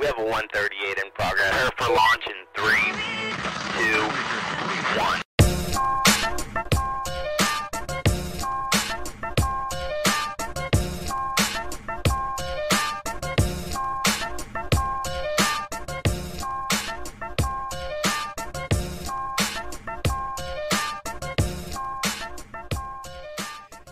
We 0.00 0.06
have 0.06 0.18
a 0.18 0.24
138 0.24 0.96
in 0.96 1.10
progress. 1.12 1.50
Prepare 1.50 1.70
for 1.76 1.92
launch 1.92 2.24
in 2.26 2.32
three, 2.56 2.88
two, 3.76 4.00
one. 4.98 5.20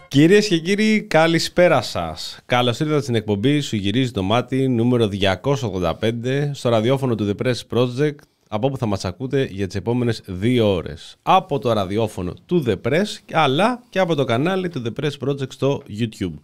Κυρίες 0.09 0.49
και 0.49 0.59
κύριοι, 0.59 1.03
καλησπέρα 1.03 1.83
σας. 1.83 2.39
Καλώς 2.47 2.81
ήρθατε 2.81 3.01
στην 3.03 3.15
εκπομπή 3.15 3.61
Σου 3.61 3.77
γυρίζει 3.77 4.11
το 4.11 4.23
μάτι 4.23 4.69
νούμερο 4.69 5.09
285 5.43 6.51
στο 6.53 6.69
ραδιόφωνο 6.69 7.15
του 7.15 7.35
The 7.37 7.47
Press 7.47 7.77
Project, 7.77 8.15
από 8.49 8.67
όπου 8.67 8.77
θα 8.77 8.87
μας 8.87 9.05
ακούτε 9.05 9.49
για 9.51 9.67
τις 9.67 9.77
επόμενες 9.77 10.23
δύο 10.27 10.75
ώρες. 10.75 11.17
Από 11.23 11.59
το 11.59 11.73
ραδιόφωνο 11.73 12.35
του 12.47 12.65
The 12.67 12.75
Press, 12.89 13.07
αλλά 13.33 13.83
και 13.91 13.99
από 13.99 14.15
το 14.15 14.25
κανάλι 14.25 14.69
του 14.69 14.83
The 14.87 15.05
Press 15.05 15.29
Project 15.29 15.53
στο 15.53 15.83
YouTube. 15.99 16.35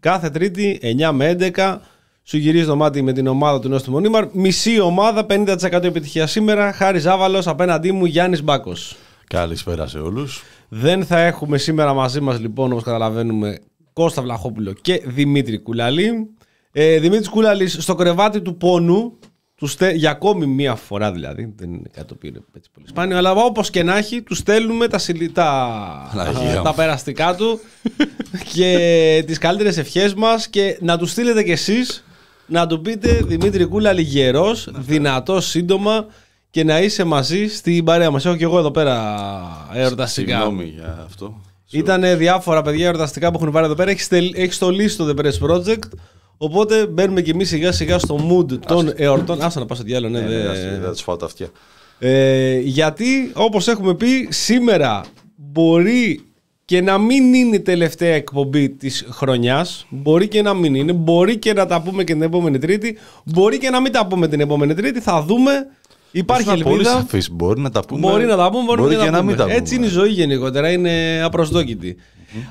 Κάθε 0.00 0.30
Τρίτη, 0.30 0.78
9 0.82 1.12
με 1.12 1.36
11, 1.54 1.78
σου 2.22 2.36
γυρίζει 2.36 2.66
το 2.66 2.76
μάτι 2.76 3.02
με 3.02 3.12
την 3.12 3.26
ομάδα 3.26 3.60
του 3.60 3.68
Νόστου 3.68 3.90
Μονίμαρ. 3.90 4.28
Μισή 4.32 4.80
ομάδα, 4.80 5.26
50% 5.28 5.82
επιτυχία 5.82 6.26
σήμερα. 6.26 6.72
Χάρης 6.72 7.02
Ζάβαλο, 7.02 7.42
απέναντί 7.44 7.92
μου 7.92 8.04
Γιάννης 8.04 8.42
Μπάκος. 8.42 8.96
Καλησπέρα 9.26 9.86
σε 9.86 9.98
όλους. 9.98 10.42
Δεν 10.74 11.04
θα 11.04 11.18
έχουμε 11.18 11.58
σήμερα 11.58 11.94
μαζί 11.94 12.20
μας 12.20 12.40
λοιπόν 12.40 12.72
όπως 12.72 12.84
καταλαβαίνουμε 12.84 13.58
Κώστα 13.92 14.22
Βλαχόπουλο 14.22 14.72
και 14.72 15.02
Δημήτρη 15.04 15.58
Κουλαλή. 15.58 16.30
Ε, 16.72 16.98
Δημήτρης 16.98 17.28
Κουλαλής 17.28 17.76
στο 17.80 17.94
κρεβάτι 17.94 18.40
του 18.40 18.56
πόνου 18.56 19.18
του 19.54 19.66
στε... 19.66 19.90
για 19.90 20.10
ακόμη 20.10 20.46
μία 20.46 20.74
φορά 20.74 21.12
δηλαδή, 21.12 21.52
δεν 21.56 21.72
είναι 21.72 21.88
κάτι 21.92 22.06
το 22.06 22.14
οποίο 22.16 22.28
είναι 22.28 22.40
έτσι 22.56 22.70
πολύ 22.74 22.88
σπάνιο, 22.88 23.16
αλλά 23.16 23.30
όπως 23.30 23.70
και 23.70 23.82
να 23.82 23.96
έχει, 23.96 24.22
του 24.22 24.34
στέλνουμε 24.34 24.88
τα, 24.88 24.98
συλλη... 24.98 25.30
τα... 25.30 26.10
Παναγία 26.14 26.56
μου. 26.56 26.62
τα 26.62 26.74
περαστικά 26.74 27.34
του 27.34 27.60
και 28.54 29.24
τις 29.26 29.38
καλύτερες 29.38 29.76
ευχές 29.76 30.14
μας 30.14 30.48
και 30.48 30.78
να 30.80 30.98
τους 30.98 31.10
στείλετε 31.10 31.42
κι 31.42 31.50
εσείς 31.50 32.04
να 32.46 32.66
του 32.66 32.80
πείτε 32.80 33.20
Δημήτρη 33.24 33.64
Κούλαλη 33.64 34.02
γερός, 34.02 34.70
δυνατός 34.74 35.46
σύντομα 35.46 36.06
και 36.52 36.64
να 36.64 36.80
είσαι 36.82 37.04
μαζί 37.04 37.46
στην 37.48 37.84
παρέα 37.84 38.10
μας. 38.10 38.26
Έχω 38.26 38.36
και 38.36 38.44
εγώ 38.44 38.58
εδώ 38.58 38.70
πέρα 38.70 39.16
εορταστικά. 39.74 40.34
Συγγνώμη 40.36 40.64
για 40.64 41.02
αυτό. 41.06 41.40
Ήταν 41.70 42.16
διάφορα 42.18 42.62
παιδιά 42.62 42.86
εορταστικά 42.86 43.30
που 43.30 43.38
έχουν 43.40 43.52
πάρει 43.52 43.64
εδώ 43.66 43.74
πέρα. 43.74 43.90
Έχεις, 43.90 44.04
στελ, 44.04 44.32
έχεις 44.36 44.54
στολίσει 44.54 44.96
το 44.96 45.14
The 45.16 45.20
Press 45.20 45.50
Project. 45.50 45.88
Οπότε 46.36 46.86
μπαίνουμε 46.86 47.20
κι 47.22 47.30
εμείς 47.30 47.48
σιγά 47.48 47.72
σιγά 47.72 47.98
στο 47.98 48.18
mood 48.30 48.58
των 48.66 48.92
εορτών. 48.96 49.42
Άσε 49.42 49.58
να 49.58 49.66
πας 49.66 49.76
στο 49.76 49.86
διάλογο, 49.86 50.12
ναι, 50.12 50.20
Ναι, 50.20 50.26
δε- 50.28 50.42
ναι, 50.70 50.78
θα 50.84 50.90
του 50.92 51.02
φάω 51.02 51.16
τα 51.16 51.26
αυτιά. 51.26 51.48
Ε, 51.98 52.58
γιατί 52.58 53.30
όπως 53.34 53.68
έχουμε 53.68 53.94
πει, 53.94 54.28
σήμερα 54.30 55.04
μπορεί 55.36 56.24
και 56.64 56.80
να 56.80 56.98
μην 56.98 57.34
είναι 57.34 57.56
η 57.56 57.60
τελευταία 57.60 58.14
εκπομπή 58.14 58.68
της 58.70 59.06
χρονιάς. 59.10 59.86
Μπορεί 59.88 60.28
και 60.28 60.42
να 60.42 60.54
μην 60.54 60.74
είναι. 60.74 60.92
Μπορεί 60.92 61.36
και 61.38 61.52
να 61.52 61.66
τα 61.66 61.82
πούμε 61.82 62.04
και 62.04 62.12
την 62.12 62.22
επόμενη 62.22 62.58
Τρίτη. 62.58 62.98
Μπορεί 63.24 63.58
και 63.58 63.70
να 63.70 63.80
μην 63.80 63.92
τα 63.92 64.06
πούμε 64.06 64.28
την 64.28 64.40
επόμενη 64.40 64.74
Τρίτη. 64.74 65.00
Θα 65.00 65.22
δούμε. 65.22 65.50
Υπάρχει 66.12 66.48
Ήσουν 66.48 66.62
πολύ 66.62 66.74
ελπίδα. 66.74 66.90
σαφής. 66.90 67.30
Μπορεί 67.30 67.60
να 67.60 67.70
τα 67.70 67.80
πούμε. 67.80 68.00
Μπορεί 68.10 68.24
να 68.24 68.36
τα 68.36 68.50
πούμε, 68.50 68.64
μπορεί, 68.64 68.80
μπορεί 68.80 68.94
και, 68.96 69.02
και 69.02 69.10
να, 69.10 69.16
να 69.16 69.22
μην 69.22 69.24
πούμε. 69.26 69.36
τα 69.36 69.42
πούμε. 69.44 69.54
Έτσι 69.56 69.74
είναι 69.74 69.86
η 69.86 69.88
ζωή 69.88 70.08
γενικότερα, 70.10 70.70
είναι 70.70 71.22
απροσδόκητη. 71.24 71.96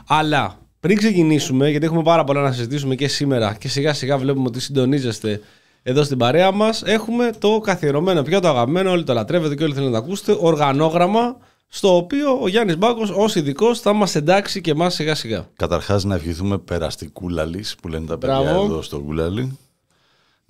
Αλλά 0.07 0.57
πριν 0.79 0.97
ξεκινήσουμε, 0.97 1.69
γιατί 1.69 1.85
έχουμε 1.85 2.01
πάρα 2.03 2.23
πολλά 2.23 2.41
να 2.41 2.51
συζητήσουμε 2.51 2.95
και 2.95 3.07
σήμερα 3.07 3.55
και 3.59 3.67
σιγά 3.67 3.93
σιγά 3.93 4.17
βλέπουμε 4.17 4.47
ότι 4.47 4.59
συντονίζεστε 4.59 5.41
εδώ 5.83 6.03
στην 6.03 6.17
παρέα 6.17 6.51
μας, 6.51 6.83
έχουμε 6.85 7.31
το 7.39 7.59
καθιερωμένο 7.59 8.21
πια 8.21 8.39
το 8.39 8.47
αγαπημένο, 8.47 8.91
όλοι 8.91 9.03
το 9.03 9.13
λατρεύετε 9.13 9.55
και 9.55 9.63
όλοι 9.63 9.73
θέλετε 9.73 9.91
να 9.91 9.99
το 9.99 10.05
ακούσετε, 10.05 10.37
οργανόγραμμα 10.39 11.37
στο 11.67 11.95
οποίο 11.95 12.39
ο 12.41 12.47
Γιάννης 12.47 12.77
Μπάκος 12.77 13.09
ως 13.09 13.35
ειδικός 13.35 13.79
θα 13.79 13.93
μας 13.93 14.15
εντάξει 14.15 14.61
και 14.61 14.71
εμάς 14.71 14.93
σιγά 14.93 15.15
σιγά. 15.15 15.45
Καταρχάς 15.55 16.03
να 16.03 16.15
ευχηθούμε 16.15 16.57
περαστικούλαλη 16.57 17.65
που 17.81 17.87
λένε 17.87 18.05
τα 18.05 18.17
παιδιά 18.17 18.41
Μπράβο. 18.41 18.63
εδώ 18.65 18.81
στο 18.81 18.99
Κούλαλη. 18.99 19.57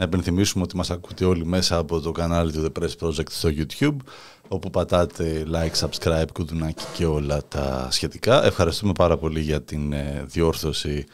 Να 0.02 0.08
υπενθυμίσουμε 0.08 0.64
ότι 0.64 0.76
μας 0.76 0.92
ακούτε 0.92 1.26
όλοι 1.26 1.46
μέσα 1.46 1.78
από 1.78 2.00
το 2.00 2.12
κανάλι 2.12 2.52
του 2.52 2.66
The 2.66 2.82
Press 2.82 3.08
Project 3.08 3.30
στο 3.30 3.50
YouTube 3.58 3.96
όπου 4.48 4.70
πατάτε 4.70 5.46
like, 5.52 5.88
subscribe, 5.88 6.26
κουδουνάκι 6.34 6.84
και 6.94 7.06
όλα 7.06 7.42
τα 7.48 7.88
σχετικά. 7.92 8.46
Ευχαριστούμε 8.46 8.92
πάρα 8.92 9.18
πολύ 9.18 9.40
για 9.40 9.62
την 9.62 9.94
ε, 9.94 10.24
διόρθωση 10.28 11.06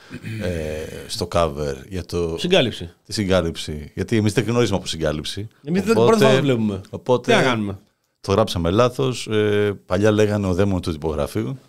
ε, 0.41 1.07
στο 1.07 1.27
cover, 1.31 1.75
για 1.89 2.05
το, 2.05 2.35
Συγκάλυψη. 2.37 2.89
τη 3.05 3.13
συγκάλυψη. 3.13 3.91
Γιατί 3.93 4.17
εμείς 4.17 4.33
δεν 4.33 4.43
γνωρίζουμε 4.43 4.77
από 4.77 4.87
συγκάλυψη. 4.87 5.47
Εμείς 5.63 5.81
δεν 5.83 5.93
πρώτη 5.93 6.23
φορά 6.23 6.35
το 6.35 6.41
βλέπουμε. 6.41 6.81
Οπότε 6.89 7.31
Τι 7.31 7.37
να 7.37 7.43
κάνουμε; 7.43 7.79
το 8.21 8.31
γράψαμε 8.31 8.69
λάθος. 8.69 9.27
Ε, 9.27 9.79
παλιά 9.85 10.11
λέγανε 10.11 10.47
ο 10.47 10.53
δαίμον 10.53 10.81
του 10.81 10.91
τυπογραφείου. 10.91 11.59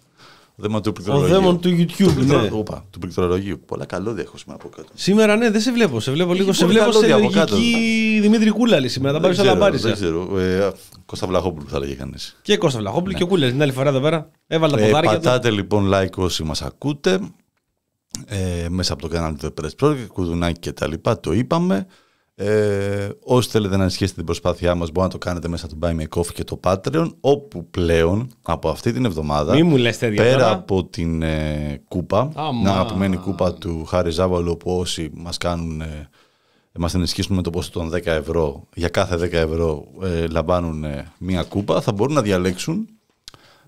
Ο 0.61 0.63
δαίμον 0.63 0.83
του 0.83 0.89
Ο 0.91 0.93
πληκτρολογίου. 0.93 1.35
δαίμον 1.35 1.61
του 1.61 1.69
YouTube, 1.69 2.15
Πληκτρο- 2.15 2.43
ναι. 2.43 2.49
Οπα, 2.53 2.85
του 2.91 2.99
πληκτρολογίου. 2.99 3.61
Πολλά 3.67 3.85
καλώδια 3.87 4.23
έχω 4.23 4.37
σήμερα 4.39 4.61
από 4.65 4.69
κάτω. 4.77 4.89
Σήμερα 4.95 5.37
ναι, 5.37 5.51
δεν 5.51 5.61
σε 5.61 5.73
βλέπω. 5.73 6.01
Σε 6.01 6.11
βλέπω 6.13 6.35
λίγο. 6.35 6.53
Σε 6.53 6.65
πολύ 6.65 6.77
βλέπω 6.77 6.93
σε 6.93 6.99
καλώδια 7.07 7.27
από 7.27 7.35
κάτω. 7.35 7.55
λογική 7.57 8.19
Δημήτρη 8.23 8.51
Κούλαλη 8.51 8.89
σήμερα. 8.89 9.15
Τα 9.15 9.21
πάρεις 9.21 9.37
Δεν 9.37 9.47
όλα 9.47 9.55
ξέρω, 9.55 9.71
μπάρισα. 9.71 9.89
Δεν 9.89 9.97
ξέρω. 9.97 10.39
Ε, 10.39 10.73
Κώστα 11.07 11.27
Βλαχόπουλου 11.27 11.69
θα 11.69 11.79
λέγε 11.79 11.95
κανείς. 11.95 12.39
Και 12.43 12.57
Κώστα 12.57 12.79
Βλαχόπουλου 12.79 13.15
και 13.15 13.23
ο 13.23 13.27
Κούλερ 13.27 13.51
την 13.51 13.63
άλλη 13.63 13.73
φορά 13.73 13.89
εδώ 13.89 14.01
πέρα. 14.01 14.31
Έβαλε 14.47 14.77
τα 14.77 14.83
Ε, 14.83 14.87
ποδάρια 14.87 15.11
του. 15.11 15.17
πατάτε 15.17 15.51
λοιπόν 15.51 15.91
like 15.95 16.15
όσοι 16.17 16.43
μας 16.43 16.63
ακούτε 16.63 17.19
ε, 18.27 18.67
μέσα 18.69 18.93
από 18.93 19.03
το 19.03 19.09
κανάλι 19.09 19.37
του 19.37 19.55
The 19.57 19.65
Press 19.65 19.87
Project, 19.89 20.07
κουδουνάκι 20.13 20.59
και 20.59 20.73
τα 20.73 20.87
λοιπά, 20.89 21.21
το 21.21 21.33
είπαμε. 21.33 21.87
Ε, 22.41 23.09
όσοι 23.25 23.49
θέλετε 23.49 23.77
να 23.77 23.83
ενισχύσετε 23.83 24.17
την 24.17 24.25
προσπάθειά 24.25 24.75
μας 24.75 24.91
μπορείτε 24.91 25.15
να 25.15 25.21
το 25.21 25.29
κάνετε 25.29 25.49
μέσα 25.49 25.67
από 25.67 25.75
το 25.75 25.87
Buy 25.87 26.01
Me 26.01 26.03
a 26.03 26.19
Coffee 26.19 26.33
και 26.35 26.45
το 26.45 26.61
Patreon 26.65 27.11
όπου 27.21 27.67
πλέον 27.71 28.31
από 28.43 28.69
αυτή 28.69 28.93
την 28.93 29.05
εβδομάδα 29.05 29.55
Μη 29.55 29.63
μου 29.63 29.77
λες 29.77 29.99
τέτοια 29.99 30.23
πέρα 30.23 30.39
τώρα. 30.39 30.51
από 30.51 30.85
την 30.85 31.23
ε, 31.23 31.81
κούπα 31.89 32.31
Αμά. 32.35 32.59
την 32.59 32.69
αγαπημένη 32.69 33.17
κούπα 33.17 33.55
του 33.55 33.85
Χάρη 33.85 34.11
Ζάβαλου 34.11 34.51
όπου 34.51 34.79
όσοι 34.79 35.11
μας 35.15 35.39
κάνουν 35.39 35.81
ε, 35.81 36.09
μας 36.79 36.95
ενισχύσουν 36.95 37.37
με 37.37 37.43
το 37.43 37.51
ποσό 37.51 37.71
των 37.71 37.91
10 37.95 38.07
ευρώ 38.07 38.65
για 38.75 38.89
κάθε 38.89 39.17
10 39.17 39.33
ευρώ 39.33 39.85
ε, 40.03 40.27
λαμβάνουν 40.27 40.85
ε, 40.85 41.13
μία 41.19 41.43
κούπα 41.43 41.81
θα 41.81 41.93
μπορούν 41.93 42.15
να 42.15 42.23
διαλέξουν 42.23 42.89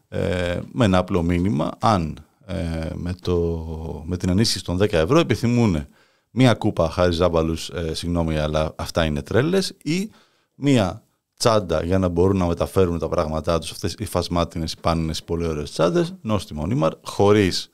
ε, 0.09 0.59
με 0.73 0.85
ένα 0.85 0.99
απλό 0.99 1.23
μήνυμα 1.23 1.71
αν 1.79 2.19
ε, 2.47 2.89
με, 2.95 3.15
το, 3.21 3.65
με 4.07 4.17
την 4.17 4.29
ενίσχυση 4.29 4.65
των 4.65 4.79
10 4.83 4.93
ευρώ 4.93 5.19
επιθυμούν 5.19 5.87
μία 6.31 6.55
κούπα 6.55 6.91
χάρη 6.91 7.13
Ζάμπαλους, 7.13 7.69
ε, 7.69 7.95
συγγνώμη 7.95 8.39
αλλά 8.39 8.73
αυτά 8.77 9.05
είναι 9.05 9.23
τρέλες 9.23 9.75
ή 9.83 10.11
μία 10.55 11.03
τσάντα 11.37 11.85
για 11.85 11.99
να 11.99 12.09
μπορούν 12.09 12.37
να 12.37 12.47
μεταφέρουν 12.47 12.99
τα 12.99 13.09
πράγματά 13.09 13.59
τους 13.59 13.71
αυτές 13.71 13.95
οι 13.99 14.05
φασμάτινες, 14.05 14.73
οι 14.73 14.77
πάνινες, 14.81 15.19
οι 15.19 15.25
πολύ 15.25 15.47
ωραίες 15.47 15.71
τσάντες 15.71 16.15
νόστιμο 16.21 16.67
νήμαρ, 16.67 16.93
χωρίς 17.03 17.71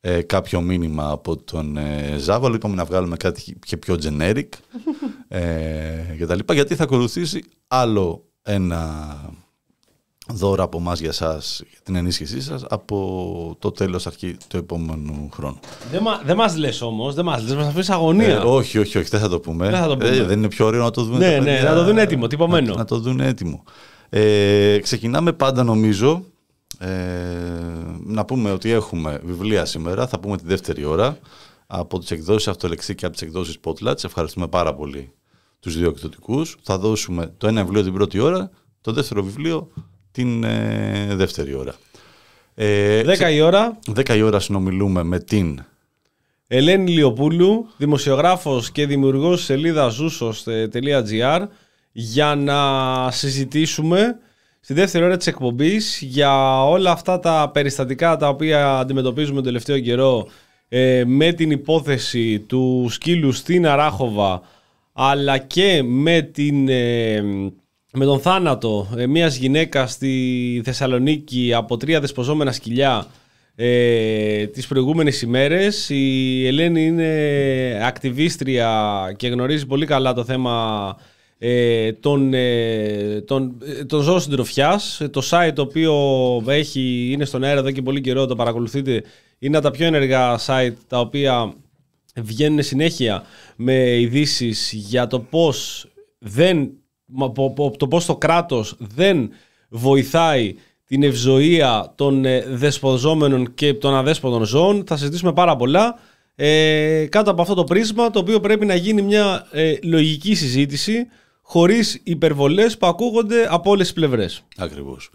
ε, 0.00 0.22
κάποιο 0.22 0.60
μήνυμα 0.60 1.10
από 1.10 1.36
τον 1.36 1.76
ε, 1.76 2.16
Ζάβαλο. 2.18 2.54
Είπαμε 2.54 2.74
να 2.74 2.84
βγάλουμε 2.84 3.16
κάτι 3.16 3.58
και 3.66 3.76
πιο 3.76 3.96
generic 4.02 4.48
ε, 5.28 6.14
και 6.18 6.26
τα 6.26 6.34
λοιπά 6.34 6.54
γιατί 6.54 6.74
θα 6.74 6.82
ακολουθήσει 6.82 7.44
άλλο 7.66 8.24
ένα 8.42 9.16
δώρο 10.32 10.62
από 10.62 10.78
εμάς 10.78 11.00
για 11.00 11.08
εσάς, 11.08 11.62
για 11.70 11.78
την 11.82 11.96
ενίσχυσή 11.96 12.40
σας 12.40 12.64
από 12.68 13.56
το 13.58 13.70
τέλος 13.70 14.06
αρχή 14.06 14.36
του 14.48 14.56
επόμενου 14.56 15.28
χρόνου. 15.32 15.58
Δεν, 15.90 16.00
μα, 16.04 16.20
δεν 16.24 16.36
μας 16.36 16.56
λες 16.56 16.82
όμως, 16.82 17.14
δεν 17.14 17.24
μας 17.24 17.42
λες, 17.42 17.54
μας 17.54 17.66
αφήνεις 17.66 17.90
αγωνία. 17.90 18.28
Ε, 18.28 18.36
όχι, 18.36 18.78
όχι, 18.78 18.98
όχι, 18.98 19.08
δεν 19.08 19.20
θα 19.20 19.28
το 19.28 19.40
πούμε. 19.40 19.70
Δεν 19.70 19.80
θα 19.80 19.86
το 19.86 19.96
πούμε. 19.96 20.10
Ε, 20.10 20.22
δεν 20.22 20.38
είναι 20.38 20.48
πιο 20.48 20.66
ωραίο 20.66 20.82
να 20.82 20.90
το 20.90 21.02
δουν 21.02 21.18
Ναι, 21.18 21.30
τα 21.30 21.38
ναι, 21.40 21.44
παιδιά. 21.44 21.70
να 21.70 21.74
το 21.74 21.84
δουν 21.84 21.98
έτοιμο, 21.98 22.26
τυπωμένο. 22.26 22.72
Να, 22.72 22.76
να 22.76 22.84
το 22.84 22.98
δουν 22.98 23.20
έτοιμο. 23.20 23.64
Ε, 24.08 24.78
ξεκινάμε 24.78 25.32
πάντα 25.32 25.62
νομίζω 25.62 26.24
ε, 26.78 26.88
να 28.04 28.24
πούμε 28.24 28.50
ότι 28.52 28.70
έχουμε 28.70 29.20
βιβλία 29.24 29.64
σήμερα, 29.64 30.06
θα 30.06 30.18
πούμε 30.18 30.36
τη 30.36 30.44
δεύτερη 30.46 30.84
ώρα 30.84 31.18
από 31.66 31.98
τις 31.98 32.10
εκδόσεις 32.10 32.48
Αυτολεξή 32.48 32.94
και 32.94 33.04
από 33.06 33.14
τις 33.14 33.22
εκδόσεις 33.22 33.58
Spotlight. 33.62 34.04
Ευχαριστούμε 34.04 34.48
πάρα 34.48 34.74
πολύ 34.74 35.12
τους 35.60 35.76
δύο 35.76 35.88
εκδοτικούς. 35.88 36.56
Θα 36.62 36.78
δώσουμε 36.78 37.34
το 37.36 37.46
ένα 37.46 37.64
βιβλίο 37.64 37.82
την 37.82 37.92
πρώτη 37.92 38.18
ώρα, 38.18 38.50
το 38.80 38.92
δεύτερο 38.92 39.22
βιβλίο 39.22 39.68
την 40.12 40.44
ε, 40.44 41.08
δεύτερη 41.10 41.54
ώρα. 41.54 41.74
Ε, 42.54 43.02
10 43.06 43.32
η 43.32 43.40
ώρα, 43.40 43.78
10 43.96 44.16
η 44.16 44.22
ώρα 44.22 44.40
συνομιλούμε 44.40 45.02
με 45.02 45.18
την 45.18 45.64
Ελένη 46.46 46.90
Λιοπούλου, 46.90 47.66
δημοσιογράφος 47.76 48.70
και 48.70 48.86
δημιουργός 48.86 49.36
της 49.36 49.44
σελίδα 49.44 49.90
zoosos.gr 49.90 51.46
για 51.92 52.34
να 52.34 53.10
συζητήσουμε 53.10 54.18
στη 54.60 54.74
δεύτερη 54.74 55.04
ώρα 55.04 55.16
της 55.16 55.26
εκπομπής 55.26 56.00
για 56.02 56.62
όλα 56.64 56.90
αυτά 56.90 57.18
τα 57.18 57.50
περιστατικά 57.52 58.16
τα 58.16 58.28
οποία 58.28 58.78
αντιμετωπίζουμε 58.78 59.34
τον 59.34 59.44
τελευταίο 59.44 59.78
καιρό 59.78 60.28
ε, 60.68 61.02
με 61.06 61.32
την 61.32 61.50
υπόθεση 61.50 62.40
του 62.40 62.86
σκύλου 62.90 63.32
στην 63.32 63.66
Αράχοβα 63.66 64.42
αλλά 64.92 65.38
και 65.38 65.82
με, 65.82 66.22
την, 66.22 66.68
ε, 66.68 67.22
με 67.92 68.04
τον 68.04 68.20
θάνατο 68.20 68.88
ε, 68.96 69.06
μιας 69.06 69.36
γυναίκας 69.36 69.92
στη 69.92 70.62
Θεσσαλονίκη 70.64 71.52
από 71.54 71.76
τρία 71.76 72.00
δεσποζόμενα 72.00 72.52
σκυλιά 72.52 73.06
ε, 73.54 74.46
τις 74.46 74.66
προηγούμενες 74.66 75.22
ημέρες. 75.22 75.88
Η 75.90 76.46
Ελένη 76.46 76.84
είναι 76.86 77.80
ακτιβίστρια 77.84 79.12
και 79.16 79.28
γνωρίζει 79.28 79.66
πολύ 79.66 79.86
καλά 79.86 80.12
το 80.12 80.24
θέμα 80.24 80.96
ε, 81.38 81.92
των, 81.92 82.34
ε, 82.34 83.20
των, 83.26 83.56
ε, 83.80 83.84
των 83.84 84.00
ζώων 84.02 84.20
συντροφιάς. 84.20 85.00
Το 85.10 85.22
site 85.30 85.52
το 85.54 85.62
οποίο 85.62 85.94
έχει, 86.46 87.10
είναι 87.12 87.24
στον 87.24 87.44
αέρα 87.44 87.58
εδώ 87.58 87.70
και 87.70 87.82
πολύ 87.82 88.00
καιρό, 88.00 88.26
το 88.26 88.36
παρακολουθείτε, 88.36 89.02
είναι 89.38 89.56
από 89.56 89.66
τα 89.66 89.72
πιο 89.72 89.86
ενεργά 89.86 90.38
site 90.46 90.74
τα 90.86 91.00
οποία 91.00 91.54
βγαίνουν 92.16 92.62
συνέχεια 92.62 93.22
με 93.56 94.00
ειδήσεις 94.00 94.72
για 94.72 95.06
το 95.06 95.20
πώς 95.20 95.86
δεν 96.18 96.56
μα- 96.56 96.64
πο- 96.64 96.68
πο- 96.68 96.79
το 97.76 97.88
πώς 97.88 98.04
το 98.06 98.16
κράτος 98.16 98.76
δεν 98.78 99.30
βοηθάει 99.68 100.54
την 100.86 101.02
ευζοία 101.02 101.92
των 101.94 102.24
ε, 102.24 102.44
δεσποζόμενων 102.48 103.54
και 103.54 103.74
των 103.74 103.94
αδέσποτων 103.94 104.44
ζώων. 104.44 104.84
Θα 104.86 104.96
συζητήσουμε 104.96 105.32
πάρα 105.32 105.56
πολλά 105.56 105.98
ε, 106.34 107.06
κάτω 107.10 107.30
από 107.30 107.42
αυτό 107.42 107.54
το 107.54 107.64
πρίσμα 107.64 108.10
το 108.10 108.18
οποίο 108.18 108.40
πρέπει 108.40 108.66
να 108.66 108.74
γίνει 108.74 109.02
μια 109.02 109.46
ε, 109.50 109.74
λογική 109.82 110.34
συζήτηση 110.34 111.06
χωρίς 111.42 112.00
υπερβολές 112.02 112.78
που 112.78 112.86
ακούγονται 112.86 113.46
από 113.50 113.70
όλες 113.70 113.86
τις 113.86 113.94
πλευρές. 113.94 114.44
Ακριβώς. 114.56 115.10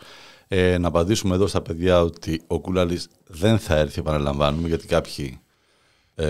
Ε, 0.48 0.78
να 0.78 0.88
απαντήσουμε 0.88 1.36
εδώ 1.36 1.48
στα 1.48 1.62
παιδιά 1.62 2.02
ότι 2.02 2.42
ο 2.48 2.60
Κούλαλης 2.60 3.08
δεν 3.28 3.60
θα 3.60 3.76
έρθει, 3.76 4.00
επαναλαμβάνουμε, 4.00 4.68
γιατί 4.68 4.88
κάποιοι 4.88 5.40
ε, 6.16 6.26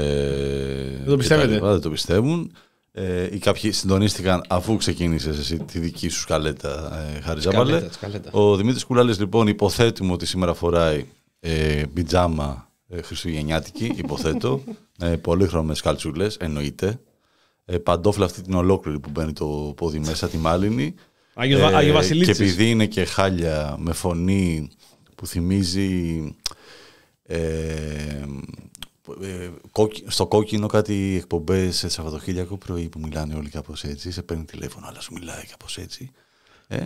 το 1.05 1.11
και 1.11 1.17
πιστεύετε. 1.17 1.47
τα 1.47 1.53
λοιπά, 1.53 1.71
δεν 1.71 1.81
το 1.81 1.89
πιστεύουν. 1.89 2.51
Ε, 2.97 3.27
ή 3.35 3.37
κάποιοι 3.37 3.71
συντονίστηκαν 3.71 4.43
αφού 4.49 4.77
ξεκίνησες 4.77 5.37
εσύ 5.37 5.57
τη 5.57 5.79
δική 5.79 6.07
σου 6.09 6.19
σκαλέτα, 6.19 6.99
ε, 7.17 7.19
Χάρη 7.21 7.39
Ζάμπαλε. 7.41 7.69
Σκαλέτας, 7.71 7.95
σκαλέτας. 7.95 8.33
Ο 8.33 8.55
Δημήτρης 8.55 8.83
Κούλαλης 8.85 9.19
λοιπόν 9.19 9.47
υποθέτουμε 9.47 10.11
ότι 10.11 10.25
σήμερα 10.25 10.53
φοράει 10.53 11.05
ε, 11.39 11.83
πιτζάμα 11.93 12.69
ε, 12.89 13.01
χριστουγεννιάτικη, 13.01 13.93
υποθέτω, 13.95 14.61
ε, 14.99 15.07
πολύχρωμες 15.07 15.81
καλτσούλες, 15.81 16.35
εννοείται. 16.35 16.99
Ε, 17.65 17.77
παντόφλα 17.77 18.25
αυτή 18.25 18.41
την 18.41 18.53
ολόκληρη 18.53 18.99
που 18.99 19.09
μπαίνει 19.09 19.33
το 19.33 19.73
πόδι 19.77 19.99
μέσα, 19.99 20.27
τη 20.29 20.37
μάλινη. 20.37 20.93
Άγιος, 21.33 21.59
Βα- 21.59 21.67
Άγιος 21.67 21.83
και 21.85 21.91
Βασιλίτσης. 21.91 22.39
επειδή 22.39 22.69
είναι 22.69 22.85
και 22.85 23.05
χάλια 23.05 23.75
με 23.79 23.93
φωνή 23.93 24.69
που 25.15 25.27
θυμίζει 25.27 26.21
ε, 27.27 27.37
ε, 27.37 28.25
κόκκι- 28.25 28.74
στο 30.07 30.27
κόκκινο 30.27 30.67
κάτι 30.67 31.15
εκπομπές 31.17 31.77
σε 31.77 31.89
Σαββατοκύριακο 31.89 32.57
πρωί 32.57 32.89
που 32.89 32.99
μιλάνε 32.99 33.35
όλοι 33.35 33.49
κάπως 33.49 33.83
έτσι, 33.83 34.11
σε 34.11 34.21
παίρνει 34.21 34.43
τηλέφωνο 34.45 34.87
αλλά 34.89 35.01
σου 35.01 35.13
μιλάει 35.13 35.45
κάπως 35.49 35.77
έτσι. 35.77 36.11
Ε, 36.67 36.79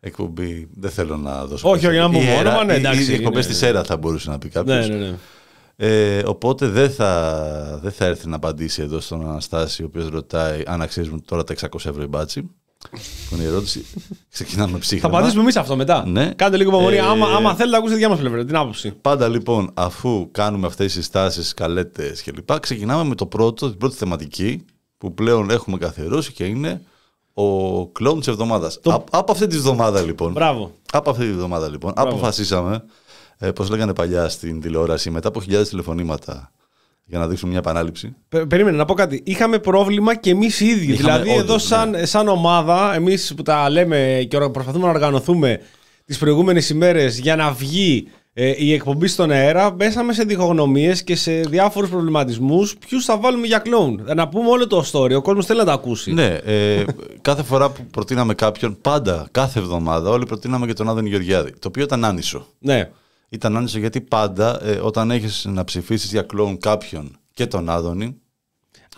εκπομπή, 0.00 0.68
δεν 0.74 0.90
θέλω 0.90 1.16
να 1.16 1.46
δώσω... 1.46 1.70
Όχι, 1.70 1.86
όχι, 1.86 1.96
να 1.98 2.06
πούμε 2.06 2.18
Η 2.18 2.26
Έρα- 2.28 2.38
όνομα, 2.50 2.64
ναι, 2.64 2.72
οι- 2.72 2.76
εντάξει, 2.76 3.10
Οι 3.10 3.14
εκπομπές 3.14 3.44
είναι- 3.44 3.52
της 3.54 3.62
ΕΡΑ 3.62 3.84
θα 3.84 3.96
μπορούσε 3.96 4.30
να 4.30 4.38
πει 4.38 4.48
κάποιος. 4.48 4.88
Ναι, 4.88 4.94
ναι, 4.96 5.06
ναι. 5.10 5.16
Ε, 5.78 6.22
οπότε 6.26 6.66
δεν 6.68 6.90
θα, 6.90 7.78
δεν 7.82 7.92
θα 7.92 8.04
έρθει 8.04 8.28
να 8.28 8.36
απαντήσει 8.36 8.82
εδώ 8.82 9.00
στον 9.00 9.28
Αναστάση, 9.28 9.82
ο 9.82 9.86
οποίος 9.86 10.08
ρωτάει 10.08 10.62
αν 10.66 10.82
αξίζουν 10.82 11.24
τώρα 11.24 11.44
τα 11.44 11.54
600 11.54 11.84
ευρώ 11.84 12.02
η 12.02 12.06
μπάτσι. 12.06 12.50
Που 12.90 13.34
είναι 13.34 13.42
η 13.42 13.46
ερώτηση. 13.46 13.84
Ξεκινάμε 14.32 14.72
Θα 14.72 14.78
ψύχραμα. 14.78 15.14
απαντήσουμε 15.16 15.42
εμείς 15.42 15.56
αυτό 15.56 15.76
μετά. 15.76 16.06
Ναι. 16.06 16.32
Κάντε 16.36 16.56
λίγο 16.56 16.70
υπομονή. 16.70 16.96
Ε, 16.96 17.00
άμα, 17.00 17.26
άμα 17.26 17.50
θέλετε 17.54 17.70
να 17.70 17.76
ακούσετε 17.76 17.98
τη 18.00 18.06
διά 18.06 18.08
μα 18.08 18.16
πλευρά, 18.20 18.44
την 18.44 18.56
άποψη. 18.56 18.90
Πάντα 18.90 19.28
λοιπόν, 19.28 19.70
αφού 19.74 20.28
κάνουμε 20.30 20.66
αυτές 20.66 20.92
τις 20.94 21.04
στάσεις, 21.04 21.54
καλέτες 21.54 22.22
κλπ, 22.22 22.60
ξεκινάμε 22.60 23.04
με 23.04 23.14
το 23.14 23.26
πρώτο, 23.26 23.68
την 23.68 23.78
πρώτη 23.78 23.96
θεματική 23.96 24.64
που 24.98 25.14
πλέον 25.14 25.50
έχουμε 25.50 25.78
καθιερώσει 25.78 26.32
και 26.32 26.44
είναι 26.44 26.82
ο 27.34 27.86
κλόουν 27.88 28.18
της 28.18 28.28
εβδομάδας. 28.28 28.80
Το- 28.82 28.92
Α- 28.92 29.04
από 29.10 29.32
αυτή 29.32 29.46
τη 29.46 29.56
εβδομάδα 29.56 30.00
λοιπόν, 30.00 30.32
Μπράβο. 30.32 30.72
από 30.92 31.10
αυτή 31.10 31.22
τη 31.24 31.30
εβδομάδα 31.30 31.68
λοιπόν, 31.68 31.92
αποφασίσαμε, 31.96 32.84
ε, 33.38 33.50
πώς 33.50 33.68
λέγανε 33.70 33.94
παλιά 33.94 34.28
στην 34.28 34.60
τηλεόραση, 34.60 35.10
μετά 35.10 35.28
από 35.28 35.40
χιλιάδες 35.40 35.68
τηλεφωνήματα 35.68 36.52
για 37.08 37.18
να 37.18 37.26
δείξουμε 37.28 37.50
μια 37.50 37.58
επανάληψη. 37.60 38.14
Πε- 38.28 38.46
Περίμενε 38.46 38.76
να 38.76 38.84
πω 38.84 38.94
κάτι. 38.94 39.22
Είχαμε 39.24 39.58
πρόβλημα 39.58 40.14
και 40.14 40.30
εμείς 40.30 40.60
οι 40.60 40.66
ίδιοι. 40.66 40.92
Είχαμε 40.92 41.18
δηλαδή, 41.22 41.38
όντως, 41.40 41.72
εδώ, 41.72 41.84
ναι. 41.84 41.96
σαν, 41.96 42.06
σαν 42.06 42.28
ομάδα, 42.28 42.94
εμείς 42.94 43.32
που 43.36 43.42
τα 43.42 43.70
λέμε 43.70 44.26
και 44.30 44.36
οργα- 44.36 44.50
προσπαθούμε 44.50 44.84
να 44.84 44.90
οργανωθούμε 44.90 45.60
τις 46.04 46.18
προηγούμενες 46.18 46.70
ημέρες 46.70 47.18
για 47.18 47.36
να 47.36 47.50
βγει 47.52 48.08
ε, 48.38 48.52
η 48.56 48.72
εκπομπή 48.72 49.06
στον 49.06 49.30
αέρα, 49.30 49.70
μπέσαμε 49.70 50.12
σε 50.12 50.22
διχογνωμίες 50.24 51.02
και 51.04 51.16
σε 51.16 51.40
διάφορους 51.40 51.90
προβληματισμούς. 51.90 52.76
Ποιους 52.88 53.04
θα 53.04 53.18
βάλουμε 53.18 53.46
για 53.46 53.58
κλόουν; 53.58 54.00
Να 54.14 54.28
πούμε 54.28 54.48
όλο 54.48 54.66
το 54.66 54.84
story. 54.92 55.12
Ο 55.16 55.22
κόσμος 55.22 55.46
θέλει 55.46 55.58
να 55.58 55.64
τα 55.64 55.72
ακούσει. 55.72 56.12
Ναι, 56.12 56.26
ε, 56.44 56.84
κάθε 57.22 57.42
φορά 57.42 57.70
που 57.70 57.86
προτείναμε 57.90 58.34
κάποιον, 58.34 58.78
πάντα, 58.80 59.28
κάθε 59.30 59.58
εβδομάδα, 59.58 60.10
όλοι 60.10 60.26
προτείναμε 60.26 60.66
και 60.66 60.72
τον 60.72 60.88
Άδωνη 60.88 61.08
Γεωργιάδη. 61.08 61.50
Το 61.50 61.68
οποίο 61.68 61.82
ήταν 61.84 62.04
άνισο. 62.04 62.46
ναι. 62.58 62.88
Ήταν 63.28 63.56
άνισο 63.56 63.78
γιατί 63.78 64.00
πάντα 64.00 64.60
ε, 64.64 64.70
όταν 64.70 65.10
έχεις 65.10 65.44
να 65.48 65.64
ψηφίσεις 65.64 66.10
για 66.10 66.22
κλόουν 66.22 66.58
κάποιον 66.58 67.16
και 67.32 67.46
τον 67.46 67.68
Άδωνη, 67.68 68.20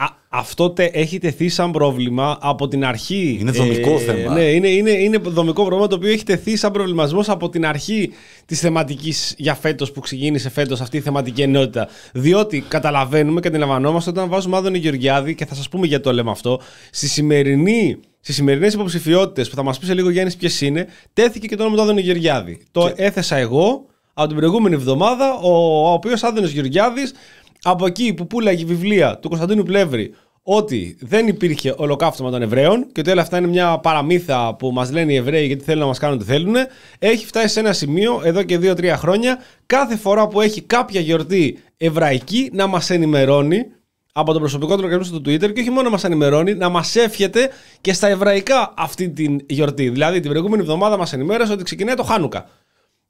Α, 0.00 0.06
αυτό 0.28 0.70
τε, 0.70 0.84
έχει 0.84 1.18
τεθεί 1.18 1.48
σαν 1.48 1.70
πρόβλημα 1.70 2.38
από 2.40 2.68
την 2.68 2.84
αρχή. 2.84 3.38
Είναι 3.40 3.50
δομικό 3.50 3.98
θέμα. 3.98 4.32
Ναι, 4.34 4.42
είναι, 4.42 4.68
είναι, 4.68 4.90
είναι 4.90 5.18
δομικό 5.18 5.62
πρόβλημα 5.62 5.86
το 5.86 5.96
οποίο 5.96 6.10
έχει 6.10 6.24
τεθεί 6.24 6.56
σαν 6.56 6.72
προβληματισμός 6.72 7.28
από 7.28 7.48
την 7.48 7.66
αρχή 7.66 8.10
της 8.46 8.60
θεματικής 8.60 9.34
για 9.38 9.54
φέτος 9.54 9.92
που 9.92 10.00
ξεκίνησε 10.00 10.50
φέτος 10.50 10.80
αυτή 10.80 10.96
η 10.96 11.00
θεματική 11.00 11.42
ενότητα. 11.42 11.88
Διότι 12.12 12.60
καταλαβαίνουμε 12.68 13.40
και 13.40 13.48
αντιλαμβανόμαστε 13.48 14.10
όταν 14.10 14.28
βάζουμε 14.28 14.56
Άδωνη 14.56 14.78
Γεωργιάδη 14.78 15.34
και 15.34 15.46
θα 15.46 15.54
σας 15.54 15.68
πούμε 15.68 15.86
γιατί 15.86 16.02
το 16.02 16.12
λέμε 16.12 16.30
αυτό. 16.30 16.60
Στη 16.90 17.08
σημερινή. 17.08 17.98
Στις 18.20 18.34
σημερινές 18.34 18.74
υποψηφιότητες 18.74 19.48
που 19.48 19.56
θα 19.56 19.62
μας 19.62 19.78
πει 19.78 19.86
σε 19.86 19.94
λίγο 19.94 20.10
Γιάννης 20.10 20.36
ποιες 20.36 20.60
είναι, 20.60 20.86
τέθηκε 21.12 21.46
και 21.46 21.56
το 21.56 21.62
όνομα 21.62 21.76
του 21.76 21.82
Άδωνη 21.82 22.00
Γεωργιάδη. 22.00 22.62
Το 22.70 22.92
έθεσα 22.96 23.36
εγώ 23.36 23.86
από 24.18 24.28
την 24.28 24.36
προηγούμενη 24.36 24.74
εβδομάδα, 24.74 25.34
ο, 25.34 25.50
ο 25.88 25.92
οποίος 25.92 26.22
Άδωνη 26.22 26.46
Γεωργιάδης 26.46 27.12
από 27.62 27.86
εκεί 27.86 28.14
που 28.14 28.26
πουλάγε 28.26 28.64
βιβλία 28.64 29.18
του 29.18 29.28
Κωνσταντίνου 29.28 29.62
Πλεύρη 29.62 30.14
ότι 30.42 30.96
δεν 31.00 31.26
υπήρχε 31.26 31.74
ολοκαύτωμα 31.76 32.30
των 32.30 32.42
Εβραίων 32.42 32.86
και 32.92 33.00
ότι 33.00 33.10
όλα 33.10 33.22
αυτά 33.22 33.38
είναι 33.38 33.46
μια 33.46 33.78
παραμύθα 33.78 34.54
που 34.54 34.70
μας 34.72 34.92
λένε 34.92 35.12
οι 35.12 35.16
Εβραίοι 35.16 35.46
γιατί 35.46 35.64
θέλουν 35.64 35.80
να 35.80 35.86
μας 35.86 35.98
κάνουν 35.98 36.18
τι 36.18 36.24
θέλουν, 36.24 36.54
έχει 36.98 37.26
φτάσει 37.26 37.48
σε 37.48 37.60
ένα 37.60 37.72
σημείο 37.72 38.20
εδώ 38.24 38.42
και 38.42 38.58
2-3 38.62 38.94
χρόνια 38.96 39.38
κάθε 39.66 39.96
φορά 39.96 40.28
που 40.28 40.40
έχει 40.40 40.62
κάποια 40.62 41.00
γιορτή 41.00 41.58
εβραϊκή 41.76 42.50
να 42.52 42.66
μας 42.66 42.90
ενημερώνει 42.90 43.66
από 44.12 44.32
τον 44.32 44.40
προσωπικό 44.40 44.74
του 44.76 44.82
λογαριασμό 44.82 45.18
στο 45.18 45.30
Twitter 45.30 45.52
και 45.52 45.60
όχι 45.60 45.70
μόνο 45.70 45.82
να 45.82 45.90
μας 45.90 46.04
ενημερώνει, 46.04 46.54
να 46.54 46.68
μας 46.68 46.96
εύχεται 46.96 47.50
και 47.80 47.92
στα 47.92 48.08
εβραϊκά 48.08 48.74
αυτή 48.76 49.10
την 49.10 49.40
γιορτή. 49.48 49.88
Δηλαδή 49.88 50.20
την 50.20 50.30
προηγούμενη 50.30 50.62
εβδομάδα 50.62 50.96
μας 50.96 51.12
ενημέρωσε 51.12 51.52
ότι 51.52 51.64
ξεκινάει 51.64 51.94
το 51.94 52.02
Χάνουκα 52.02 52.48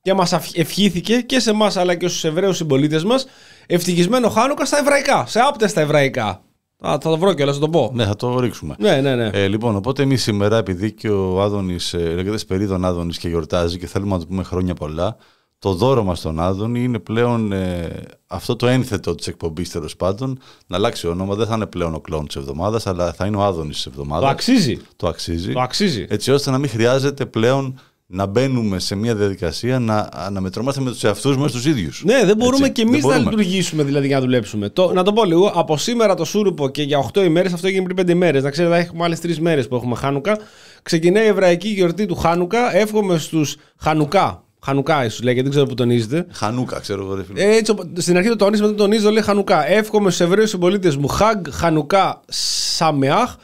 και 0.02 0.14
μας 0.14 0.32
αφ- 0.32 0.58
ευχήθηκε 0.58 1.16
και 1.20 1.40
σε 1.40 1.50
εμάς 1.50 1.76
αλλά 1.76 1.94
και 1.94 2.08
στους 2.08 2.24
Εβραίους 2.24 2.56
συμπολίτες 2.56 3.04
μας 3.04 3.26
ευτυχισμένο 3.66 4.28
Χάνουκα 4.28 4.64
στα 4.64 4.78
εβραϊκά, 4.78 5.26
σε 5.26 5.40
άπτες 5.40 5.70
στα 5.70 5.80
εβραϊκά. 5.80 6.28
Α, 6.28 6.90
θα 6.90 6.98
το 6.98 7.18
βρω 7.18 7.32
κιόλας, 7.34 7.54
θα 7.54 7.60
το 7.60 7.68
πω. 7.68 7.90
ναι, 7.94 8.04
θα 8.04 8.16
το 8.16 8.38
ρίξουμε. 8.40 8.74
Ναι, 8.78 9.00
ναι, 9.00 9.14
ναι. 9.14 9.30
Ε, 9.32 9.48
λοιπόν, 9.48 9.76
οπότε 9.76 10.02
εμείς 10.02 10.22
σήμερα, 10.22 10.56
επειδή 10.56 10.92
και 10.92 11.08
ο 11.10 11.42
Άδωνης, 11.42 11.94
ε, 11.94 11.98
λέγεται 11.98 12.36
Σπερίδων 12.36 12.84
Άδωνης 12.84 13.18
και 13.18 13.28
γιορτάζει 13.28 13.78
και 13.78 13.86
θέλουμε 13.86 14.10
να 14.14 14.18
του 14.20 14.26
πούμε 14.26 14.42
χρόνια 14.42 14.74
πολλά, 14.74 15.16
το 15.58 15.72
δώρο 15.74 16.04
μας 16.04 16.18
στον 16.18 16.40
Άδωνη 16.40 16.82
είναι 16.82 16.98
πλέον 16.98 17.52
ε, 17.52 17.88
αυτό 18.26 18.56
το 18.56 18.66
ένθετο 18.66 19.14
της 19.14 19.26
εκπομπής 19.26 19.70
τέλος 19.70 19.96
πάντων. 19.96 20.38
Να 20.66 20.76
αλλάξει 20.76 21.06
όνομα, 21.06 21.34
δεν 21.34 21.46
θα 21.46 21.54
είναι 21.54 21.66
πλέον 21.66 21.94
ο 21.94 22.00
κλόν 22.00 22.26
της 22.26 22.36
εβδομάδας, 22.36 22.86
αλλά 22.86 23.12
θα 23.12 23.26
είναι 23.26 23.36
ο 23.36 23.42
Άδωνης 23.42 23.76
της 23.76 23.86
εβδομάδας. 23.86 24.24
το 24.24 24.30
αξίζει. 24.30 24.78
Το 24.96 25.08
αξίζει. 25.08 25.52
Το 25.52 25.60
αξίζει. 25.60 26.06
Έτσι 26.08 26.30
ώστε 26.30 26.50
να 26.50 26.58
μην 26.58 26.70
χρειάζεται 26.70 27.26
πλέον 27.26 27.80
να 28.10 28.26
μπαίνουμε 28.26 28.78
σε 28.78 28.94
μια 28.94 29.14
διαδικασία 29.14 29.78
να 29.78 30.08
αναμετρώμαστε 30.12 30.80
με 30.80 30.90
τους 30.90 31.04
εαυτούς 31.04 31.36
μας 31.36 31.52
τους 31.52 31.66
ίδιους. 31.66 32.02
Ναι, 32.04 32.24
δεν 32.24 32.36
μπορούμε 32.36 32.66
Έτσι, 32.66 32.72
κι 32.72 32.82
δεν 32.82 32.92
εμείς 32.92 33.04
να 33.04 33.10
μπορούμε. 33.12 33.30
λειτουργήσουμε 33.30 33.82
δηλαδή 33.82 34.06
για 34.06 34.16
να 34.16 34.22
δουλέψουμε. 34.22 34.68
Το, 34.68 34.92
να 34.92 35.02
το 35.02 35.12
πω 35.12 35.24
λίγο, 35.24 35.52
από 35.54 35.76
σήμερα 35.76 36.14
το 36.14 36.24
Σούρουπο 36.24 36.68
και 36.68 36.82
για 36.82 37.10
8 37.14 37.24
ημέρες, 37.24 37.52
αυτό 37.52 37.66
έγινε 37.66 37.82
πριν 37.92 38.06
5 38.06 38.10
ημέρες. 38.10 38.42
Να 38.42 38.50
ξέρετε, 38.50 38.76
έχουμε 38.78 39.04
άλλες 39.04 39.18
3 39.22 39.36
μέρες 39.38 39.68
που 39.68 39.74
έχουμε 39.74 39.96
Χάνουκα. 39.96 40.38
Ξεκινάει 40.82 41.24
η 41.24 41.26
εβραϊκή 41.28 41.68
γιορτή 41.68 42.06
του 42.06 42.14
Χάνουκα. 42.16 42.76
Εύχομαι 42.76 43.18
στους 43.18 43.56
Χανουκά. 43.78 44.42
Χανουκά, 44.64 45.04
ίσως 45.04 45.22
λέγεται, 45.22 45.42
δεν 45.42 45.50
ξέρω 45.50 45.66
που 45.66 45.74
τονίζετε. 45.74 46.26
Χανούκα, 46.32 46.80
ξέρω 46.80 47.04
εγώ, 47.04 47.14
ρε 47.14 47.24
φίλε. 47.24 47.42
Ε, 47.42 47.56
Έτσι, 47.56 47.70
οπο- 47.70 47.84
στην 47.96 48.16
αρχή 48.16 48.28
το 48.28 48.36
τονίζει, 48.36 48.62
μετά 48.62 48.74
το 48.74 48.82
τονίζει, 48.82 49.02
το 49.02 49.10
λέει 49.10 49.22
Χανουκά. 49.22 49.68
Εύχομαι 49.70 50.10
στους 50.10 50.26
Εβραίους 50.26 50.50
συμπολίτες 50.50 50.96
μου 50.96 51.08
Χαγ 51.08 51.36
Χανουκά 51.50 52.20
Σαμεάχ, 52.28 53.34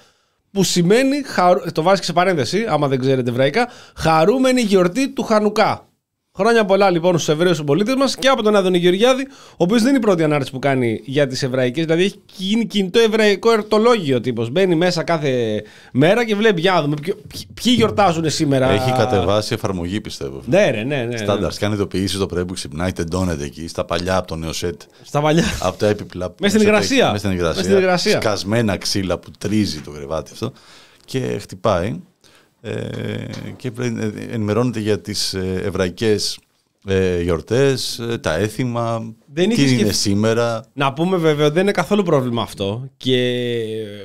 που 0.55 0.63
σημαίνει, 0.63 1.23
χαρου- 1.23 1.73
το 1.73 1.83
βάζεις 1.83 2.01
και 2.01 2.07
σε 2.07 2.13
παρένθεση, 2.13 2.65
άμα 2.69 2.89
δεν 2.89 2.99
ξέρετε 3.01 3.31
εβραϊκά, 3.31 3.69
χαρούμενη 3.97 4.61
γιορτή 4.61 5.09
του 5.09 5.23
Χανουκά. 5.23 5.89
Χρόνια 6.39 6.65
πολλά 6.65 6.91
λοιπόν 6.91 7.13
στους 7.19 7.29
Εβραίους 7.35 7.57
συμπολίτες 7.57 7.95
μας 7.95 8.17
και 8.17 8.29
από 8.29 8.43
τον 8.43 8.57
Άδωνη 8.57 8.79
Γεωργιάδη, 8.79 9.23
ο 9.51 9.57
οποίος 9.57 9.81
δεν 9.81 9.89
είναι 9.89 9.97
η 9.97 10.01
πρώτη 10.01 10.23
ανάρτηση 10.23 10.51
που 10.53 10.59
κάνει 10.59 11.01
για 11.05 11.27
τις 11.27 11.43
εβραϊκές. 11.43 11.85
Δηλαδή 11.85 12.03
έχει 12.05 12.21
γίνει 12.37 12.67
κινητό 12.67 12.99
εβραϊκό 12.99 13.53
ερτολόγιο 13.53 14.21
τύπος. 14.21 14.51
Μπαίνει 14.51 14.75
μέσα 14.75 15.03
κάθε 15.03 15.63
μέρα 15.93 16.25
και 16.25 16.35
βλέπει 16.35 16.61
για 16.61 16.73
να 16.73 16.83
δούμε 16.83 16.95
ποιο- 17.03 17.15
ποιοι- 17.29 17.47
ποιοι 17.63 17.73
γιορτάζουν 17.77 18.31
σήμερα. 18.31 18.71
Έχει 18.71 18.93
κατεβάσει 18.93 19.55
εφαρμογή, 19.55 20.01
πιστεύω. 20.01 20.43
Ναι, 20.47 20.71
ρε, 20.71 20.83
ναι, 20.83 20.97
ναι. 20.97 21.05
ναι. 21.05 21.17
Στάνταρς. 21.17 21.59
Κάνει 21.59 21.75
ειδοποιήσεις 21.75 22.19
το 22.19 22.27
πρωί 22.27 22.45
που 22.45 22.55
ξυπνάει, 22.55 22.93
τεντώνεται 22.93 23.45
εκεί, 23.45 23.69
στα 23.69 23.85
παλιά 23.85 24.17
από 24.17 24.27
το 24.27 24.37
νέο 24.37 24.53
σετ. 24.53 24.81
Στα 25.05 25.21
παλιά. 25.21 25.45
Από 25.61 25.79
τα 25.79 25.87
έπιπλα. 25.87 26.35
Μες 26.41 26.51
στην 26.51 26.63
υγρασία. 26.63 27.07
Μέσα 27.07 27.19
στην 27.19 27.31
υγρασία. 27.31 27.57
Μες 27.57 27.65
στην 27.65 27.79
υγρασία. 27.79 28.21
Σκασμένα 28.21 28.77
ξύλα 28.77 29.19
που 29.19 29.31
τρίζει 29.39 29.81
το 29.81 29.91
κρεβάτι 29.91 30.31
αυτό. 30.33 30.53
Και 31.05 31.19
χτυπάει. 31.41 32.01
Ε, 32.67 33.27
και 33.57 33.73
ενημερώνεται 34.31 34.81
για 34.81 35.01
τις 35.01 35.35
ε, 35.35 35.61
εβραϊκές 35.65 36.39
ε, 36.87 37.21
γιορτές, 37.23 37.99
ε, 37.99 38.19
τα 38.19 38.35
έθιμα. 38.35 39.15
Δεν 39.37 39.49
τι 39.49 39.55
είχε 39.55 39.63
είναι 39.63 39.75
σκεφτεί. 39.75 39.95
σήμερα; 39.95 40.65
Να 40.73 40.93
πούμε 40.93 41.17
βέβαια 41.17 41.45
ότι 41.45 41.55
δεν 41.55 41.63
είναι 41.63 41.73
καθόλου 41.73 42.03
πρόβλημα 42.03 42.43
αυτό. 42.43 42.89
Και 42.97 43.33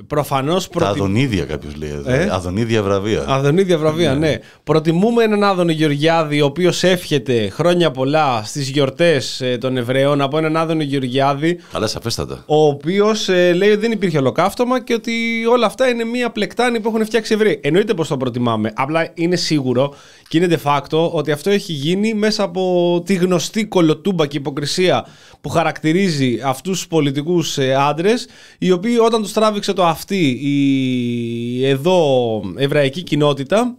προφανώς 0.08 0.68
Τα 0.70 0.88
Αδονίδια 0.88 1.44
κάποιος 1.46 1.76
λέει 1.76 1.90
εδώ. 1.90 2.12
Ε; 2.12 2.30
Αδονίδια 2.32 2.84
βραβεία. 2.84 3.24
Αδονίδια 3.28 3.78
βραβεία, 3.78 4.14
ναι. 4.16 4.40
Προτιμούμε 4.64 5.24
έναν 5.24 5.44
Άδωνο 5.44 5.72
Γεωργιάδη, 5.72 6.42
ο 6.42 6.46
οποίος 6.46 6.84
εύχεται 6.84 7.50
χρόνια 7.50 7.92
πολλά 7.92 8.44
στις 8.46 8.70
γιορτές 8.70 9.44
των 9.60 9.78
Εβραίων, 9.78 10.22
από 10.22 10.38
έναν 10.38 10.58
Άδωνο 10.58 10.84
Γεωργιάδη, 10.84 11.60
Αλλά 11.72 11.88
σαφέστατα. 11.88 12.44
ο 12.46 12.66
οποίος 12.66 13.28
λέει 13.56 13.70
ότι 13.70 13.80
δεν 13.80 13.92
υπήρχε 13.92 14.18
ολοκαύτωμα 14.18 14.84
και 14.84 14.94
ότι 14.94 15.12
όλα 15.52 15.66
αυτά 15.66 15.88
είναι 15.88 16.04
μία 16.04 16.30
πλεκτάνη 16.30 16.80
που 16.80 16.90
έχουν 16.90 17.06
φτιάξει 17.06 17.34
οι 17.34 17.36
Εβραίοι. 17.36 17.60
Εννοείται 17.64 17.94
πως 17.94 18.08
το 18.08 18.18
προτιμάμε. 18.18 18.72
Απλά 18.76 19.12
είναι 19.14 19.36
σίγουρο 19.36 19.94
και 20.28 20.38
είναι 20.38 20.48
de 20.64 20.70
facto 20.72 21.10
ότι 21.12 21.32
αυτό 21.32 21.50
έχει 21.50 21.72
γίνει 21.74 22.14
μέσα 22.14 22.44
από 22.44 23.02
τη 23.06 23.14
γνωστή 23.14 23.66
κολοτούμπα 23.66 24.26
και 24.28 24.38
υποκρισία 24.38 25.06
που 25.42 25.50
χαρακτηρίζει 25.50 26.40
αυτούς 26.44 26.78
τους 26.78 26.88
πολιτικούς 26.88 27.58
άντρες, 27.58 28.28
οι 28.58 28.72
οποίοι 28.72 28.98
όταν 29.06 29.22
τους 29.22 29.34
τράβηξε 29.34 29.74
το 29.74 29.86
αυτή 29.86 30.40
η 30.42 31.66
εδώ 31.66 32.42
εβραϊκή 32.56 33.04
κοινότητα, 33.04 33.78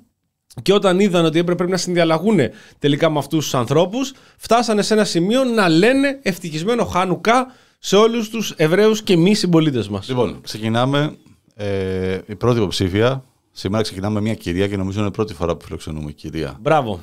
και 0.63 0.73
όταν 0.73 1.01
είδαν 1.01 1.25
ότι 1.25 1.39
έπρεπε 1.39 1.67
να 1.67 1.77
συνδιαλλαγούν 1.77 2.39
τελικά 2.79 3.11
με 3.11 3.19
αυτούς 3.19 3.45
τους 3.45 3.55
ανθρώπους, 3.55 4.13
φτάσανε 4.37 4.83
σε 4.83 4.95
ένα 4.95 5.05
σημείο 5.05 5.45
να 5.45 5.69
λένε 5.69 6.19
ευτυχισμένο 6.23 6.85
Χάνουκα 6.85 7.47
σε 7.79 7.97
όλους 7.97 8.29
τους 8.29 8.51
Εβραίους 8.57 9.03
και 9.03 9.17
μη 9.17 9.35
συμπολίτες 9.35 9.89
μας. 9.89 10.09
Λοιπόν, 10.09 10.41
ξεκινάμε. 10.43 11.17
Ε, 11.55 12.19
η 12.27 12.35
πρώτη 12.35 12.59
υποψήφια. 12.59 13.25
Σήμερα 13.53 13.83
ξεκινάμε 13.83 14.15
με 14.15 14.21
μια 14.21 14.35
κυρία 14.35 14.69
και 14.69 14.77
νομίζω 14.77 14.99
είναι 14.99 15.09
η 15.09 15.13
πρώτη 15.13 15.35
φορά 15.35 15.57
που 15.57 15.65
φιλοξενούμε 15.65 16.13
κυρία 16.13 16.59
Μπράβο. 16.61 17.01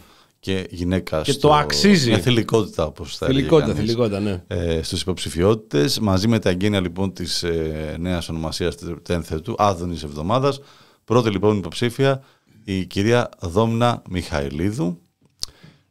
Και 0.47 0.67
γυναίκα. 0.69 1.21
Και 1.21 1.33
το 1.33 1.53
αξίζει. 1.53 2.09
Μια 2.09 2.19
θηλυκότητα, 2.19 2.85
όπως 2.85 3.17
θα 3.17 3.25
έλεγε 3.25 3.39
Θηλυκότητα, 3.39 3.73
κανείς. 3.73 3.89
θηλυκότητα, 3.89 4.19
ναι. 4.19 4.43
ε, 4.47 4.81
στους 4.81 5.01
υποψηφιότητες 5.01 5.99
μαζί 5.99 6.27
με 6.27 6.39
τα 6.39 6.49
εγγένεια 6.49 6.81
λοιπόν 6.81 7.13
της 7.13 7.43
ε, 7.43 7.95
νέας 7.99 8.29
ονομασίας 8.29 8.77
του 8.77 9.01
τένθετου 9.01 9.55
Άδωνης 9.57 10.03
Εβδομάδας 10.03 10.59
πρώτη 11.03 11.29
λοιπόν 11.29 11.57
υποψήφια 11.57 12.23
η 12.63 12.85
κυρία 12.85 13.29
Δόμνα 13.39 14.01
Μιχαηλίδου 14.09 15.01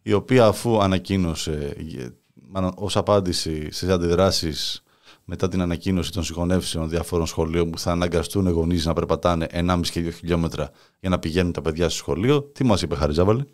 η 0.02 0.12
οποία 0.12 0.46
αφού 0.46 0.82
ανακοίνωσε 0.82 1.74
ε, 1.98 2.06
μάλλον 2.50 2.72
ως 2.76 2.96
απάντηση 2.96 3.70
στις 3.70 3.88
αντιδράσεις 3.88 4.82
μετά 5.24 5.48
την 5.48 5.60
ανακοίνωση 5.60 6.12
των 6.12 6.24
συγχωνεύσεων 6.24 6.88
διαφόρων 6.88 7.26
σχολείων 7.26 7.70
που 7.70 7.78
θα 7.78 7.90
αναγκαστούν 7.90 8.46
οι 8.46 8.50
γονείς 8.50 8.86
να 8.86 8.92
περπατάνε 8.92 9.46
1,5 9.52 9.80
και 9.90 10.00
2 10.06 10.12
χιλιόμετρα 10.12 10.70
για 11.00 11.08
να 11.08 11.18
πηγαίνουν 11.18 11.52
τα 11.52 11.60
παιδιά 11.60 11.88
στο 11.88 11.98
σχολείο. 11.98 12.42
Τι 12.42 12.64
μας 12.64 12.82
είπε 12.82 12.94
Χαριζάβαλη. 12.94 13.44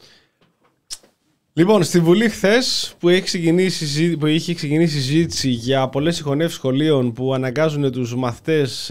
Λοιπόν, 1.55 1.83
στη 1.83 2.01
Βουλή 2.01 2.29
χθες 2.29 2.95
που, 2.99 3.09
έχει 3.09 3.23
ξεκινήσει, 3.23 3.77
συζή- 3.87 4.17
που 4.17 4.27
είχε 4.27 4.55
ξεκινήσει 4.55 5.01
συζήτηση 5.01 5.49
για 5.49 5.89
πολλές 5.89 6.15
συγχωνεύσεις 6.17 6.57
σχολείων 6.57 7.13
που 7.13 7.35
αναγκάζουν 7.35 7.93
τους 7.93 8.15
μαθητές 8.15 8.91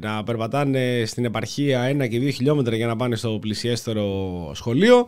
να 0.00 0.24
περπατάνε 0.24 1.02
στην 1.06 1.24
επαρχία 1.24 1.82
ένα 1.82 2.06
και 2.06 2.18
δύο 2.18 2.30
χιλιόμετρα 2.30 2.76
για 2.76 2.86
να 2.86 2.96
πάνε 2.96 3.16
στο 3.16 3.38
πλησιέστερο 3.40 4.50
σχολείο, 4.54 5.06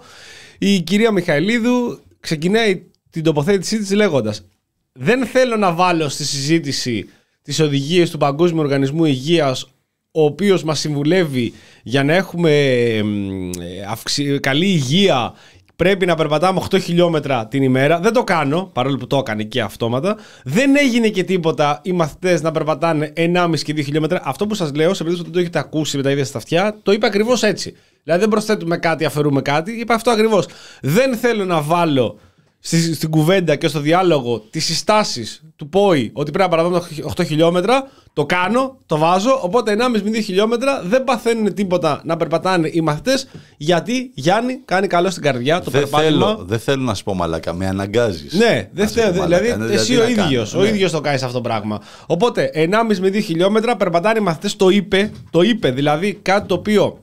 η 0.59 0.81
κυρία 0.81 1.11
Μιχαηλίδου 1.13 2.01
ξεκινάει 2.21 2.83
την 3.11 3.23
τοποθέτησή 3.23 3.79
της 3.79 3.91
λέγοντας 3.93 4.47
«Δεν 4.93 5.27
θέλω 5.27 5.57
να 5.57 5.73
βάλω 5.73 6.09
στη 6.09 6.25
συζήτηση 6.25 7.07
τις 7.43 7.61
οδηγίες 7.61 8.11
του 8.11 8.19
Παγκόσμιου 8.19 8.61
Οργανισμού 8.61 9.05
Υγείας 9.05 9.65
ο 10.11 10.25
οποίος 10.25 10.63
μας 10.65 10.79
συμβουλεύει 10.81 11.53
για 11.83 12.05
να 12.05 12.15
έχουμε 12.15 12.51
εμ, 12.97 13.51
ε, 13.51 13.83
αυξη- 13.89 14.41
καλή 14.41 14.67
υγεία 14.67 15.35
πρέπει 15.79 16.07
να 16.07 16.15
περπατάμε 16.15 16.61
8 16.71 16.81
χιλιόμετρα 16.81 17.47
την 17.47 17.63
ημέρα. 17.63 18.01
Δεν 18.01 18.13
το 18.13 18.25
κάνω, 18.25 18.71
παρόλο 18.73 18.97
που 18.97 19.07
το 19.07 19.17
έκανε 19.17 19.43
και 19.43 19.61
αυτόματα. 19.61 20.17
Δεν 20.45 20.77
έγινε 20.77 21.09
και 21.09 21.25
τίποτα 21.25 21.81
οι 21.83 21.93
μαθητές 21.93 22.43
να 22.43 22.51
περπατάνε 22.51 23.13
1,5 23.17 23.55
και 23.63 23.73
2 23.77 23.85
χιλιόμετρα. 23.85 24.21
Αυτό 24.25 24.47
που 24.47 24.55
σας 24.55 24.75
λέω, 24.75 24.95
σε 24.95 25.05
περίπτωση 25.05 25.17
που 25.17 25.23
δεν 25.23 25.33
το 25.33 25.39
έχετε 25.39 25.59
ακούσει 25.59 25.97
με 25.97 26.03
τα 26.03 26.11
ίδια 26.11 26.25
στα 26.25 26.39
αυτιά, 26.39 26.79
το 26.83 26.93
είπα 26.93 27.07
ακριβώς 27.07 27.43
έτσι. 27.43 27.75
Δηλαδή 28.03 28.21
δεν 28.21 28.31
προσθέτουμε 28.31 28.77
κάτι, 28.77 29.05
αφαιρούμε 29.05 29.43
κάτι. 29.43 29.73
Είπα 29.73 29.95
αυτό 29.95 30.11
ακριβώς. 30.11 30.47
Δεν 30.81 31.17
θέλω 31.17 31.45
να 31.45 31.61
βάλω 31.61 32.19
στη, 32.59 32.95
στην 32.95 33.11
κουβέντα 33.11 33.57
και 33.57 33.69
στο 33.69 33.81
διάλογο 33.81 34.39
τις 34.51 34.65
συστάσεις 34.65 35.43
του 35.57 35.69
ΠΟΗ 35.69 36.11
ότι 36.13 36.31
πρέπει 36.31 36.51
να 36.51 36.57
παραδούμε 36.57 36.83
8 37.17 37.27
χιλιόμετρα. 37.27 37.89
Το 38.19 38.27
κάνω, 38.27 38.79
το 38.87 38.99
βάζω. 38.99 39.39
Οπότε 39.43 39.73
1,5 39.73 40.03
με 40.03 40.11
2 40.11 40.23
χιλιόμετρα 40.23 40.83
δεν 40.85 41.05
παθαίνουν 41.05 41.55
τίποτα 41.55 42.01
να 42.05 42.17
περπατάνε 42.17 42.69
οι 42.73 42.81
μαθητές. 42.81 43.29
Γιατί 43.57 44.11
Γιάννη 44.15 44.61
κάνει 44.65 44.87
καλό 44.87 45.11
στην 45.11 45.23
καρδιά 45.23 45.61
το 45.61 45.71
Δεν 45.71 45.81
περπάτημα. 45.81 46.27
θέλω, 46.27 46.45
δεν 46.45 46.59
θέλω 46.59 46.83
να 46.83 46.95
σου 46.95 47.05
πω 47.05 47.15
μαλάκα, 47.15 47.53
με 47.55 47.67
αναγκάζεις. 47.67 48.33
Ναι, 48.33 48.69
δεν 48.73 48.85
Να 48.85 48.87
σε 48.87 49.01
θέλω. 49.01 49.13
πω 49.19 49.25
Δηλαδή, 49.25 49.49
μαλάκα. 49.51 49.73
εσύ 49.73 49.93
τι 49.93 49.97
ο 49.97 50.03
να 50.03 50.11
κάνω, 50.11 50.27
ίδιο. 50.29 50.47
Ο 50.57 50.61
ναι. 50.63 50.69
ίδιος 50.69 50.91
το 50.91 51.01
κάνεις 51.01 51.23
αυτό 51.23 51.35
το 51.35 51.41
πράγμα. 51.41 51.81
Οπότε, 52.07 52.51
1,5 52.55 52.99
με 53.01 53.09
2 53.09 53.21
χιλιόμετρα 53.23 53.77
περπατάνε 53.77 54.19
οι 54.19 54.23
μαθητές. 54.23 54.57
Το 54.57 54.69
είπε. 54.69 55.11
Το 55.31 55.43
είπε. 55.43 55.71
Δηλαδή, 55.71 56.15
κάτι 56.23 56.47
το 56.49 56.55
οποίο 56.55 56.99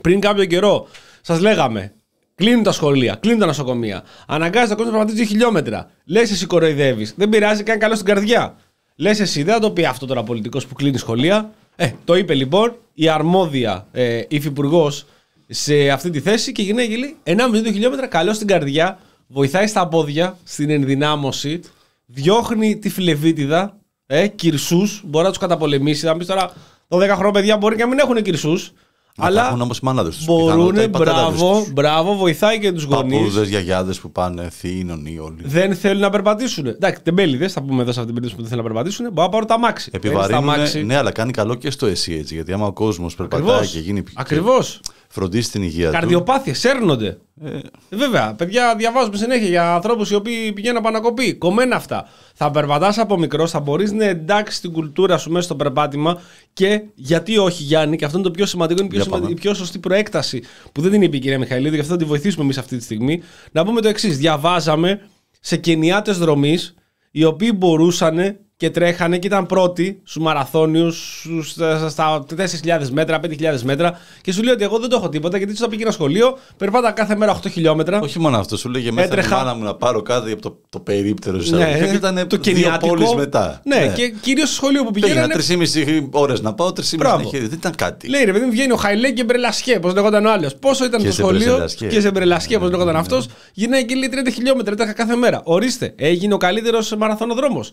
πριν 0.00 0.20
κάποιο 0.20 0.44
καιρό 0.44 0.86
σας 1.20 1.40
λέγαμε. 1.40 1.92
Κλείνουν 2.34 2.62
τα 2.62 2.72
σχολεία, 2.72 3.14
κλείνουν 3.20 3.40
τα 3.40 3.46
νοσοκομεία. 3.46 4.02
Αναγκάζεται 4.26 4.72
ο 4.72 4.76
κόσμο 4.76 4.90
να 4.92 4.98
περπατήσεις 4.98 5.26
2 5.26 5.30
χιλιόμετρα. 5.30 5.90
Λες 6.04 6.30
εσύ 6.30 6.46
κοροϊδεύεις. 6.46 7.14
Δεν 7.16 7.28
πειράζει, 7.28 7.62
κάνει 7.62 7.78
καλό 7.80 7.94
στην 7.94 8.06
καρδιά. 8.06 8.56
Λες 8.96 9.20
εσύ, 9.20 9.42
δεν 9.42 9.54
θα 9.54 9.60
το 9.60 9.70
πει 9.70 9.84
αυτό 9.84 10.06
τώρα 10.06 10.22
πολιτικός 10.22 10.66
που 10.66 10.74
κλείνει 10.74 10.98
σχολεία. 10.98 11.50
Ε, 11.76 11.90
το 12.04 12.16
είπε 12.16 12.34
λοιπόν 12.34 12.76
η 12.94 13.08
αρμόδια 13.08 13.86
ε, 13.92 14.22
υφυπουργός 14.28 15.06
σε 15.48 15.90
αυτή 15.90 16.10
τη 16.10 16.20
θέση 16.20 16.52
και 16.52 16.62
γυρνάει 16.62 16.88
και 16.88 16.96
λέει 16.96 17.16
1,5 17.24 17.36
χιλιόμετρα 17.64 18.06
καλό 18.06 18.32
στην 18.32 18.46
καρδιά, 18.46 18.98
βοηθάει 19.26 19.66
στα 19.66 19.88
πόδια, 19.88 20.38
στην 20.44 20.70
ενδυνάμωση, 20.70 21.60
διώχνει 22.06 22.78
τη 22.78 22.88
φιλεβίτιδα, 22.88 23.76
ε, 24.06 24.26
κυρσούς, 24.26 25.02
μπορεί 25.04 25.24
να 25.24 25.30
τους 25.30 25.38
καταπολεμήσει. 25.38 26.06
Θα 26.06 26.16
πεις 26.16 26.26
τώρα, 26.26 26.52
12 26.88 27.00
χρόνια 27.00 27.30
παιδιά 27.30 27.56
μπορεί 27.56 27.76
και 27.76 27.82
να 27.82 27.88
μην 27.88 27.98
έχουν 27.98 28.22
κυρσούς. 28.22 28.72
Να 29.18 29.26
Αλλά 29.26 29.40
τα 29.40 29.46
έχουν 29.46 29.60
όμως 29.60 29.78
οι 29.78 29.80
μάναδες 29.84 30.16
τους, 30.16 30.24
μπορούν, 30.24 30.44
πιθανότατα 30.44 30.82
οι 30.82 30.88
πατεράδες 30.88 31.38
μπράβο, 31.38 31.58
τους. 31.58 31.72
μπράβο, 31.72 32.14
βοηθάει 32.16 32.58
και 32.58 32.72
τους 32.72 32.84
γονείς. 32.84 33.18
Παππούδες, 33.18 33.48
γιαγιάδες 33.48 34.00
που 34.00 34.12
πάνε 34.12 34.48
θείοι, 34.50 34.82
νονοί 34.86 35.18
όλοι. 35.18 35.36
Δεν 35.42 35.74
θέλουν 35.74 36.00
να 36.00 36.10
περπατήσουν. 36.10 36.66
Εντάξει, 36.66 37.02
τεμπέληδε, 37.02 37.48
θα 37.48 37.62
πούμε 37.62 37.82
εδώ 37.82 37.92
σε 37.92 38.00
αυτή 38.00 38.12
την 38.12 38.20
περίπτωση 38.20 38.34
που 38.34 38.40
δεν 38.40 38.50
θέλουν 38.50 38.64
να 38.64 38.70
περπατήσουν. 38.70 39.06
Μπορεί 39.12 39.20
να 39.26 39.28
πάρουν 39.28 39.46
τα 39.46 39.58
μάξι. 39.58 39.90
Επιβαρύνουν, 39.92 40.52
ναι, 40.84 40.96
αλλά 40.96 41.12
κάνει 41.12 41.32
καλό 41.32 41.54
και 41.54 41.70
στο 41.70 41.86
εσύ 41.86 42.14
έτσι. 42.14 42.34
Γιατί 42.34 42.52
άμα 42.52 42.66
ο 42.66 42.72
κόσμος 42.72 43.14
περπατάει 43.14 43.66
και 43.66 43.78
γίνει. 43.78 44.02
Ακριβώς. 44.14 44.80
Φροντίσει 45.14 45.50
την 45.50 45.62
υγεία 45.62 45.86
του. 45.86 45.92
Καρδιοπάθειες, 45.92 46.58
σέρνονται. 46.58 47.18
Ε, 47.44 47.58
βέβαια, 47.90 48.34
παιδιά, 48.34 48.74
διαβάζουμε 48.76 49.16
συνέχεια 49.16 49.48
για 49.48 49.74
ανθρώπους 49.74 50.10
οι 50.10 50.14
οποίοι 50.14 50.52
πηγαίνουν 50.52 50.82
πανακοπή. 50.82 51.34
Κομμένα 51.34 51.76
αυτά. 51.76 52.08
Θα 52.34 52.50
περπατάς 52.50 52.98
από 52.98 53.18
μικρός, 53.18 53.50
θα 53.50 53.60
μπορείς 53.60 53.92
να 53.92 54.04
εντάξει 54.04 54.60
την 54.60 54.72
κουλτούρα 54.72 55.18
σου 55.18 55.30
μέσα 55.30 55.44
στο 55.44 55.56
περπάτημα 55.56 56.20
και 56.52 56.82
γιατί 56.94 57.38
όχι, 57.38 57.62
Γιάννη, 57.62 57.96
και 57.96 58.04
αυτό 58.04 58.18
είναι 58.18 58.26
το 58.26 58.32
πιο 58.32 58.46
σημαντικό, 58.46 58.78
είναι 58.78 58.88
η 58.88 58.90
πιο, 58.90 59.00
Για 59.00 59.10
πάμε. 59.10 59.22
σημαντική, 59.22 59.46
η 59.46 59.48
πιο 59.48 59.54
σωστή 59.58 59.78
προέκταση 59.78 60.42
που 60.72 60.80
δεν 60.80 60.90
την 60.90 61.02
είπε 61.02 61.16
η 61.16 61.18
κυρία 61.18 61.38
Μιχαηλίδη, 61.38 61.74
γι' 61.74 61.80
αυτό 61.80 61.92
θα 61.92 61.98
τη 61.98 62.04
βοηθήσουμε 62.04 62.44
εμείς 62.44 62.58
αυτή 62.58 62.76
τη 62.76 62.82
στιγμή. 62.82 63.22
Να 63.52 63.64
πούμε 63.64 63.80
το 63.80 63.88
εξής. 63.88 64.18
Διαβάζαμε 64.18 65.00
σε 65.40 65.56
κενιάτες 65.56 66.18
δρομής 66.18 66.74
οι 67.10 67.24
οποίοι 67.24 67.52
μπορούσαν 67.56 68.38
και 68.64 68.70
τρέχανε 68.70 69.18
και 69.18 69.26
ήταν 69.26 69.46
πρώτοι 69.46 70.00
στους 70.04 70.22
μαραθώνιους 70.22 71.26
στα, 71.42 71.88
στα 71.88 72.24
4.000 72.36 72.88
μέτρα, 72.90 73.20
5.000 73.22 73.60
μέτρα. 73.62 73.98
Και 74.20 74.32
σου 74.32 74.42
λέει 74.42 74.54
ότι 74.54 74.64
εγώ 74.64 74.78
δεν 74.78 74.88
το 74.88 74.96
έχω 74.96 75.08
τίποτα 75.08 75.38
γιατί 75.38 75.54
θα 75.54 75.68
πήγε 75.68 75.82
ένα 75.82 75.92
σχολείο, 75.92 76.38
περπάτα 76.56 76.90
κάθε 76.90 77.16
μέρα 77.16 77.40
8 77.42 77.50
χιλιόμετρα. 77.50 78.00
Όχι 78.00 78.18
μόνο 78.18 78.36
αυτό, 78.38 78.56
σου 78.56 78.68
λέγε 78.68 78.90
μέσα 78.92 79.06
Έτρεχα. 79.06 79.34
η 79.34 79.38
μάνα 79.38 79.54
μου 79.54 79.64
να 79.64 79.74
πάρω 79.74 80.02
κάτι 80.02 80.32
από 80.32 80.42
το, 80.42 80.58
το 80.68 80.80
περίπτερο 80.80 81.38
της 81.38 81.50
Ναι, 81.50 81.78
και 81.90 81.94
ήταν 81.96 82.14
το 82.14 82.24
δύο 82.26 82.38
κενιάτικο. 82.38 82.88
πόλεις 82.94 83.14
μετά. 83.14 83.60
Ναι, 83.64 83.92
και 83.94 84.08
κυρίως 84.20 84.46
στο 84.48 84.56
σχολείο 84.56 84.84
που 84.84 84.90
Πήγαινα 84.90 85.28
πηγαίνανε. 85.44 86.04
3,5 86.10 86.20
ώρες 86.20 86.40
να 86.40 86.54
πάω, 86.54 86.68
3,5 86.68 86.82
Μπράβο. 86.96 87.16
να 87.22 87.28
χέρι. 87.28 87.46
Δεν 87.46 87.58
ήταν 87.58 87.74
κάτι. 87.74 88.08
Λέει 88.08 88.24
ρε 88.24 88.32
παιδί 88.32 88.44
μου, 88.44 88.50
βγαίνει 88.50 88.72
ο 88.72 88.76
Χαϊλέ 88.76 89.10
και 89.10 89.24
Μπρελασιέ, 89.24 89.78
πώς 89.78 89.94
λέγονταν 89.94 90.26
ο 90.26 90.30
άλλος. 90.32 90.54
Πόσο 90.56 90.84
ήταν 90.84 91.00
Και 91.00 91.06
το 91.06 91.12
σε 91.12 91.20
σχολείο 91.20 91.52
Μπρελασιέ. 91.52 91.88
και 91.88 92.00
σε 92.00 92.10
Μπρελασιέ, 92.10 92.56
πώς 92.58 92.66
Ναι, 92.66 92.72
λέγονταν 92.72 92.94
ναι, 92.94 93.00
αυτός. 93.00 93.26
Γυρνάει 93.52 93.84
και 93.84 93.94
λέει 93.94 94.08
30 94.12 94.30
χιλιόμετρα, 94.34 94.74
τρέχα 94.74 94.92
κάθε 94.92 95.16
μέρα. 95.16 95.40
Ορίστε, 95.44 95.92
έγινε 95.96 96.34
ο 96.34 96.36
καλύτερος 96.36 96.94
μαραθωνοδρόμος. 96.98 97.72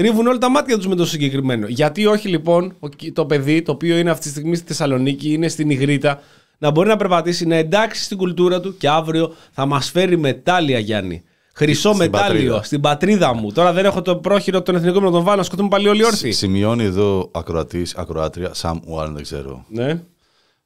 Τρίβουν 0.00 0.26
όλα 0.26 0.38
τα 0.38 0.50
μάτια 0.50 0.76
τους 0.76 0.86
με 0.86 0.94
το 0.94 1.06
συγκεκριμένο. 1.06 1.66
Γιατί 1.68 2.06
όχι 2.06 2.28
λοιπόν 2.28 2.74
ο- 2.80 2.88
το 3.12 3.26
παιδί, 3.26 3.62
το 3.62 3.72
οποίο 3.72 3.96
είναι 3.98 4.10
αυτή 4.10 4.22
τη 4.24 4.30
στιγμή 4.30 4.56
στη 4.56 4.66
Θεσσαλονίκη, 4.66 5.32
είναι 5.32 5.48
στην 5.48 5.70
Ιγρήτα, 5.70 6.20
να 6.58 6.70
μπορεί 6.70 6.88
να 6.88 6.96
περπατήσει, 6.96 7.46
να 7.46 7.54
εντάξει 7.56 8.04
στην 8.04 8.16
κουλτούρα 8.16 8.60
του 8.60 8.76
και 8.76 8.88
αύριο 8.88 9.34
θα 9.50 9.66
μας 9.66 9.90
φέρει 9.90 10.18
μετάλλια, 10.18 10.78
Γιάννη. 10.78 11.22
Χρυσό 11.54 11.92
Στην 11.92 11.96
μετάλλιο 12.10 12.32
πατρίδα. 12.34 12.62
στην 12.62 12.80
πατρίδα 12.80 13.34
μου. 13.34 13.52
Τώρα 13.52 13.72
δεν 13.72 13.84
έχω 13.84 14.02
το 14.02 14.16
πρόχειρο 14.16 14.62
των 14.62 14.74
εθνικών 14.74 15.02
να 15.02 15.10
τον 15.10 15.22
βάλω, 15.22 15.36
να 15.36 15.42
σκοτούμε 15.42 15.68
πάλι 15.68 15.88
όλοι 15.88 16.04
όρθιοι. 16.04 16.32
Σημειώνει 16.32 16.84
εδώ 16.84 17.30
ακροατής, 17.32 17.94
ακροάτρια, 17.96 18.50
Sam 18.62 18.72
Warren, 18.74 19.10
δεν 19.14 19.22
ξέρω, 19.22 19.64
Ναι. 19.68 20.00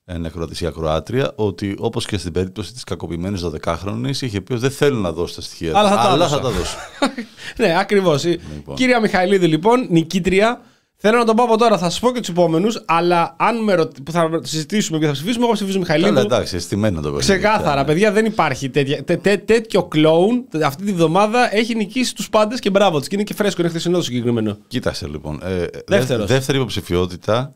Ένα 0.05 0.27
ακροατή 0.27 0.65
ή 0.65 0.67
ακροάτρια, 0.67 1.33
ότι 1.35 1.77
όπως 1.79 2.07
και 2.07 2.19
στην 2.19 2.33
περίπτωση 2.33 2.73
της 2.73 2.85
κακοποιημένης 2.85 3.43
12χρονη, 3.45 4.11
είχε 4.21 4.41
πει 4.41 4.53
ότι 4.53 4.61
δεν 4.63 4.71
θέλουν 4.71 5.01
να 5.01 5.13
δώσει 5.13 5.35
τα 5.35 5.41
στοιχεία 5.41 5.73
Αλλά 5.79 5.89
του, 5.91 5.97
θα 5.97 6.03
τα 6.03 6.09
αλλά 6.09 6.25
έδωσα. 6.25 6.37
θα 6.37 6.41
τα 6.43 6.51
δώσω. 6.51 6.77
ναι, 7.59 7.79
ακριβώς. 7.79 8.25
Λοιπόν. 8.25 8.75
Κυρία 8.75 9.01
Μιχαηλίδη, 9.01 9.47
λοιπόν, 9.47 9.87
νικήτρια. 9.91 10.61
Θέλω 10.97 11.19
να 11.19 11.25
τον 11.25 11.37
πω 11.37 11.43
από 11.43 11.57
τώρα, 11.59 11.79
θα 11.79 11.91
σας 11.91 12.01
πω 12.01 12.13
και 12.13 12.19
τους 12.21 12.29
επόμενους, 12.29 12.83
αλλά 12.87 13.37
αν 13.39 13.65
με 13.65 13.75
ρωτ... 13.75 13.97
που 14.05 14.13
θα 14.13 14.41
συζητήσουμε 14.43 14.99
και 14.99 15.07
θα 15.07 15.13
ψηφίσουμε, 15.13 15.45
εγώ 15.45 15.53
ψηφίζω 15.55 15.79
Καλά, 15.81 15.99
Μιχαηλίδου. 15.99 16.27
εντάξει, 16.27 16.57
αισθημένο 16.57 17.01
το 17.01 17.13
παιχνίδι. 17.13 17.41
Ξεκάθαρα, 17.41 17.81
Ναι. 17.81 17.87
παιδιά, 17.87 18.13
δεν 18.13 18.25
υπάρχει 18.25 18.69
τέτοια, 18.71 19.05
τέ, 19.05 19.17
τέ, 19.17 19.37
τέτοιο 19.37 19.85
κλόουν 19.85 20.45
αυτή 20.65 20.85
τη 20.85 20.93
βδομάδα. 20.93 21.55
Έχει 21.57 21.75
νικήσει 21.75 22.15
τους 22.15 22.29
πάντες 22.29 22.59
και 22.61 22.71
μπράβο 22.71 22.99
τους. 22.99 23.09
Και 23.09 23.15
είναι 23.15 23.25
και 23.25 23.35
φρέσκο, 23.35 23.61
είναι 23.61 23.71
χθεσινό 23.71 23.97
το 23.97 24.03
συγκεκριμένο. 24.03 24.57
Κοίταξε 24.67 25.07
λοιπόν. 25.07 25.41
Ε, 25.43 25.49
δε- 25.59 25.67
Δεύτερος. 25.87 26.27
δεύτερη 26.27 26.59
υποψηφιότητα 26.59 27.55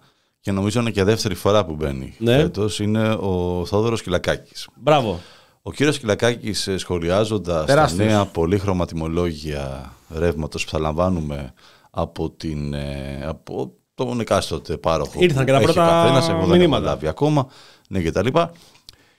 και 0.49 0.55
νομίζω 0.55 0.81
είναι 0.81 0.91
και 0.91 1.05
δεύτερη 1.05 1.35
φορά 1.35 1.65
που 1.65 1.75
μπαίνει 1.75 2.15
Ναι. 2.19 2.37
φέτος, 2.37 2.81
είναι 2.81 3.09
ο 3.11 3.63
Θόδωρος 3.67 4.03
Κυλακάκης. 4.03 4.69
Μπράβο. 4.75 5.21
Ο 5.63 5.73
κύριος 5.73 5.99
Κυλακάκης 5.99 6.69
σχολιάζοντας 6.77 7.57
τα 7.59 7.65
Τεράστιος. 7.65 8.07
νέα 8.07 8.25
πολύχρωμα 8.27 8.87
τιμολόγια 8.87 9.93
ρεύματος 10.09 10.65
που 10.65 10.71
θα 10.71 10.79
λαμβάνουμε 10.79 11.53
από, 11.91 12.31
την, 12.31 12.75
ε, 12.75 13.25
από 13.27 13.73
τον 13.95 14.21
εκάστοτε 14.21 14.77
πάροχο. 14.77 15.13
Ήρθαν 15.23 15.39
που 15.39 15.45
και 15.45 15.51
τα 15.51 15.57
έχει 15.57 15.65
πρώτα 15.73 15.87
καθένας, 15.89 16.29
εγώ 16.29 16.39
δεν 16.39 16.49
έχω 16.49 16.57
μηνύματα. 16.59 16.85
λάβει 16.85 17.07
ακόμα, 17.07 17.47
ναι 17.89 18.01
και 18.01 18.13
τα 18.13 18.23
λοιπά. 18.23 18.53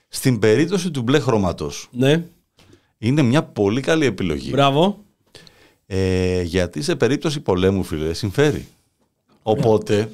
Στην 0.08 0.40
περίπτωση 0.40 0.92
του 0.92 1.02
μπλε 1.02 1.20
χρώματος 1.20 1.88
Ναι, 1.92 2.24
είναι 2.98 3.22
μια 3.22 3.44
πολύ 3.44 3.82
καλή 3.82 4.06
επιλογή. 4.06 4.50
μπράβο. 4.52 4.98
Ε, 5.86 6.42
γιατί 6.42 6.82
σε 6.82 6.96
περίπτωση 6.96 7.40
πολέμου, 7.40 7.84
φίλε, 7.84 8.14
συμφέρει. 8.14 8.68
Οπότε, 9.44 10.10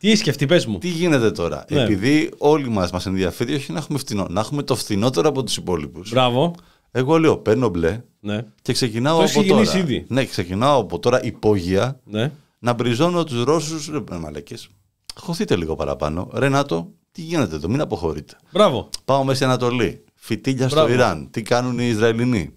Τι 0.00 0.08
έχει 0.08 0.16
σκεφτεί, 0.16 0.46
πες 0.46 0.66
μου. 0.66 0.78
τι 0.78 0.88
γίνεται 0.88 1.30
τώρα; 1.30 1.64
Ναι. 1.70 1.82
Επειδή 1.82 2.30
όλοι 2.38 2.68
μας 2.68 2.90
μας 2.90 3.06
ενδιαφέρει, 3.06 3.54
όχι 3.54 3.72
να 3.72 3.78
έχουμε 3.78 3.98
φθηνό, 3.98 4.26
να 4.30 4.40
έχουμε 4.40 4.62
το 4.62 4.76
φθηνότερο 4.76 5.28
από 5.28 5.42
τους 5.42 5.56
υπόλοιπους. 5.56 6.10
Μπράβο. 6.10 6.54
Εγώ 6.90 7.18
λέω, 7.18 7.36
παίρνω 7.38 7.68
μπλε 7.68 8.00
Ναι, 8.20 8.44
και 8.62 8.72
ξεκινάω 8.72 9.16
Το 9.18 9.22
από 9.24 9.30
έχεις 9.38 9.48
τώρα. 9.50 9.62
ξεκινήσει 9.62 9.92
ήδη. 9.94 10.04
Ναι, 10.08 10.24
ξεκινάω 10.24 10.80
από 10.80 10.98
τώρα 10.98 11.22
υπόγεια 11.24 12.00
ναι. 12.04 12.32
να 12.58 12.72
μπριζώνω 12.72 13.24
τους 13.24 13.44
Ρώσους. 13.44 13.88
Ρε, 13.88 14.18
μαλακές. 14.18 14.68
Χωθείτε 15.14 15.56
λίγο 15.56 15.74
παραπάνω. 15.74 16.28
Ρενάτο, 16.34 16.90
τι 17.12 17.20
γίνεται 17.22 17.54
εδώ, 17.56 17.68
μην 17.68 17.80
αποχωρείτε. 17.80 18.36
Μπράβο. 18.52 18.88
Πάω 19.04 19.24
Μέση 19.24 19.44
Ανατολή. 19.44 20.04
Φυτίλια 20.14 20.68
στο 20.68 20.76
Μπράβο. 20.76 20.92
Ιράν. 20.92 21.28
Τι 21.30 21.42
κάνουν 21.42 21.78
οι 21.78 21.86
Ισραηλινοί; 21.88 22.50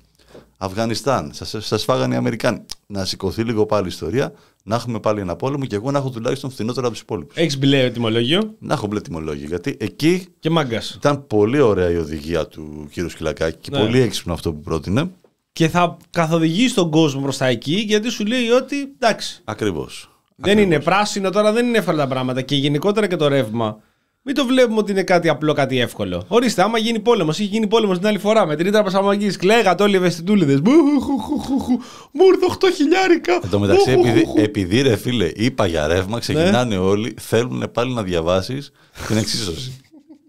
Αφγανιστάν. 0.58 1.32
Σας, 1.34 1.56
σας 1.60 1.84
φάγανε 1.84 2.14
οι 2.14 2.18
Αμερικάνοι. 2.18 2.66
Να 2.88 3.06
σηκωθεί 3.06 3.44
λίγο 3.44 3.66
πάλι 3.66 3.86
η 3.86 3.88
ιστορία, 3.88 4.34
να 4.64 4.76
έχουμε 4.76 5.00
πάλι 5.00 5.20
ένα 5.20 5.36
πόλεμο 5.36 5.66
και 5.66 5.76
εγώ 5.76 5.92
να 5.92 5.98
έχω 5.98 6.10
τουλάχιστον 6.10 6.50
φθηνότερα 6.52 6.86
από 6.86 6.96
τους 6.96 7.04
υπόλοιπους. 7.04 7.36
Έχεις 7.38 7.58
μπλε 7.58 7.90
τιμολόγιο; 7.90 8.56
Να 8.60 8.74
έχω 8.74 8.88
μπλε 8.88 9.02
τιμολόγιο. 9.02 9.48
Γιατί 9.48 9.78
εκεί 9.80 10.26
και 10.40 10.50
μάγκας. 10.50 10.94
ήταν 10.94 11.28
πολύ 11.28 11.60
ωραία 11.60 11.90
η 11.92 11.96
οδηγία 11.96 12.48
του 12.48 12.90
κ. 12.96 13.10
Σκυλακάκη 13.10 13.58
και 13.62 13.70
Ναι. 13.78 13.84
πολύ 13.84 14.00
έξυπνο 14.00 14.34
αυτό 14.34 14.54
που 14.54 14.60
πρότεινε. 14.60 15.10
Και 15.54 15.68
θα 15.68 15.98
καθοδηγήσει 16.10 16.76
τον 16.76 16.92
κόσμο 16.92 17.22
προς 17.22 17.38
τα 17.38 17.46
εκεί 17.46 17.74
γιατί 17.88 18.10
σου 18.10 18.26
λέει 18.26 18.50
ότι 18.50 18.76
εντάξει. 19.00 19.42
Ακριβώς. 19.44 20.08
Δεν 20.36 20.58
είναι 20.58 20.80
πράσινο 20.80 21.30
τώρα, 21.30 21.52
δεν 21.52 21.66
είναι 21.68 21.78
εύκολα 21.78 21.98
τα 21.98 22.08
πράγματα. 22.08 22.42
Και 22.42 22.56
γενικότερα 22.56 23.08
και 23.08 23.16
το 23.16 23.28
ρεύμα. 23.28 23.78
Μην 24.26 24.36
το 24.36 24.46
βλέπουμε 24.46 24.78
ότι 24.80 24.92
είναι 24.92 25.04
κάτι 25.04 25.30
απλό, 25.30 25.54
κάτι 25.54 25.80
εύκολο. 25.80 26.24
Ορίστε, 26.28 26.62
άμα 26.62 26.78
γίνει 26.78 27.00
πόλεμος, 27.00 27.40
είχε 27.40 27.50
γίνει 27.50 27.68
πόλεμος 27.68 27.98
την 27.98 28.08
άλλη 28.08 28.18
φορά 28.18 28.46
με 28.46 28.56
την 28.56 28.66
ήτρα 28.66 28.84
Πασαμαγκή. 28.84 29.38
Κλαίγατε 29.38 29.84
όλοι 29.84 29.94
οι 29.94 29.98
ευαισθητούλιδες. 29.98 30.60
Μου 30.60 32.24
ήρθε 32.34 32.46
8 32.46 32.68
χιλιάρικα. 32.76 33.34
Εν 33.44 33.50
τω 33.50 33.60
μεταξύ, 33.60 33.92
επειδή, 33.92 34.28
επειδή 34.36 34.82
ρε 34.82 34.96
φίλε, 34.96 35.30
είπα 35.36 35.66
για 35.66 35.88
ρεύμα, 35.88 36.20
ξεκινάνε 36.20 36.76
Ναι. 36.76 36.82
όλοι, 36.82 37.14
θέλουν 37.22 37.64
πάλι 37.74 37.94
να 37.94 38.04
διαβάσεις 38.04 38.72
την 39.08 39.18
εξίσωση. 39.18 39.82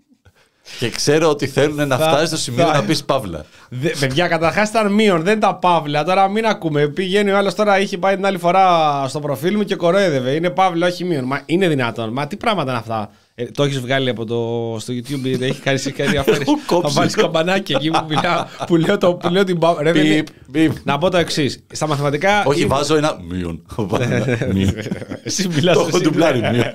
και 0.78 0.88
ξέρω 0.90 1.28
ότι 1.28 1.46
θέλουν 1.46 1.88
να 1.88 1.96
Θα- 1.96 2.08
φτάσεις 2.08 2.28
στο 2.28 2.36
σημείο 2.36 2.64
θα- 2.66 2.72
να 2.72 2.82
πεις 2.84 3.04
παύλα. 3.04 3.44
Δε, 3.68 3.88
παιδιά, 4.00 4.28
καταρχάς 4.28 4.68
ήταν 4.68 4.92
μείον, 4.92 5.22
δεν 5.22 5.40
τα 5.40 5.54
παύλα. 5.54 6.04
Τώρα 6.04 6.28
μην 6.28 6.46
ακούμε. 6.46 6.88
Πηγαίνει 6.88 7.30
ο 7.30 7.36
άλλος 7.36 7.54
τώρα, 7.54 7.78
είχε 7.80 7.98
πάει 7.98 8.14
την 8.14 8.26
άλλη 8.26 8.38
φορά 8.38 9.04
στο 9.08 9.20
προφίλ 9.20 9.56
μου 9.56 9.62
και 9.64 9.74
κοροϊδεύε. 9.74 10.30
Είναι 10.30 10.50
παύλα, 10.50 10.86
όχι 10.86 11.04
μείον. 11.04 11.24
Μα 11.26 11.42
είναι 11.46 11.68
δυνατόν. 11.68 12.12
Μα 12.12 12.26
τι 12.26 12.36
πράγματα 12.36 12.70
είναι 12.70 12.80
αυτά; 12.80 13.10
Ε, 13.37 13.45
το 13.45 13.62
έχεις 13.62 13.81
βγάλει 13.81 14.09
από 14.11 14.25
το, 14.25 14.76
στο 14.81 14.93
YouTube, 14.97 15.41
ε, 15.41 15.45
έχει 15.45 15.61
κάνει 15.61 15.79
σε 15.79 15.91
κάτι 15.91 16.17
αφαίρεση. 16.17 16.43
Έχω 16.47 16.57
Θα 16.59 16.75
κόψει. 16.75 16.95
βάλεις 16.95 17.14
καμπανάκι 17.14 17.73
εκεί 17.73 17.91
που, 17.91 18.05
μιλάω, 18.09 18.45
που, 18.67 18.76
λέω, 18.76 18.99
το, 18.99 19.14
που 19.14 19.29
λέω 19.29 19.45
την 19.45 19.59
παύλα. 19.59 19.83
Ρε, 19.83 19.93
παιδί, 19.93 20.23
Πιπ, 20.53 20.53
πιπ. 20.53 20.73
να 20.85 20.99
πω 20.99 21.11
το 21.11 21.17
εξής. 21.17 21.64
Στα 21.73 21.87
μαθηματικά. 21.87 22.45
Όχι, 22.45 22.59
είμαι- 22.61 22.69
βάζω 22.75 22.97
ένα 22.97 23.19
μείον. 23.31 23.62
Βάζω 23.76 24.12
ένα 24.14 24.38
μείον. 24.53 24.75
Εσύ 25.23 25.49
μιλάς 25.49 25.75
Το 25.75 25.81
εσύ. 25.81 25.88
έχω 25.88 25.99
ντουμπλάρει 26.00 26.38
μείον. 26.41 26.75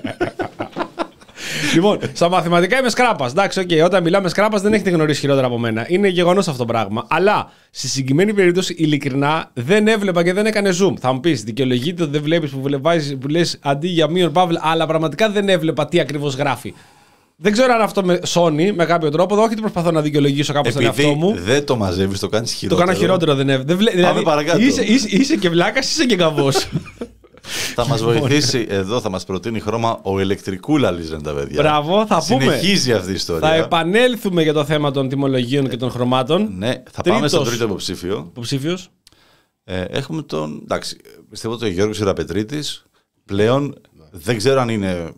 Λοιπόν, 1.74 1.98
στα 2.12 2.28
μαθηματικά 2.28 2.78
είμαι 2.78 2.88
σκράπας. 2.88 3.30
Εντάξει, 3.30 3.60
οκ, 3.60 3.70
όταν 3.84 4.02
μιλάμε 4.02 4.28
σκράπας 4.28 4.60
δεν 4.62 4.72
έχετε 4.72 4.90
γνωρίσει 4.90 5.20
χειρότερα 5.20 5.46
από 5.46 5.58
μένα. 5.58 5.84
Είναι 5.88 6.08
γεγονός 6.08 6.48
αυτό 6.48 6.58
το 6.58 6.64
πράγμα. 6.72 7.06
Αλλά 7.08 7.50
στη 7.70 7.88
συγκεκριμένη 7.88 8.34
περίπτωση, 8.34 8.74
ειλικρινά 8.78 9.50
δεν 9.54 9.88
έβλεπα 9.88 10.24
και 10.24 10.32
δεν 10.32 10.46
έκανε 10.46 10.70
zoom. 10.82 10.92
Θα 11.00 11.12
μου 11.12 11.20
πεις, 11.20 11.42
δικαιολογείται 11.42 12.02
ότι 12.02 12.12
δεν 12.12 12.22
βλέπεις 12.22 12.50
που, 12.50 12.60
βλεβάζεις- 12.62 13.16
που 13.18 13.28
λες 13.28 13.58
αντί 13.62 13.88
για 13.88 14.08
μείον 14.10 14.32
παύλα, 14.32 14.60
αλλά 14.64 14.86
πραγματικά 14.86 15.30
δεν 15.30 15.48
έβλεπα 15.48 15.86
τι 15.86 16.00
ακριβώς 16.00 16.34
γράφει. 16.34 16.74
Δεν 17.42 17.52
ξέρω 17.52 17.72
αν 17.72 17.80
αυτό 17.80 18.04
με 18.04 18.20
σώνει 18.24 18.72
με 18.72 18.84
κάποιο 18.84 19.10
τρόπο. 19.10 19.34
Όχι 19.36 19.44
ότι 19.52 19.60
προσπαθώ 19.60 19.90
να 19.90 20.00
δικαιολογήσω 20.00 20.52
κάπως 20.52 20.72
τον 20.72 20.82
εαυτό 20.84 21.02
Επειδή 21.02 21.18
μου. 21.18 21.34
δεν 21.44 21.64
το 21.66 21.76
μαζεύεις, 21.76 22.18
το 22.20 22.28
κάνεις 22.28 22.50
Το 22.50 22.56
χειρότερο. 22.56 22.86
κάνω 22.86 22.98
χειρότερο, 22.98 23.34
δεν 23.34 23.48
έβ- 23.48 23.66
δεν 23.66 23.76
βλέ- 23.76 23.94
δηλαδή, 23.94 24.22
παρακάτω. 24.22 24.58
Είσαι, 24.58 24.82
είσαι, 24.82 25.08
είσαι 25.10 25.36
και 25.36 25.48
βλάκας, 25.48 25.90
είσαι 25.90 26.04
και 26.06 26.16
καβός. 26.16 26.68
Θα 27.74 27.86
μας 27.86 28.02
βοηθήσει 28.02 28.66
εδώ, 28.68 29.00
θα 29.00 29.08
μας 29.10 29.24
προτείνει 29.24 29.60
χρώμα 29.60 29.98
ο 30.02 30.20
ηλεκτρικούλα 30.20 30.90
λίζεν 30.90 31.22
τα 31.22 31.32
παιδιά. 31.32 31.62
Μπράβο, 31.62 32.06
θα 32.06 32.24
πούμε. 32.28 32.42
Συνεχίζει 32.42 32.92
αυτή 32.92 33.10
η 33.10 33.14
ιστορία. 33.14 33.48
Θα 33.48 33.54
επανέλθουμε 33.54 34.42
για 34.42 34.52
το 34.52 34.64
θέμα 34.64 34.90
των 34.90 35.08
τιμολογίων 35.08 35.68
και 35.68 35.76
των 35.76 35.90
χρωμάτων. 35.90 36.48
Ναι, 36.56 36.82
θα 36.90 37.02
πάμε 37.02 37.28
στον 37.28 37.38
Τρίτος. 37.40 37.48
τρίτο 37.48 37.64
υποψήφιο. 37.64 38.24
Υποψήφιος. 38.30 38.88
Ε, 39.64 39.80
έχουμε 39.82 40.22
τον. 40.22 40.60
Εντάξει, 40.62 40.96
πιστεύω 41.30 41.54
ότι 41.54 41.64
ο 41.64 41.68
Γιώργος 41.68 41.98
Ιραπετρίτης 41.98 42.84
πλέον 43.24 43.74
δεν 44.10 44.36
ξέρω 44.36 44.60
αν 44.60 44.68
είναι 44.68 45.12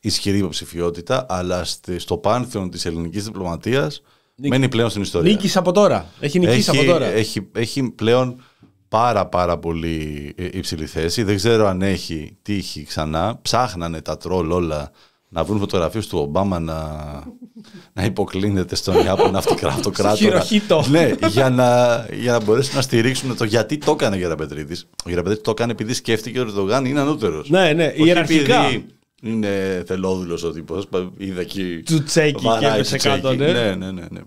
ισχυρή 0.00 0.38
υποψηφιότητα, 0.38 1.26
αλλά 1.28 1.64
στη- 1.64 1.98
στο 1.98 2.16
πάνθεον 2.16 2.70
της 2.70 2.84
ελληνικής 2.86 3.24
διπλωματίας 3.24 4.02
μένει 4.34 4.68
πλέον 4.68 4.90
στην 4.90 5.02
ιστορία. 5.02 5.32
Νίκησε 5.32 5.58
από 5.58 5.72
τώρα. 5.72 6.06
Έχει 6.20 6.38
νικήσει 6.38 6.70
από 6.70 6.84
τώρα. 6.84 7.06
Έχει, 7.06 7.48
έχει 7.54 7.82
πλέον 7.90 8.42
πάρα 8.98 9.26
πάρα 9.26 9.58
πολύ 9.58 10.32
ε, 10.36 10.48
υψηλή 10.52 10.86
θέση. 10.86 11.22
Δεν 11.22 11.36
ξέρω 11.36 11.66
αν 11.66 11.82
έχει 11.82 12.36
τύχει 12.42 12.82
ξανά. 12.82 13.38
Ψάχνανε 13.42 14.00
τα 14.00 14.16
τρόλ 14.16 14.50
όλα 14.50 14.90
να 15.28 15.44
βρουν 15.44 15.58
φωτογραφίες 15.58 16.06
του 16.06 16.18
Ομπάμα 16.18 16.58
να, 16.58 16.76
να 17.92 18.04
υποκλίνεται 18.04 18.74
στον 18.76 19.04
Ιάπωνα 19.04 19.38
αυτοκρα- 19.38 19.68
αυτοκράτορα. 19.72 20.16
χειροχύτο. 20.16 20.84
ναι, 20.90 21.10
για 21.28 21.50
να, 21.50 21.96
για 22.12 22.32
να 22.32 22.40
μπορέσουν 22.40 22.74
να 22.74 22.80
στηρίξουν 22.82 23.36
το 23.36 23.44
γιατί 23.44 23.78
το 23.78 23.90
έκανε 23.90 24.16
ο 24.16 24.18
Γεραπετρίτης. 24.18 24.86
Ο 25.04 25.08
Γεραπετρίτης 25.08 25.44
το 25.44 25.50
έκανε 25.50 25.72
επειδή 25.72 25.94
σκέφτηκε 25.94 26.40
ότι 26.40 26.48
ο 26.48 26.52
Ερντογάν 26.52 26.84
είναι 26.84 27.00
ανώτερος. 27.00 27.50
Ναι, 27.50 27.72
ναι, 27.72 27.86
Όχι 27.86 28.02
ιεραρχικά. 28.06 28.64
επειδή 28.64 28.86
είναι 29.22 29.82
θελόδουλος 29.86 30.42
ο 30.42 30.50
τύπος. 30.52 30.88
Είδα 31.16 31.40
εκεί... 31.40 31.82
Τσουτσέκι 31.84 32.32
και 32.32 32.46
βαράει 32.46 32.74
έπεσε 32.74 32.96
τσουτσέκι. 32.96 33.14
κάτω, 33.22 33.34
ναι. 33.34 33.52
ναι, 33.52 33.74
ναι, 33.74 33.90
ναι, 33.90 34.06
ναι. 34.10 34.20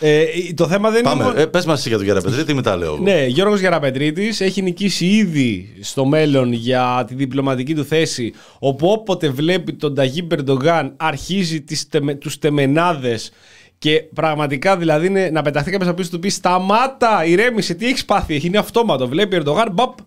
Ε, 0.00 0.24
το 0.54 0.66
θέμα 0.68 0.90
δεν 0.90 1.02
Πάμε. 1.02 1.14
είναι. 1.14 1.24
μόνο- 1.32 1.40
Ε, 1.40 1.46
πες 1.46 1.64
μας 1.64 1.78
εσύ 1.78 1.88
για 1.88 1.96
τον 1.96 2.06
Γεραπετρίτη, 2.06 2.54
μετά 2.54 2.76
λέω. 2.76 2.94
εγώ. 2.94 3.02
Ναι, 3.02 3.24
Γιώργος 3.26 3.60
Γεραπετρίτης 3.60 4.40
έχει 4.40 4.62
νικήσει 4.62 5.06
ήδη 5.06 5.74
στο 5.80 6.04
μέλλον 6.04 6.52
για 6.52 7.04
τη 7.06 7.14
διπλωματική 7.14 7.74
του 7.74 7.84
θέση 7.84 8.32
όπου 8.58 8.88
όποτε 8.88 9.28
βλέπει 9.28 9.72
τον 9.72 9.94
Ταγί 9.94 10.22
Περντογάν 10.22 10.92
αρχίζει 10.96 11.60
τις 11.62 11.88
τεμε, 11.88 12.14
τους 12.14 12.38
τεμενάδες 12.38 13.32
και 13.78 14.02
πραγματικά 14.14 14.76
δηλαδή 14.76 15.06
είναι 15.06 15.30
να 15.32 15.42
πεταχθεί 15.42 15.70
κάποιος 15.70 15.88
από 15.88 15.98
πίσω 15.98 16.10
του 16.10 16.18
πει 16.18 16.28
σταμάτα, 16.28 17.24
ηρέμησε, 17.24 17.74
τι 17.74 17.86
έχεις 17.86 18.04
πάθει, 18.04 18.40
είναι 18.44 18.58
αυτόματο, 18.58 19.08
βλέπει 19.08 19.36
Ερντογάν, 19.36 19.68
μπαπ, 19.72 19.98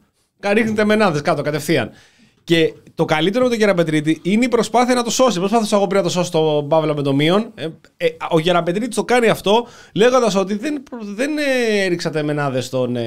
ρίχνει 0.54 0.73
τεμενάδες 0.73 1.21
κάτω 1.21 1.41
κατευθείαν. 1.41 1.89
Και 2.47 2.73
το 2.95 3.05
καλύτερο 3.05 3.43
με 3.43 3.49
τον 3.49 3.60
Γεραπετρίτη 3.60 4.19
είναι 4.21 4.45
η 4.45 4.47
προσπάθεια 4.47 4.95
να 4.95 5.03
το 5.03 5.10
σώσει. 5.10 5.39
Προσπάθησα 5.39 5.75
εγώ 5.75 5.88
πριν 5.88 5.97
να 5.97 6.07
το 6.07 6.12
σώσει 6.13 6.31
τον 6.31 6.67
Παύλα 6.67 6.95
με 6.95 7.01
το 7.01 7.13
μείον. 7.13 7.51
Ε, 7.55 7.67
ε, 7.97 8.07
ο 8.29 8.39
Γεραπετρίτης 8.39 8.95
το 8.95 9.03
κάνει 9.03 9.27
αυτό 9.27 9.67
λέγοντας 9.93 10.36
ότι 10.36 10.57
δεν, 10.57 10.83
δεν 11.15 11.38
ε, 11.38 11.86
έριξα 11.86 12.10
τεμενάδε 12.10 12.62
στον 12.62 12.95
ε, 12.95 13.03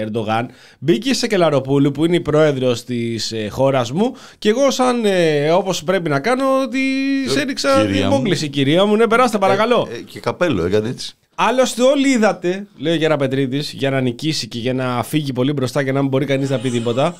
Ερντογάν. 0.00 0.50
Μπήκε 0.78 1.14
σε 1.14 1.26
Κελαροπούλου 1.26 1.90
που 1.90 2.04
είναι 2.04 2.16
η 2.16 2.20
πρόεδρος 2.20 2.84
της 2.84 3.32
ε, 3.32 3.48
χώρας 3.48 3.92
μου 3.92 4.14
και 4.38 4.48
εγώ, 4.48 4.70
σαν 4.70 5.04
ε, 5.04 5.50
όπως 5.50 5.84
πρέπει 5.84 6.08
να 6.08 6.20
κάνω, 6.20 6.44
ότι 6.62 6.80
σε 7.28 7.40
έριξα 7.40 7.78
την 7.78 7.86
κυρία 7.86 8.08
μου. 8.08 8.14
υπόκληση, 8.14 8.48
κυρία 8.48 8.84
μου. 8.84 8.96
Ναι, 8.96 9.06
περάστε 9.06 9.38
παρακαλώ. 9.38 9.88
Ε, 9.92 10.00
και 10.00 10.20
καπέλο 10.20 10.64
έκανε 10.64 10.88
έτσι. 10.88 11.14
Άλλωστε, 11.34 11.82
όλοι 11.82 12.08
είδατε, 12.08 12.66
λέει 12.76 12.92
ο 12.92 12.96
Γεραπετρίτης, 12.96 13.72
για 13.72 13.90
να 13.90 14.00
νικήσει 14.00 14.48
και 14.48 14.58
για 14.58 14.74
να 14.74 15.02
φύγει 15.02 15.32
πολύ 15.32 15.52
μπροστά 15.52 15.84
και 15.84 15.92
να 15.92 16.00
μην 16.00 16.08
μπορεί 16.08 16.24
κανείς 16.24 16.50
να 16.50 16.58
πει 16.58 16.70
τίποτα, 16.70 17.16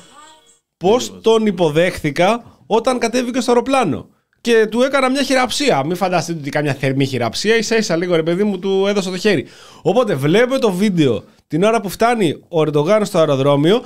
πώς 0.77 1.21
τον 1.21 1.45
υποδέχθηκα 1.45 2.43
όταν 2.65 2.99
κατέβηκε 2.99 3.39
στο 3.39 3.51
αεροπλάνο. 3.51 4.09
Και 4.41 4.67
του 4.69 4.81
έκανα 4.81 5.09
μια 5.09 5.23
χειραψία. 5.23 5.85
Μην 5.85 5.95
φανταστείτε 5.95 6.39
ότι 6.39 6.49
κάμια 6.49 6.73
θερμή 6.73 7.05
χειραψία, 7.05 7.55
ίσα 7.55 7.77
ίσα 7.77 7.95
λίγο 7.95 8.15
ρε 8.15 8.23
παιδί 8.23 8.43
μου 8.43 8.59
του 8.59 8.85
έδωσα 8.87 9.11
το 9.11 9.17
χέρι. 9.17 9.45
Οπότε 9.81 10.15
βλέπω 10.15 10.59
το 10.59 10.71
βίντεο 10.71 11.23
την 11.47 11.63
ώρα 11.63 11.81
που 11.81 11.89
φτάνει 11.89 12.35
ο 12.47 12.61
Ερντογάν 12.61 13.05
στο 13.05 13.17
αεροδρόμιο 13.17 13.81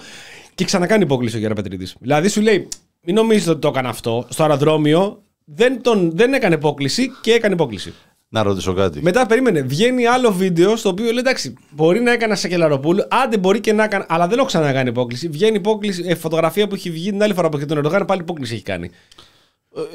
και 0.56 0.65
ξανακάνει 0.65 1.04
υπόκληση 1.04 1.36
ο 1.36 1.39
Γεραπετρίτη. 1.39 1.88
Δηλαδή 1.99 2.28
σου 2.28 2.41
λέει, 2.41 2.67
μην 3.02 3.15
νομίζετε 3.15 3.52
ότι 3.52 3.60
το 3.60 3.67
έκανα 3.67 3.89
αυτό. 3.89 4.25
Στο 4.30 4.43
αεροδρόμιο 4.43 5.23
δεν, 5.45 5.82
τον, 5.82 6.12
δεν 6.15 6.34
έκανε 6.34 6.56
υπόκληση 6.56 7.12
και 7.21 7.34
έκανε 7.34 7.54
υπόκληση. 7.54 7.93
Να 8.32 8.44
ρωτήσω 8.44 8.74
κάτι. 8.74 9.02
Μετά 9.02 9.26
περίμενε. 9.26 9.62
Βγαίνει 9.62 10.06
άλλο 10.06 10.32
βίντεο 10.32 10.76
στο 10.76 10.89
οποίο 10.89 11.06
λέει 11.06 11.18
εντάξει, 11.20 11.54
μπορεί 11.72 12.00
να 12.00 12.12
έκανα 12.12 12.36
σε 12.36 12.48
κελαροπούλου, 12.48 13.02
άντε 13.10 13.38
μπορεί 13.38 13.60
και 13.60 13.74
να 13.74 13.84
έκανε, 13.84 14.06
αλλά 14.10 14.28
δεν 14.28 14.38
έχω 14.38 14.48
ξανακάνει 14.48 14.89
υπόκληση. 14.89 15.28
Βγαίνει 15.30 15.56
υπόκληση, 15.56 16.04
ε, 16.08 16.15
φωτογραφία 16.15 16.68
που 16.68 16.76
έχει 16.76 16.89
βγει 16.92 17.10
την 17.10 17.24
άλλη 17.24 17.34
φορά 17.34 17.50
που 17.50 17.58
είχε 17.58 17.65
τον 17.65 17.78
Ερντογάν, 17.78 18.06
πάλι 18.06 18.22
υπόκληση 18.22 18.54
έχει 18.54 18.63
κάνει. 18.63 18.89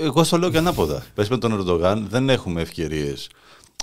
Ε, 0.00 0.04
Εγώ 0.04 0.24
στο 0.24 0.38
λέω 0.38 0.50
και 0.50 0.58
ανάποδα. 0.58 1.02
Πες 1.14 1.28
με 1.28 1.38
τον 1.38 1.52
Ερντογάν 1.52 2.06
δεν 2.10 2.28
έχουμε 2.28 2.60
ευκαιρίες 2.60 3.28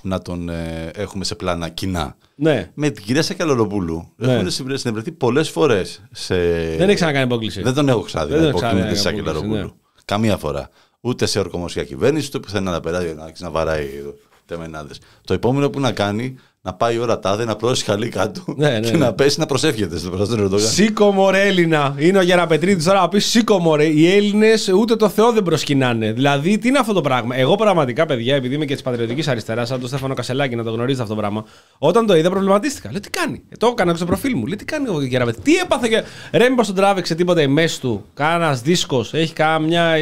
να 0.04 0.22
τον 0.22 0.50
ε, 0.50 0.92
έχουμε 0.96 1.24
σε 1.24 1.36
πλάνα 1.36 1.70
κοινά. 1.70 2.16
Ναι, 2.36 2.70
Με 2.74 2.90
την 2.90 3.04
κυρία 3.04 3.22
Σακαλοροπούλου 3.22 4.14
Ναι. 4.16 4.34
έχουμε 4.34 4.50
συμπρε- 4.50 4.78
συνευρεθεί 4.78 5.12
πολλές 5.12 5.50
φορές. 5.50 6.02
Σε... 6.12 6.36
δεν 6.78 6.88
έχει 6.88 6.96
ξανακάνει 6.96 7.26
υπόκληση. 7.26 7.62
Δεν 7.62 7.74
τον 7.74 7.90
έχω 7.90 8.02
ξάδει 8.02 8.32
Δεν 8.32 8.42
να 8.42 8.46
τον 8.46 8.50
έχω 8.50 8.58
υποκλίνεται 8.60 8.94
ξαναδεί 8.94 8.98
στη 9.00 9.08
να 9.08 9.10
υποκλίνεται, 9.12 9.44
Σακελαροπούλου. 9.48 9.80
Καμία 10.06 10.38
φορά. 10.38 10.70
Ούτε 11.02 11.26
σε 11.26 11.40
ορκομοσία 11.40 11.84
κυβέρνηση, 11.84 12.28
ούτε 12.28 12.40
πουθενά 12.40 12.72
να 12.72 12.80
περάσει 12.80 13.14
να, 13.14 13.32
να 13.38 13.50
βαράει 13.50 13.88
τεμενάδες. 14.52 15.00
Το 15.26 15.34
επόμενο 15.34 15.70
που 15.70 15.80
να 15.80 15.92
κάνει, 15.92 16.36
να 16.64 16.74
πάει 16.74 16.96
η 16.96 16.98
ώρα 16.98 17.20
τάδε, 17.20 17.46
να 17.46 17.56
πλώσει 17.56 17.84
χαλί 17.84 18.10
κάτω 18.10 18.44
Ναι, 18.58 18.70
ναι, 18.70 18.80
και 18.80 18.92
ναι. 18.92 18.98
να 18.98 19.14
πέσει 19.14 19.40
να 19.40 19.46
προσεύχεται 19.46 19.98
στο 19.98 20.10
μπροστά 20.10 20.36
του 20.36 20.42
Ερντογάν. 20.42 20.68
Σήκω 20.68 21.12
μωρέ 21.12 21.42
Έλληνα. 21.42 21.96
Είναι 21.98 22.18
ο 22.18 22.22
Γεραπετρίτη 22.22 22.84
τώρα 22.84 23.00
να 23.00 23.10
πει 23.10 23.20
σήκω 23.20 23.60
μωρέ. 23.60 23.86
Οι 23.86 24.16
Έλληνες 24.16 24.70
ούτε 24.70 24.96
το 24.96 25.10
Θεό 25.10 25.32
δεν 25.32 25.44
προσκυνάνε. 25.44 26.12
Δηλαδή, 26.12 26.58
τι 26.58 26.68
είναι 26.68 26.80
αυτό 26.80 26.94
το 26.94 27.02
πράγμα; 27.02 27.36
Εγώ 27.36 27.56
πραγματικά, 27.56 28.06
παιδιά, 28.06 28.36
επειδή 28.36 28.56
είμαι 28.56 28.66
και 28.66 28.74
της 28.74 28.82
πατριωτικής 28.84 29.28
αριστεράς, 29.28 29.68
σαν 29.68 29.80
τον 29.80 29.88
Στέφανο 29.88 30.14
Κασελάκη 30.14 30.56
να 30.56 30.64
το 30.64 30.72
γνωρίζετε 30.72 31.04
αυτό 31.04 31.14
το 31.14 31.20
πράγμα, 31.20 31.46
όταν 31.78 32.06
το 32.06 32.16
είδα 32.16 32.30
προβληματίστηκα. 32.30 32.92
Λέω 32.92 33.00
τι 33.00 33.10
κάνει; 33.10 33.44
Ε, 33.50 33.58
το 33.58 33.68
έκανα 33.68 33.96
στο 33.96 34.06
προφίλ 34.06 34.34
μου. 34.38 34.46
Λέω 34.46 34.56
τι 34.58 34.66
κάνει 34.66 34.88
ο 34.90 35.02
Γεραπετρίτη. 35.02 35.52
Τι 35.52 35.58
έπαθε. 35.58 35.88
Και... 35.88 36.04
Ρε, 36.32 36.50
μήπως 36.50 36.68
τον 36.68 36.76
τράβηξε 36.76 37.16
τίποτα 37.16 37.42
η 37.42 37.48
μέση 37.48 37.82
του; 37.82 38.06
Κάνα 38.14 38.54
δίσκος; 38.54 39.14
Έχει 39.14 39.34
καμιά, 39.34 39.94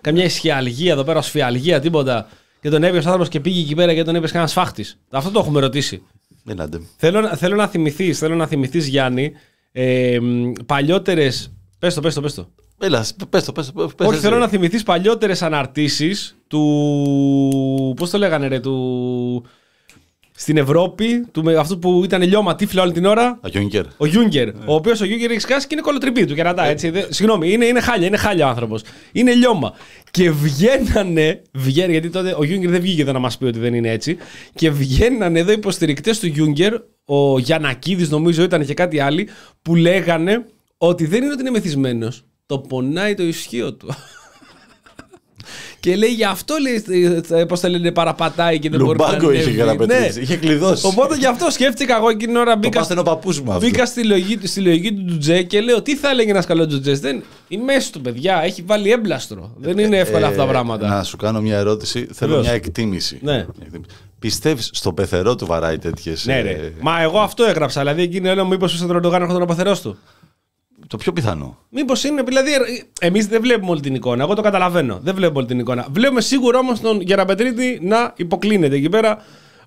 καμιά 0.00 0.24
ισχυαλγία 0.24 0.92
εδώ 0.92 1.04
πέρα, 1.04 1.22
σφιαλγία, 1.22 1.80
τίποτα; 1.80 2.28
Και 2.66 2.72
τον 2.72 2.82
έπιασε 2.82 3.06
ο 3.08 3.10
άνθρωπος 3.10 3.28
και 3.28 3.40
πήγε 3.40 3.60
εκεί 3.60 3.74
πέρα 3.74 3.94
και 3.94 4.02
τον 4.02 4.14
έπιασε 4.14 4.32
κανένας 4.32 4.52
φάχτης. 4.54 4.98
Αυτό 5.10 5.30
το 5.30 5.38
έχουμε 5.38 5.60
ρωτήσει. 5.60 6.02
Έλατε. 6.48 6.80
Θέλω, 6.96 7.20
να- 7.20 7.28
θέλω 7.36 7.56
να 7.56 7.66
θυμηθείς, 7.66 8.18
θέλω 8.18 8.34
να 8.34 8.46
θυμηθείς, 8.46 8.86
Γιάννη, 8.86 9.32
ε, 9.72 10.18
παλιότερε. 10.66 11.28
Πες 11.78 11.94
το, 11.94 12.00
πες 12.00 12.14
το, 12.14 12.20
πες 12.20 12.34
το. 12.34 12.48
Έλα, 12.78 13.06
πες 13.30 13.44
το, 13.44 13.52
πες 13.52 13.72
το. 13.72 13.72
πες 13.72 14.06
Όχι, 14.06 14.10
εσύ. 14.16 14.20
θέλω 14.20 14.38
να 14.38 14.48
θυμηθείς 14.48 14.82
παλιότερες 14.82 15.42
αναρτήσεις 15.42 16.36
του. 16.48 17.94
Πώς 17.96 18.10
το 18.10 18.18
λέγανε, 18.18 18.46
ρε, 18.46 18.60
του. 18.60 19.44
Στην 20.38 20.56
Ευρώπη, 20.56 21.26
του, 21.32 21.42
με- 21.42 21.56
αυτού 21.56 21.78
που 21.78 22.00
ήταν 22.04 22.22
λιώμα 22.22 22.54
τύφλα 22.54 22.82
όλη 22.82 22.92
την 22.92 23.04
ώρα. 23.04 23.24
Α, 23.26 23.38
Γιούνκερ. 23.50 23.84
Ο 23.96 24.06
Γιούνκερ. 24.06 24.48
Ο 24.48 24.74
οποίος 24.74 25.00
ο 25.00 25.04
Γιούνκερ 25.04 25.30
έχει 25.30 25.40
σκάσει 25.40 25.66
και 25.66 25.74
είναι 25.74 25.82
κολοτριπή 25.82 26.24
του 26.24 26.34
κερατά. 26.34 26.64
Έτσι. 26.66 26.90
Δεν- 26.90 27.06
Συγγνώμη, 27.08 27.52
είναι, 27.52 27.64
είναι 27.64 27.80
χάλια, 27.80 28.06
είναι 28.06 28.16
χάλια 28.16 28.46
ο 28.46 28.48
άνθρωπος. 28.48 28.82
Είναι 29.12 29.34
λιώμα. 29.34 29.72
Και 30.10 30.30
βγαίνανε, 30.30 31.42
βγαίνανε, 31.52 31.92
γιατί 31.92 32.10
τότε 32.10 32.34
ο 32.38 32.44
Γιούνκερ 32.44 32.70
δεν 32.70 32.80
βγήκε 32.80 33.02
εδώ 33.02 33.12
να 33.12 33.18
μας 33.18 33.38
πει 33.38 33.44
ότι 33.44 33.58
δεν 33.58 33.74
είναι 33.74 33.90
έτσι. 33.90 34.16
Και 34.54 34.70
βγαίνανε 34.70 35.38
εδώ 35.38 35.52
υποστηρικτές 35.52 36.18
του 36.18 36.26
Γιούνκερ, 36.26 36.74
ο 37.04 37.38
Γιανακίδης 37.38 38.10
νομίζω 38.10 38.42
ήταν 38.42 38.64
και 38.66 38.74
κάτι 38.74 39.00
άλλοι, 39.00 39.28
που 39.62 39.74
λέγανε 39.74 40.46
ότι 40.78 41.06
δεν 41.06 41.22
είναι 41.22 41.32
ότι 41.32 41.40
είναι 41.40 41.50
μεθυσμένος. 41.50 42.24
Τον 42.46 42.58
πονάει 42.58 43.14
το 43.14 43.22
ισχίο 43.22 43.74
του. 43.74 43.88
Και 45.86 45.96
λέει 45.96 46.10
γι' 46.10 46.24
αυτό 46.24 46.54
λέει, 46.60 46.84
πώς 47.48 47.60
το 47.60 47.68
λένε, 47.68 47.92
παραπατάει 47.92 48.58
και 48.58 48.70
δεν 48.70 48.80
μπορεί 48.80 48.98
να 48.98 49.04
Λουμπάγκο 49.06 49.30
είχε 49.32 49.40
ανέβει. 49.42 49.54
για 49.54 49.64
να 49.64 49.74
Ναι. 49.74 49.86
πετύχει. 49.86 50.20
Είχε 50.20 50.36
κλειδώσει. 50.36 50.86
Οπότε 50.86 51.16
γι' 51.16 51.26
αυτό 51.26 51.50
σκέφτηκα 51.50 51.96
εγώ 51.96 52.08
εκείνη 52.08 52.26
την 52.26 52.36
ώρα 52.36 52.52
Το 52.52 52.58
μπήκα, 52.58 52.78
πάστε 52.78 52.98
ο 52.98 53.02
παππούς 53.02 53.40
μου 53.40 53.52
αυτό. 53.52 53.66
Μπήκα 53.66 53.86
στη 53.86 54.04
λογική, 54.04 54.46
στη 54.46 54.60
λογική 54.60 54.92
του 54.94 55.04
Τζουτζέ 55.04 55.42
και 55.42 55.60
λέω 55.60 55.82
τι 55.82 55.96
θα 55.96 56.10
έλεγε 56.10 56.30
ένας 56.30 56.46
καλός 56.46 56.66
Τζουτζέ. 56.66 56.92
Δεν... 56.92 57.22
Η 57.48 57.56
μέση 57.56 57.92
του, 57.92 58.00
παιδιά, 58.00 58.40
έχει 58.44 58.62
βάλει 58.66 58.90
έμπλαστρο. 58.90 59.52
Δεν 59.58 59.78
είναι 59.78 59.96
εύκολα 59.98 60.26
αυτά 60.26 60.42
τα 60.42 60.48
Ε, 60.48 60.52
πράγματα. 60.52 60.88
Να 60.88 61.02
σου 61.02 61.16
κάνω 61.16 61.40
μια 61.40 61.56
ερώτηση. 61.58 61.98
Θέλω 62.12 62.30
Βεβαίως. 62.30 62.46
μια 62.46 62.54
εκτίμηση. 62.54 63.18
Ναι. 63.22 63.46
Πιστεύεις 64.18 64.70
στο 64.72 64.92
πεθερό 64.92 65.34
του 65.34 65.46
βαράει 65.46 65.78
τέτοιες. 65.78 66.26
Ναι, 66.26 66.40
ρε. 66.40 66.72
Μα 66.80 67.02
εγώ 67.02 67.18
αυτό 67.18 67.44
έγραψα. 67.44 67.80
Δηλαδή, 67.80 68.02
εκείνη 68.02 68.28
έλεγα, 68.28 68.46
μήπω 68.46 68.64
πίσω 68.66 68.86
τον 68.86 68.96
Ερντογάν 68.96 69.20
έρχονταν 69.20 69.42
ο 69.42 69.46
παθερό 69.46 69.78
του. 69.82 69.98
Το 70.88 70.96
πιο 70.96 71.12
πιθανό. 71.12 71.58
Μήπως 71.68 72.04
είναι, 72.04 72.22
δηλαδή, 72.22 72.50
εμείς 73.00 73.26
δεν 73.26 73.40
βλέπουμε 73.40 73.70
όλη 73.70 73.80
την 73.80 73.94
εικόνα. 73.94 74.22
Εγώ 74.22 74.34
το 74.34 74.42
καταλαβαίνω. 74.42 74.98
Δεν 75.02 75.14
βλέπουμε 75.14 75.38
όλη 75.38 75.48
την 75.48 75.58
εικόνα. 75.58 75.86
Βλέπουμε 75.90 76.20
σίγουρα 76.20 76.58
όμως 76.58 76.80
τον 76.80 77.00
Γεραπετρίτη 77.00 77.78
να 77.82 78.12
υποκλίνεται 78.16 78.76
εκεί 78.76 78.88
πέρα 78.88 79.18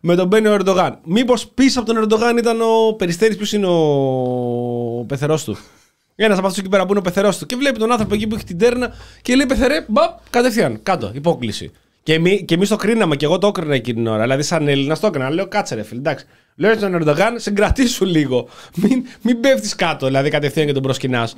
με 0.01 0.15
τον 0.15 0.27
Μπένιο 0.27 0.53
Ερντογάν. 0.53 0.99
Μήπως 1.03 1.47
πίσω 1.47 1.79
από 1.79 1.93
τον 1.93 2.03
Ερντογάν 2.03 2.37
ήταν 2.37 2.61
ο 2.61 2.93
Περιστέρης, 2.97 3.35
ποιος 3.37 3.53
είναι 3.53 3.67
ο 3.67 5.05
πεθερός 5.07 5.43
του. 5.43 5.57
Ένας 6.15 6.37
από 6.37 6.47
αυτούς 6.47 6.61
εκεί 6.61 6.69
πέρα 6.69 6.83
που 6.83 6.89
είναι 6.89 6.99
ο 6.99 7.01
πεθερός 7.01 7.37
του. 7.37 7.45
Και 7.45 7.55
βλέπει 7.55 7.79
τον 7.79 7.91
άνθρωπο 7.91 8.13
εκεί 8.13 8.27
που 8.27 8.35
έχει 8.35 8.43
την 8.43 8.57
τέρνα 8.57 8.93
και 9.21 9.35
λέει 9.35 9.45
πεθερέ, 9.45 9.85
μπαπ, 9.87 10.19
κατευθείαν 10.29 10.79
κάτω, 10.83 11.11
υπόκληση. 11.13 11.71
Και, 12.03 12.13
εμεί, 12.13 12.43
και 12.45 12.53
εμείς 12.53 12.69
το 12.69 12.75
κρίναμε 12.75 13.15
και 13.15 13.25
εγώ 13.25 13.37
το 13.37 13.47
έκρινα 13.47 13.73
εκείνη 13.73 13.95
την 13.97 14.07
ώρα. 14.07 14.21
Δηλαδή, 14.21 14.43
σαν 14.43 14.67
Έλληνα 14.67 14.97
το 14.97 15.07
έκρινα. 15.07 15.29
Λέω 15.29 15.47
κάτσε 15.47 15.75
ρε 15.75 15.83
φίλε, 15.83 15.99
εντάξει. 15.99 16.25
Λέω 16.55 16.73
στον 16.73 16.93
Ερντογάν, 16.93 17.39
συγκρατήσου 17.39 18.05
λίγο. 18.05 18.47
Μην, 18.75 19.05
μην 19.21 19.39
πέφτεις 19.39 19.75
κάτω, 19.75 20.05
δηλαδή 20.05 20.29
κατευθείαν 20.29 20.65
και 20.65 20.73
τον 20.73 20.81
προσκυνάς. 20.81 21.35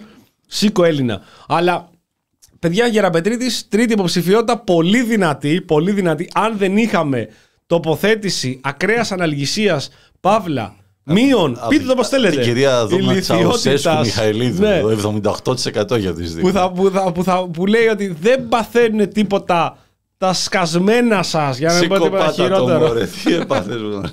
Σήκω 0.47 0.83
Έλληνα. 0.83 1.21
Αλλά 1.47 1.89
παιδιά, 2.59 2.87
Γεραπετρίτη, 2.87 3.45
τρίτη 3.69 3.93
υποψηφιότητα, 3.93 4.57
πολύ 4.57 5.03
δυνατή, 5.03 5.61
πολύ 5.61 5.91
δυνατή. 5.91 6.29
Αν 6.33 6.57
δεν 6.57 6.77
είχαμε 6.77 7.27
τοποθέτηση 7.67 8.59
ακραίας 8.63 9.11
αναλγησίας, 9.11 9.89
παύλα, 10.19 10.75
μείον, 11.03 11.57
Απ' 11.59 11.69
πείτε 11.69 11.83
το 11.83 11.95
πώς 11.95 12.07
θέλετε. 12.07 12.35
Την 12.35 12.43
κυρία 12.43 12.85
Δούμα 12.85 13.13
Τσαουσέσκου 13.19 13.69
ηλικιότητας, 13.69 14.05
Μιχαηλίδου. 14.05 14.61
ναι, 14.61 14.79
Το 14.81 14.89
78% 14.89 15.97
για 15.99 16.13
τις 16.13 16.33
δύο. 16.33 16.43
που, 16.43 16.49
θα, 16.51 16.71
που, 16.71 16.89
θα, 16.93 17.11
που, 17.11 17.23
θα, 17.23 17.47
που 17.47 17.65
λέει 17.65 17.87
ότι 17.87 18.15
δεν 18.21 18.47
παθαίνουν 18.49 19.09
τίποτα 19.13 19.77
τα 20.21 20.33
σκασμένα 20.33 21.23
σας. 21.23 21.57
Για 21.57 21.71
να 21.71 21.79
μην 21.79 21.89
πω 21.89 21.99
τίποτα 21.99 22.31
Σηκωπάτα 22.31 22.35
το 22.35 22.43
χειρότερο. 22.43 22.87
μωρέ. 22.87 23.07
Τι 23.23 23.33
έπαθες 23.33 23.81
μωρέ. 23.81 24.07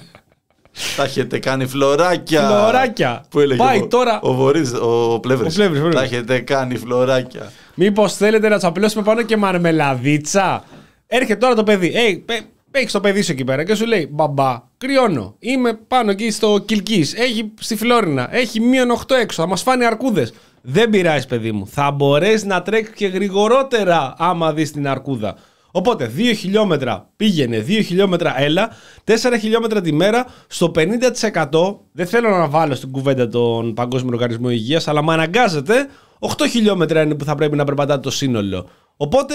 Τα 0.97 1.05
έχετε 1.05 1.39
κάνει 1.39 1.67
φλωράκια. 1.67 2.43
Φλωράκια. 2.49 3.25
Που 3.31 3.41
έλεγε 3.41 3.63
Πάει 3.63 3.79
ο, 3.79 3.87
τώρα- 3.87 4.21
ο, 4.23 4.33
Βορύδης, 4.35 4.73
ο 4.75 5.19
Πλεύρης. 5.21 5.53
Ο 5.55 5.57
Πλεύρης, 5.57 5.81
βέβαια. 5.81 5.99
Τα 5.99 6.03
έχετε 6.03 6.39
κάνει 6.39 6.77
φλωράκια. 6.77 7.53
Μήπως 7.75 8.15
θέλετε 8.17 8.49
να 8.49 8.59
τσαπλώσουμε 8.59 9.03
πάνω 9.03 9.23
και 9.23 9.37
μαρμελαδίτσα; 9.37 10.65
Έρχεται 11.07 11.37
τώρα 11.39 11.55
το 11.55 11.63
παιδί. 11.63 11.93
Hey, 11.95 12.33
έχεις 12.71 12.93
το 12.93 13.01
παιδί 13.01 13.23
σου 13.23 13.33
εκεί 13.33 13.45
πέρα 13.45 13.65
και 13.65 13.75
σου 13.75 13.87
λέει 13.87 14.09
Μπαμπά, 14.13 14.63
κρυώνω. 14.79 15.35
Είμαι 15.39 15.73
πάνω 15.89 16.11
εκεί 16.11 16.31
στο 16.31 16.59
Κιλκή. 16.67 17.05
Έχει 17.17 17.53
στη 17.61 17.77
Φλόρινα. 17.77 18.29
Έχει 18.31 18.61
μείον 18.61 18.91
8 18.91 19.15
έξω. 19.21 19.43
Θα 19.43 19.49
μας 19.49 19.63
φάνε 19.63 19.85
αρκούδες. 19.87 20.33
Δεν 20.63 20.91
πειράζει, 20.91 21.27
παιδί 21.27 21.53
μου. 21.53 21.67
Θα 21.73 21.91
μπορέσει 21.91 22.47
να 22.47 22.63
τρέξει 22.63 22.93
και 22.93 23.07
γρηγορότερα 23.07 24.15
άμα 24.19 24.53
δεις 24.53 24.73
την 24.73 24.89
αρκούδα. 24.89 25.37
Οπότε 25.71 26.13
2 26.17 26.33
χιλιόμετρα 26.37 27.11
πήγαινε, 27.17 27.65
2 27.69 27.83
χιλιόμετρα 27.85 28.41
έλα, 28.41 28.71
4 29.05 29.13
χιλιόμετρα 29.41 29.81
τη 29.81 29.93
μέρα 29.93 30.27
στο 30.47 30.73
50%. 30.75 31.79
Δεν 31.93 32.07
θέλω 32.07 32.29
να 32.29 32.49
βάλω 32.49 32.75
στην 32.75 32.91
κουβέντα 32.91 33.29
τον 33.29 33.75
Παγκόσμιο 33.75 34.15
Οργανισμό 34.15 34.51
Υγείας, 34.51 34.89
αλλά 34.89 35.05
με 35.05 35.13
αναγκάζεται 35.13 35.89
8 36.19 36.49
χιλιόμετρα 36.51 37.03
είναι 37.03 37.15
που 37.15 37.25
θα 37.25 37.35
πρέπει 37.35 37.57
να 37.57 37.65
περπατάτε 37.65 38.01
το 38.01 38.11
σύνολο. 38.11 38.69
Οπότε 38.97 39.35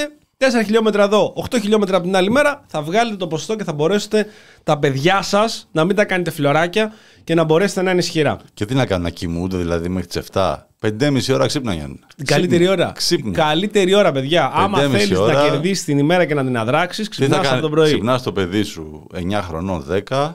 4 0.61 0.63
χιλιόμετρα 0.65 1.03
εδώ, 1.03 1.33
8 1.49 1.59
χιλιόμετρα 1.61 1.95
από 1.97 2.05
την 2.05 2.15
άλλη 2.15 2.31
μέρα, 2.31 2.63
θα 2.67 2.81
βγάλετε 2.81 3.15
το 3.15 3.27
ποσοστό 3.27 3.55
και 3.55 3.63
θα 3.63 3.73
μπορέσετε 3.73 4.25
τα 4.63 4.77
παιδιά 4.79 5.21
σας 5.21 5.67
να 5.71 5.83
μην 5.85 5.95
τα 5.95 6.05
κάνετε 6.05 6.31
φλωράκια 6.31 6.93
και 7.23 7.35
να 7.35 7.43
μπορέσετε 7.43 7.81
να 7.81 7.91
είναι 7.91 7.99
ισχυρά. 7.99 8.37
Και 8.53 8.65
τι 8.65 8.73
να 8.73 8.85
κάνουν, 8.85 9.03
να 9.03 9.09
κοιμούνται 9.09 9.57
δηλαδή 9.57 9.89
μέχρι 9.89 10.07
τις 10.07 10.21
7. 10.33 10.67
5,5 10.79 11.33
ώρα 11.33 11.45
ξύπναγαν. 11.45 11.99
Την 12.15 12.25
καλύτερη 12.25 12.67
ώρα. 12.67 12.91
Ξύπνη. 12.95 13.23
Την 13.23 13.33
καλύτερη 13.33 13.93
ώρα, 13.95 14.11
παιδιά. 14.11 14.51
Άμα 14.53 14.77
5,5 14.79 14.89
θέλεις 14.89 15.09
να 15.09 15.19
ώρα. 15.19 15.49
κερδίσεις 15.49 15.85
την 15.85 15.97
ημέρα 15.97 16.25
και 16.25 16.33
να 16.33 16.43
την 16.43 16.57
αδράξεις, 16.57 17.09
Τι 17.09 17.15
θα 17.15 17.19
ξυπνάς 17.21 17.39
από 17.39 17.47
κάνει, 17.49 17.61
το 17.61 17.69
πρωί. 17.69 17.85
ξυπνάς 17.85 18.23
το 18.23 18.31
παιδί 18.31 18.63
σου 18.63 19.07
9 19.13 19.41
χρονών 19.41 19.85
10, 20.09 20.33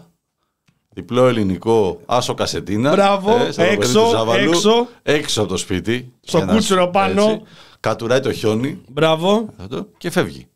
διπλό 0.90 1.26
ελληνικό, 1.26 2.00
άσο 2.06 2.34
κασετίνα. 2.34 2.90
Μπράβο, 2.90 3.30
σαν 3.30 3.48
το 3.48 3.54
παιδί 3.62 3.72
έξω, 3.72 4.00
του 4.02 4.10
Ζαβαλού, 4.10 4.50
έξω. 4.50 4.88
έξω 5.02 5.40
από 5.40 5.50
το 5.50 5.56
σπίτι. 5.56 6.12
Στο 6.20 6.36
για 6.36 6.46
να- 6.46 6.52
κούτσουρο 6.52 6.88
πάνω. 6.88 7.22
έτσι, 7.22 7.42
κατουράει 7.80 8.20
το 8.20 8.32
χιόνι 8.32 8.80
Μπράβο. 8.88 9.48
αυτό, 9.56 9.86
και 9.98 10.10
φεύγει. 10.10 10.46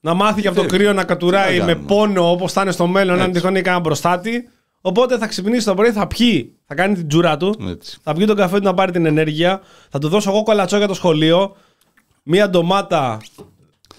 Να 0.00 0.14
μάθει 0.14 0.40
και 0.40 0.46
από 0.48 0.56
το 0.56 0.62
Φεύγει. 0.62 0.76
κρύο 0.76 0.92
να 0.92 1.00
Τι 1.00 1.06
κατουράει 1.06 1.58
να 1.58 1.64
με 1.64 1.72
κάνουμε. 1.72 1.86
πόνο 1.94 2.30
όπως 2.30 2.52
θα 2.52 2.62
είναι 2.62 2.70
στο 2.70 2.86
μέλλον, 2.86 3.14
αν 3.14 3.20
Έτσι. 3.20 3.32
τυχόν 3.32 3.54
έχει 3.54 3.64
κανένα 3.64 3.82
μπροστάτη. 3.82 4.48
Οπότε 4.80 5.18
θα 5.18 5.26
ξυπνήσει 5.26 5.64
το 5.66 5.74
πρωί, 5.74 5.90
θα 5.92 6.06
πιει, 6.06 6.54
θα 6.66 6.74
κάνει 6.74 6.94
την 6.94 7.08
τζούρα 7.08 7.36
του, 7.36 7.54
Έτσι. 7.68 7.98
θα 8.02 8.12
πιει 8.14 8.26
τον 8.26 8.36
καφέ 8.36 8.56
του 8.58 8.64
να 8.64 8.74
πάρει 8.74 8.92
την 8.92 9.06
ενέργεια, 9.06 9.60
θα 9.90 9.98
του 9.98 10.08
δώσω 10.08 10.30
εγώ 10.30 10.42
κολατσό 10.42 10.76
για 10.76 10.86
το 10.88 10.94
σχολείο, 10.94 11.56
μία 12.22 12.50
ντομάτα, 12.50 13.18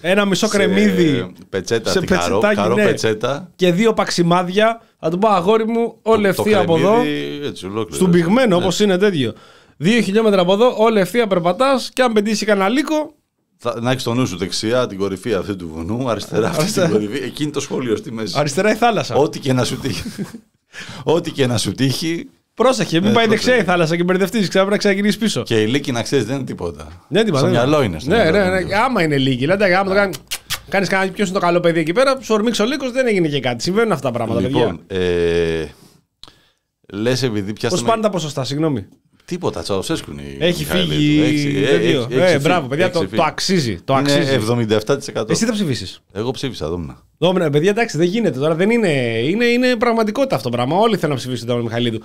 ένα 0.00 0.24
μισό 0.24 0.48
κρεμμύδι 0.48 1.14
Σε 1.16 1.32
πετσέτα, 1.48 1.90
σε 1.90 2.00
τι 2.00 2.06
καρό, 2.06 2.20
πετσετάκι, 2.38 2.54
καρό 2.56 2.74
ναι. 2.74 2.84
πετσέτα. 2.84 3.50
και 3.56 3.72
δύο 3.72 3.94
παξιμάδια. 3.94 4.80
Θα 4.98 5.10
του 5.10 5.18
πω 5.18 5.28
αγόρι 5.28 5.66
μου, 5.66 5.94
όλη 6.02 6.22
Το 6.22 6.28
ευθεία 6.28 6.58
από 6.58 6.76
εδώ. 6.76 6.92
κρεμμύδι, 6.92 7.46
Έτσι, 7.46 7.66
ολόκληρο. 7.66 7.94
Στον 7.94 8.10
πυγμένο 8.10 8.58
Ναι. 8.58 8.64
όπω 8.64 8.82
είναι 8.82 8.98
τέτοιο. 8.98 9.32
Δύο 9.76 10.00
χιλιόμετρα 10.00 10.40
από 10.40 10.52
εδώ, 10.52 10.74
όλη 10.78 11.00
ευθεία 11.00 11.26
περπατάς 11.26 11.90
και 11.92 12.02
αν 12.02 12.12
πετύχεις 12.12 12.44
κανένα 12.44 12.68
λύκο, 12.68 13.14
Θα, 13.56 13.80
να 13.80 13.90
έχεις 13.90 14.02
το 14.02 14.14
νου 14.14 14.26
σου 14.26 14.36
δεξιά 14.36 14.86
την 14.86 14.98
κορυφή 14.98 15.34
αυτή 15.34 15.56
του 15.56 15.68
βουνού, 15.74 16.10
αριστερά 16.10 16.46
αυτή 16.48 16.60
Αριστερά. 16.60 16.86
την 16.88 16.94
κορυφή, 16.96 17.24
εκείνη 17.24 17.50
το 17.50 17.60
σχολείο 17.60 17.96
στη 17.96 18.12
μέση. 18.12 18.34
αριστερά 18.38 18.70
η 18.72 18.74
θάλασσα. 18.74 19.14
Ό,τι 19.14 19.38
και 19.38 19.52
να 19.52 19.64
σου 19.64 19.76
τύχει. 19.80 20.02
Ό,τι 21.14 21.30
και 21.30 21.46
να 21.46 21.58
σου 21.58 21.72
τύχει. 21.72 22.28
Πρόσεχε, 22.54 23.00
μην 23.00 23.08
Ναι, 23.08 23.14
πάει 23.14 23.26
πρόσεχε. 23.26 23.46
δεξιά 23.50 23.64
η 23.64 23.66
θάλασσα 23.66 23.96
και 23.96 24.04
μπερδευτείς. 24.04 24.40
Ξέρω 24.48 24.52
πρέπει 24.66 24.70
να 24.70 24.76
ξαναγυρίσει 24.76 25.18
πίσω. 25.18 25.42
Και 25.42 25.62
η 25.62 25.66
λύκη 25.66 25.92
να 25.92 26.02
ξέρεις 26.02 26.24
δεν 26.24 26.36
είναι 26.36 26.44
τίποτα. 26.44 27.04
Ναι, 27.08 27.22
τι 27.24 27.36
Στο 27.36 27.44
ναι. 27.44 27.50
μυαλό 27.50 27.82
είναι. 27.82 27.98
στο 27.98 28.10
Ναι, 28.10 28.16
μυαλό 28.16 28.38
ναι, 28.38 28.44
είναι. 28.44 28.60
ναι. 28.60 28.74
Άμα 28.76 29.02
είναι 29.02 29.16
λίγη. 29.18 29.36
Δηλαδή, 29.36 29.64
άμα 29.74 29.88
το 29.88 29.94
κάνει. 29.94 30.14
Κάνεις 30.68 30.88
κανένα 30.88 31.12
ποιος 31.12 31.28
είναι 31.28 31.38
το 31.38 31.44
καλό 31.46 31.60
παιδί 31.60 31.80
εκεί 31.80 31.92
πέρα, 31.92 32.18
σου 32.20 32.34
ορμήξει 32.34 32.62
ο 32.62 32.64
λύκος, 32.64 32.92
δεν 32.92 33.06
έγινε 33.06 33.28
και 33.28 33.40
κάτι. 33.40 33.62
Συμβαίνουν 33.62 33.92
αυτά 33.92 34.06
τα 34.10 34.12
πράγματα, 34.14 34.40
παιδιά. 34.40 34.58
Λοιπόν, 34.58 34.80
ε, 34.86 35.64
λες 36.92 37.22
επειδή 37.22 37.50
Πώς 37.52 37.58
πιάσαμε. 37.60 37.88
πάνε 37.88 38.02
τα 38.02 38.10
ποσοστά, 38.10 38.44
συγγνώμη. 38.44 38.86
Τίποτα, 39.24 39.62
Τσαουσέσκου 39.62 40.10
είναι. 40.10 40.22
η 40.22 40.36
Έχει 40.40 40.58
Μιχαηλίδου. 40.58 40.92
φύγει. 40.94 41.20
Έχει- 41.22 41.62
ε, 41.64 41.66
τέτοιο. 41.78 42.00
έχει- 42.10 42.20
Ε, 42.20 42.24
έχει 42.24 42.38
μπράβο, 42.38 42.58
φύγει, 42.60 42.68
παιδιά, 42.68 42.84
έχει 42.84 42.94
το, 42.94 43.00
φύγει. 43.00 43.16
το 43.16 43.22
αξίζει. 43.22 43.78
Το 43.84 43.92
Είναι 43.98 44.12
αξίζει. 44.12 44.32
77%. 44.34 45.30
Εσύ 45.30 45.44
θα 45.44 45.52
ψηφίσει. 45.52 45.96
Εγώ 46.12 46.30
ψήφισα, 46.30 46.68
δόμνα. 46.68 46.98
Δόμηνα, 47.18 47.50
παιδιά, 47.50 47.70
εντάξει, 47.70 47.96
δεν 47.98 48.06
γίνεται 48.06 48.38
τώρα. 48.38 48.54
Δεν 48.54 48.70
είναι, 48.70 48.88
είναι, 49.24 49.44
είναι 49.44 49.76
πραγματικότητα 49.76 50.36
αυτό 50.36 50.48
το 50.50 50.56
πράγμα. 50.56 50.76
Όλοι 50.76 50.96
θέλουν 50.96 51.14
να 51.14 51.20
ψηφίσουν 51.20 51.46
τον 51.46 51.60
Μιχαηλίδου. 51.60 52.00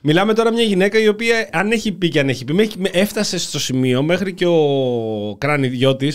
Μιλάμε 0.00 0.34
τώρα 0.34 0.52
μια 0.52 0.62
γυναίκα 0.62 0.98
η 0.98 1.08
οποία, 1.08 1.48
αν 1.52 1.70
έχει 1.70 1.92
πει 1.92 2.08
και 2.08 2.20
αν 2.20 2.28
έχει 2.28 2.44
πει, 2.44 2.52
μέχρι- 2.52 2.76
με- 2.80 2.90
έφτασε 2.92 3.38
στο 3.38 3.58
σημείο 3.58 4.02
μέχρι 4.02 4.32
και 4.34 4.46
ο 4.46 4.60
κράνιδιό 5.38 5.96
τη 5.96 6.08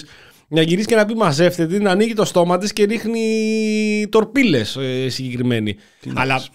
να 0.47 0.61
γυρίσει 0.61 0.87
και 0.87 0.95
να 0.95 1.05
πει 1.05 1.13
μαζεύτε 1.15 1.67
την, 1.67 1.81
να 1.83 1.91
ανοίγει 1.91 2.13
το 2.13 2.25
στόμα 2.25 2.57
της 2.57 2.73
και 2.73 2.83
ρίχνει 2.83 4.07
τορπίλες 4.09 4.77
συγκεκριμένη. 5.07 5.75
να 6.05 6.21
Αλλά 6.21 6.35
πεις. 6.35 6.49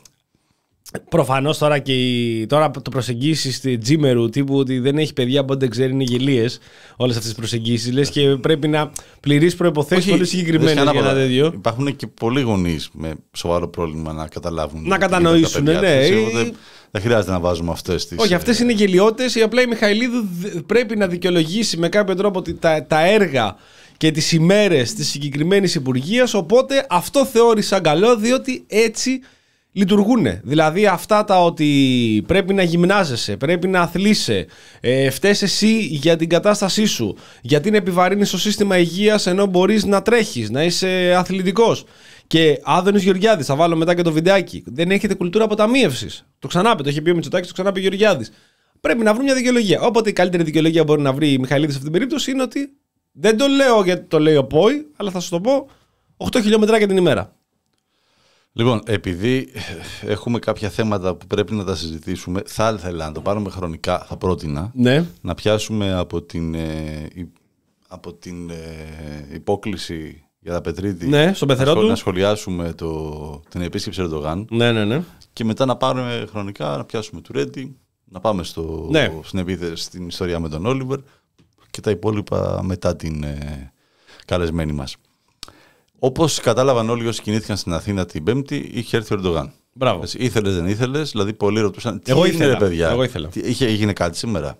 Προφανώς 1.08 1.58
τώρα 1.58 1.78
και 1.78 1.92
η, 1.92 2.46
τώρα 2.46 2.70
το 2.70 2.90
προσεγγίσεις 2.90 3.56
στη 3.56 3.78
Τζίμερου 3.78 4.28
τύπου 4.28 4.56
ότι 4.56 4.78
δεν 4.78 4.98
έχει 4.98 5.12
παιδιά 5.12 5.40
από 5.40 5.54
δεν 5.54 5.70
ξέρει 5.70 5.92
είναι 5.92 6.04
γελίες 6.04 6.58
όλες 6.96 7.16
αυτές 7.16 7.30
τις 7.30 7.38
προσεγγίσεις. 7.38 7.92
Λες 7.92 8.10
και 8.10 8.28
πρέπει 8.28 8.68
να 8.68 8.90
πληρείς 9.20 9.56
προποθέσει 9.56 10.08
πολύ 10.08 10.24
συγκεκριμένες 10.24 10.72
για 10.90 11.00
ένα 11.00 11.14
τέτοιο. 11.14 11.50
Υπάρχουν 11.54 11.96
και 11.96 12.06
πολλοί 12.06 12.40
γονείς 12.40 12.88
με 12.92 13.12
σοβαρό 13.32 13.68
πρόβλημα 13.68 14.12
να 14.12 14.26
καταλάβουν. 14.26 14.82
Να 14.86 14.94
τι 14.94 15.00
κατανοήσουν, 15.00 15.64
γίνεται 15.64 15.72
τα 15.72 15.80
παιδιά 15.80 16.16
ναι. 16.16 16.22
τους. 16.22 16.26
Οπότε 16.26 16.52
Δεν 16.90 17.02
χρειάζεται 17.02 17.30
να 17.32 17.40
βάζουμε 17.40 17.70
αυτές 17.72 18.06
τις. 18.06 18.18
Όχι, 18.18 18.34
αυτές 18.34 18.58
είναι 18.58 18.72
γελιότητες. 18.72 19.34
Η 19.34 19.42
απλά 19.42 19.62
η 19.62 19.66
Μιχαηλίδου 19.66 20.28
δ- 20.40 20.58
πρέπει 20.66 20.96
να 20.96 21.06
δικαιολογήσει 21.06 21.76
με 21.76 21.88
κάποιο 21.88 22.14
τρόπο 22.14 22.38
ότι 22.38 22.54
τα, 22.54 22.86
τα 22.86 23.06
έργα 23.06 23.56
και 23.96 24.10
τις 24.10 24.32
ημέρες 24.32 24.94
της 24.94 25.08
συγκεκριμένης 25.08 25.74
υπουργείας. 25.74 26.34
Οπότε 26.34 26.86
αυτό 26.90 27.24
θεώρησα 27.24 27.80
καλό, 27.80 28.16
διότι 28.16 28.64
έτσι 28.68 29.20
λειτουργούν. 29.72 30.26
Δηλαδή 30.42 30.86
αυτά 30.86 31.24
τα 31.24 31.44
ότι 31.44 32.24
πρέπει 32.26 32.54
να 32.54 32.62
γυμνάζεσαι, 32.62 33.36
πρέπει 33.36 33.68
να 33.68 33.80
αθλείσαι, 33.80 34.46
ε, 34.80 35.10
φταίς 35.10 35.42
εσύ 35.42 35.78
για 35.78 36.16
την 36.16 36.28
κατάστασή 36.28 36.84
σου, 36.84 37.16
γιατί 37.42 37.70
να 37.70 37.76
επιβαρύνεις 37.76 38.30
το 38.30 38.38
σύστημα 38.38 38.78
υγείας 38.78 39.26
ενώ 39.26 39.46
μπορείς 39.46 39.84
να 39.84 40.02
τρέχεις, 40.02 40.50
να 40.50 40.64
είσαι 40.64 41.14
αθλητικός. 41.16 41.84
Και 42.26 42.60
Άδωνης 42.62 43.02
Γεωργιάδης, 43.02 43.46
θα 43.46 43.56
βάλω 43.56 43.76
μετά 43.76 43.94
και 43.94 44.02
το 44.02 44.12
βιντεάκι. 44.12 44.62
Δεν 44.66 44.90
έχετε 44.90 45.14
κουλτούρα 45.14 45.44
αποταμίευσης. 45.44 46.26
Το 46.38 46.48
ξανάπε, 46.48 46.82
το 46.82 46.88
είχε 46.88 47.00
πει 47.00 47.10
ο 47.10 47.14
Μητσοτάκης, 47.14 47.46
το 47.46 47.52
ξανάπε 47.52 47.78
ο 47.78 47.82
Γεωργιάδης. 47.82 48.30
Πρέπει 48.80 49.02
να 49.02 49.12
βρουν 49.12 49.24
μια 49.24 49.34
δικαιολογία. 49.34 49.80
Όποτε 49.80 50.08
η 50.08 50.12
καλύτερη 50.12 50.42
δικαιολογία 50.42 50.84
μπορεί 50.84 51.02
να 51.02 51.12
βρει 51.12 51.32
η 51.32 51.38
Μιχαηλίδης 51.38 51.74
σε 51.74 51.80
αυτή 51.80 51.90
την 51.90 51.98
περίπτωση 51.98 52.30
είναι 52.30 52.42
ότι 52.42 52.72
δεν 53.12 53.36
το 53.36 53.46
λέω 53.46 53.82
γιατί 53.84 54.06
το 54.06 54.18
λέει 54.20 54.36
ο 54.36 54.44
Πόη, 54.44 54.86
αλλά 54.96 55.10
θα 55.10 55.20
σου 55.20 55.30
το 55.30 55.40
πω 55.40 55.68
8 56.16 56.40
χιλιόμετράκια 56.42 56.86
την 56.86 56.96
ημέρα. 56.96 57.36
Λοιπόν, 58.52 58.82
επειδή 58.86 59.48
έχουμε 60.06 60.38
κάποια 60.38 60.68
θέματα 60.70 61.14
που 61.14 61.26
πρέπει 61.26 61.54
να 61.54 61.64
τα 61.64 61.74
συζητήσουμε, 61.76 62.42
θα 62.46 62.74
ήθελα 62.78 63.06
να 63.06 63.12
το 63.12 63.20
πάρουμε 63.20 63.50
χρονικά, 63.50 63.98
θα 63.98 64.16
πρότεινα. 64.16 64.70
Ναι. 64.74 65.06
Να 65.20 65.34
πιάσουμε 65.34 65.92
από 65.92 66.22
την, 66.22 66.54
ε, 66.54 67.08
η- 67.14 67.32
από 67.88 68.12
την 68.14 68.50
ε, 68.50 68.54
υπόκληση 69.32 70.24
για 70.40 70.52
τα 70.52 70.60
Πετρίτη. 70.60 71.06
Ναι, 71.06 71.32
στον 71.34 71.48
πεθερό 71.48 71.64
να 71.70 71.72
σχολ- 71.74 71.84
του. 71.84 71.90
Να 71.90 71.96
σχολιάσουμε 71.96 72.72
το, 72.72 73.42
την 73.48 73.60
επίσκεψη 73.62 74.00
Ερντογάν. 74.00 74.46
Ναι, 74.50 74.72
ναι, 74.72 74.84
ναι. 74.84 75.02
Και 75.32 75.44
μετά 75.44 75.64
να 75.66 75.76
πάρουμε 75.76 76.26
χρονικά, 76.30 76.76
να 76.76 76.84
πιάσουμε 76.84 77.20
του 77.20 77.32
Ρέντι, 77.32 77.76
να 78.04 78.20
πάμε 78.20 78.42
στο, 78.42 78.86
Ναι. 78.90 79.12
στην, 79.22 79.38
επίθεση, 79.38 79.82
στην 79.82 80.08
ιστορία 80.08 80.40
με 80.40 80.48
τον 80.48 80.66
Όλιβερ 80.66 80.98
και 81.70 81.80
τα 81.80 81.90
υπόλοιπα 81.90 82.60
μετά 82.62 82.96
την 82.96 83.22
ε, 83.22 83.72
καλεσμένη 84.24 84.72
μας. 84.72 84.96
Όπως 86.04 86.40
κατάλαβαν 86.40 86.90
όλοι 86.90 87.06
όσοι 87.06 87.22
κινήθηκαν 87.22 87.56
στην 87.56 87.72
Αθήνα 87.72 88.06
την 88.06 88.24
Πέμπτη, 88.24 88.70
είχε 88.72 88.96
έρθει 88.96 89.14
ο 89.14 89.16
Ερντογάν. 89.16 89.52
Μπράβο. 89.72 90.02
Έτσι, 90.02 90.18
Ήθελες, 90.18 90.54
δεν 90.54 90.66
ήθελες, 90.66 91.10
δηλαδή 91.10 91.32
πολλοί 91.32 91.60
ρωτούσαν 91.60 92.00
τι 92.02 92.10
Εγώ 92.10 92.24
έγινε, 92.24 92.44
ήθελα, 92.44 92.58
ρε 92.58 92.66
παιδιά; 92.66 92.90
εγώ 92.90 93.02
ήθελα. 93.02 93.28
Τι, 93.28 93.40
είχε, 93.40 93.66
έγινε 93.66 93.92
κάτι 93.92 94.16
σήμερα; 94.16 94.58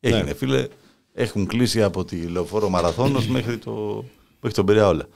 Έγινε 0.00 0.22
Ναι. 0.22 0.34
φίλε, 0.34 0.68
έχουν 1.12 1.46
κλείσει 1.46 1.82
από 1.82 2.04
τη 2.04 2.16
Λεωφόρο 2.16 2.68
Μαραθώνος 2.68 3.26
μέχρι, 3.36 3.58
το, 3.58 4.04
μέχρι 4.40 4.56
τον 4.56 4.66
Πειραιά 4.66 4.88
όλα. 4.88 5.06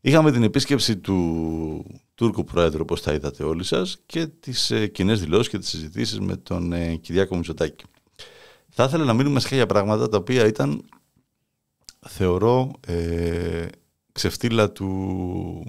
Είχαμε 0.00 0.32
την 0.32 0.42
επίσκεψη 0.42 0.96
του 0.96 1.84
Τούρκου 2.14 2.44
Πρόεδρου, 2.44 2.80
όπως 2.82 3.02
τα 3.02 3.12
είδατε 3.12 3.44
όλοι 3.44 3.64
σας, 3.64 3.98
και 4.06 4.26
τις 4.26 4.70
ε, 4.70 4.86
κοινές 4.86 5.20
δηλώσεις 5.20 5.48
και 5.48 5.58
τις 5.58 5.68
συζητήσεις 5.68 6.20
με 6.20 6.36
τον 6.36 6.72
ε, 6.72 6.94
Κυριάκο 6.94 7.36
Μητσοτάκη. 7.36 7.84
Θα 8.68 8.84
ήθελα 8.84 9.04
να 9.04 9.12
μείνουμε 9.12 9.40
σε 9.40 9.48
κάποια 9.48 9.66
πράγματα 9.66 10.08
τα 10.08 10.16
οποία 10.16 10.46
ήταν, 10.46 10.84
θεωρώ, 12.08 12.70
ε, 12.86 13.66
ξεφτύλα 14.12 14.70
του, 14.72 15.64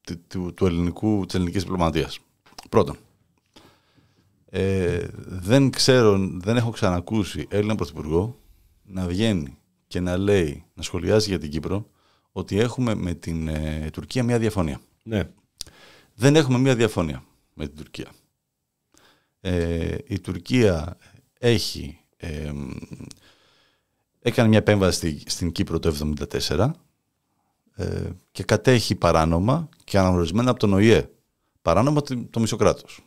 του, 0.00 0.20
του, 0.28 0.52
του 0.54 0.66
ελληνικού, 0.66 1.24
της 1.26 1.34
ελληνικής 1.34 1.62
διπλωματίας. 1.62 2.18
Πρώτον, 2.70 2.96
ε, 4.46 5.06
δεν 5.24 5.70
ξέρω, 5.70 6.18
δεν 6.32 6.56
έχω 6.56 6.70
ξανακούσει 6.70 7.46
Έλληνα 7.50 7.74
Πρωθυπουργό 7.74 8.38
να 8.82 9.06
βγαίνει 9.06 9.56
και 9.86 10.00
να 10.00 10.16
λέει, 10.16 10.64
να 10.74 10.82
σχολιάζει 10.82 11.28
για 11.28 11.38
την 11.38 11.50
Κύπρο, 11.50 11.90
ότι 12.32 12.58
έχουμε 12.58 12.94
με 12.94 13.14
την 13.14 13.48
ε, 13.48 13.88
Τουρκία 13.92 14.22
μια 14.24 14.38
διαφωνία. 14.38 14.80
ναι. 15.02 15.22
Δεν 16.14 16.36
έχουμε 16.36 16.58
μια 16.58 16.74
διαφωνία 16.76 17.24
με 17.54 17.66
την 17.66 17.76
Τουρκία. 17.76 18.08
Ε, 19.40 19.96
η 20.06 20.20
Τουρκία 20.20 20.96
έχει 21.38 21.98
ε, 22.16 22.52
έκανε 24.20 24.48
μια 24.48 24.58
επέμβαση 24.58 24.96
στη- 24.96 25.30
στην 25.30 25.52
Κύπρο 25.52 25.78
το 25.78 26.14
1974 26.48 26.70
ε, 27.74 28.10
και 28.30 28.42
κατέχει 28.42 28.94
παράνομα 28.94 29.68
και 29.84 29.98
αναγνωρισμένα 29.98 30.50
από 30.50 30.58
τον 30.58 30.72
ΟΗΕ. 30.72 31.10
Παράνομα 31.62 32.02
το, 32.02 32.24
το 32.30 32.40
μισό 32.40 32.56
κράτος. 32.56 33.00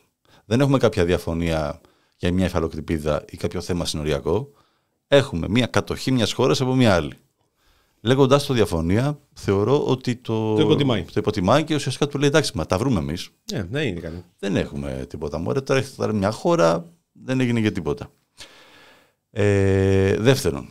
Δεν 0.44 0.60
έχουμε 0.60 0.78
κάποια 0.78 1.04
διαφωνία 1.04 1.80
για 2.16 2.32
μια 2.32 2.44
υφαλοκτηπίδα 2.44 3.24
ή 3.30 3.36
κάποιο 3.36 3.60
θέμα 3.60 3.84
συνοριακό. 3.84 4.50
Έχουμε 5.08 5.48
μια 5.48 5.66
κατοχή 5.66 6.12
μιας 6.12 6.32
χώρας 6.32 6.60
από 6.60 6.74
μια 6.74 6.94
άλλη. 6.94 7.12
Λέγοντα 8.00 8.40
το 8.46 8.54
διαφωνία, 8.54 9.18
θεωρώ 9.32 9.84
ότι 9.86 10.16
το, 10.16 10.54
Το 10.54 10.62
υποτιμάει. 10.62 11.02
το 11.02 11.12
υποτιμάει 11.16 11.64
και 11.64 11.74
ουσιαστικά 11.74 12.06
του 12.06 12.18
λέει 12.18 12.28
εντάξει, 12.28 12.52
μα 12.54 12.66
τα 12.66 12.78
βρούμε 12.78 12.98
εμείς. 13.00 13.30
Ναι, 13.52 13.64
δεν 13.70 13.86
είναι 13.86 14.00
κάτι. 14.00 14.24
Δεν 14.38 14.56
έχουμε 14.56 15.06
τίποτα. 15.08 15.38
Μωρέ, 15.38 15.60
τώρα 15.60 15.80
έχετε 15.80 15.94
τώρα 15.96 16.12
μια 16.12 16.30
χώρα, 16.30 16.84
δεν 17.12 17.40
έγινε 17.40 17.60
και 17.60 17.70
τίποτα. 17.70 18.10
Ε, 19.30 20.16
δεύτερον, 20.16 20.70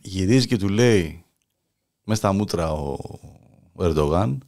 γυρίζει 0.00 0.46
και 0.46 0.56
του 0.56 0.68
λέει 0.68 1.24
μέσα 2.10 2.20
στα 2.20 2.32
μούτρα 2.32 2.72
ο, 2.72 2.96
ο 3.72 3.84
Ερντογάν 3.84 4.42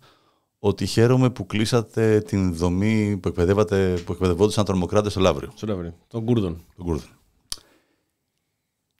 ότι 0.58 0.86
χαίρομαι 0.86 1.30
που 1.30 1.46
κλείσατε 1.46 2.20
την 2.20 2.54
δομή 2.54 3.16
που, 3.22 3.28
εκπαιδεύατε, 3.28 3.94
που 4.04 4.12
εκπαιδευόντουσαν 4.12 4.64
τρομοκράτες 4.64 5.12
στο 5.12 5.20
Λαύριο, 5.20 5.52
Στον 5.54 5.68
Λαύριο. 5.68 5.94
Τον 6.08 6.24
Κούρδον. 6.24 6.64
τον 6.76 6.84
Κούρδο. 6.86 7.04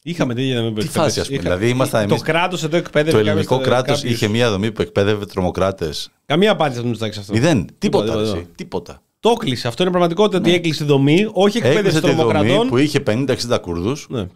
Είχαμε 0.04 0.34
τέτοια 0.34 0.54
δομή 0.60 0.68
που 0.72 0.74
Τι 0.80 0.80
εκπαίδευε. 0.86 1.04
φάση, 1.08 1.20
ας 1.20 1.26
πούμε, 1.26 1.38
Είχα- 1.40 1.48
δηλαδή 1.50 1.68
ήμασταν 1.72 2.00
Το 2.06 2.08
εμείς- 2.14 2.22
κράτος 2.22 2.64
εδώ 2.64 2.76
εκπαίδευε. 2.76 3.10
Το 3.10 3.18
ελληνικό 3.28 3.54
κάποιους- 3.56 3.68
κράτος 3.68 3.96
κάποιους- 3.96 4.14
είχε 4.14 4.28
μια 4.28 4.50
δομή 4.50 4.72
που 4.72 4.82
εκπαίδευε 4.82 5.26
τρομοκράτες. 5.26 6.10
Καμία 6.26 6.50
απάντηση 6.50 6.78
από 6.78 6.88
τον 6.88 6.88
Μητσοτάκη 6.90 7.14
σε 7.14 7.20
αυτό. 7.20 7.32
Μηδέν. 7.32 7.66
Τίποτα. 7.78 8.04
τίποτα, 8.04 8.22
εσύ, 8.22 8.32
τίποτα. 8.32 8.52
τίποτα. 8.56 9.02
Το 9.20 9.30
έκλεισε. 9.30 9.68
Αυτό 9.68 9.82
είναι 9.82 9.90
πραγματικότητα 9.90 10.38
ότι 10.38 10.52
έκλεισε 10.54 10.84
δομή, 10.84 11.26
όχι 11.32 11.56
εκπαίδευση 11.56 11.78
Έκλεισε 11.96 12.00
τη 12.00 12.06
δομή 12.22 12.30
τρομοκρατών. 12.32 12.68
που 12.68 12.76
είχε 12.76 13.00
50-60 13.00 13.58
Κούρδους 13.58 14.06
Ναι. 14.10 14.26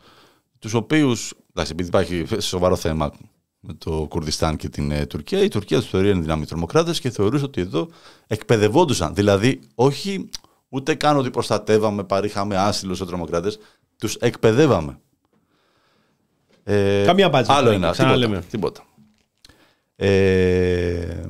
τους 0.59 0.75
οποίους, 0.75 1.33
εντάξει, 1.51 1.73
επειδή 1.73 1.89
υπάρχει 1.89 2.25
σοβαρό 2.41 2.77
θέμα 2.77 3.13
με 3.67 3.75
το 3.75 4.07
Κουρδιστάν 4.09 4.57
και 4.57 4.69
την 4.69 4.91
ε, 4.91 5.07
Τουρκία, 5.07 5.43
η 5.43 5.49
Τουρκία 5.49 5.81
τους 5.81 5.89
θεωρεί 5.89 6.09
εν 6.09 6.23
δυνάμει 6.23 6.47
τρομοκράτες 6.47 7.01
και 7.01 7.11
θεωρούσε 7.11 7.45
ότι 7.45 7.61
εδώ 7.61 7.89
εκπαιδευόντουσαν. 8.27 9.15
Δηλαδή, 9.15 9.61
όχι 9.75 10.29
ούτε 10.69 10.95
καν 10.95 11.17
ότι 11.17 11.31
προστατεύαμε, 11.31 12.05
παρήχαμε 12.05 12.57
άσυλο 12.57 12.95
σε 12.95 13.05
τρομοκράτες, 13.07 13.59
τους 13.99 14.15
εκπαιδεύαμε. 14.15 14.99
Ε, 16.65 17.03
Καμία 17.07 17.27
απάντηση. 17.27 17.53
Άλλο 17.53 17.71
ένα. 17.71 17.91
Ξαναλέμε. 17.91 18.41
Τίποτα. 18.51 18.51
τίποτα. 18.51 18.85
Ε, 19.97 21.27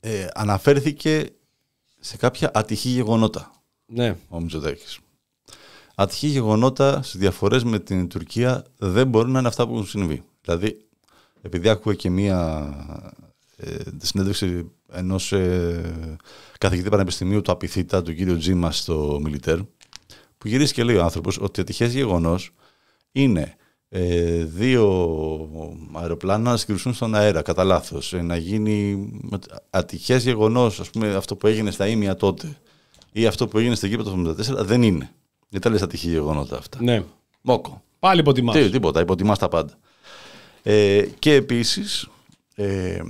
ε, 0.00 0.26
αναφέρθηκε 0.34 1.30
σε 1.98 2.16
κάποια 2.16 2.50
ατυχή 2.54 2.88
γεγονότα 2.88 3.50
Ναι. 3.86 4.16
ο 4.28 4.40
Μητσοτάκης. 4.40 4.98
Ατυχή 5.94 6.26
γεγονότα 6.26 7.02
στις 7.02 7.20
διαφορές 7.20 7.64
με 7.64 7.78
την 7.78 8.08
Τουρκία 8.08 8.64
δεν 8.76 9.08
μπορούν 9.08 9.30
να 9.30 9.38
είναι 9.38 9.48
αυτά 9.48 9.66
που 9.66 9.72
έχουν 9.72 9.86
συμβεί. 9.86 10.24
Δηλαδή, 10.48 10.78
επειδή 11.42 11.68
άκουγα 11.68 11.94
και 11.94 12.10
μία 12.10 12.68
ε, 13.56 13.76
συνέντευξη 13.96 14.70
ενός 14.92 15.32
ε, 15.32 16.16
καθηγητή 16.58 16.88
πανεπιστημίου 16.88 17.42
του 17.42 17.52
Απιθύτα, 17.52 18.02
του 18.02 18.14
κύριου 18.14 18.36
Τζίμα 18.36 18.72
στο 18.72 19.18
Μιλιτέρ, 19.22 19.58
που 20.38 20.48
γυρίζει 20.48 20.72
και 20.72 20.84
λέει 20.84 20.96
ο 20.96 21.02
άνθρωπος 21.02 21.38
ότι 21.40 21.60
ατυχές 21.60 21.94
γεγονός 21.94 22.54
είναι 23.12 23.56
ε, 23.88 24.44
δύο 24.44 24.88
αεροπλάνα 25.92 26.50
να 26.50 26.56
συγκρουσούν 26.56 26.94
στον 26.94 27.14
αέρα, 27.14 27.42
κατά 27.42 27.64
λάθος. 27.64 28.14
να 28.22 28.36
γίνει 28.36 29.08
ατυχές 29.70 30.22
γεγονός, 30.24 30.80
ας 30.80 30.90
πούμε, 30.90 31.14
αυτό 31.14 31.36
που 31.36 31.46
έγινε 31.46 31.70
στα 31.70 31.86
Ήμια 31.86 32.14
τότε 32.14 32.56
ή 33.12 33.26
αυτό 33.26 33.48
που 33.48 33.58
έγινε 33.58 33.74
στην 33.74 33.90
Κύπρο 33.90 34.04
το 34.04 34.34
1974 34.60 34.64
δεν 34.64 34.82
είναι. 34.82 35.10
Δεν 35.48 35.60
τα 35.60 35.70
λες 35.70 35.82
ατυχή 35.82 36.08
γεγονότα 36.08 36.56
αυτά. 36.58 36.82
ναι. 36.82 37.04
Μόκο. 37.40 37.82
Πάλι 37.98 38.20
υποτιμάς. 38.20 38.56
Τι, 38.56 38.70
τίποτα, 38.70 39.00
υποτιμάς 39.00 39.38
τα 39.38 39.48
πάντα. 39.48 39.78
Ε, 40.62 41.06
και 41.18 41.34
επίσης 41.34 42.08
ε, 42.54 43.00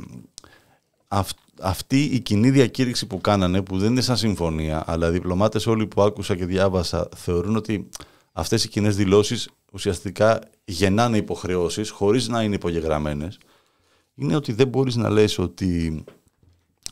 αυ- 1.09 1.39
αυτή 1.61 2.03
η 2.03 2.21
κοινή 2.21 2.51
διακήρυξη 2.51 3.07
που 3.07 3.21
κάνανε, 3.21 3.63
που 3.63 3.79
δεν 3.79 3.91
είναι 3.91 4.01
σαν 4.01 4.17
συμφωνία, 4.17 4.83
αλλά 4.87 5.09
οι 5.09 5.11
διπλωμάτες 5.11 5.67
όλοι 5.67 5.87
που 5.87 6.03
άκουσα 6.03 6.37
και 6.37 6.47
διάβασα 6.47 7.09
θεωρούν 7.17 7.57
ότι 7.57 7.89
αυτές 8.33 8.65
οι 8.65 8.69
κοινές 8.69 8.97
δηλώσεις 8.97 9.49
ουσιαστικά 9.73 10.41
γεννάνε 10.65 11.17
υποχρεώσεις 11.17 11.91
χωρίς 11.91 12.29
να 12.29 12.43
είναι 12.43 12.55
υπογεγραμμένες, 12.55 13.39
είναι 14.15 14.37
ότι 14.37 14.53
δεν 14.53 14.69
μπορείς 14.69 14.97
να 14.97 15.11
λες 15.11 15.39
ότι 15.39 16.05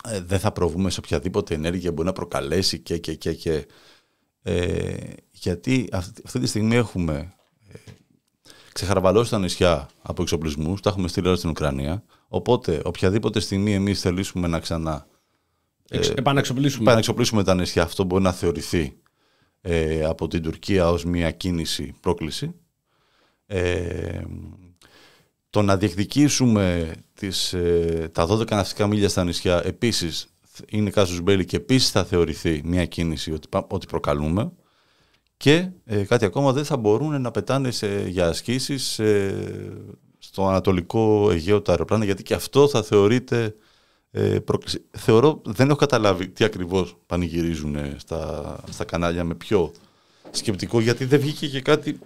ε, 0.08 0.20
δεν 0.20 0.38
θα 0.38 0.52
προβούμε 0.52 0.90
σε 0.90 1.00
οποιαδήποτε 1.00 1.54
ενέργεια 1.54 1.92
μπορεί 1.92 2.06
να 2.06 2.12
προκαλέσει 2.12 2.78
και 2.78 2.98
και 2.98 3.14
και 3.14 3.32
και. 3.32 3.66
Ε, 4.42 4.94
γιατί 5.30 5.88
αυτή, 5.92 6.22
αυτή 6.24 6.40
τη 6.40 6.46
στιγμή 6.46 6.76
έχουμε 6.76 7.34
ε, 7.72 7.78
ξεχαρβαλώσει 8.76 9.30
τα 9.30 9.38
νησιά 9.38 9.88
από 10.02 10.22
εξοπλισμούς, 10.22 10.80
τα 10.80 10.90
έχουμε 10.90 11.08
στείλει 11.08 11.26
όλα 11.26 11.36
στην 11.36 11.50
Ουκρανία, 11.50 12.04
οπότε 12.28 12.80
οποιαδήποτε 12.84 13.40
στιγμή 13.40 13.74
εμείς 13.74 14.00
θελήσουμε 14.00 14.46
να 14.48 14.60
ξανά 14.60 15.06
Εξ- 15.88 16.08
επαναξοπλίσουμε. 16.10 16.82
επανεξοπλίσουμε 16.84 17.44
τα 17.44 17.54
νησιά, 17.54 17.82
αυτό 17.82 18.04
μπορεί 18.04 18.22
να 18.22 18.32
θεωρηθεί 18.32 18.96
ε, 19.60 20.04
από 20.04 20.28
την 20.28 20.42
Τουρκία 20.42 20.90
ως 20.90 21.04
μια 21.04 21.30
κίνηση 21.30 21.94
πρόκληση. 22.00 22.54
Ε, 23.46 24.22
το 25.50 25.62
να 25.62 25.76
διεκδικήσουμε 25.76 26.92
τις, 27.14 27.52
ε, 27.52 28.10
τα 28.12 28.26
12 28.26 28.50
ναυτικά 28.50 28.86
μίλια 28.86 29.08
στα 29.08 29.24
νησιά 29.24 29.62
επίσης 29.64 30.26
είναι 30.68 30.90
κάσους 30.90 31.20
μπέλη 31.20 31.44
και 31.44 31.56
επίσης 31.56 31.90
θα 31.90 32.04
θεωρηθεί 32.04 32.60
μια 32.64 32.86
κίνηση 32.86 33.32
ότι, 33.32 33.48
πα- 33.48 33.66
ότι 33.70 33.86
προκαλούμε 33.86 34.52
και 35.36 35.68
ε, 35.84 36.02
κάτι 36.02 36.24
ακόμα 36.24 36.52
δεν 36.52 36.64
θα 36.64 36.76
μπορούν 36.76 37.20
να 37.20 37.30
πετάνε 37.30 37.70
σε, 37.70 38.08
για 38.08 38.26
ασκήσεις 38.26 38.98
ε, 38.98 39.34
στο 40.18 40.46
Ανατολικό 40.48 41.30
Αιγαίο 41.30 41.62
τα 41.62 41.70
αεροπλάνα 41.70 42.04
γιατί 42.04 42.22
και 42.22 42.34
αυτό 42.34 42.68
θα 42.68 42.82
θεωρείται 42.82 43.54
ε, 44.10 44.20
πρόκληση. 44.20 44.84
Θεωρώ, 44.90 45.42
δεν 45.44 45.68
έχω 45.68 45.78
καταλάβει 45.78 46.28
τι 46.28 46.44
ακριβώς 46.44 46.96
πανηγυρίζουν 47.06 47.76
ε, 47.76 47.94
στα, 47.98 48.56
στα 48.70 48.84
κανάλια 48.84 49.24
με 49.24 49.34
πιο 49.34 49.72
σκεπτικό 50.30 50.80
γιατί 50.80 51.04
δεν 51.04 51.20
βγήκε 51.20 51.46
και 51.48 51.60
κάτι 51.60 51.98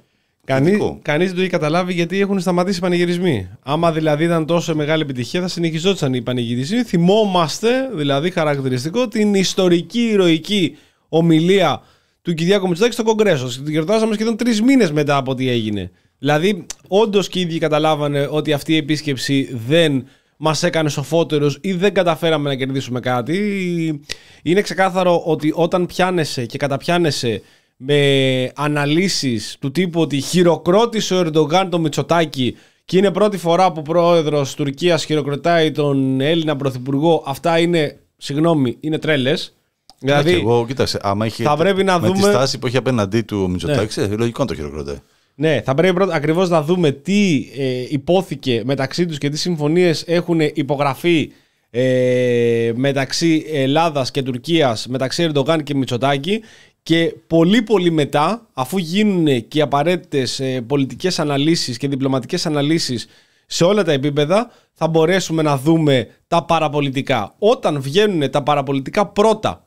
Κανεί 0.45 0.67
θετικό. 0.67 0.99
κανείς 1.03 1.27
δεν 1.27 1.35
το 1.35 1.41
έχει 1.41 1.51
καταλάβει 1.51 1.93
γιατί 1.93 2.21
έχουν 2.21 2.41
σταματήσει 2.41 2.79
οι 2.79 2.81
πανηγυρισμοί. 2.81 3.49
Άμα 3.63 3.93
δηλαδή 3.93 4.25
ήταν 4.25 4.47
τόσο 4.47 4.75
μεγάλη 4.75 5.03
επιτυχία, 5.03 5.41
θα 5.41 5.49
συνεχιζόταν 5.49 6.15
οι 6.15 6.23
πανηγυρισμοί. 6.23 6.83
Θυμόμαστε, 6.83 7.91
δηλαδή 7.95 8.31
χαρακτηριστικό, 8.31 9.09
την 9.09 9.35
ιστορική 9.35 10.01
ηρωική 10.01 10.77
ομιλία 11.09 11.83
του 12.31 12.37
Κυριάκου 12.37 12.67
Μητσοτάκη 12.67 12.95
στο 12.95 13.03
Κογκρέσο. 13.03 13.47
Την 13.47 13.69
γιορτάζαμε 13.69 14.15
σχεδόν 14.15 14.37
τρεις 14.37 14.63
μήνες 14.63 14.93
μετά 14.93 15.17
από 15.17 15.31
ό,τι 15.31 15.49
έγινε. 15.49 15.91
Δηλαδή, 16.19 16.67
όντως 16.89 17.29
και 17.29 17.39
οι 17.39 17.43
ίδιοι 17.43 17.59
καταλάβανε 17.59 18.29
ότι 18.31 18.53
αυτή 18.53 18.73
η 18.73 18.77
επίσκεψη 18.77 19.59
δεν 19.67 20.07
μας 20.37 20.63
έκανε 20.63 20.89
σοφότερους 20.89 21.59
ή 21.61 21.73
δεν 21.73 21.95
καταφέραμε 21.95 22.49
να 22.49 22.55
κερδίσουμε 22.55 23.01
κάτι. 23.01 24.01
Είναι 24.43 24.61
ξεκάθαρο 24.61 25.23
ότι 25.27 25.53
όταν 25.55 25.87
πιάνεσαι 25.87 26.47
και 26.47 26.59
καταπιάνεσαι 26.59 27.43
με 27.77 28.53
αναλύσεις 28.55 29.57
του 29.61 29.71
τύπου 29.71 30.01
ότι 30.01 30.21
χειροκρότησε 30.21 31.15
ο 31.15 31.19
Ερντογάν 31.19 31.71
το 31.71 31.79
Μητσοτάκη 31.79 32.57
και 32.85 32.97
είναι 32.97 33.11
πρώτη 33.11 33.37
φορά 33.37 33.73
που 33.73 33.79
ο 33.79 33.83
πρόεδρος 33.83 34.55
Τουρκίας 34.55 35.05
χειροκροτάει 35.05 35.71
τον 35.71 36.21
Έλληνα 36.21 36.57
πρωθυπουργό. 36.57 37.23
Αυτά 37.27 37.59
είναι, 37.59 37.99
συγγνώμη, 38.17 38.77
είναι 38.81 38.99
τρέλες. 38.99 39.55
Δηλαδή, 40.03 40.29
Δηλαδή, 40.31 40.47
εγώ, 40.51 40.67
κοίταξε, 40.67 40.99
άμα 41.03 41.27
είχε, 41.27 41.43
θα 41.43 41.57
πρέπει 41.57 41.85
να 41.85 41.99
με 42.01 42.07
δούμε- 42.07 42.21
τη 42.21 42.25
στάση 42.29 42.59
που 42.59 42.67
έχει 42.67 42.77
απέναντί 42.77 43.21
του 43.21 43.43
ο 43.43 43.49
Μητσοτάκης, 43.49 43.97
ε, 43.97 44.15
λογικό 44.19 44.41
να 44.41 44.47
το 44.49 44.55
χειροκροτάει. 44.55 44.99
ναι, 45.35 45.61
θα 45.65 45.75
πρέπει 45.75 45.95
πρώτα 45.95 46.15
ακριβώς 46.15 46.49
να 46.49 46.63
δούμε 46.63 46.91
τι 46.91 47.49
ε, 47.57 47.85
υπόθηκε 47.89 48.63
μεταξύ 48.65 49.07
τους 49.07 49.19
και 49.19 49.29
τι 49.29 49.39
συμφωνίες 49.39 50.05
έχουν 50.07 50.41
υπογραφεί 50.41 51.33
ε, 51.71 52.73
μεταξύ 52.75 53.45
Ελλάδας 53.53 54.11
και 54.11 54.23
Τουρκίας, 54.23 54.87
μεταξύ 54.87 55.23
Ερντογάν 55.23 55.63
και 55.63 55.75
Μητσοτάκη 55.75 56.41
και 56.83 57.15
πολύ 57.27 57.63
πολύ 57.63 57.91
μετά, 57.91 58.47
αφού 58.53 58.79
γίνουν 58.79 59.49
και 59.49 59.59
οι 59.59 59.61
απαραίτητες 59.61 60.41
ε, 60.41 60.61
πολιτικές 60.67 61.19
αναλύσεις 61.19 61.77
και 61.77 61.89
διπλωματικές 61.89 62.47
αναλύσεις 62.47 63.07
σε 63.47 63.65
όλα 63.65 63.83
τα 63.85 63.93
επίπεδα, 63.93 64.51
θα 64.73 64.89
μπορέσουμε 64.89 65.43
να 65.43 65.57
δούμε 65.59 66.07
τα 66.29 66.45
παραπολιτικά. 66.45 67.35
Όταν 67.39 67.81
βγαίνουν 67.81 68.31
τα 68.31 68.43
παραπολιτικά 68.43 69.07
πρώτα 69.07 69.65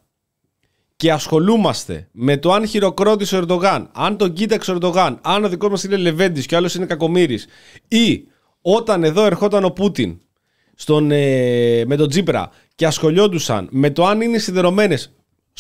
και 1.04 1.12
ασχολούμαστε 1.12 2.08
με 2.12 2.38
το 2.38 2.54
αν 2.54 2.68
χειροκρότησε 2.68 3.36
ο 3.36 3.40
Ερντογάν, 3.40 3.90
αν 3.92 4.18
τον 4.18 4.34
κοίταξε 4.34 4.72
ο 4.72 4.74
Ερντογάν, 4.74 5.20
αν 5.22 5.44
ο 5.44 5.50
δικός 5.50 5.70
μας 5.70 5.84
είναι 5.84 5.98
Λεβέντης 5.98 6.46
και 6.46 6.56
ο 6.56 6.58
άλλος 6.58 6.76
είναι 6.76 6.86
Κακομήρης, 6.86 7.46
ή 7.88 8.28
όταν 8.62 9.04
εδώ 9.04 9.26
ερχόταν 9.26 9.64
ο 9.64 9.70
Πούτιν 9.70 10.20
στον, 10.76 11.12
ε, 11.12 11.84
με 11.86 11.96
τον 11.96 12.10
Τζίπρα 12.10 12.50
και 12.76 12.86
ασχολιόντουσαν 12.86 13.68
με 13.72 13.90
το 13.90 14.06
αν 14.06 14.22
είναι 14.22 14.38
σιδερωμένε. 14.38 14.98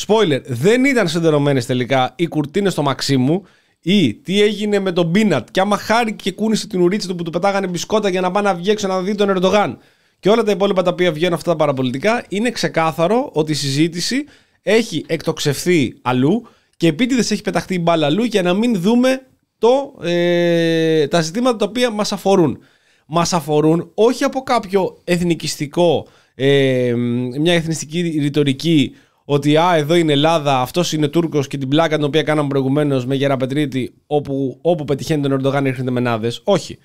Spoiler, 0.06 0.42
δεν 0.46 0.86
ήταν 0.86 1.08
σιδερωμένε 1.08 1.62
τελικά 1.62 2.14
οι 2.16 2.28
κουρτίνες 2.28 2.72
στο 2.72 2.82
Μαξίμου 2.82 3.46
ή 3.82 4.14
τι 4.14 4.42
έγινε 4.42 4.80
με 4.80 4.92
τον 4.92 5.06
Μπίνατ 5.06 5.48
και 5.52 5.60
άμα 5.60 5.78
χάρηκε 5.78 6.30
και 6.30 6.32
κούνησε 6.32 6.68
την 6.68 6.82
ουρίτσα 6.82 7.08
του 7.08 7.16
που 7.16 7.24
του 7.24 7.32
πετάγανε 7.32 7.68
μπισκότα 7.68 8.10
για 8.10 8.22
να 8.22 8.32
πάει 8.32 8.44
να 8.44 8.56
βγει 8.56 8.70
έξω 8.70 8.88
να 8.88 9.02
δει 9.02 9.16
τον 9.16 9.30
Ερντογάν 9.30 9.78
και 10.20 10.30
όλα 10.30 10.44
τα 10.44 10.52
υπόλοιπα 10.52 10.82
τα 10.82 10.92
οποία 10.92 11.12
βγαίνουν 11.12 11.34
αυτά 11.34 11.52
τα 11.52 11.58
παραπολιτικά, 11.58 12.26
είναι 12.30 12.52
ξεκάθαρο 12.52 13.30
ότι 13.34 13.52
η 13.52 13.56
συζήτηση 13.56 14.26
έχει 14.63 15.04
εκτοξευθεί 15.08 15.95
αλλού 16.02 16.47
και 16.78 16.88
επίτηδες 16.88 17.32
έχει 17.32 17.41
πεταχτεί 17.41 17.73
η 17.73 17.80
μπάλα 17.82 18.06
αλλού 18.06 18.23
για 18.23 18.41
να 18.41 18.54
μην 18.54 18.82
δούμε 18.82 19.28
το, 19.58 19.95
ε, 20.02 21.08
τα 21.08 21.21
ζητήματα 21.21 21.58
τα 21.58 21.65
οποία 21.65 21.89
μας 21.89 22.12
αφορούν. 22.12 22.60
Μας 23.06 23.34
αφορούν 23.34 23.91
όχι 23.93 24.23
από 24.23 24.41
κάποιο 24.41 24.97
εθνικιστικό, 25.04 26.08
ε, 26.36 26.93
μια 27.39 27.54
εθνιστική 27.54 28.02
ρητορική 28.02 28.95
ότι 29.26 29.58
α, 29.58 29.76
εδώ 29.76 29.95
είναι 29.95 30.12
Ελλάδα, 30.12 30.62
αυτός 30.62 30.93
είναι 30.93 31.08
Τούρκος 31.08 31.47
και 31.47 31.58
την 31.58 31.67
πλάκα 31.67 31.95
την 31.95 32.06
οποία 32.06 32.23
κάναμε 32.23 32.47
προηγουμένως 32.47 33.06
με 33.06 33.15
Γεραπετρίτη, 33.15 33.93
όπου, 34.08 34.58
όπου 34.62 34.86
πετυχαίνει 34.86 35.21
τον 35.21 35.32
Ερντογάν 35.32 35.63
ρίχνεται 35.63 35.91
μενάδε. 35.91 36.32
Όχι. 36.43 36.78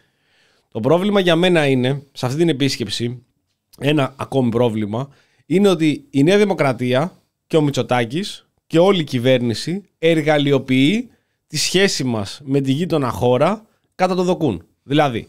Το 0.73 0.81
πρόβλημα 0.81 1.21
για 1.21 1.37
μένα 1.37 1.67
είναι, 1.67 2.03
σε 2.13 2.27
αυτή 2.27 2.39
την 2.39 2.49
επίσκεψη, 2.49 3.23
ένα 3.79 4.15
ακόμη 4.17 4.51
πρόβλημα, 4.51 5.09
είναι 5.47 5.69
ότι 5.69 6.07
η 6.11 6.23
Νέα 6.23 6.39
Δημοκρατία 6.39 7.13
και 7.49 7.57
ο 7.57 7.61
Μητσοτάκης 7.61 8.49
και 8.67 8.79
όλη 8.79 9.01
η 9.01 9.05
κυβέρνηση 9.05 9.85
εργαλειοποιεί 9.99 11.11
τη 11.47 11.57
σχέση 11.57 12.05
μας 12.05 12.41
με 12.45 12.61
τη 12.61 12.73
γείτονα 12.73 13.11
χώρα 13.11 13.67
κατά 13.95 14.15
το 14.15 14.23
δοκούν. 14.23 14.67
Δηλαδή, 14.83 15.29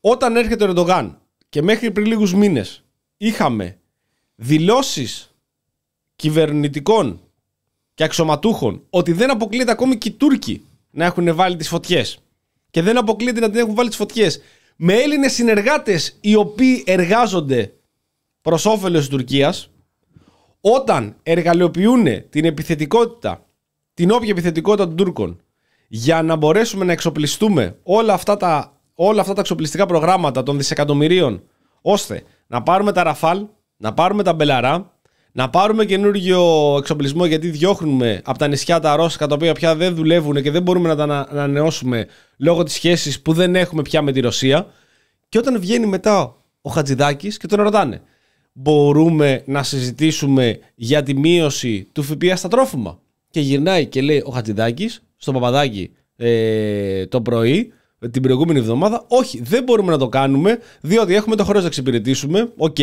όταν 0.00 0.36
έρχεται 0.36 0.64
ο 0.64 0.66
Ερντογάν 0.70 1.18
και 1.48 1.62
μέχρι 1.62 1.90
πριν 1.90 2.06
λίγους 2.06 2.34
μήνες 2.34 2.84
είχαμε 3.16 3.78
δηλώσεις 4.34 5.34
κυβερνητικών 6.16 7.20
και 7.94 8.04
αξιωματούχων 8.04 8.82
ότι 8.90 9.12
δεν 9.12 9.30
αποκλείεται 9.30 9.70
ακόμη 9.70 9.96
και 9.96 10.08
οι 10.08 10.12
Τούρκοι 10.12 10.64
να 10.90 11.04
έχουν 11.04 11.34
βάλει 11.34 11.56
τις 11.56 11.68
φωτιές 11.68 12.18
και 12.70 12.82
δεν 12.82 12.98
αποκλείεται 12.98 13.40
να 13.40 13.50
την 13.50 13.60
έχουν 13.60 13.74
βάλει 13.74 13.88
τις 13.88 13.98
φωτιές 13.98 14.40
με 14.76 14.94
Έλληνες 14.94 15.32
συνεργάτες 15.32 16.16
οι 16.20 16.34
οποίοι 16.34 16.84
εργάζονται 16.86 17.72
προς 18.40 18.66
όφελος 18.66 19.00
της 19.00 19.08
Τουρκίας 19.08 19.70
όταν 20.68 21.16
εργαλειοποιούν 21.22 22.04
την 22.30 22.44
επιθετικότητα, 22.44 23.46
την 23.94 24.10
όποια 24.10 24.30
επιθετικότητα 24.30 24.86
των 24.86 24.96
Τούρκων 24.96 25.40
για 25.88 26.22
να 26.22 26.36
μπορέσουμε 26.36 26.84
να 26.84 26.92
εξοπλιστούμε 26.92 27.78
όλα 27.82 28.12
αυτά 28.12 28.36
τα, 28.36 28.80
όλα 28.94 29.20
αυτά 29.20 29.32
τα 29.32 29.40
εξοπλιστικά 29.40 29.86
προγράμματα 29.86 30.42
των 30.42 30.56
δισεκατομμυρίων 30.56 31.42
ώστε 31.80 32.22
να 32.46 32.62
πάρουμε 32.62 32.92
τα 32.92 33.02
Ραφάλ, 33.02 33.46
να 33.76 33.92
πάρουμε 33.94 34.22
τα 34.22 34.32
Μπελαρά, 34.32 34.98
να 35.32 35.50
πάρουμε 35.50 35.84
καινούργιο 35.84 36.74
εξοπλισμό 36.78 37.24
γιατί 37.26 37.48
διώχνουμε 37.48 38.20
από 38.24 38.38
τα 38.38 38.46
νησιά 38.48 38.80
τα 38.80 38.96
Ρώσικα 38.96 39.26
τα 39.26 39.34
οποία 39.34 39.54
πια 39.54 39.74
δεν 39.74 39.94
δουλεύουν 39.94 40.42
και 40.42 40.50
δεν 40.50 40.62
μπορούμε 40.62 40.88
να 40.88 40.96
τα 40.96 41.02
ανα- 41.02 41.26
ανανεώσουμε 41.30 42.06
λόγω 42.36 42.62
της 42.62 42.74
σχέσης 42.74 43.22
που 43.22 43.32
δεν 43.32 43.56
έχουμε 43.56 43.82
πια 43.82 44.02
με 44.02 44.12
τη 44.12 44.20
Ρωσία. 44.20 44.66
Και 45.28 45.38
όταν 45.38 45.60
βγαίνει 45.60 45.86
μετά 45.86 46.36
ο 46.60 46.70
Χατζηδάκης 46.70 47.36
και 47.36 47.46
τον 47.46 47.62
ρωτάνε 47.62 48.02
μπορούμε 48.58 49.42
να 49.46 49.62
συζητήσουμε 49.62 50.58
για 50.74 51.02
τη 51.02 51.14
μείωση 51.14 51.88
του 51.92 52.02
ΦΠΑ 52.02 52.36
στα 52.36 52.48
τρόφιμα. 52.48 52.98
Και 53.30 53.40
γυρνάει 53.40 53.86
και 53.86 54.00
λέει 54.00 54.22
ο 54.26 54.30
Χατζηδάκης 54.30 55.02
στο 55.16 55.32
Παπαδάκι 55.32 55.90
ε, 56.16 57.06
το 57.06 57.20
πρωί, 57.20 57.72
την 58.10 58.22
προηγούμενη 58.22 58.58
εβδομάδα, 58.58 59.04
όχι, 59.08 59.42
δεν 59.42 59.62
μπορούμε 59.62 59.90
να 59.92 59.98
το 59.98 60.08
κάνουμε, 60.08 60.58
διότι 60.80 61.14
έχουμε 61.14 61.36
το 61.36 61.44
χρέος 61.44 61.60
να 61.60 61.66
εξυπηρετήσουμε, 61.66 62.52
οκ, 62.56 62.74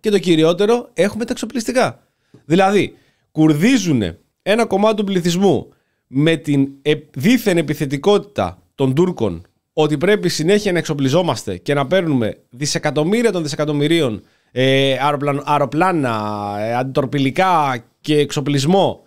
και 0.00 0.10
το 0.10 0.18
κυριότερο, 0.18 0.90
έχουμε 0.92 1.24
τα 1.24 1.32
εξοπλιστικά. 1.32 2.06
Δηλαδή, 2.44 2.94
κουρδίζουν 3.32 4.02
ένα 4.42 4.66
κομμάτι 4.66 4.96
του 4.96 5.04
πληθυσμού 5.04 5.68
με 6.06 6.36
την 6.36 6.68
ε, 6.82 6.94
δίθεν 7.14 7.56
επιθετικότητα 7.56 8.62
των 8.74 8.94
Τούρκων 8.94 9.42
ότι 9.72 9.98
πρέπει 9.98 10.28
συνέχεια 10.28 10.72
να 10.72 10.78
εξοπλιζόμαστε 10.78 11.56
και 11.56 11.74
να 11.74 11.86
παίρνουμε 11.86 12.38
δισεκατομμύρια 12.50 13.32
των 13.32 13.42
δισεκατομμυρίων 13.42 14.22
ε, 14.52 14.96
αεροπλάνα, 14.98 15.42
αεροπλάνα 15.44 16.54
ε, 16.58 16.74
αντιτορπιλικά 16.74 17.84
και 18.00 18.18
εξοπλισμό 18.18 19.04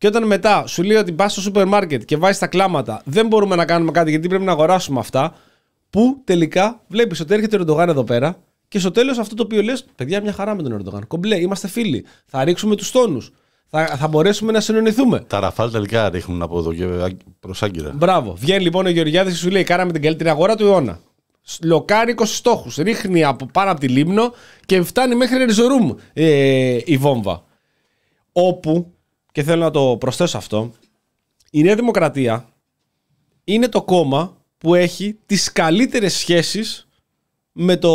και 0.00 0.06
όταν 0.06 0.26
μετά 0.26 0.66
σου 0.66 0.82
λέει 0.82 0.96
ότι 0.96 1.12
πας 1.12 1.32
στο 1.32 1.40
σούπερ 1.40 1.66
μάρκετ 1.66 2.04
και 2.04 2.16
βάζεις 2.16 2.38
τα 2.38 2.46
κλάματα, 2.46 3.02
δεν 3.04 3.26
μπορούμε 3.26 3.56
να 3.56 3.64
κάνουμε 3.64 3.90
κάτι 3.90 4.10
γιατί 4.10 4.28
πρέπει 4.28 4.44
να 4.44 4.52
αγοράσουμε 4.52 5.00
αυτά. 5.00 5.34
Που 5.90 6.20
τελικά 6.24 6.80
βλέπεις 6.88 7.20
ότι 7.20 7.34
έρχεται 7.34 7.56
ο 7.56 7.58
Ερντογάν 7.60 7.88
εδώ 7.88 8.04
πέρα 8.04 8.36
και 8.68 8.78
στο 8.78 8.90
τέλος 8.90 9.18
αυτό 9.18 9.34
το 9.34 9.42
οποίο 9.42 9.62
λες: 9.62 9.84
Παιδιά, 9.96 10.20
μια 10.20 10.32
χαρά 10.32 10.54
με 10.54 10.62
τον 10.62 10.72
Ερντογάν. 10.72 11.06
Κομπλέ, 11.06 11.40
είμαστε 11.40 11.68
φίλοι. 11.68 12.04
Θα 12.26 12.44
ρίξουμε 12.44 12.76
τους 12.76 12.90
τόνους. 12.90 13.32
Θα, 13.68 13.86
θα 13.86 14.08
μπορέσουμε 14.08 14.52
να 14.52 14.60
συνεννοηθούμε. 14.60 15.20
Τα 15.26 15.40
ραφάλ 15.40 15.70
τελικά 15.70 16.08
ρίχνουν 16.08 16.42
από 16.42 16.58
εδώ 16.58 16.74
και 16.74 16.86
προ 17.40 17.54
Άγκυρα. 17.60 17.92
Μπράβο. 17.94 18.34
Βγαίνει 18.34 18.62
λοιπόν 18.62 18.86
ο 18.86 18.88
Γεωργιάδης 18.88 19.32
και 19.32 19.38
σου 19.38 19.50
λέει: 19.50 19.64
Κάναμε 19.64 19.92
την 19.92 20.02
καλύτερη 20.02 20.30
αγορά 20.30 20.56
του 20.56 20.64
αιώνα. 20.64 21.00
Λοκάρει 21.62 22.14
20 22.18 22.22
στόχους. 22.26 22.76
Ρίχνει 22.76 23.24
από 23.24 23.46
πάνω 23.46 23.70
από 23.70 23.80
τη 23.80 23.88
λίμνο 23.88 24.32
και 24.66 24.82
φτάνει 24.82 25.14
μέχρι 25.14 25.44
Ριζορούμ 25.44 25.90
ε, 26.12 26.78
η 26.84 26.96
βόμβα. 26.96 27.44
Όπου, 28.32 28.92
και 29.32 29.42
θέλω 29.42 29.62
να 29.62 29.70
το 29.70 29.96
προσθέσω 30.00 30.36
αυτό, 30.36 30.72
η 31.50 31.62
Νέα 31.62 31.74
Δημοκρατία 31.74 32.48
είναι 33.44 33.68
το 33.68 33.82
κόμμα 33.82 34.36
που 34.58 34.74
έχει 34.74 35.18
τις 35.26 35.52
καλύτερες 35.52 36.14
σχέσεις 36.14 36.88
με 37.52 37.76
το 37.76 37.90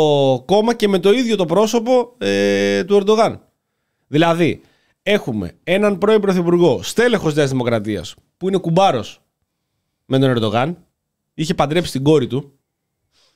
κόμμα 0.46 0.74
και 0.74 0.88
με 0.88 0.98
το 0.98 1.12
ίδιο 1.12 1.36
το 1.36 1.44
πρόσωπο 1.44 2.14
ε, 2.18 2.84
του 2.84 2.94
Ερντογάν. 2.94 3.40
Δηλαδή, 4.06 4.60
έχουμε 5.02 5.52
έναν 5.64 5.98
πρώην 5.98 6.20
πρωθυπουργό, 6.20 6.82
στέλεχος 6.82 7.34
Νέας 7.34 7.50
Δημοκρατίας, 7.50 8.14
που 8.36 8.48
είναι 8.48 8.58
κουμπάρος 8.58 9.20
με 10.06 10.18
τον 10.18 10.30
Ερντογάν, 10.30 10.84
είχε 11.34 11.54
παντρέψει 11.54 11.92
την 11.92 12.02
κόρη 12.02 12.26
του, 12.26 12.58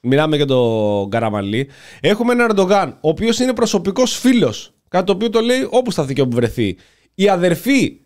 μιλάμε 0.00 0.36
για 0.36 0.46
τον 0.46 1.10
Καραμαλή. 1.10 1.68
Έχουμε 2.00 2.32
έναν 2.32 2.50
Ερντογάν, 2.50 2.88
ο 3.00 3.08
οποίος 3.08 3.38
είναι 3.38 3.52
προσωπικός 3.52 4.18
φίλος, 4.18 4.74
κάτι 4.88 5.04
το 5.04 5.12
οποίο 5.12 5.30
το 5.30 5.40
λέει 5.40 5.68
όπου 5.70 5.90
σταθεί 5.90 6.14
και 6.14 6.20
όπου 6.20 6.36
βρεθεί. 6.36 6.76
Η 7.14 7.28
αδερφή 7.28 8.00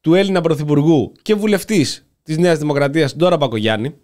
του 0.00 0.14
Έλληνα 0.14 0.40
Πρωθυπουργού 0.40 1.12
και 1.22 1.34
βουλευτής 1.34 2.06
της 2.22 2.38
Νέας 2.38 2.58
Δημοκρατίας, 2.58 3.16
Ντόρα 3.16 3.36
Μπακογιάννη. 3.36 3.94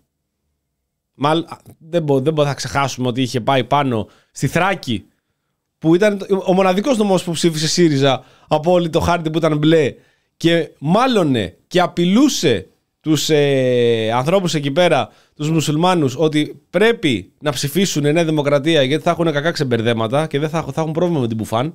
Μάλ, 1.15 1.45
δεν 1.79 2.03
μπορούμε 2.03 2.33
δεν 2.33 2.45
να 2.45 2.55
ξεχάσουμε 2.55 3.09
ότι 3.09 3.23
είχε 3.23 3.41
πάει 3.41 3.65
πάνω 3.65 4.09
στη 4.31 4.47
Θράκη 4.47 5.07
που 5.79 5.95
ήταν 5.95 6.27
ο 6.47 6.53
μοναδικός 6.53 6.97
νομός 6.97 7.25
που 7.25 7.33
ψήφισε 7.33 7.69
ΣΥΡΙΖΑ 7.69 8.25
από 8.49 8.73
όλη 8.73 8.89
το 8.89 9.01
χάρτη 9.01 9.31
που 9.31 9.39
ήταν 9.39 9.59
μπλε 9.59 9.95
και 10.37 10.71
μάλωνε 10.79 11.57
και 11.67 11.81
απειλούσε 11.81 12.67
τους 13.01 13.31
ε, 13.31 14.11
ανθρώπους 14.15 14.55
εκεί 14.55 14.71
πέρα, 14.71 15.09
τους 15.37 15.51
μουσουλμάνους, 15.51 16.17
ότι 16.17 16.61
πρέπει 16.71 17.33
να 17.41 17.53
ψηφίσουν 17.53 18.03
Νέα 18.03 18.25
Δημοκρατία 18.25 18.83
γιατί 18.83 19.03
θα 19.03 19.11
έχουν 19.11 19.33
κακά 19.33 19.51
ξεμπερδέματα 19.51 20.27
και 20.27 20.39
δεν 20.39 20.49
θα, 20.49 20.63
θα 20.63 20.81
έχουν 20.81 20.93
πρόβλημα 20.93 21.21
με 21.21 21.27
την 21.27 21.37
Μπουφάν, 21.37 21.75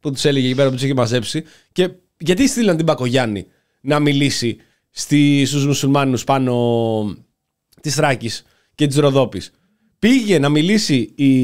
που 0.00 0.10
τους 0.10 0.24
έλεγε 0.24 0.46
εκεί 0.46 0.54
πέρα 0.54 0.68
που 0.68 0.74
τους 0.74 0.84
είχε 0.84 0.94
μαζέψει. 0.94 1.44
Και 1.72 1.90
γιατί 2.18 2.48
στείλαν 2.48 2.76
την 2.76 2.86
Πακογιάννη 2.86 3.46
να 3.80 3.98
μιλήσει 3.98 4.56
στη, 4.90 5.44
στους 5.46 5.66
μουσουλμάνους 5.66 6.24
πάνω 6.24 7.16
της 7.80 7.94
Θράκης 7.94 8.44
και 8.74 8.86
της 8.86 8.96
Ροδόπης; 8.96 9.52
Πήγε 10.02 10.38
να 10.38 10.48
μιλήσει 10.48 11.12
η, 11.14 11.34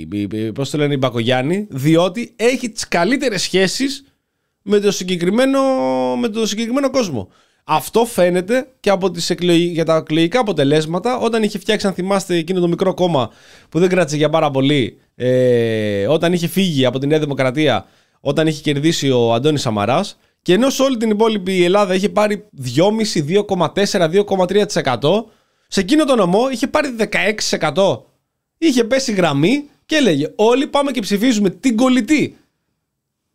η, 0.00 0.52
πώς 0.54 0.70
το 0.70 0.78
λένε, 0.78 0.94
η 0.94 0.96
Μπακογιάννη, 1.00 1.66
διότι 1.70 2.32
έχει 2.36 2.70
τις 2.70 2.88
καλύτερες 2.88 3.42
σχέσεις 3.42 4.04
με 4.62 4.80
το 4.80 4.90
συγκεκριμένο, 4.90 5.60
με 6.16 6.28
το 6.28 6.46
συγκεκριμένο 6.46 6.90
κόσμο. 6.90 7.28
Αυτό 7.70 8.04
φαίνεται 8.04 8.68
και 8.80 8.90
από 8.90 9.10
τις 9.10 9.30
εκλογι... 9.30 9.64
για 9.64 9.84
τα 9.84 9.96
εκλογικά 9.96 10.40
αποτελέσματα 10.40 11.18
όταν 11.18 11.42
είχε 11.42 11.58
φτιάξει, 11.58 11.86
αν 11.86 11.92
θυμάστε, 11.92 12.36
εκείνο 12.36 12.60
το 12.60 12.68
μικρό 12.68 12.94
κόμμα 12.94 13.30
που 13.68 13.78
δεν 13.78 13.88
κράτησε 13.88 14.16
για 14.16 14.28
πάρα 14.28 14.50
πολύ, 14.50 14.98
ε, 15.14 16.06
όταν 16.06 16.32
είχε 16.32 16.46
φύγει 16.46 16.84
από 16.84 16.98
τη 16.98 17.06
Νέα 17.06 17.18
Δημοκρατία, 17.18 17.86
όταν 18.20 18.46
είχε 18.46 18.62
κερδίσει 18.62 19.10
ο 19.10 19.32
Αντώνης 19.32 19.60
Σαμαράς 19.60 20.18
και 20.42 20.52
ενώ 20.52 20.70
σε 20.70 20.82
όλη 20.82 20.96
την 20.96 21.10
υπόλοιπη 21.10 21.64
Ελλάδα 21.64 21.94
είχε 21.94 22.08
πάρει 22.08 22.44
2,5, 22.76 23.44
2,4, 23.48 24.10
2,3%, 24.74 25.24
σε 25.68 25.80
εκείνο 25.80 26.04
το 26.04 26.14
νομό 26.14 26.50
είχε 26.50 26.66
πάρει 26.66 26.96
16%. 27.74 28.00
Είχε 28.58 28.84
πέσει 28.84 29.12
γραμμή 29.12 29.68
και 29.86 29.96
έλεγε 29.96 30.32
όλοι 30.36 30.66
πάμε 30.66 30.90
και 30.90 31.00
ψηφίζουμε 31.00 31.50
την 31.50 31.76
κολλητή 31.76 32.36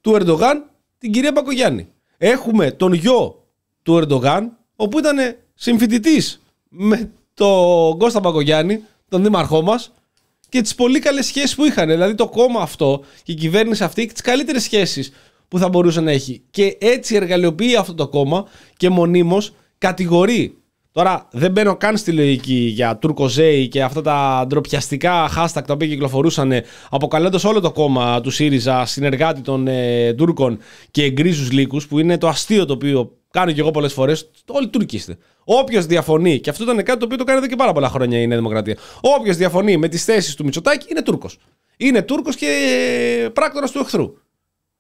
του 0.02 0.16
Ερντογάν, 0.16 0.70
την 0.98 1.12
κυρία 1.12 1.32
Μπακογιάννη. 1.32 1.88
Έχουμε 2.18 2.72
τον 2.72 2.94
γιο 2.94 3.43
του 3.84 3.98
Ερντογάν, 3.98 4.58
όπου 4.76 5.00
ήταν 5.00 5.18
συμφοιτητής 5.54 6.42
με 6.70 7.12
τον 7.34 7.98
Κώστα 7.98 8.20
Μπακογιάννη, 8.20 8.84
τον 9.10 9.24
δήμαρχό 9.24 9.62
μας, 9.62 9.92
και 10.50 10.62
τις 10.62 10.76
πολύ 10.76 11.00
καλές 11.00 11.26
σχέσεις 11.26 11.56
που 11.56 11.66
είχαν. 11.66 11.88
Δηλαδή 11.88 12.16
το 12.16 12.28
κόμμα 12.28 12.62
αυτό 12.62 13.04
και 13.24 13.32
η 13.32 13.36
κυβέρνηση 13.36 13.84
αυτή 13.84 14.02
έχει 14.02 14.12
τις 14.12 14.22
καλύτερες 14.22 14.64
σχέσεις 14.64 15.12
που 15.48 15.58
θα 15.58 15.70
μπορούσε 15.70 16.02
να 16.02 16.12
έχει. 16.12 16.42
Και 16.50 16.78
έτσι 16.80 17.16
εργαλειοποιεί 17.16 17.76
αυτό 17.76 17.94
το 17.94 18.08
κόμμα 18.08 18.46
και 18.78 18.90
μονίμως 18.90 19.54
κατηγορεί. 19.78 20.58
Τώρα 20.92 21.28
δεν 21.32 21.52
μπαίνω 21.52 21.76
καν 21.76 21.98
στη 21.98 22.12
λογική 22.12 22.54
για 22.54 22.98
Τουρκοζέη 22.98 23.68
και 23.68 23.84
αυτά 23.84 24.02
τα 24.02 24.46
ντροπιαστικά 24.48 25.30
hashtag 25.38 25.62
τα 25.66 25.74
οποία 25.74 25.88
κυκλοφορούσαν 25.88 26.54
αποκαλώντας 26.90 27.44
όλο 27.44 27.60
το 27.60 27.72
κόμμα 27.72 28.22
του 28.22 28.30
ΣΥΡΙΖΑ 28.30 28.86
συνεργάτη 28.86 29.42
των 29.42 29.68
ε, 29.68 30.14
Τούρκων 30.14 30.58
και 30.92 31.10
γκρίζους 31.10 31.52
λύκους, 31.52 31.88
που 31.88 32.00
είναι 32.00 32.18
το 32.18 32.28
αστείο 32.28 32.66
το 32.66 32.74
οποίο 32.74 33.12
κάνω 33.34 33.52
και 33.52 33.60
εγώ 33.60 33.72
πολλές 33.72 33.94
φορές. 33.94 34.30
Όλοι 34.48 34.68
Τούρκοι 34.68 34.96
είστε. 34.96 35.18
Όποιος 35.44 35.86
διαφωνεί, 35.86 36.40
και 36.40 36.50
αυτό 36.50 36.64
ήταν 36.64 36.84
κάτι 36.84 37.00
το 37.00 37.06
οποίο 37.06 37.18
το 37.18 37.24
κάνει 37.24 37.38
εδώ 37.38 37.48
και 37.48 37.56
πάρα 37.56 37.74
πολλά 37.74 37.90
χρόνια 37.90 38.22
η 38.22 38.28
Νέα 38.28 38.38
Δημοκρατία. 38.38 38.78
Όποιος 39.02 39.38
διαφωνεί 39.38 39.78
με 39.78 39.88
τις 39.88 40.04
θέσεις 40.04 40.36
του 40.36 40.44
Μητσοτάκη 40.44 40.88
είναι 40.90 41.02
Τούρκος. 41.02 41.38
Είναι 41.78 42.02
Τούρκος 42.02 42.36
και 42.36 42.50
πράκτορας 43.34 43.72
του 43.72 43.80
εχθρού. 43.80 44.14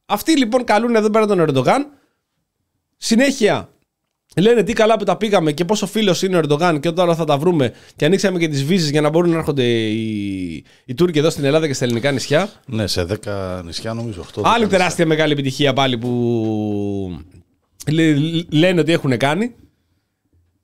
Αυτοί 0.06 0.38
λοιπόν 0.38 0.64
καλούν 0.64 0.96
εδώ 0.96 1.10
πέρα 1.10 1.28
τον 1.28 1.40
Ερντογάν. 1.40 1.88
Συνέχεια 2.98 3.70
λένε 4.36 4.64
τι 4.64 4.74
καλά 4.74 4.98
που 4.98 5.04
τα 5.04 5.18
πήγαμε 5.18 5.52
και 5.52 5.66
πόσο 5.66 5.86
φίλος 5.86 6.22
είναι 6.22 6.36
ο 6.36 6.40
Ερντογάν 6.40 6.80
και 6.80 6.92
τώρα 6.92 7.16
θα 7.16 7.26
τα 7.26 7.38
βρούμε. 7.38 7.74
Και 7.96 8.06
ανοίξαμε 8.06 8.40
και 8.40 8.48
τις 8.48 8.64
βίζες 8.64 8.90
για 8.90 9.02
να 9.02 9.10
μπορούν 9.10 9.30
να 9.30 9.38
έρχονται 9.38 9.64
οι, 9.64 10.64
οι 10.86 10.94
Τούρκοι 10.96 11.20
εδώ 11.20 11.30
στην 11.30 11.44
Ελλάδα 11.44 11.68
και 11.68 11.74
στα 11.74 11.86
ελληνικά 11.86 12.12
νησιά. 12.12 12.50
Ναι, 12.66 12.88
σε 12.88 13.08
10 13.26 13.62
νησιά 13.64 13.94
νομίζω 13.94 14.26
8. 14.36 14.42
Άλλη 14.44 14.68
τεράστια 14.68 15.06
μεγάλη 15.06 15.32
επιτυχία 15.32 15.74
πάλι 15.74 15.98
που 15.98 17.24
λένε 18.50 18.80
ότι 18.80 18.92
έχουν 18.92 19.18
κάνει. 19.18 19.56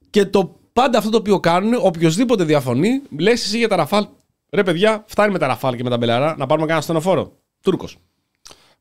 Και 0.10 0.26
το 0.26 0.60
πάντα 0.74 0.98
αυτό 0.98 1.10
το 1.10 1.18
οποίο 1.18 1.40
κάνουν, 1.40 1.74
οποιοδήποτε 1.82 2.44
διαφωνεί, 2.44 3.02
λες 3.18 3.46
εσύ 3.46 3.58
για 3.58 3.68
τα 3.68 3.76
ραφάλ. 3.76 4.08
Ρε 4.52 4.64
παιδιά, 4.64 5.04
φτάνει 5.08 5.32
με 5.32 5.40
τα 5.40 5.48
ραφάλ 5.48 5.76
και 5.76 5.84
με 5.84 5.90
τα 5.90 5.98
μπελαρά 5.98 6.36
να 6.38 6.46
πάρουμε 6.46 6.66
κανένα 6.66 6.84
στενοφόρο. 6.84 7.38
Τούρκος. 7.62 7.98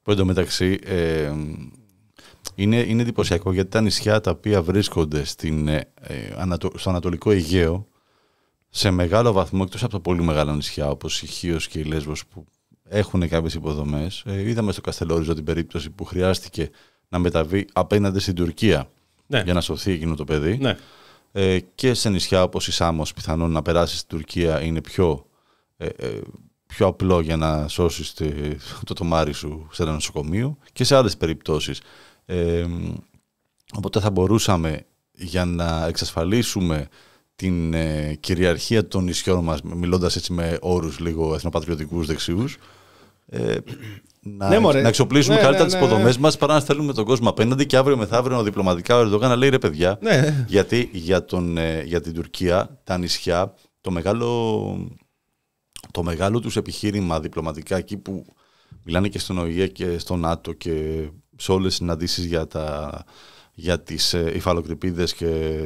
Που 0.03 0.11
εντωμεταξύ 0.11 0.79
ε, 0.85 1.33
είναι, 2.55 2.77
είναι 2.77 3.03
εντυπωσιακό 3.03 3.53
γιατί 3.53 3.71
τα 3.71 3.81
νησιά 3.81 4.21
τα 4.21 4.31
οποία 4.31 4.63
βρίσκονται 4.63 5.25
στην, 5.25 5.69
ε, 5.69 5.81
στο 6.75 6.91
Ανατολικό 6.91 7.31
Αιγαίο 7.31 7.87
σε 8.69 8.91
μεγάλο 8.91 9.33
βαθμό, 9.33 9.61
εκτός 9.65 9.83
από 9.83 9.93
τα 9.93 10.01
πολύ 10.01 10.23
μεγάλα 10.23 10.55
νησιά 10.55 10.91
όπως 10.91 11.23
η 11.23 11.27
Χίος 11.27 11.69
και 11.69 11.79
η 11.79 11.85
Λέσβος 11.85 12.27
που 12.27 12.45
έχουν 12.89 13.29
κάποιες 13.29 13.55
υποδομές. 13.55 14.23
Ε, 14.27 14.49
είδαμε 14.49 14.73
στο 14.73 14.81
Καστελόριζο 14.81 15.35
την 15.35 15.45
περίπτωση 15.45 15.91
που 15.91 16.05
χρειάστηκε 16.05 16.71
να 17.09 17.19
μεταβεί 17.19 17.67
απέναντι 17.73 18.19
στην 18.19 18.35
Τουρκία 18.35 18.91
ναι. 19.27 19.43
για 19.45 19.55
να 19.55 19.61
σωθεί 19.61 19.93
εκείνο 19.93 20.15
το 20.15 20.25
παιδί. 20.25 20.59
Ναι. 20.61 20.77
Ε, 21.33 21.59
και 21.75 21.95
σε 21.95 22.09
νησιά 22.11 22.43
όπως 22.43 22.69
η 22.69 22.73
Σάμος 22.73 23.15
πιθανόν 23.15 23.51
να 23.51 23.63
περάσει 23.63 23.97
στην 23.97 24.09
Τουρκία 24.09 24.63
είναι 24.63 24.81
πιο, 24.81 25.27
ε, 25.77 25.87
ε, 25.87 26.21
πιο 26.67 26.87
απλό 26.87 27.21
για 27.21 27.37
να 27.37 27.69
σώσεις 27.69 28.15
το 28.85 28.95
τομάρι 28.95 29.33
σου 29.33 29.69
σε 29.73 29.83
ένα 29.83 29.93
νοσοκομείο 29.93 30.57
και 30.73 30.85
σε 30.85 30.97
άλλες 30.97 31.17
περιπτώσεις. 31.17 31.81
Ε, 32.27 32.67
οπότε 33.75 34.01
θα 34.01 34.11
μπορούσαμε 34.11 34.87
για 35.13 35.45
να 35.45 35.87
εξασφαλίσουμε 35.87 36.89
την 37.37 37.75
ε, 37.75 38.15
κυριαρχία 38.21 38.89
των 38.89 39.05
νησιών 39.05 39.45
μας, 39.45 39.63
μιλώντας 39.63 40.17
έτσι 40.17 40.33
με 40.33 40.59
όρους 40.61 40.99
λίγο 40.99 41.35
εθνοπατριωτικούς 41.35 42.07
δεξιούς, 42.07 42.57
ε, 43.27 43.57
να, 44.21 44.49
ναι, 44.49 44.59
να 44.59 44.89
εξοπλίσουμε 44.89 45.35
ναι, 45.35 45.41
καλύτερα 45.41 45.65
ναι, 45.69 45.71
τις 45.71 45.81
υποδομές 45.81 46.17
ναι. 46.17 46.23
μας 46.23 46.37
παρά 46.37 46.55
να 46.55 46.61
στέλνουμε 46.61 46.93
τον 46.93 47.05
κόσμο 47.05 47.29
απέναντι 47.29 47.67
και 47.67 47.77
αύριο 47.77 47.97
μεθαύριο 47.97 48.43
διπλωματικά 48.43 48.97
ο 48.97 49.01
Ερντογάν 49.01 49.29
να 49.29 49.37
λέει 49.37 49.49
ρε 49.49 49.59
παιδιά. 49.59 49.99
Ναι. 50.01 50.45
Γιατί 50.49 50.91
για, 50.93 51.25
τον, 51.25 51.59
ε, 51.59 51.83
για 51.83 52.01
την 52.01 52.15
Τουρκία, 52.15 52.81
τα 52.85 52.99
νησιά, 52.99 53.55
το 53.81 53.91
μεγάλο, 53.91 54.91
το 55.91 56.03
μεγάλο 56.03 56.41
τους 56.41 56.57
επιχείρημα 56.57 57.21
διπλωματικά 57.21 57.77
εκεί 57.77 57.97
που 57.97 58.25
μιλάνε 58.83 59.09
και 59.09 59.19
στον 59.19 59.39
ΟΗΕ 59.39 59.67
και 59.67 59.99
στο 59.99 60.17
ΝΑΤΟ 60.17 60.53
και 60.53 61.09
σε 61.37 61.53
όλες 61.53 61.67
τις 61.67 61.77
συναντήσεις 61.77 62.25
για 62.25 62.47
τα 62.47 63.05
για 63.61 63.81
τις 63.81 64.15
ε, 64.15 64.33
υφαλοκρηπίδες 64.35 65.15
και 65.15 65.61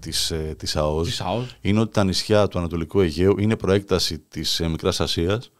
τις, 0.00 0.30
ε, 0.30 0.54
τις 0.58 0.76
ΑΟΣ, 0.76 1.22
είναι 1.60 1.80
ότι 1.80 1.92
τα 1.92 2.04
νησιά 2.04 2.48
του 2.48 2.58
Ανατολικού 2.58 3.00
Αιγαίου 3.00 3.38
είναι 3.38 3.56
προέκταση 3.56 4.18
της 4.18 4.60
ε, 4.60 4.68
Μικράς 4.68 5.00
Ασίας 5.00 5.46
ε, 5.46 5.50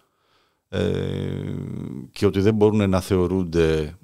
και 2.13 2.27
ότι 2.27 2.41
δεν 2.41 2.55
μπορούν 2.55 2.91
να 2.91 3.01
θεωρούνται 3.01 3.95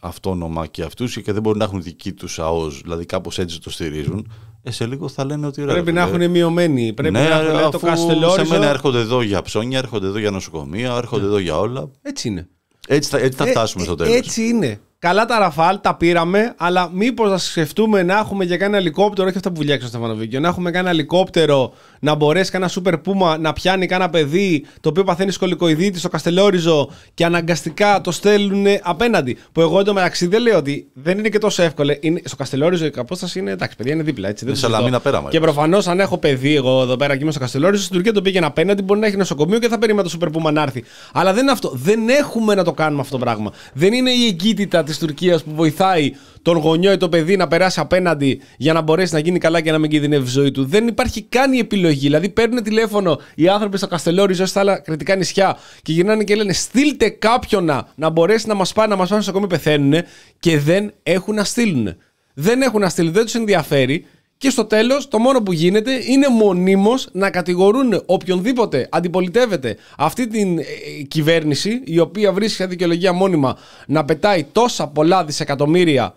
αυτόνομα 0.00 0.66
και 0.66 0.82
αυτούς 0.82 1.20
και 1.22 1.32
δεν 1.32 1.42
μπορούν 1.42 1.58
να 1.58 1.64
έχουν 1.64 1.82
δική 1.82 2.12
τους 2.12 2.38
ΑΟΣ, 2.38 2.80
δηλαδή 2.80 3.06
κάπως 3.06 3.38
έτσι 3.38 3.60
το 3.60 3.70
στηρίζουν, 3.70 4.32
ε, 4.62 4.70
σε 4.70 4.86
λίγο 4.86 5.08
θα 5.08 5.24
λένε 5.24 5.46
ότι... 5.46 5.62
Πρέπει 5.62 5.92
να 5.92 6.00
έχουν 6.00 6.30
μειωμένοι, 6.30 6.92
πρέπει 6.92 7.12
ναι, 7.12 7.28
να 7.28 7.34
έχουν 7.34 7.70
το 7.70 7.78
καστελόριζο. 7.78 8.44
Σε 8.44 8.46
μένα 8.46 8.68
έρχονται 8.68 8.98
εδώ 8.98 9.22
για 9.22 9.42
ψώνια, 9.42 9.78
έρχονται 9.78 10.06
εδώ 10.06 10.18
για 10.18 10.30
νοσοκομεία, 10.30 10.94
έρχονται 10.96 11.22
ναι. 11.22 11.28
εδώ 11.28 11.38
για 11.38 11.58
όλα. 11.58 11.90
Έτσι 12.02 12.28
είναι. 12.28 12.48
Έτσι 12.88 13.10
θα, 13.10 13.18
έτσι 13.18 13.38
θα 13.38 13.46
ε, 13.46 13.50
φτάσουμε 13.50 13.84
στο 13.84 13.94
τέλος. 13.94 14.14
Έτσι 14.14 14.42
είναι. 14.42 14.80
Καλά 15.00 15.24
τα 15.24 15.38
ραφάλ, 15.38 15.80
τα 15.80 15.94
πήραμε, 15.96 16.54
αλλά 16.56 16.90
μήπως 16.92 17.30
να 17.30 17.38
σκεφτούμε 17.38 18.02
να 18.02 18.18
έχουμε 18.18 18.44
και 18.44 18.56
κανένα 18.56 18.78
ελικόπτερο, 18.78 19.28
όχι 19.28 19.36
αυτά 19.36 19.48
που 19.50 19.56
βουλιάξει 19.56 19.86
ο 19.86 19.88
Στεφανοβίκιο, 19.88 20.40
να 20.40 20.48
έχουμε 20.48 20.70
κανένα 20.70 20.90
ελικόπτερο 20.90 21.72
να 22.00 22.14
μπορέσει 22.14 22.50
κανένα 22.50 22.70
σούπερ 22.70 22.98
πούμα 22.98 23.38
να 23.38 23.52
πιάνει 23.52 23.86
κανένα 23.86 24.10
παιδί 24.10 24.64
το 24.80 24.88
οποίο 24.88 25.04
παθαίνει 25.04 25.30
σκολικοειδίτη 25.30 25.98
στο 25.98 26.08
Καστελόριζο 26.08 26.90
και 27.14 27.24
αναγκαστικά 27.24 28.00
το 28.00 28.10
στέλνουν 28.10 28.66
απέναντι. 28.82 29.38
Που 29.52 29.60
εγώ 29.60 29.80
εντωμεταξύ 29.80 30.26
δεν 30.26 30.42
λέω 30.42 30.56
ότι 30.58 30.86
δεν 30.92 31.18
είναι 31.18 31.28
και 31.28 31.38
τόσο 31.38 31.62
εύκολο. 31.62 31.96
Είναι, 32.00 32.20
στο 32.24 32.36
Καστελόριζο 32.36 32.84
η 32.84 32.92
απόσταση 32.96 33.38
είναι 33.38 33.50
εντάξει, 33.50 33.76
παιδιά 33.76 33.92
είναι 33.92 34.02
δίπλα. 34.02 34.28
Έτσι, 34.28 34.44
δεν 34.44 34.54
Είναι 34.54 34.62
το 34.62 34.66
συζητώ. 34.66 34.92
Σαλαμίνα 34.92 35.20
πέρα, 35.20 35.30
Και 35.30 35.40
προφανώς 35.40 35.86
αν 35.86 36.00
έχω 36.00 36.18
παιδί 36.18 36.56
εγώ 36.56 36.82
εδώ 36.82 36.96
πέρα 36.96 37.16
και 37.16 37.22
είμαι 37.22 37.30
στο 37.30 37.40
Καστελόριζο, 37.40 37.82
στην 37.82 37.94
Τουρκία 37.94 38.12
το 38.12 38.22
πήγαινε 38.22 38.46
απέναντι, 38.46 38.82
μπορεί 38.82 39.00
να 39.00 39.06
έχει 39.06 39.16
νοσοκομείο 39.16 39.58
και 39.58 39.68
θα 39.68 39.78
περίμενα 39.78 40.04
το 40.04 40.10
σούπερ 40.10 40.30
πούμα 40.30 40.50
να 40.50 40.62
έρθει. 40.62 40.84
Αλλά 41.12 41.32
δεν 41.32 41.42
είναι 41.42 41.52
αυτό. 41.52 41.70
Δεν 41.74 42.08
έχουμε 42.08 42.54
να 42.54 42.64
το 42.64 42.72
κάνουμε 42.72 43.00
αυτό 43.00 43.18
το 43.18 43.24
πράγμα. 43.24 43.52
Δεν 43.72 43.92
είναι 43.92 44.10
η 44.10 44.26
εγκύτητα 44.26 44.82
της 44.90 44.98
Τουρκίας 44.98 45.42
που 45.42 45.54
βοηθάει 45.54 46.12
τον 46.42 46.56
γονιό 46.56 46.92
ή 46.92 46.96
το 46.96 47.08
παιδί 47.08 47.36
να 47.36 47.48
περάσει 47.48 47.80
απέναντι 47.80 48.40
για 48.56 48.72
να 48.72 48.80
μπορέσει 48.80 49.14
να 49.14 49.18
γίνει 49.18 49.38
καλά 49.38 49.60
και 49.60 49.70
να 49.70 49.78
μην 49.78 49.90
κινδυνεύει 49.90 50.26
η 50.26 50.30
ζωή 50.30 50.50
του. 50.50 50.64
Δεν 50.64 50.86
υπάρχει 50.86 51.22
καν 51.22 51.52
η 51.52 51.58
επιλογή. 51.58 51.98
Δηλαδή 52.06 52.28
παίρνουν 52.28 52.62
τηλέφωνο 52.62 53.20
οι 53.34 53.48
άνθρωποι 53.48 53.76
στο 53.76 53.86
Καστελόριζο 53.86 54.42
ή 54.42 54.46
στα 54.46 54.60
άλλα 54.60 54.78
κριτικά 54.78 55.16
νησιά 55.16 55.56
και 55.82 55.92
γυρνάνε 55.92 56.24
και 56.24 56.34
λένε 56.34 56.52
στείλτε 56.52 57.08
κάποιον 57.08 57.64
να, 57.64 57.88
να 57.94 58.08
μπορέσει 58.08 58.46
να 58.46 58.54
μας 58.54 58.72
πάει 58.72 58.88
να 58.88 58.96
μας 58.96 59.08
πάει 59.08 59.20
στο 59.20 59.32
νοσοκομείο 59.32 59.46
πεθαίνουν 59.46 60.02
και 60.38 60.58
δεν 60.58 60.92
έχουν 61.02 61.34
να 61.34 61.44
στείλουν. 61.44 61.96
Δεν 62.34 62.62
έχουν 62.62 62.80
να 62.80 62.88
στείλουν, 62.88 63.12
δεν 63.12 63.24
τους 63.24 63.34
ενδιαφέρει 63.34 64.06
και 64.40 64.50
στο 64.50 64.64
τέλος, 64.64 65.08
το 65.08 65.18
μόνο 65.18 65.42
που 65.42 65.52
γίνεται 65.52 65.92
είναι 66.04 66.28
μονίμως 66.28 67.08
να 67.12 67.30
κατηγορούν 67.30 68.02
οποιονδήποτε 68.06 68.88
αντιπολιτεύεται 68.90 69.76
αυτή 69.96 70.26
την 70.26 70.58
ε, 70.58 70.62
κυβέρνηση, 71.08 71.82
η 71.84 71.98
οποία 71.98 72.32
βρίσκει 72.32 72.56
σαν 72.56 72.68
δικαιολογία 72.68 73.12
μόνιμα 73.12 73.56
να 73.86 74.04
πετάει 74.04 74.44
τόσα 74.52 74.86
πολλά 74.88 75.24
δισεκατομμύρια 75.24 76.14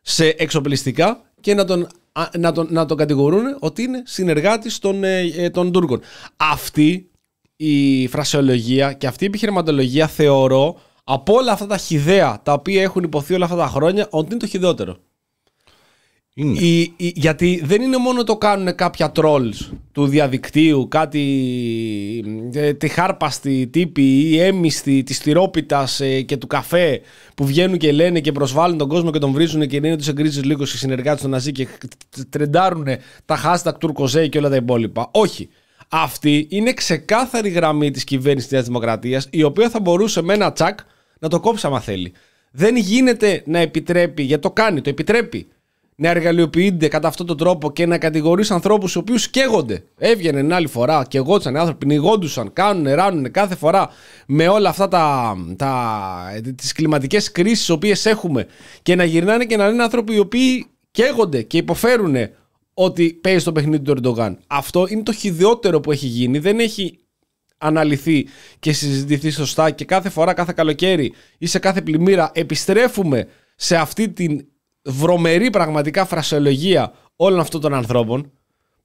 σε 0.00 0.26
εξοπλιστικά 0.26 1.20
και 1.40 1.54
να 1.54 1.64
τον, 1.64 1.88
α, 2.12 2.28
να 2.38 2.52
τον, 2.52 2.66
να 2.70 2.86
τον 2.86 2.96
κατηγορούν 2.96 3.56
ότι 3.58 3.82
είναι 3.82 4.02
συνεργάτης 4.06 4.78
των, 4.78 5.04
ε, 5.04 5.20
ε, 5.36 5.50
των 5.50 5.72
Τούρκων. 5.72 6.00
Αυτή 6.36 7.10
η 7.56 8.06
φρασεολογία 8.08 8.92
και 8.92 9.06
αυτή 9.06 9.24
η 9.24 9.26
επιχειρηματολογία 9.26 10.06
θεωρώ 10.06 10.80
από 11.04 11.34
όλα 11.34 11.52
αυτά 11.52 11.66
τα 11.66 11.76
χιδέα 11.76 12.40
τα 12.42 12.52
οποία 12.52 12.82
έχουν 12.82 13.02
υποθεί 13.02 13.34
όλα 13.34 13.44
αυτά 13.44 13.56
τα 13.56 13.66
χρόνια 13.66 14.06
ότι 14.10 14.28
είναι 14.30 14.40
το 14.40 14.46
χιδότερο. 14.46 14.96
Είναι. 16.38 16.58
Η, 16.60 16.80
η- 16.96 17.12
γιατί 17.16 17.60
δεν 17.64 17.82
είναι 17.82 17.96
μόνο 17.96 18.24
το 18.24 18.36
κάνουν 18.36 18.74
κάποια 18.74 19.12
trolls 19.16 19.70
του 19.92 20.06
διαδικτύου, 20.06 20.88
κάτι 20.88 21.22
ε, 22.52 22.72
τη 22.72 22.88
χάρπαστη 22.88 23.66
τύπη 23.66 24.20
ή 24.20 24.40
έμιστη 24.40 25.02
της 25.02 25.18
τυρόπιτας 25.20 26.00
και 26.26 26.36
του 26.36 26.46
καφέ 26.46 27.00
που 27.34 27.46
βγαίνουν 27.46 27.78
και 27.78 27.92
λένε 27.92 28.20
και 28.20 28.32
προσβάλλουν 28.32 28.78
τον 28.78 28.88
κόσμο 28.88 29.10
και 29.10 29.18
τον 29.18 29.32
βρίζουν 29.32 29.66
και 29.66 29.80
λένε 29.80 29.96
τους 29.96 30.08
εγκρίζεις 30.08 30.44
λίγος 30.44 30.74
οι 30.74 30.78
συνεργάτες 30.78 31.20
των 31.22 31.30
Ναζί 31.30 31.52
και 31.52 31.68
τρεντάρουν 32.30 32.86
τα 33.24 33.38
hashtag 33.44 33.74
τουρκοζέι 33.78 34.28
και 34.28 34.38
όλα 34.38 34.48
τα 34.48 34.56
υπόλοιπα. 34.56 35.08
Όχι. 35.12 35.48
Αυτή 35.88 36.46
είναι 36.50 36.72
ξεκάθαρη 36.72 37.48
γραμμή 37.48 37.90
της 37.90 38.04
κυβέρνησης 38.04 38.48
τη 38.48 38.54
Νέας 38.54 38.66
Δημοκρατίας, 38.66 39.28
η 39.30 39.42
οποία 39.42 39.70
θα 39.70 39.80
μπορούσε 39.80 40.22
με 40.22 40.34
ένα 40.34 40.52
τσακ 40.52 40.78
να 41.18 41.28
το 41.28 41.40
κόψει 41.40 41.66
άμα 41.66 41.80
θέλει. 41.80 42.12
Δεν 42.50 42.76
γίνεται 42.76 43.42
να 43.46 43.58
επιτρέπει, 43.58 44.22
γιατί 44.22 44.42
το 44.42 44.50
κάνει, 44.50 44.80
το 44.80 44.90
επιτρέπει, 44.90 45.46
να 45.96 46.08
εργαλειοποιείται 46.08 46.88
κατά 46.88 47.08
αυτόν 47.08 47.26
τον 47.26 47.36
τρόπο 47.36 47.72
και 47.72 47.86
να 47.86 47.98
κατηγορείς 47.98 48.50
ανθρώπους 48.50 48.94
οι 48.94 48.98
οποίους 48.98 49.28
καίγονται. 49.30 49.84
Έβγαινε 49.98 50.40
την 50.40 50.52
άλλη 50.52 50.66
φορά, 50.66 51.04
καιγόντουσαν 51.08 51.54
οι 51.54 51.58
άνθρωποι, 51.58 51.86
πνιγόντουσαν, 51.86 52.52
κάνουν, 52.52 52.94
ράνουν 52.94 53.30
κάθε 53.30 53.54
φορά 53.54 53.88
με 54.26 54.48
όλα 54.48 54.68
αυτά 54.68 54.88
τα, 54.88 55.36
τα, 55.56 56.42
τις 56.56 56.72
κλιματικές 56.72 57.32
κρίσεις 57.32 57.58
τις 57.58 57.68
οποίες 57.68 58.06
έχουμε 58.06 58.46
και 58.82 58.94
να 58.94 59.04
γυρνάνε 59.04 59.44
και 59.44 59.56
να 59.56 59.66
λένε 59.68 59.82
άνθρωποι 59.82 60.14
οι 60.14 60.18
οποίοι 60.18 60.66
καίγονται 60.90 61.42
και 61.42 61.56
υποφέρουν 61.56 62.16
ότι 62.74 63.12
παίζει 63.12 63.44
το 63.44 63.52
παιχνίδι 63.52 63.82
του 63.82 63.90
Ερντογάν. 63.90 64.38
Αυτό 64.46 64.86
είναι 64.88 65.02
το 65.02 65.12
χειδαιότερο 65.12 65.80
που 65.80 65.92
έχει 65.92 66.06
γίνει. 66.06 66.38
Δεν 66.38 66.58
έχει 66.58 66.98
αναλυθεί 67.58 68.26
και 68.58 68.72
συζητηθεί 68.72 69.30
σωστά 69.30 69.70
και 69.70 69.84
κάθε 69.84 70.08
φορά, 70.08 70.32
κάθε 70.32 70.52
καλοκαίρι 70.56 71.12
ή 71.38 71.46
σε 71.46 71.58
κάθε 71.58 71.82
πλημμύρα 71.82 72.30
επιστρέφουμε 72.34 73.26
σε 73.56 73.76
αυτή 73.76 74.08
την 74.08 74.46
βρωμερή 74.86 75.50
πραγματικά 75.50 76.04
φρασιολογία 76.04 76.92
όλων 77.16 77.40
αυτών 77.40 77.60
των 77.60 77.74
ανθρώπων 77.74 78.30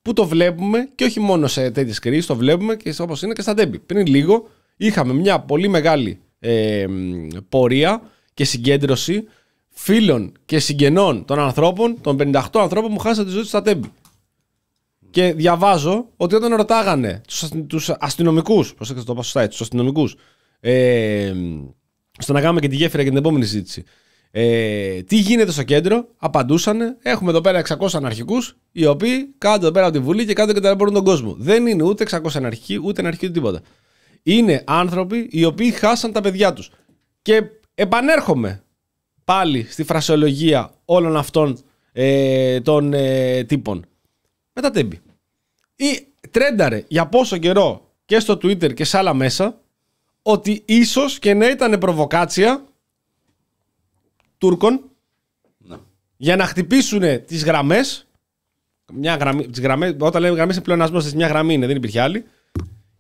που 0.02 0.14
το 0.14 0.26
βλέπουμε 0.26 0.90
και 0.96 1.04
όχι 1.04 1.20
μόνο 1.20 1.48
σε 1.48 1.72
τέτοιες 1.72 2.00
κρίσεις, 2.00 2.26
το 2.26 2.36
βλέπουμε 2.36 2.76
και 2.76 2.96
όπως 3.00 3.22
είναι 3.22 3.34
και 3.34 3.42
στα 3.42 3.54
τέμπη. 3.54 3.80
Πριν 3.80 4.06
λίγο 4.08 4.48
είχαμε 4.78 5.14
μια 5.14 5.40
πολύ 5.40 5.68
μεγάλη 5.68 6.20
ε, 6.40 6.86
μ, 6.88 7.28
πορεία 7.50 8.02
και 8.34 8.44
συγκέντρωση 8.46 9.24
φίλων 9.70 10.32
και 10.46 10.60
συγγενών 10.60 11.26
των 11.26 11.40
ανθρώπων, 11.40 12.02
των 12.02 12.18
58 12.20 12.42
ανθρώπων 12.54 12.94
που 12.94 13.00
χάσαν 13.00 13.26
τη 13.26 13.32
ζωή 13.32 13.40
τους 13.40 13.50
στα 13.50 13.62
τέμπη. 13.62 13.92
Και 15.10 15.34
διαβάζω 15.34 16.08
ότι 16.18 16.36
όταν 16.36 16.56
ρωτάγανε 16.56 17.22
τους, 17.28 17.44
ασ- 17.44 17.66
τους 17.68 17.90
αστυνομικούς, 17.90 18.74
προσέξτε 18.74 19.06
το 19.06 19.14
πάω 19.14 19.24
σωστά 19.24 19.40
έτσι, 19.42 19.52
τους 19.52 19.62
αστυνομικούς, 19.62 20.16
ε, 20.60 21.34
στο 22.18 22.34
να 22.34 22.42
κάνουμε 22.42 22.60
και 22.60 22.68
τη 22.68 22.76
γέφυρα 22.76 23.04
και 23.04 23.10
την 23.10 23.18
επόμενη 23.18 23.46
συζήτηση, 23.46 23.84
ε, 24.32 25.02
τι 25.02 25.16
γίνεται 25.16 25.52
στο 25.52 25.64
κέντρο, 25.64 26.08
απαντούσαν, 26.18 26.98
έχουμε 27.02 27.30
εδώ 27.30 27.42
πέρα 27.42 27.62
600 27.68 27.88
αναρχικούς, 27.94 28.58
οι 28.72 28.86
οποίοι 28.86 29.34
κάτω 29.38 29.66
εδώ 29.66 29.72
πέρα 29.72 29.86
από 29.86 29.98
τη 29.98 30.04
Βουλή 30.04 30.26
και 30.26 30.34
κάτω 30.34 30.54
και 30.54 30.60
ταλαιπωρούν 30.60 30.94
τον 30.94 31.04
κόσμο. 31.04 31.36
Δεν 31.40 31.68
είναι 31.68 31.84
ούτε 31.84 32.06
600 32.12 32.20
αναρχικοί, 32.34 32.80
ούτε 32.84 33.02
αναρχικοί, 33.02 33.26
ούτε 33.26 33.34
τίποτα. 33.34 33.62
Είναι 34.24 34.64
άνθρωποι 34.68 35.28
οι 35.32 35.44
οποίοι 35.44 35.72
χάσαν 35.72 36.12
τα 36.12 36.22
παιδιά 36.22 36.54
τους. 36.54 36.70
Και 37.22 37.44
επανέρχομαι 37.76 38.64
πάλι 39.24 39.68
στη 39.70 39.84
φρασιολογία 39.84 40.72
όλων 40.86 41.18
αυτών 41.18 41.58
ε, 41.92 42.62
των 42.62 42.94
ε, 42.94 43.44
τύπων. 43.44 43.86
Με 44.54 44.62
τα 44.62 44.72
τέμπη. 44.72 45.00
Ή 45.76 46.08
τρένταρε 46.32 46.84
για 46.88 47.08
πόσο 47.08 47.38
καιρό 47.38 47.92
και 48.06 48.20
στο 48.20 48.34
Twitter 48.34 48.74
και 48.74 48.84
σε 48.84 48.98
άλλα 48.98 49.14
μέσα 49.14 49.62
ότι 50.22 50.64
ίσως 50.66 51.20
και 51.20 51.34
να 51.34 51.50
ήταν 51.50 51.80
προβοκάτσια 51.80 52.66
Τούρκων 54.42 54.82
Ναι. 55.58 55.76
για 56.18 56.36
να 56.36 56.46
χτυπήσουν 56.46 57.02
τις 57.26 57.44
γραμμές 57.44 58.08
μια 58.94 59.16
γραμμή, 59.16 59.48
τις 59.48 59.62
γραμμές, 59.62 59.96
όταν 60.00 60.22
λέμε 60.22 60.36
γραμμές 60.36 60.56
είναι 60.56 60.64
πλεονασμός, 60.64 61.14
μια 61.14 61.28
γραμμή 61.28 61.54
είναι, 61.54 61.68
δεν 61.68 61.76
υπήρχε 61.76 62.00
άλλη 62.02 62.24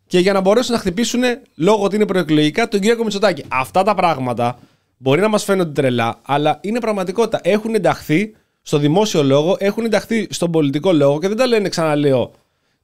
και 0.08 0.20
για 0.20 0.34
να 0.34 0.42
μπορέσουν 0.42 0.74
να 0.74 0.80
χτυπήσουν 0.80 1.22
λόγω 1.56 1.84
ότι 1.84 1.96
είναι 1.96 2.06
προεκλογικά 2.06 2.68
τον 2.68 2.80
Κυριάκο 2.80 3.04
Μητσοτάκη. 3.04 3.44
Αυτά 3.48 3.84
τα 3.84 3.96
πράγματα 3.96 4.60
μπορεί 4.98 5.22
να 5.22 5.28
μας 5.28 5.44
φαίνονται 5.44 5.72
τρελά, 5.72 6.20
αλλά 6.22 6.60
είναι 6.62 6.80
πραγματικότητα. 6.80 7.39
Έχουν 7.44 7.76
ενταχθεί 7.76 8.36
στο 8.62 8.78
δημόσιο 8.78 9.24
λόγο, 9.24 9.56
έχουν 9.60 9.86
ενταχθεί 9.86 10.28
στον 10.30 10.52
πολιτικό 10.52 10.92
λόγο 10.94 11.20
και 11.20 11.28
δεν 11.28 11.38
τα 11.38 11.48
λένε, 11.48 11.70
ξαναλέω, 11.70 12.32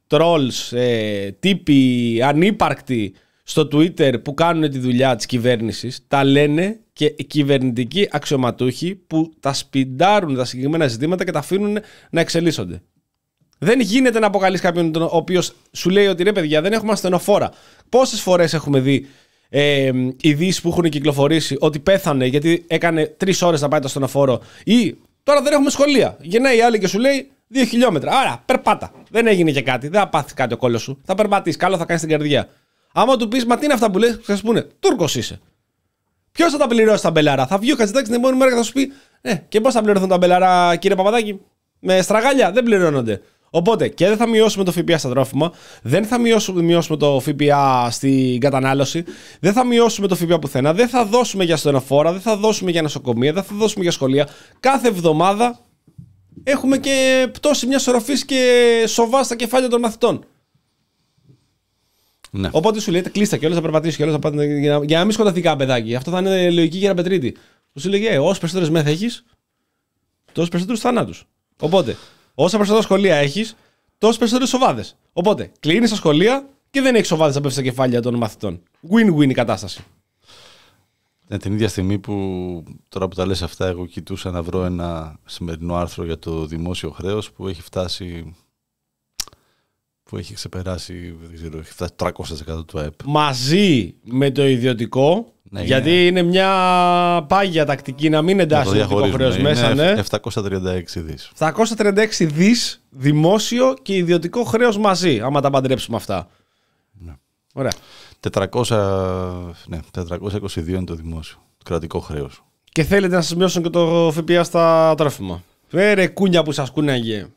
trolls, 0.08 0.78
ε, 0.78 1.32
τύποι 1.32 2.22
ανύπαρκτοι 2.24 3.14
στο 3.50 3.68
Twitter 3.72 4.24
που 4.24 4.34
κάνουν 4.34 4.70
τη 4.72 4.80
δουλειά 4.80 5.16
της 5.16 5.26
κυβέρνησης. 5.26 6.00
Τα 6.08 6.24
λένε 6.24 6.80
και 6.93 7.14
οι 7.18 7.24
κυβερνητικοί 7.24 8.08
αξιωματούχοι 8.12 8.95
που 8.95 9.34
τα 9.39 9.54
σπιντάρουν 9.54 10.36
τα 10.36 10.45
συγκεκριμένα 10.45 10.88
ζητήματα 10.88 11.24
και 11.24 11.32
τα 11.32 11.39
αφήνουν 11.39 11.78
να 12.10 12.22
εξελίσσονται. 12.22 12.82
Δεν 13.60 13.80
γίνεται 13.80 14.20
να 14.20 14.28
αποκαλείς 14.28 14.62
κάποιον 14.62 14.91
τον- 14.91 15.02
ο 15.02 15.10
οποίος 15.12 15.54
σου 15.72 15.89
λέει 15.89 16.08
ότι 16.08 16.24
ρε 16.24 16.32
παιδιά, 16.32 16.62
δεν 16.62 16.74
έχουμε 16.74 16.91
ασθενοφόρα. 16.91 17.52
Πόσες 17.89 18.22
φορές 18.22 18.54
έχουμε 18.54 18.80
δει 18.80 19.08
ε, 19.50 19.91
ειδήσεις 20.22 20.62
που 20.62 20.70
έχουν 20.70 20.89
κυκλοφορήσει 20.89 21.56
ότι 21.60 21.80
πέθανε 21.80 22.26
γιατί 22.26 22.66
έκανε 22.68 23.06
τρεις 23.06 23.41
ώρες 23.41 23.62
να 23.62 23.68
πάει 23.68 23.80
το 23.80 23.86
ασθενοφόρο 23.88 24.41
ή 24.66 24.95
τώρα 25.24 25.41
δεν 25.41 25.54
έχουμε 25.54 25.70
σχολεία. 25.70 26.18
Γεννάει 26.22 26.58
η 26.58 26.62
άλλη 26.62 26.80
και 26.80 26.88
σου 26.88 27.00
λέει 27.00 27.32
δύο 27.48 27.66
χιλιόμετρα. 27.66 28.12
Άρα 28.12 28.43
περπάτα. 28.45 28.91
Δεν 29.10 29.28
έγινε 29.28 29.52
και 29.52 29.62
κάτι. 29.62 29.88
Δεν 29.88 30.00
θα 30.00 30.08
πάθει 30.10 30.34
κάτι 30.34 30.54
ο 30.54 30.58
κόλος 30.58 30.82
σου. 30.82 31.02
Θα 31.06 31.16
περπατήσεις. 31.16 31.58
Καλό 31.60 31.78
θα 31.78 31.86
κάνεις 31.86 32.02
την 32.02 32.12
καρδιά. 32.12 32.50
Άμα 33.00 33.18
του 33.18 33.28
πεις, 33.28 33.45
Μα 33.45 33.58
τι 33.58 33.66
είναι 33.66 33.74
αυτά 33.74 33.91
που 33.91 33.98
λες, 33.98 34.20
θα 34.22 34.36
σου 34.36 34.43
πούνε 34.43 34.68
Τούρκος 34.80 35.16
είσαι. 35.16 35.39
Ποιος 36.32 36.52
θα 36.52 36.58
τα 36.58 36.68
πληρώσει 36.68 37.04
τα 37.04 37.12
μπελάρα; 37.12 37.48
Θα 37.48 37.58
βγει 37.58 37.72
ο 37.72 37.76
Χατζητάκης 37.76 38.08
την 38.08 38.18
επόμενη 38.18 38.38
μέρα 38.38 38.52
και 38.52 38.58
θα 38.58 38.64
σου 38.64 38.74
πει 38.74 38.91
Ε, 39.22 39.36
και 39.36 39.62
πώς 39.62 39.74
θα 39.74 39.82
πληρωθούν 39.82 40.10
τα 40.10 40.18
μπελάρα, 40.18 40.76
κύριε 40.76 40.95
Παπαδάκη; 40.95 41.39
Με 41.80 42.02
στραγάλια 42.02 42.52
δεν 42.52 42.64
πληρώνονται. 42.64 43.22
Οπότε 43.50 43.88
και 43.88 44.08
δεν 44.08 44.18
θα 44.18 44.28
μειώσουμε 44.28 44.64
το 44.64 44.72
ΦΠΑ 44.72 44.98
στα 44.98 45.10
τρόφιμα, 45.10 45.52
δεν 45.82 46.06
θα 46.06 46.20
μειώσουμε, 46.20 46.62
μειώσουμε 46.62 46.98
το 46.98 47.20
ΦΠΑ 47.20 47.91
στην 47.91 48.39
κατανάλωση, 48.39 49.04
δεν 49.39 49.54
θα 49.54 49.66
μειώσουμε 49.66 50.08
το 50.08 50.16
ΦΠΑ 50.16 50.39
πουθενά, 50.39 50.74
δεν 50.74 50.88
θα 50.88 51.06
δώσουμε 51.06 51.43
για 51.43 51.58
στενοφόρα, 51.58 52.12
δεν 52.12 52.22
θα 52.22 52.38
δώσουμε 52.38 52.72
για 52.72 52.82
νοσοκομεία, 52.82 53.34
δεν 53.34 53.43
θα 53.43 53.56
δώσουμε 53.56 53.84
για 53.84 53.91
σχολεία. 53.91 54.28
Κάθε 54.60 54.88
εβδομάδα 54.88 55.60
έχουμε 56.43 56.78
και 56.78 57.28
πτώση 57.32 57.68
μιας 57.68 57.88
οροφής 57.88 58.26
και 58.26 58.84
σοβά 58.88 59.24
στα 59.24 59.36
κεφάλια 59.36 59.70
των 59.70 59.80
μαθητών. 59.80 60.26
Ναι. 62.32 62.49
Οπότε 62.51 62.80
σου 62.80 62.91
λέει 62.91 63.01
κλείστα 63.01 63.38
και 63.38 63.45
όλε 63.45 63.55
θα 63.55 63.61
περπατήσει 63.61 63.97
και 63.97 64.03
όλε 64.03 64.11
θα 64.11 64.19
πάτε 64.19 64.45
για 64.59 64.78
να, 64.78 64.86
για 64.86 64.97
να 64.97 65.03
μην 65.03 65.13
σκοτωθεί 65.13 65.41
κανένα 65.41 65.65
παιδάκι. 65.65 65.95
Αυτό 65.95 66.11
θα 66.11 66.19
είναι 66.19 66.51
λογική 66.51 66.78
για 66.78 66.89
ένα 66.89 66.95
πετρίτη. 66.95 67.32
Του 67.73 67.80
σου 67.80 67.89
λέγε, 67.89 68.17
όσο 68.17 68.39
περισσότερες 68.39 68.69
μεθ 68.69 68.88
έχεις, 68.88 69.25
τόσο 70.32 70.49
περισσότερους 70.49 70.82
θανάτου. 70.82 71.13
Οπότε, 71.59 71.97
όσα 72.36 72.55
περισσότερα 72.55 72.84
σχολεία 72.84 73.15
έχεις, 73.15 73.55
τόσο 73.97 74.17
περισσότερες 74.17 74.49
σοβάδες. 74.49 74.97
Οπότε, 75.13 75.51
κλείνεις 75.59 75.89
τα 75.89 75.95
σχολεία 75.95 76.49
και 76.69 76.82
δεν 76.82 76.95
έχεις 76.95 77.07
σοβάδες 77.07 77.36
να 77.36 77.41
πέφτει 77.41 77.55
στα 77.59 77.67
κεφάλια 77.67 78.01
των 78.01 78.15
μαθητών. 78.15 78.63
Win-win 78.91 79.30
η 79.30 79.34
κατάσταση. 79.34 79.84
Ναι, 81.28 81.38
την 81.38 81.53
ίδια 81.53 81.67
στιγμή 81.67 81.99
που 81.99 82.13
τώρα 82.89 83.07
που 83.07 83.15
τα 83.15 83.25
λες 83.25 83.41
αυτά, 83.41 83.67
εγώ 83.67 83.86
κοιτούσα 83.86 84.32
να 84.32 84.43
βρω 84.43 84.63
ένα 84.63 85.19
σημερινό 85.25 85.75
άρθρο 85.75 86.05
για 86.05 86.19
το 86.19 86.45
δημόσιο 86.45 86.89
χρέος 86.89 87.32
που 87.32 87.47
έχει 87.47 87.61
φτάσει 87.61 88.36
που 90.10 90.18
έχει 90.18 90.34
ξεπεράσει, 90.34 91.16
δεν 91.22 91.36
ξέρω, 91.36 91.58
έχει 91.60 91.72
φτάσει 91.72 91.91
300% 92.58 92.66
του 92.68 92.80
ΑΕΠ. 92.80 92.93
Μαζί 93.05 93.93
με 94.03 94.32
το 94.32 94.47
ιδιωτικό, 94.47 95.32
Ναι, 95.49 95.62
γιατί 95.64 95.89
είναι. 95.89 95.99
είναι 96.20 96.22
μια 96.22 96.49
πάγια 97.28 97.66
τακτική 97.66 98.10
να 98.10 98.22
μην 98.22 98.38
Να 98.38 98.45
το 98.45 98.55
εντάσσει 98.55 98.70
το 98.72 98.76
ιδιωτικό 98.76 99.01
διαχωρίζουμε. 99.01 99.53
χρέο 99.55 99.64
μέσα, 99.66 99.72
Είναι 99.72 99.93
ναι. 99.93 99.99
736 99.99 101.01
δις. 101.01 101.32
736 101.39 102.26
δις 102.26 102.82
δημόσιο 102.89 103.74
και 103.82 103.95
ιδιωτικό 103.95 104.43
χρέος 104.43 104.78
μαζί, 104.78 105.20
άμα 105.20 105.41
τα 105.41 105.49
παντρέψουμε 105.49 105.97
αυτά. 105.97 106.28
Ναι. 106.91 107.14
Ωραία. 107.53 107.72
400, 108.20 109.55
ναι, 109.68 109.80
422 109.91 110.68
είναι 110.68 110.84
το 110.84 110.95
δημόσιο, 110.95 111.38
το 111.58 111.64
κρατικό 111.66 111.99
χρέος. 111.99 112.43
Και 112.72 112.84
θέλετε 112.84 113.16
να 113.16 113.22
σας 113.22 113.36
μειώσουν 113.36 113.64
και 113.64 113.70
το 113.70 114.12
ΦΠΑ 114.14 114.43
στα 114.43 114.93
τρόφιμα. 114.97 115.43
Φέρε 115.68 116.08
κούνια 116.08 116.43
που 116.43 116.51
σας 116.51 116.70
κούναγε. 116.70 117.28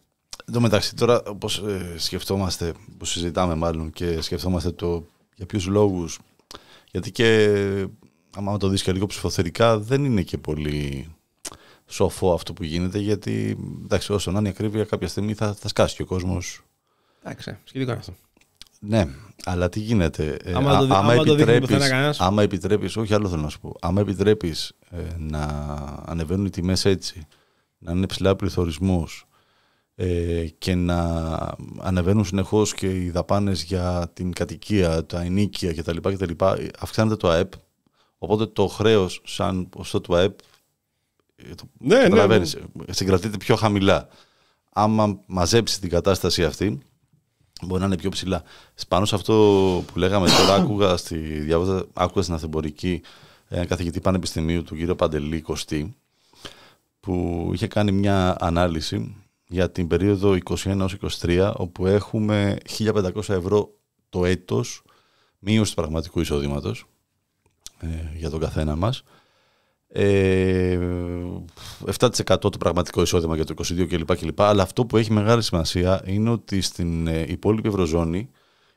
Εν 0.51 0.57
τω 0.57 0.63
μεταξύ, 0.63 0.95
τώρα 0.95 1.23
όπως 1.27 1.63
σκεφτόμαστε, 1.97 2.73
που 2.99 3.05
συζητάμε 3.05 3.55
μάλλον 3.55 3.91
και 3.91 4.21
σκεφτόμαστε 4.21 4.71
το 4.71 5.05
για 5.35 5.47
ποιους 5.47 5.67
λόγους. 5.67 6.19
Γιατί 6.91 7.11
και 7.13 7.49
άμα 8.37 8.57
το 8.57 8.69
δεις 8.69 8.83
και 8.83 8.93
λίγο 8.93 9.07
ψηφοθερικά, 9.07 9.79
δεν 9.79 10.05
είναι 10.05 10.23
και 10.23 10.39
πολύ 10.39 11.09
σοφό 11.87 12.33
αυτό 12.33 12.53
που 12.53 12.65
γίνεται. 12.65 12.99
Γιατί 12.99 13.59
εντάξει, 13.85 14.13
όσο 14.13 14.31
να 14.31 14.39
είναι 14.39 14.49
η 14.49 14.51
ακρίβεια, 14.51 14.85
κάποια 14.85 15.09
στιγμή 15.09 15.35
θα, 15.35 15.55
θα 15.55 15.69
σκάσει 15.69 15.97
και 15.97 16.03
ο 16.03 16.07
κόσμος. 16.07 16.63
Εντάξει, 17.23 17.57
σχετικό 17.65 17.91
είναι 17.91 18.01
αυτό. 18.01 18.15
Ναι, 18.81 19.09
αλλά 19.45 19.69
τι 19.69 19.81
γίνεται. 19.81 20.37
ε, 20.45 20.53
Άμα 20.53 20.71
α- 20.71 20.79
το 20.79 20.85
δει- 20.85 20.93
άμα 20.95 21.15
το 21.15 21.23
δείχνει 21.23 21.33
επιτρέπεις- 21.35 21.69
πουθενά 21.69 21.89
κανένας. 21.89 22.21
άμα 22.21 22.43
επιτρέπεις, 22.43 22.97
όχι 22.97 23.15
άλλο 23.15 23.29
θέλω 23.29 23.43
να 23.43 23.49
σου 23.49 23.61
πω, 23.61 23.75
άμα 23.81 24.01
επιτρέπεις 24.01 24.73
ε, 24.91 24.97
να 25.19 25.45
ανεβαίνουν 26.07 26.47
οι 26.47 26.51
τιμές 26.51 26.85
έτσι, 26.85 27.27
να 27.79 27.93
είναι 27.93 28.07
ψηλά 28.07 28.37
πληθωρισμός 28.37 29.25
ε, 29.25 29.30
και 30.59 30.75
να 30.75 30.99
ανεβαίνουν 31.79 32.25
συνεχώς 32.25 32.75
και 32.75 32.87
οι 32.87 33.11
δαπάνες 33.11 33.63
για 33.63 34.11
την 34.13 34.33
κατοικία, 34.33 35.07
τα 35.07 35.21
ενίκια 35.21 35.75
κτλ. 35.75 35.97
κτλ 35.97 36.45
αυξάνεται 36.79 37.17
το 37.17 37.29
ΑΕΠ, 37.29 37.53
οπότε 38.19 38.47
το 38.47 38.67
χρέος 38.67 39.21
σαν 39.25 39.69
ποσό 39.69 40.01
του 40.01 40.15
ΑΕΠ 40.15 40.39
ε, 41.37 41.55
το 41.55 41.65
Ναι, 41.79 41.95
ναι, 41.95 42.03
ναι. 42.03 42.09
Καταλαβαίνεις, 42.09 42.57
συγκρατείται 42.91 43.37
πιο 43.37 43.57
χαμηλά. 43.57 44.09
Άμα 44.73 45.21
μαζέψει 45.27 45.81
την 45.81 45.91
κατάσταση 45.91 46.45
αυτή, 46.45 46.81
μπορεί 47.63 47.81
να 47.81 47.87
είναι 47.87 47.97
πιο 47.97 48.11
ψηλά. 48.11 48.43
Πάνω 48.89 49.05
σε 49.05 49.15
αυτό 49.15 49.35
που 49.93 49.99
λέγαμε 49.99 50.29
τώρα, 50.29 50.55
άκουγα, 50.63 50.97
στη, 50.97 51.17
διάβαζα, 51.19 51.87
άκουγα 51.93 52.23
στην 52.23 52.35
Αθεμπορική 52.35 53.03
ένα 53.49 53.67
καθηγητή 53.67 54.01
πανεπιστημίου 54.01 54.63
του 54.63 54.77
κύριο 54.77 54.95
Παντελή 54.95 55.41
Κωστή, 55.41 55.97
που 57.01 57.51
είχε 57.53 57.67
κάνει 57.67 57.93
μια 57.93 58.37
ανάλυση 58.41 59.15
για 59.51 59.71
την 59.71 59.87
περίοδο 59.87 60.37
21-23, 60.45 61.53
όπου 61.57 61.87
έχουμε 61.87 62.59
1.500 62.79 63.29
ευρώ 63.29 63.75
το 64.09 64.25
έτος 64.25 64.83
μείωση 65.39 65.71
του 65.71 65.81
πραγματικού 65.81 66.21
εισόδηματος 66.21 66.85
ε, 67.81 67.87
για 68.17 68.31
τον 68.31 68.41
καθένα 68.41 68.77
μας. 68.77 69.03
Ε, 69.89 70.79
7% 71.99 72.37
το 72.41 72.51
πραγματικό 72.59 73.03
εισόδημα 73.03 73.35
για 73.37 73.45
το 73.45 73.55
22 73.59 73.87
κλπ. 73.89 74.17
κλπ. 74.17 74.41
Αλλά 74.41 74.63
αυτό 74.63 74.87
που 74.87 74.97
έχει 74.97 75.13
μεγάλη 75.13 75.43
σημασία 75.43 76.03
είναι 76.07 76.31
ότι 76.31 76.61
στην 76.61 77.07
ε, 77.07 77.25
υπόλοιπη 77.29 77.69
Ευρωζώνη 77.69 78.31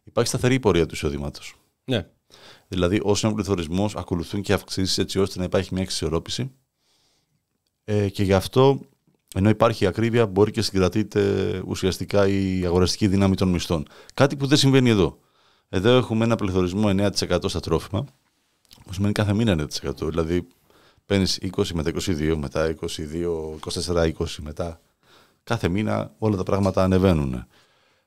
υπάρχει 0.03 0.29
σταθερή 0.29 0.59
πορεία 0.59 0.85
του 0.85 0.93
εισόδηματος. 0.93 1.55
Ναι. 1.83 2.07
Δηλαδή, 2.67 2.99
όσο 3.03 3.27
είναι 3.27 3.35
ο 3.35 3.43
πληθωρισμός, 3.43 3.95
ακολουθούν 3.95 4.41
και 4.41 4.53
αυξήσεις 4.53 4.97
έτσι 4.97 5.19
ώστε 5.19 5.39
να 5.39 5.45
υπάρχει 5.45 5.73
μια 5.73 5.83
εξισορρόπηση. 5.83 6.51
Ε, 7.83 8.09
και 8.09 8.23
γι' 8.23 8.33
αυτό, 8.33 8.79
ενώ 9.33 9.49
υπάρχει 9.49 9.85
ακρίβεια, 9.85 10.25
μπορεί 10.25 10.51
και 10.51 10.61
συγκρατείται 10.61 11.61
ουσιαστικά 11.65 12.27
η 12.27 12.65
αγοραστική 12.65 13.07
δύναμη 13.07 13.35
των 13.35 13.49
μισθών. 13.49 13.87
Κάτι 14.13 14.35
που 14.35 14.47
δεν 14.47 14.57
συμβαίνει 14.57 14.89
εδώ. 14.89 15.19
Εδώ 15.69 15.89
έχουμε 15.89 16.23
ένα 16.23 16.35
πληθωρισμό 16.35 16.89
9% 16.89 17.09
στα 17.45 17.59
τρόφιμα, 17.59 18.05
που 18.85 18.93
σημαίνει 18.93 19.13
κάθε 19.13 19.33
μήνα 19.33 19.67
9%. 19.83 20.09
Δηλαδή, 20.09 20.47
παίρνεις 21.05 21.39
20 21.55 21.63
μετά 21.73 21.91
22, 22.05 22.35
μετά 22.37 22.75
22, 22.81 23.57
24, 23.59 24.11
20, 24.17 24.25
μετά. 24.41 24.81
Κάθε 25.43 25.67
μήνα 25.67 26.13
όλα 26.17 26.35
τα 26.35 26.43
πράγματα 26.43 26.83
ανεβαίνουν. 26.83 27.45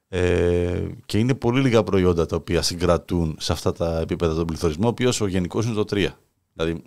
Ε, 0.09 0.87
και 1.07 1.19
είναι 1.19 1.35
πολύ 1.35 1.61
λίγα 1.61 1.83
προϊόντα 1.83 2.27
τα 2.27 2.37
οποία 2.37 2.63
συγκρατούν 2.63 3.37
σε 3.41 3.53
αυτά 3.53 3.73
τα 3.73 3.99
επίπεδα 3.99 4.35
τον 4.35 4.47
πληθωρισμό, 4.47 4.87
ο 4.87 4.91
οποίος 4.91 5.21
ο 5.21 5.27
γενικός 5.27 5.65
είναι 5.65 5.75
το 5.75 5.85
3. 5.91 6.09
Δηλαδή, 6.53 6.83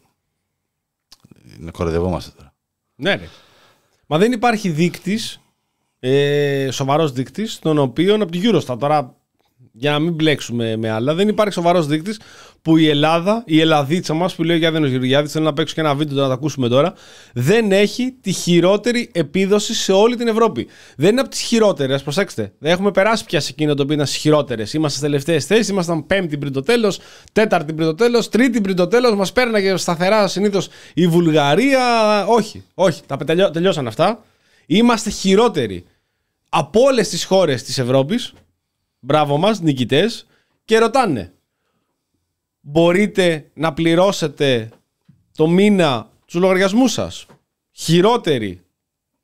να 1.58 1.72
κορεδευόμαστε 1.72 2.32
τώρα. 2.38 2.54
Ναι, 2.96 3.16
ρε. 3.16 3.28
Μα 4.12 4.18
δεν 4.18 4.32
υπάρχει 4.32 4.70
δείκτης, 4.70 5.42
ε, 6.00 6.68
σοβαρός 6.72 7.12
δείκτης, 7.12 7.60
τον 7.60 7.78
οποίο 7.78 8.16
από 8.16 8.32
την 8.32 8.42
Eurostat. 8.44 8.80
Τώρα, 8.80 9.19
για 9.72 9.92
να 9.92 10.00
μην 10.00 10.14
μπλέξουμε 10.14 10.76
με 10.78 10.90
άλλα, 10.90 11.14
δεν 11.14 11.28
υπάρχει 11.28 11.54
σοβαρός 11.54 11.88
δείκτης 11.88 12.20
που 12.62 12.78
η 12.78 12.88
Ελλάδα, 12.90 13.44
η 13.46 13.60
Ελλαδίτσα 13.60 14.14
μας, 14.14 14.36
που 14.36 14.44
λέει 14.44 14.56
ο 14.56 14.60
Γιάννης 14.60 14.90
Γεωργιάδης, 14.90 15.32
θέλω 15.32 15.46
να 15.46 15.54
παίξω 15.54 15.74
και 15.74 15.82
ένα 15.82 15.96
βίντεο 15.96 16.14
τώρα 16.16 16.28
να 16.28 16.34
το 16.34 16.40
ακούσουμε 16.40 16.68
τώρα, 16.68 16.94
δεν 17.34 17.72
έχει 17.72 18.16
τη 18.22 18.32
χειρότερη 18.32 19.10
επίδοση 19.14 19.74
σε 19.74 19.92
όλη 19.92 20.16
την 20.16 20.28
Ευρώπη. 20.28 20.68
Δεν 20.98 21.10
είναι 21.12 21.20
από 21.20 21.30
τις 21.30 21.40
χειρότερες, 21.40 22.04
προσέξτε. 22.04 22.54
Δεν 22.60 22.72
έχουμε 22.72 22.92
περάσει 22.92 23.26
πια 23.26 23.40
σε 23.40 23.50
εκείνο 23.52 23.74
το 23.74 23.84
οποίο 23.84 23.96
ήταν 23.96 24.08
στις 24.08 24.20
χειρότερες. 24.20 24.74
Είμαστε 24.74 24.98
στις 24.98 25.10
τελευταίες 25.10 25.46
θέσεις, 25.46 25.68
ήμασταν 25.68 26.06
πέμπτη 26.06 26.38
πριν 26.38 26.54
το 26.54 26.62
τέλος, 26.62 27.00
τέταρτη 27.32 27.74
πριν 27.74 27.88
το 27.88 27.96
τέλος, 27.96 28.30
τρίτη 28.30 28.62
πριν 28.62 28.76
το 28.76 28.88
τέλος, 28.88 29.16
μας 29.16 29.32
πέρναγε 29.32 29.78
σταθερά 29.78 30.28
συνήθως 30.28 30.68
η 30.94 31.08
Βουλγαρία. 31.08 31.82
Όχι, 32.28 32.64
όχι, 32.74 33.02
τα 33.06 33.18
τελειώ- 33.18 33.52
τελειώσαν 33.52 33.88
αυτά. 33.88 34.24
Είμαστε 34.66 35.10
χειρότεροι 35.10 35.86
από 36.50 36.82
όλες 36.82 37.10
τις 37.10 37.24
χώρες 37.24 37.64
της 37.64 37.78
Ευρώπης. 37.78 38.34
Μπράβο 39.00 39.38
μας, 39.38 39.62
νικητές. 39.62 40.28
Και 40.66 40.78
ρωτάνε, 40.78 41.34
μπορείτε 42.62 43.50
να 43.54 43.74
πληρώσετε 43.74 44.70
το 45.36 45.48
μήνα 45.48 46.10
τους 46.26 46.40
λογαριασμούς 46.42 46.92
σας. 46.92 47.26
Χειρότερη 47.72 48.62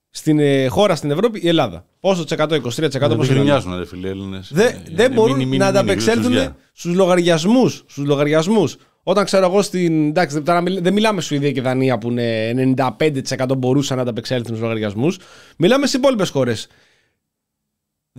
στην 0.09 0.39
ε, 0.39 0.67
χώρα 0.67 0.95
στην 0.95 1.11
Ευρώπη 1.11 1.39
η 1.43 1.47
Ελλάδα; 1.47 1.85
Πόσο 1.99 2.23
τη 2.23 2.35
100, 2.37 2.43
23% 2.43 2.59
πόσο 2.61 2.89
Δεν 2.89 3.09
είναι; 3.09 3.25
γκρινιάζουν, 3.25 3.77
ρε 3.77 3.85
φίλε, 3.85 4.09
Έλληνες. 4.09 4.49
Δε- 4.53 4.65
Ε, 4.67 4.81
δεν 4.91 5.05
είναι 5.05 5.15
μπορούν 5.15 5.37
μίνι, 5.37 5.45
μίνι, 5.49 5.57
να 5.57 5.65
μίνι, 5.65 5.77
ανταπεξέλθουν 5.77 6.23
γλυκουζιά. 6.23 6.55
στους 6.73 6.93
λογαριασμούς. 6.95 7.83
Στους 7.87 8.05
λογαριασμούς. 8.05 8.77
Όταν 9.03 9.25
ξέρω 9.25 9.45
εγώ 9.45 9.61
στην. 9.61 10.07
Εντάξει, 10.07 10.41
τώρα 10.41 10.61
μιλ- 10.61 10.81
δεν 10.83 10.93
μιλάμε 10.93 11.21
Σουηδία 11.21 11.51
και 11.51 11.61
Δανία 11.61 11.97
που 11.97 12.09
είναι 12.11 12.53
95% 12.53 13.55
μπορούσαν 13.57 13.95
να 13.95 14.01
ανταπεξέλθουν 14.03 14.47
στους 14.47 14.59
λογαριασμούς. 14.59 15.17
Μιλάμε 15.57 15.85
στις 15.87 15.99
υπόλοιπες 15.99 16.29
χώρες. 16.29 16.67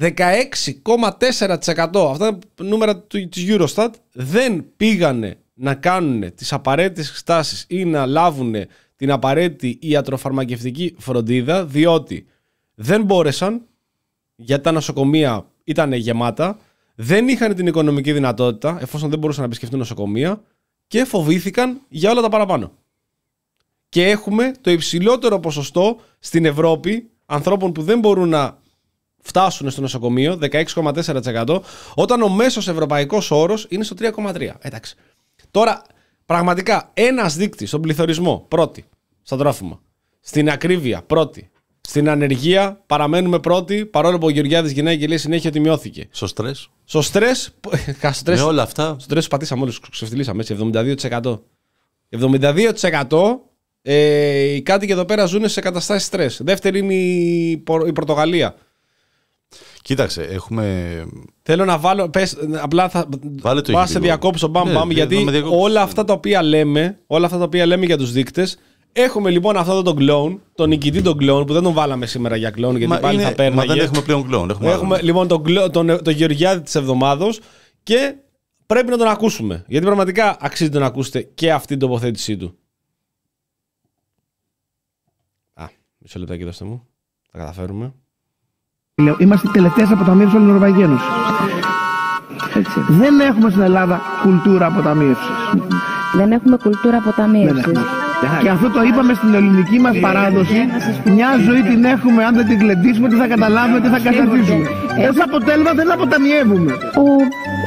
16,4% 0.00 2.10
αυτά 2.10 2.26
είναι 2.28 2.38
νούμερα 2.68 2.96
του- 2.98 3.28
της 3.28 3.44
Eurostat 3.48 3.88
δεν 4.12 4.64
πήγανε 4.76 5.38
να 5.54 5.74
κάνουν 5.74 6.34
τις 6.34 6.52
απαραίτητες 6.52 7.08
εξετάσεις 7.08 7.64
ή 7.68 7.84
να 7.84 8.06
λάβουν 8.06 8.54
την 8.96 9.10
απαραίτητη 9.10 9.78
ιατροφαρμακευτική 9.88 10.94
φροντίδα 10.98 11.64
διότι 11.64 12.26
δεν 12.74 13.04
μπόρεσαν 13.04 13.62
γιατί 14.36 14.62
τα 14.62 14.72
νοσοκομεία 14.72 15.46
ήταν 15.64 15.92
γεμάτα, 15.92 16.58
δεν 16.94 17.28
είχαν 17.28 17.54
την 17.54 17.66
οικονομική 17.66 18.12
δυνατότητα 18.12 18.78
εφόσον 18.80 19.10
δεν 19.10 19.18
μπορούσαν 19.18 19.40
να 19.42 19.46
επισκεφτούν 19.46 19.78
νοσοκομεία 19.78 20.42
και 20.86 21.04
φοβήθηκαν 21.04 21.80
για 21.88 22.10
όλα 22.10 22.20
τα 22.20 22.28
παραπάνω. 22.28 22.72
Και 23.88 24.08
έχουμε 24.08 24.52
το 24.60 24.70
υψηλότερο 24.70 25.40
ποσοστό 25.40 26.00
στην 26.18 26.44
Ευρώπη 26.44 27.10
ανθρώπων 27.26 27.72
που 27.72 27.82
δεν 27.82 27.98
μπορούν 27.98 28.28
να 28.28 28.58
φτάσουν 29.26 29.70
στο 29.70 29.80
νοσοκομείο, 29.80 30.38
16,4%, 30.40 31.60
όταν 31.94 32.22
ο 32.22 32.28
μέσος 32.28 32.68
ευρωπαϊκός 32.68 33.30
όρος 33.30 33.66
είναι 33.68 33.84
στο 33.84 33.94
3,3%. 33.98 34.50
Εντάξει. 34.60 34.94
Τώρα, 35.50 35.82
πραγματικά, 36.26 36.90
ένας 36.94 37.36
δείκτης 37.36 37.68
στον 37.68 37.80
πληθωρισμό, 37.80 38.44
πρώτη, 38.48 38.84
στα 39.22 39.36
τρόφιμα. 39.36 39.80
Στην 40.20 40.50
ακρίβεια, 40.50 41.02
πρώτη. 41.02 41.50
Στην 41.80 42.08
ανεργία, 42.08 42.82
παραμένουμε 42.86 43.38
πρώτοι, 43.38 43.86
παρόλο 43.86 44.18
που 44.18 44.26
ο 44.26 44.30
Γεωργιάδης 44.30 44.72
γυρνάει 44.72 44.98
και 44.98 45.06
λέει 45.06 45.16
συνέχεια 45.18 45.50
ότι 45.50 45.60
μειώθηκε. 45.60 46.08
Στο 46.10 46.26
στρες. 46.26 46.70
Στο 46.84 47.02
στρες, 47.02 47.54
κα, 48.00 48.12
στρες 48.22 48.38
Με 48.38 48.44
όλα 48.44 48.62
αυτά, 48.62 48.84
στο 48.88 49.00
στρες 49.00 49.28
πατήσαμε 49.28 49.62
όλους, 49.62 49.80
ξεφτυλίσαμε 49.90 50.40
έτσι, 50.40 50.56
72%. 50.72 51.40
72% 52.10 53.40
ε, 53.88 54.54
οι 54.54 54.62
κάτοικοι 54.62 54.92
εδώ 54.92 55.04
πέρα 55.04 55.24
ζουν 55.24 55.48
σε 55.48 55.60
καταστάσεις 55.60 56.06
στρες. 56.06 56.40
Δεύτερη 56.44 56.78
είναι 56.78 56.94
η, 56.94 57.56
Πο- 57.56 57.86
η 57.86 57.92
Πορτογαλία. 57.92 58.54
Κοίταξε, 59.86 60.22
έχουμε. 60.22 61.06
Θέλω 61.42 61.64
να 61.64 61.78
βάλω. 61.78 62.08
Πες, 62.08 62.36
απλά 62.62 62.88
θα. 62.88 63.08
Βάλε 63.40 63.60
το 63.60 63.82
σε 63.86 63.98
διακόψω. 63.98 64.48
Μπαμ, 64.48 64.66
ναι, 64.68 64.74
μπαμ, 64.74 64.88
ναι, 64.88 64.94
γιατί 64.94 65.26
όλα 65.50 65.82
αυτά 65.82 66.04
τα 66.04 66.12
οποία 66.12 66.42
λέμε, 66.42 67.00
όλα 67.06 67.26
αυτά 67.26 67.38
τα 67.38 67.44
οποία 67.44 67.66
λέμε 67.66 67.84
για 67.84 67.96
τους 67.96 68.12
δείκτες. 68.12 68.58
Έχουμε 68.92 69.30
λοιπόν 69.30 69.56
αυτό 69.56 69.82
τον 69.82 69.96
κλόν, 69.96 70.42
τον 70.54 70.68
νικητή 70.68 71.02
τον 71.02 71.16
κλόν, 71.16 71.44
που 71.44 71.52
δεν 71.52 71.62
τον 71.62 71.72
βάλαμε 71.72 72.06
σήμερα 72.06 72.36
για 72.36 72.50
κλον 72.50 72.76
γιατί 72.76 72.92
μα 72.92 72.98
πάλι 72.98 73.14
είναι, 73.14 73.28
θα 73.28 73.34
παίρνει. 73.34 73.56
Μα 73.56 73.64
δεν 73.64 73.78
έχουμε 73.78 74.02
πλέον 74.02 74.26
κλον. 74.26 74.50
Έχουμε, 74.50 74.70
έχουμε 74.70 75.02
λοιπόν 75.02 75.28
τον, 75.28 75.42
κλο, 75.42 75.70
τον, 75.70 75.86
τον 75.86 76.12
Γεωργιάδη 76.14 76.60
της 76.60 76.74
εβδομάδα 76.74 77.34
και 77.82 78.14
πρέπει 78.66 78.90
να 78.90 78.96
τον 78.96 79.06
ακούσουμε. 79.06 79.64
Γιατί 79.68 79.84
πραγματικά 79.84 80.36
αξίζει 80.40 80.70
να 80.70 80.86
ακούσετε 80.86 81.22
και 81.22 81.52
αυτή 81.52 81.66
την 81.66 81.78
τοποθέτησή 81.78 82.36
του. 82.36 82.58
Α, 85.54 85.66
μισό 85.98 86.18
λεπτάκι 86.18 86.44
δώστε 86.44 86.64
μου. 86.64 86.86
Τα 87.32 87.38
καταφέρουμε. 87.38 87.94
Λέω, 89.02 89.16
είμαστε 89.18 89.48
οι 89.48 89.50
τελευταίες 89.52 89.90
αποταμίευσεις 89.90 90.34
όλη 90.36 90.44
την 90.46 90.54
Ευρωπαϊκή 90.54 90.80
Ένωση. 90.88 91.04
Έτσι. 92.54 92.78
Δεν 92.88 93.20
έχουμε 93.20 93.50
στην 93.50 93.62
Ελλάδα 93.62 94.00
κουλτούρα 94.22 94.66
αποταμίευσης. 94.66 95.26
Δεν 96.12 96.32
έχουμε 96.32 96.56
κουλτούρα 96.62 96.98
Δεν 96.98 97.02
αποταμίευσης. 97.08 97.58
έχουμε. 97.58 97.80
Και 98.42 98.48
αυτό 98.48 98.70
το 98.70 98.82
είπαμε 98.82 99.14
στην 99.14 99.34
ελληνική 99.34 99.78
μας 99.78 99.98
παράδοση. 99.98 100.58
Μια 101.14 101.28
ζωή 101.46 101.62
την 101.62 101.84
έχουμε, 101.84 102.24
αν 102.24 102.34
δεν 102.34 102.46
την 102.46 102.58
κλεντήσουμε, 102.58 103.08
τι 103.08 103.16
θα 103.16 103.26
καταλάβουμε, 103.26 103.80
τι 103.80 103.88
θα 103.88 103.98
καταρτήσουμε. 103.98 104.64
Ως 105.10 105.16
αποτέλεσμα 105.26 105.72
δεν 105.72 105.92
αποταμιεύουμε. 105.92 106.72
Ο, 107.02 107.04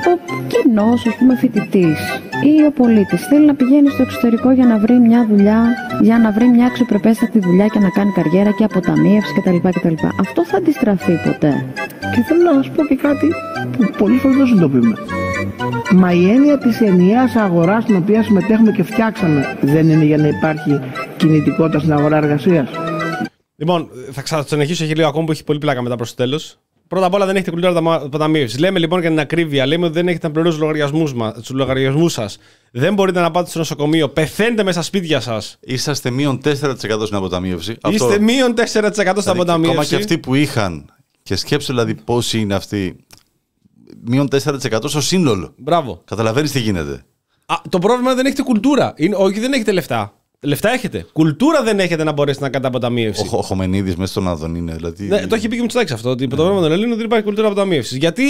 ο 0.05 0.19
κοινός, 0.47 1.05
α 1.05 1.17
πούμε, 1.17 1.35
φοιτητής 1.35 1.99
ή 2.43 2.63
ο 2.67 2.71
πολίτης 2.71 3.27
θέλει 3.27 3.45
να 3.45 3.55
πηγαίνει 3.55 3.89
στο 3.89 4.01
εξωτερικό 4.01 4.51
για 4.51 4.65
να 4.65 4.77
βρει 4.77 4.99
μια 4.99 5.27
δουλειά, 5.29 5.61
για 6.01 6.17
να 6.19 6.31
βρει 6.31 6.47
μια 6.47 6.65
αξιοπρεπέστατη 6.65 7.39
δουλειά 7.39 7.67
και 7.67 7.79
να 7.79 7.89
κάνει 7.89 8.11
καριέρα 8.11 8.51
και 8.51 8.63
αποταμίευση 8.63 9.33
κτλ. 9.33 9.69
κτλ. 9.69 9.93
Αυτό 10.19 10.45
θα 10.45 10.57
αντιστραφεί 10.57 11.13
ποτέ. 11.25 11.65
Και 12.15 12.21
θέλω 12.27 12.43
να 12.43 12.53
σας 12.53 12.69
πω 12.69 12.85
και 12.85 12.95
κάτι 12.95 13.27
που 13.71 13.89
πολλοί 13.97 14.17
φορές 14.17 14.37
δεν 14.37 14.45
συνειδητοποιούμε. 14.45 14.95
Μα 15.95 16.11
η 16.11 16.29
έννοια 16.29 16.57
της 16.57 16.81
ενιαίας 16.81 17.35
αγοράς 17.35 17.83
στην 17.83 17.95
οποία 17.95 18.23
συμμετέχουμε 18.23 18.71
και 18.71 18.83
φτιάξαμε 18.83 19.57
δεν 19.61 19.89
είναι 19.89 20.03
για 20.03 20.17
να 20.17 20.27
υπάρχει 20.27 20.79
κινητικότητα 21.17 21.79
στην 21.79 21.93
αγορά 21.93 22.17
εργασίας. 22.17 22.69
Λοιπόν, 23.55 23.89
θα 24.11 24.21
ξανασυνεχίσω 24.21 24.83
έχει 24.83 24.95
λίγο 24.95 25.07
ακόμα 25.07 25.25
που 25.25 25.31
έχει 25.31 25.43
πολύ 25.43 25.59
πλάκα 25.59 25.81
μετά 25.81 25.95
προς 25.95 26.09
το 26.09 26.15
τέλος. 26.15 26.59
Πρώτα 26.89 27.05
απ' 27.05 27.13
όλα 27.13 27.25
δεν 27.25 27.35
έχετε 27.35 27.51
κουλτούρα 27.51 27.95
αποταμίευση. 27.95 28.59
Λέμε 28.59 28.79
λοιπόν 28.79 28.99
για 28.99 29.09
την 29.09 29.19
ακρίβεια, 29.19 29.65
λέμε 29.65 29.85
ότι 29.85 29.93
δεν 29.93 30.07
έχετε 30.07 30.27
να 30.27 30.33
πληρώσει 30.33 30.57
τους 31.35 31.49
λογαριασμούς 31.49 32.11
σας. 32.11 32.37
Δεν 32.71 32.93
μπορείτε 32.93 33.21
να 33.21 33.31
πάτε 33.31 33.49
στο 33.49 33.57
νοσοκομείο, 33.57 34.09
πεθαίνετε 34.09 34.63
μέσα 34.63 34.81
στα 34.81 34.81
σπίτια 34.81 35.19
σας. 35.19 35.57
Είσαστε 35.59 36.09
μείον 36.09 36.41
4% 36.43 37.05
στην 37.05 37.15
αποταμίευση. 37.15 37.75
Είστε 37.89 38.19
μείον 38.19 38.53
4% 38.53 38.61
στα 38.61 38.81
Δηλαδή, 38.81 39.29
αποταμίευση. 39.29 39.69
Ακόμα 39.71 39.85
και 39.85 39.95
αυτοί 39.95 40.17
που 40.17 40.35
είχαν. 40.35 40.93
Και 41.23 41.35
σκέψου 41.35 41.67
δηλαδή 41.67 41.95
πόσοι 41.95 42.39
είναι 42.39 42.55
αυτοί. 42.55 42.95
Μείον 44.05 44.27
4% 44.27 44.79
στο 44.85 45.01
σύνολο. 45.01 45.53
Μπράβο. 45.57 46.01
Καταλαβαίνεις 46.05 46.51
τι 46.51 46.59
γίνεται. 46.59 47.03
Α, 47.45 47.55
το 47.69 47.79
πρόβλημα 47.79 48.07
είναι 48.07 48.15
δεν 48.15 48.25
έχετε 48.25 48.41
κουλτούρα. 48.41 48.93
Είναι, 48.95 49.15
όχι, 49.15 49.39
δεν 49.39 49.53
έχετε 49.53 49.71
λεφτά. 49.71 50.13
Λεφτά 50.41 50.69
έχετε. 50.69 51.05
Κουλτούρα 51.13 51.63
δεν 51.63 51.79
έχετε 51.79 52.03
να 52.03 52.11
μπορέσετε 52.11 52.43
να 52.45 52.51
κάνετε 52.51 52.69
αποταμίευση. 52.69 53.29
Ο, 53.31 53.37
ο 53.37 53.41
Χομενίδη 53.41 53.93
μέσα 53.97 54.11
στον 54.11 54.27
Αδόν 54.27 54.55
είναι. 54.55 54.73
Δηλαδή, 54.73 55.05
Ναι, 55.07 55.27
το 55.27 55.35
έχει 55.35 55.47
πει 55.47 55.53
και 55.53 55.59
ο 55.59 55.63
Μητσοτάκης 55.63 55.93
αυτό. 55.93 56.09
Ότι 56.09 56.27
το 56.27 56.35
πρόβλημα 56.35 56.61
των 56.61 56.71
Ελλήνων 56.71 56.95
δεν 56.97 57.05
υπάρχει 57.05 57.25
κουλτούρα 57.25 57.47
αποταμίευσης. 57.47 57.97
Γιατί 57.97 58.23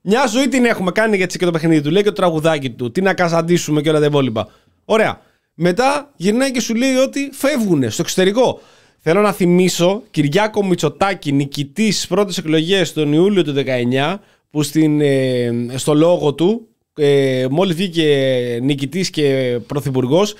μια 0.00 0.26
ζωή 0.26 0.48
την 0.48 0.64
έχουμε 0.64 0.90
κάνει 0.90 1.16
γιατί 1.16 1.38
και 1.38 1.44
το 1.44 1.50
παιχνίδι 1.50 1.80
του. 1.80 1.90
Λέει 1.90 2.02
και 2.02 2.08
το 2.08 2.14
τραγουδάκι 2.14 2.70
του. 2.70 2.90
Τι 2.90 3.00
να 3.00 3.14
καζαντήσουμε 3.14 3.80
και 3.80 3.88
όλα 3.88 4.00
τα 4.00 4.06
υπόλοιπα. 4.06 4.48
Ωραία. 4.84 5.20
Μετά 5.54 6.10
γυρνάει 6.16 6.50
και 6.50 6.60
σου 6.60 6.74
λέει 6.74 6.94
ότι 6.94 7.30
φεύγουν 7.32 7.90
στο 7.90 8.02
εξωτερικό. 8.02 8.60
Θέλω 8.98 9.20
να 9.20 9.32
θυμίσω 9.32 10.02
Κυριάκο 10.10 10.64
Μητσοτάκη, 10.64 11.32
νικητής 11.32 11.98
στι 11.98 12.06
πρώτες 12.06 12.38
εκλογές 12.38 12.92
τον 12.92 13.12
Ιούλιο 13.12 13.44
του 13.44 13.52
19, 13.52 14.20
που 14.50 14.62
στην, 14.62 15.00
ε, 15.00 15.50
στο 15.74 15.94
λόγο 15.94 16.34
του, 16.34 16.68
ε, 16.96 17.46
μόλις 17.50 17.76
βγήκε 17.76 18.58
νικητής 18.62 19.10
και 19.10 19.58
πρωθυπουργός, 19.66 20.34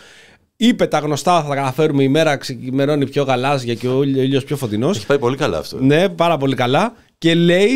είπε 0.56 0.86
τα 0.86 0.98
γνωστά 0.98 1.42
θα 1.42 1.48
τα 1.48 1.54
καταφέρουμε 1.54 2.02
η 2.02 2.08
μέρα 2.08 2.36
ξημερώνει 2.36 3.06
πιο 3.08 3.22
γαλάζια 3.22 3.74
και 3.74 3.88
ο 3.88 4.02
ήλιο 4.02 4.40
πιο 4.40 4.56
φωτεινός. 4.56 4.96
Έχει 4.96 5.06
πάει 5.06 5.18
πολύ 5.18 5.36
καλά 5.36 5.58
αυτό. 5.58 5.78
Ναι, 5.80 6.08
πάρα 6.08 6.36
πολύ 6.36 6.54
καλά. 6.54 6.94
Και 7.18 7.34
λέει, 7.34 7.70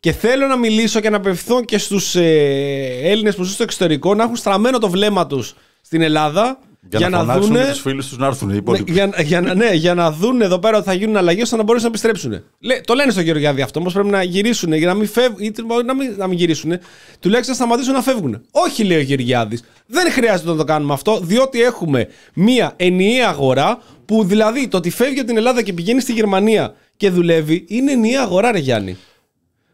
και 0.00 0.12
θέλω 0.12 0.46
να 0.46 0.56
μιλήσω 0.56 1.00
και 1.00 1.10
να 1.10 1.16
απευθυνθώ 1.16 1.64
και 1.64 1.78
στους 1.78 2.14
ε, 2.14 3.00
Έλληνες 3.02 3.34
που 3.34 3.42
ζουν 3.42 3.52
στο 3.52 3.62
εξωτερικό 3.62 4.14
να 4.14 4.22
έχουν 4.22 4.36
στραμμένο 4.36 4.78
το 4.78 4.88
βλέμμα 4.90 5.26
τους 5.26 5.54
στην 5.80 6.02
Ελλάδα 6.02 6.58
Για, 6.96 7.08
να, 7.08 7.18
φωνάξουν 7.18 7.52
δούνε. 7.52 7.68
τους 7.70 7.80
φίλους 7.80 8.08
τους 8.08 8.18
να 8.18 8.26
έρθουν. 8.26 8.48
οι 8.48 8.52
Ναι, 8.52 8.58
υπόλοιποι. 8.58 8.92
για, 8.92 9.10
για, 9.22 9.40
να- 9.40 9.54
ναι, 9.54 9.72
για 9.72 9.94
να 9.94 10.12
δουν 10.12 10.40
εδώ 10.40 10.58
πέρα 10.58 10.76
ότι 10.76 10.86
θα 10.86 10.92
γίνουν 10.94 11.16
αλλαγές 11.16 11.42
ώστε 11.42 11.56
να 11.56 11.62
μπορέσουν 11.62 11.90
να 11.90 11.98
επιστρέψουν. 11.98 12.44
Λέ, 12.60 12.80
το 12.80 12.94
λένε 12.94 13.10
στο 13.10 13.20
Γεωργιάδη 13.20 13.62
αυτό. 13.62 13.80
Όμως 13.80 13.92
πρέπει 13.92 14.08
να 14.08 14.22
γυρίσουν 14.22 14.72
για 14.72 14.86
να 14.86 14.94
μην 14.94 15.08
φεύγουν. 15.08 15.40
ή 15.40 15.52
μπορεί 15.66 15.84
να 15.84 15.94
μην, 15.94 16.14
να 16.16 16.26
μην 16.26 16.38
γυρίσουν. 16.38 16.72
Τουλάχιστον 17.20 17.56
να 17.58 17.60
σταματήσουν 17.64 17.92
να 17.92 18.02
φεύγουν. 18.02 18.40
Όχι, 18.50 18.84
λέει 18.84 18.98
ο 18.98 19.00
Γεωργιάδης. 19.00 19.62
Δεν 19.86 20.10
χρειάζεται 20.12 20.50
να 20.50 20.56
το 20.56 20.64
κάνουμε 20.64 20.92
αυτό, 20.92 21.20
διότι 21.22 21.62
έχουμε 21.62 22.08
μία 22.34 22.72
ενιαία 22.76 23.28
αγορά 23.28 23.78
που 24.04 24.24
δηλαδή 24.24 24.68
το 24.68 24.76
ότι 24.76 24.90
φεύγει 24.90 25.18
από 25.18 25.28
την 25.28 25.36
Ελλάδα 25.36 25.62
και 25.62 25.72
πηγαίνει 25.72 26.00
στη 26.00 26.12
Γερμανία 26.12 26.74
και 26.96 27.10
δουλεύει 27.10 27.64
είναι 27.68 27.92
ενιαία 27.92 28.22
αγορά, 28.22 28.52
ρε 28.52 28.58
Γιάννη. 28.58 28.96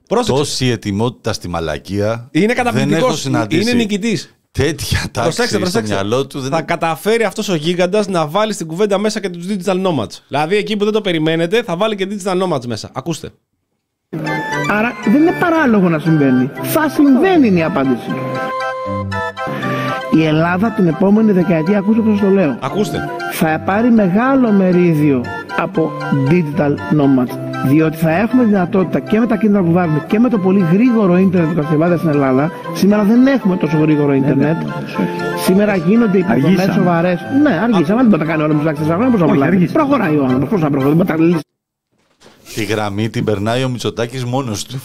Πρόσεξε. 0.09 0.33
Τόση 0.41 0.67
ετοιμότητα 0.67 1.33
στη 1.33 1.49
μαλακία. 1.49 2.29
Είναι 2.33 2.47
Δεν 2.47 2.57
καταπληκτικό. 2.57 2.97
έχω 3.07 3.15
συναντήσει 3.17 3.63
Είναι 3.63 3.73
νικητής. 3.73 4.35
Τέτοια 4.59 4.99
τάξη 4.99 5.11
Προσέξτε, 5.13 5.47
στο 5.47 5.59
προσέξτε. 5.59 5.95
μυαλό 5.95 6.27
του. 6.27 6.43
Θα 6.43 6.49
Δεν... 6.49 6.65
καταφέρει 6.65 7.25
αυτός 7.25 7.49
ο 7.49 7.55
γίγαντας 7.55 8.07
να 8.09 8.27
βάλει 8.27 8.53
στην 8.53 8.67
κουβέντα 8.67 8.99
μέσα 8.99 9.21
και 9.21 9.29
τους 9.29 9.47
digital 9.49 9.87
nomads. 9.87 10.19
Δηλαδή 10.29 10.57
εκεί 10.57 10.77
που 10.77 10.85
δεν 10.85 10.93
το 10.93 11.01
περιμένετε, 11.01 11.63
θα 11.63 11.77
βάλει 11.77 11.97
και 11.97 12.09
digital 12.11 12.43
nomads 12.43 12.65
μέσα. 12.67 12.91
Ακούστε. 12.93 13.31
Άρα 14.71 14.93
δεν 15.05 15.15
είναι 15.15 15.37
παράλογο 15.41 15.89
να 15.89 15.99
συμβαίνει. 15.99 16.51
Θα 16.63 16.89
συμβαίνει 16.89 17.47
είναι 17.47 17.59
η 17.59 17.63
απάντηση. 17.63 18.07
Η 20.17 20.25
Ελλάδα 20.25 20.71
την 20.71 20.87
επόμενη 20.87 21.33
δεκαετία, 21.33 21.79
ακούστε 21.79 22.01
πώς 22.01 22.21
το 22.21 22.29
λέω, 22.29 22.57
Ακούστε. 22.61 22.99
θα 23.33 23.63
πάρει 23.65 23.91
μεγάλο 23.91 24.51
μερίδιο 24.51 25.21
από 25.59 25.91
digital 26.31 26.71
nomads. 26.71 27.33
Διότι 27.67 27.97
θα 27.97 28.11
έχουμε 28.11 28.45
δυνατότητα 28.45 29.01
και 29.01 29.19
με 29.19 29.27
τα 29.27 29.37
κίνητρα 29.37 29.63
που 29.63 29.73
βάζουμε 29.73 30.05
και 30.09 30.19
με 30.19 30.29
το 30.29 30.39
πολύ 30.39 30.65
γρήγορο 30.73 31.17
ίντερνετ 31.19 31.49
που 31.49 31.55
κατασκευάζεται 31.55 31.99
στην 31.99 32.11
Ελλάδα. 32.11 32.51
Σήμερα 32.75 33.03
δεν 33.03 33.27
έχουμε 33.27 33.57
τόσο 33.57 33.79
γρήγορο 33.79 34.13
ίντερνετ. 34.15 34.57
Σήμερα 35.45 35.77
γίνονται 35.77 36.19
υποδομές 36.19 36.45
Αργήσαμε. 36.45 36.73
σοβαρές. 36.73 37.19
Ναι, 37.43 37.51
αργήσαμε. 37.63 38.01
Δεν 38.01 38.09
μπορεί 38.11 38.11
να 38.11 38.19
τα 38.19 38.25
κάνει 38.25 38.43
όλα 38.43 38.55
με 38.55 38.61
του 38.61 38.83
4 38.83 38.95
χρόνια. 38.95 39.11
Πώς 39.11 39.21
να 39.21 39.27
Όχι, 39.27 39.35
προλάβει. 39.35 39.57
αργήσαμε. 39.57 39.79
Προχωράει 39.87 40.17
ο 40.17 40.23
άνθρωπος. 40.25 40.49
Πώς 40.49 40.61
να 40.61 40.71
προχωράει. 40.71 40.97
Δεν 40.97 41.07
μπορεί 41.07 41.19
να 41.21 41.27
τα 41.27 41.33
λύσει. 41.33 41.43
Τη 42.55 42.65
γραμμή 42.65 43.09
την 43.11 43.25
περνάει 43.25 43.65
ο 43.65 43.69
Μητσοτάκης 43.69 44.25
μόνος 44.25 44.65
του. 44.65 44.83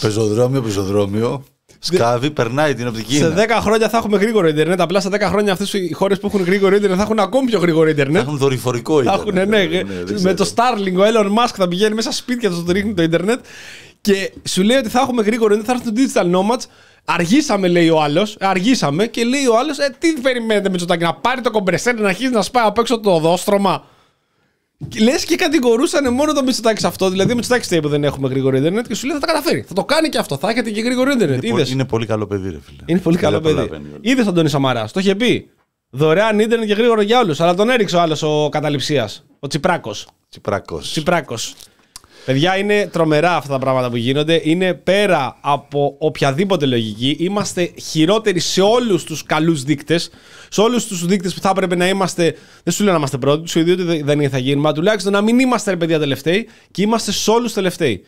Πεζοδρόμιο, 0.00 0.62
πεζοδρόμιο. 0.62 1.42
Σκάβει, 1.78 2.30
περνάει 2.30 2.74
την 2.74 2.86
οπτική. 2.88 3.14
Σε 3.14 3.24
είναι. 3.26 3.44
10 3.48 3.58
χρόνια 3.60 3.88
θα 3.88 3.96
έχουμε 3.96 4.18
γρήγορο 4.18 4.48
Ιντερνετ. 4.48 4.80
Απλά 4.80 5.00
σε 5.00 5.08
10 5.12 5.20
χρόνια 5.20 5.52
αυτές 5.52 5.72
οι 5.72 5.92
χώρες 5.92 6.18
που 6.20 6.26
έχουν 6.26 6.42
γρήγορο 6.44 6.74
Ιντερνετ 6.76 6.96
θα 6.98 7.04
έχουν 7.04 7.18
ακόμη 7.18 7.46
πιο 7.46 7.58
γρήγορο 7.58 7.84
Θα 7.84 7.90
Ιντερνετ. 7.90 8.22
έχουν 8.22 8.36
δορυφορικό 8.38 9.02
Θα 9.02 9.22
ίντερνετ. 9.26 9.52
έχουν, 9.52 9.60
ναι, 9.60 9.82
Ναι, 9.82 9.84
δεν 10.04 10.04
με 10.08 10.14
ξέρω. 10.14 10.34
το 10.34 10.50
Starlink 10.54 10.94
ο 10.98 11.02
Elon 11.02 11.26
Musk 11.26 11.52
θα 11.54 11.68
πηγαίνει 11.68 11.94
μέσα 11.94 12.10
στα 12.12 12.20
σπίτια 12.20 12.50
του, 12.50 12.64
του 12.64 12.72
ρίχνει 12.72 12.94
το 12.94 13.02
Ιντερνετ. 13.02 13.44
Και 14.00 14.32
σου 14.48 14.62
λέει 14.62 14.76
ότι 14.76 14.88
θα 14.88 15.00
έχουμε 15.00 15.22
γρήγορο 15.22 15.54
Ιντερνετ, 15.54 15.82
θα 15.84 15.92
έρθουν 15.92 15.94
digital 16.36 16.36
nomads. 16.38 16.62
Αργήσαμε, 17.04 17.68
λέει 17.68 17.88
ο 17.88 18.02
άλλος. 18.02 18.36
Αργήσαμε 18.40 19.06
και 19.06 19.24
λέει 19.24 19.46
ο 19.46 19.58
άλλος, 19.58 19.78
ε, 19.78 19.94
τι 19.98 20.12
περιμένετε 20.12 20.68
με 20.70 20.76
τσοτάκι, 20.76 21.02
να 21.02 21.14
πάρει 21.14 21.40
το 21.40 21.50
κομπρεσέρ 21.50 22.00
να 22.00 22.08
αρχίσει 22.08 22.30
να 22.30 22.42
σπάει 22.42 22.64
απ' 22.66 22.78
έξω 22.78 23.00
το 23.00 23.10
οδόστρωμα. 23.10 23.84
Λες 25.00 25.24
και 25.24 25.36
κατηγορούσαν 25.36 26.14
μόνο 26.14 26.32
το 26.32 26.42
Μητσοτάκη 26.42 26.80
σε 26.80 26.86
αυτό. 26.86 27.10
Δηλαδή, 27.10 27.32
ο 27.32 27.34
Μητσοτάκης 27.34 27.70
λέει 27.70 27.80
που 27.80 27.88
δεν 27.88 28.04
έχουμε 28.04 28.28
γρήγορο 28.28 28.56
Ιντερνετ 28.56 28.86
και 28.86 28.94
σου 28.94 29.06
λέει 29.06 29.14
θα 29.14 29.20
τα 29.20 29.32
καταφέρει. 29.32 29.64
Θα 29.68 29.74
το 29.74 29.84
κάνει 29.84 30.08
και 30.08 30.18
αυτό. 30.18 30.36
Θα 30.36 30.50
έχετε 30.50 30.70
και 30.70 30.80
γρήγορο 30.80 31.10
Ιντερνετ. 31.10 31.38
Είναι, 31.42 31.48
πολύ- 31.50 31.62
Είδες; 31.62 31.72
είναι 31.72 31.84
πολύ 31.84 32.06
καλό 32.06 32.26
παιδί, 32.26 32.50
ρε 32.50 32.58
φίλε. 32.60 32.82
Είναι 32.86 32.98
πολύ 32.98 33.16
καλό 33.16 33.32
Δεν 33.40 33.42
παιδί. 33.42 33.54
προλαβαίνει 33.54 33.88
όλα. 33.88 33.98
Είδες 34.00 34.24
τον 34.24 34.34
Τόνι 34.34 34.48
Σαμαρά. 34.48 34.88
Το 34.92 35.00
είχε 35.00 35.14
πει. 35.14 35.50
Δωρεάν 35.90 36.38
ίντερνετ 36.38 36.66
και 36.68 36.74
γρήγορο 36.74 37.00
για 37.00 37.18
όλους. 37.20 37.40
Αλλά 37.40 37.54
τον 37.54 37.70
έριξε 37.70 37.96
ο 37.96 38.00
άλλος 38.00 38.22
ο 38.22 38.48
καταληψίας. 38.48 39.24
Ο 39.40 39.46
Τσιπράκος. 39.46 40.08
Τσιπράκος. 40.28 40.90
Τσιπράκος. 40.90 41.54
Παιδιά, 42.24 42.56
είναι 42.56 42.86
τρομερά 42.92 43.36
αυτά 43.36 43.52
τα 43.52 43.58
πράγματα 43.58 43.90
που 43.90 43.96
γίνονται. 43.96 44.40
Είναι 44.44 44.74
πέρα 44.74 45.36
από 45.40 45.96
οποιαδήποτε 45.98 46.66
λογική. 46.66 47.16
Είμαστε 47.24 47.72
χειρότεροι 47.80 48.40
σε 48.40 48.60
όλους 48.62 49.04
τους 49.04 49.22
καλούς 49.22 49.62
δείκτες. 49.62 50.10
Σε 50.48 50.60
όλους 50.60 50.86
τους 50.86 51.06
δείκτες 51.06 51.34
που 51.34 51.40
θα 51.40 51.48
έπρεπε 51.48 51.76
να 51.76 51.88
είμαστε. 51.88 52.36
Δεν 52.64 52.72
σου 52.74 52.82
λέω 52.82 52.92
να 52.92 52.98
είμαστε 52.98 53.18
πρώτοι, 53.18 53.48
σου 53.48 53.60
ότι 53.60 53.74
δεν- 53.82 54.04
δεν 54.06 54.30
θα 54.30 54.38
γίνουμε. 54.38 54.66
Αλλά 54.68 54.76
τουλάχιστον 54.76 55.12
να 55.12 55.20
μην 55.20 55.38
είμαστε 55.38 55.70
ρε 55.70 55.76
παιδιά 55.76 55.98
τελευταίοι 55.98 56.48
και 56.70 56.82
είμαστε 56.82 57.12
σε 57.12 57.30
όλους 57.30 57.52
τελευταίοι. 57.52 58.04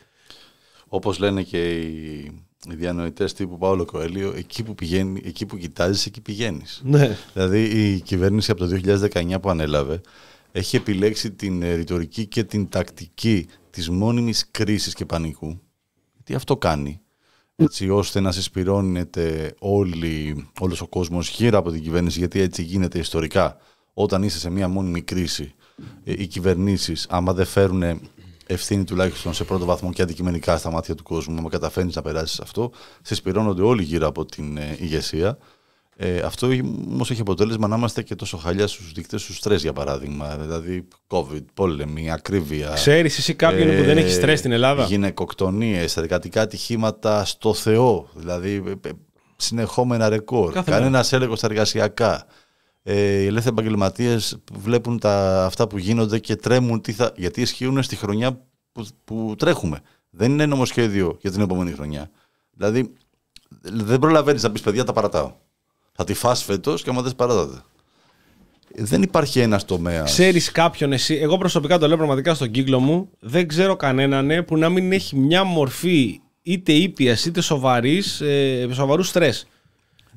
Όπως 0.89 1.19
λένε 1.19 1.43
και 1.43 1.71
οι, 1.71 2.31
οι 2.71 2.75
διανοητές 2.75 3.33
τύπου 3.33 3.59
Παόλο 3.59 3.85
Κοέλιο, 3.85 4.35
εκεί 4.37 4.63
που, 4.63 4.75
πηγαίνει, 4.75 5.21
εκεί 5.25 5.47
που 5.47 5.57
κοιτάζεις, 5.57 6.07
εκεί 6.07 6.21
πηγαίνεις. 6.21 6.81
Ναι. 6.85 7.17
Δηλαδή 7.33 7.63
η 7.63 8.01
κυβέρνηση 8.01 8.51
από 8.51 8.61
το 8.61 8.67
2019 8.67 9.41
που 9.41 9.51
ανέλαβε 9.51 10.01
έχει 10.53 10.77
επιλέξει 10.77 11.33
την 11.33 11.63
ε, 11.63 11.75
ρητορική 11.75 12.27
και 12.27 12.45
την 12.45 12.69
τακτική 12.69 13.47
της 13.71 13.91
μόνιμης 13.91 14.51
κρίσης 14.51 14.95
και 14.95 15.07
πανικού. 15.07 15.61
Γιατί 16.15 16.35
αυτό 16.35 16.57
κάνει. 16.57 17.01
Έτσι 17.57 17.89
ώστε 17.89 18.21
να 18.21 18.33
συσπηρώνεται 18.33 19.55
όλοι, 19.59 20.47
όλος 20.61 20.81
ο 20.81 20.87
κόσμος 20.87 21.29
γύρω 21.29 21.59
από 21.59 21.71
την 21.71 21.83
κυβέρνηση 21.83 22.19
γιατί 22.19 22.41
έτσι 22.41 22.63
γίνεται 22.63 22.99
ιστορικά. 22.99 23.57
Όταν 23.95 24.23
είσαι 24.23 24.39
σε 24.39 24.51
μια 24.51 24.69
μόνιμη 24.69 25.03
κρίση 25.03 25.55
ε, 26.05 26.13
οι 26.13 26.27
κυβερνήσεις 26.27 27.07
άμα 27.09 27.33
δεν 27.33 27.47
φέρουν 27.47 27.83
ευθύνη 28.47 28.85
τουλάχιστον 28.85 29.35
σε 29.35 29.45
πρώτο 29.45 29.65
βαθμό 29.65 29.93
και 29.93 30.03
αντικειμενικά 30.03 30.57
στα 30.57 30.71
μάτια 30.71 30.95
του 30.95 31.03
κόσμου, 31.03 31.39
άμα 31.39 31.49
καταφέρνεις 31.49 31.95
να 31.95 32.03
περάσεις 32.03 32.41
αυτό, 32.41 32.71
συσπηρώνονται 33.03 33.63
όλοι 33.63 33.83
γύρω 33.83 34.07
από 34.07 34.25
την 34.25 34.57
ε, 34.57 34.77
ηγεσία. 34.79 35.39
Ε, 36.03 36.19
αυτό 36.19 36.47
όμως 36.91 37.11
έχει 37.11 37.21
αποτέλεσμα 37.21 37.69
να 37.69 37.77
είμαστε 37.77 38.03
και 38.03 38.15
τόσο 38.15 38.37
χαλιά 38.37 38.67
στους 38.67 38.93
δείκτες 38.93 39.25
του 39.25 39.35
στρες, 39.35 39.63
για 39.63 39.73
παράδειγμα. 39.73 40.37
Δηλαδή, 40.37 40.89
COVID, 41.07 41.45
πόλεμη, 41.55 42.11
ακρίβεια. 42.11 42.71
Ξέρεις 42.75 43.19
εσύ 43.19 43.35
κάποιον 43.35 43.77
που 43.77 43.83
δεν 43.85 43.99
έχει 43.99 44.11
στρες 44.11 44.39
στην 44.39 44.53
Ελλάδα; 44.53 44.85
Γυναικοκτονίες, 44.85 45.97
εργατικά 45.97 46.43
ατυχήματα 46.43 47.25
στο 47.25 47.55
Θεό. 47.55 48.09
Δηλαδή, 48.15 48.63
ε, 48.67 48.89
ε, 48.89 48.93
συνεχόμενα 49.37 50.09
ρεκόρ. 50.09 50.53
Κάθε 50.53 50.73
Κανένας 50.73 51.13
έλεγχος 51.13 51.39
στα 51.39 51.47
εργασιακά. 51.47 52.27
ε, 52.83 53.21
οι 53.21 53.27
ελεύθεροι 53.27 53.55
επαγγελματίες 53.55 54.39
βλέπουν 54.53 54.99
τα, 54.99 55.45
αυτά 55.45 55.67
που 55.67 55.79
γίνονται 55.79 56.19
και 56.19 56.37
τρέμουν 56.37 56.81
τι 56.81 56.93
θα, 56.93 57.13
γιατί 57.17 57.41
ισχύουν 57.41 57.83
στη 57.83 57.97
χρονιά 57.97 58.41
που, 58.73 58.87
που 59.05 59.35
τρέχουμε. 59.39 59.81
Δεν 60.11 60.31
είναι 60.31 60.47
νομοσχέδιο 60.47 61.17
για 61.21 61.31
την 61.31 61.41
επόμενη 61.41 61.71
χρονιά. 61.73 62.11
Δηλαδή, 62.53 62.93
δεν 63.61 63.99
προλαβαίνεις 63.99 64.43
να 64.43 64.51
πεις 64.51 64.61
παιδιά, 64.61 64.85
τα 64.85 64.93
παρατάω. 64.93 65.33
Θα 66.03 66.07
τη 66.07 66.15
φας 66.15 66.43
φέτος 66.43 66.83
και 66.83 66.91
άμα 66.91 67.03
δεν 67.03 67.17
παρατάτε. 67.17 67.63
Δεν 68.75 69.03
υπάρχει 69.03 69.41
ένας 69.41 69.65
τομέας. 69.65 70.11
Ξέρεις 70.11 70.53
κάποιον 70.53 70.93
εσύ, 70.93 71.15
εγώ 71.15 71.39
προσωπικά 71.39 71.79
το 71.79 71.89
λέω 71.89 71.97
πραγματικά 71.97 72.35
στον 72.35 72.51
κύκλο 72.51 72.81
μου, 72.81 73.09
δεν 73.21 73.49
ξέρω 73.49 73.77
κανέναν 73.77 74.27
ναι, 74.27 74.43
που 74.43 74.57
να 74.57 74.69
μην 74.69 74.93
έχει 74.93 75.17
μια 75.17 75.45
μορφή 75.45 76.21
είτε 76.43 76.73
ήπιας 76.73 77.25
είτε 77.25 77.41
σοβαρής, 77.41 78.21
ε, 78.21 78.69
σοβαρού 78.73 79.03
στρες. 79.03 79.47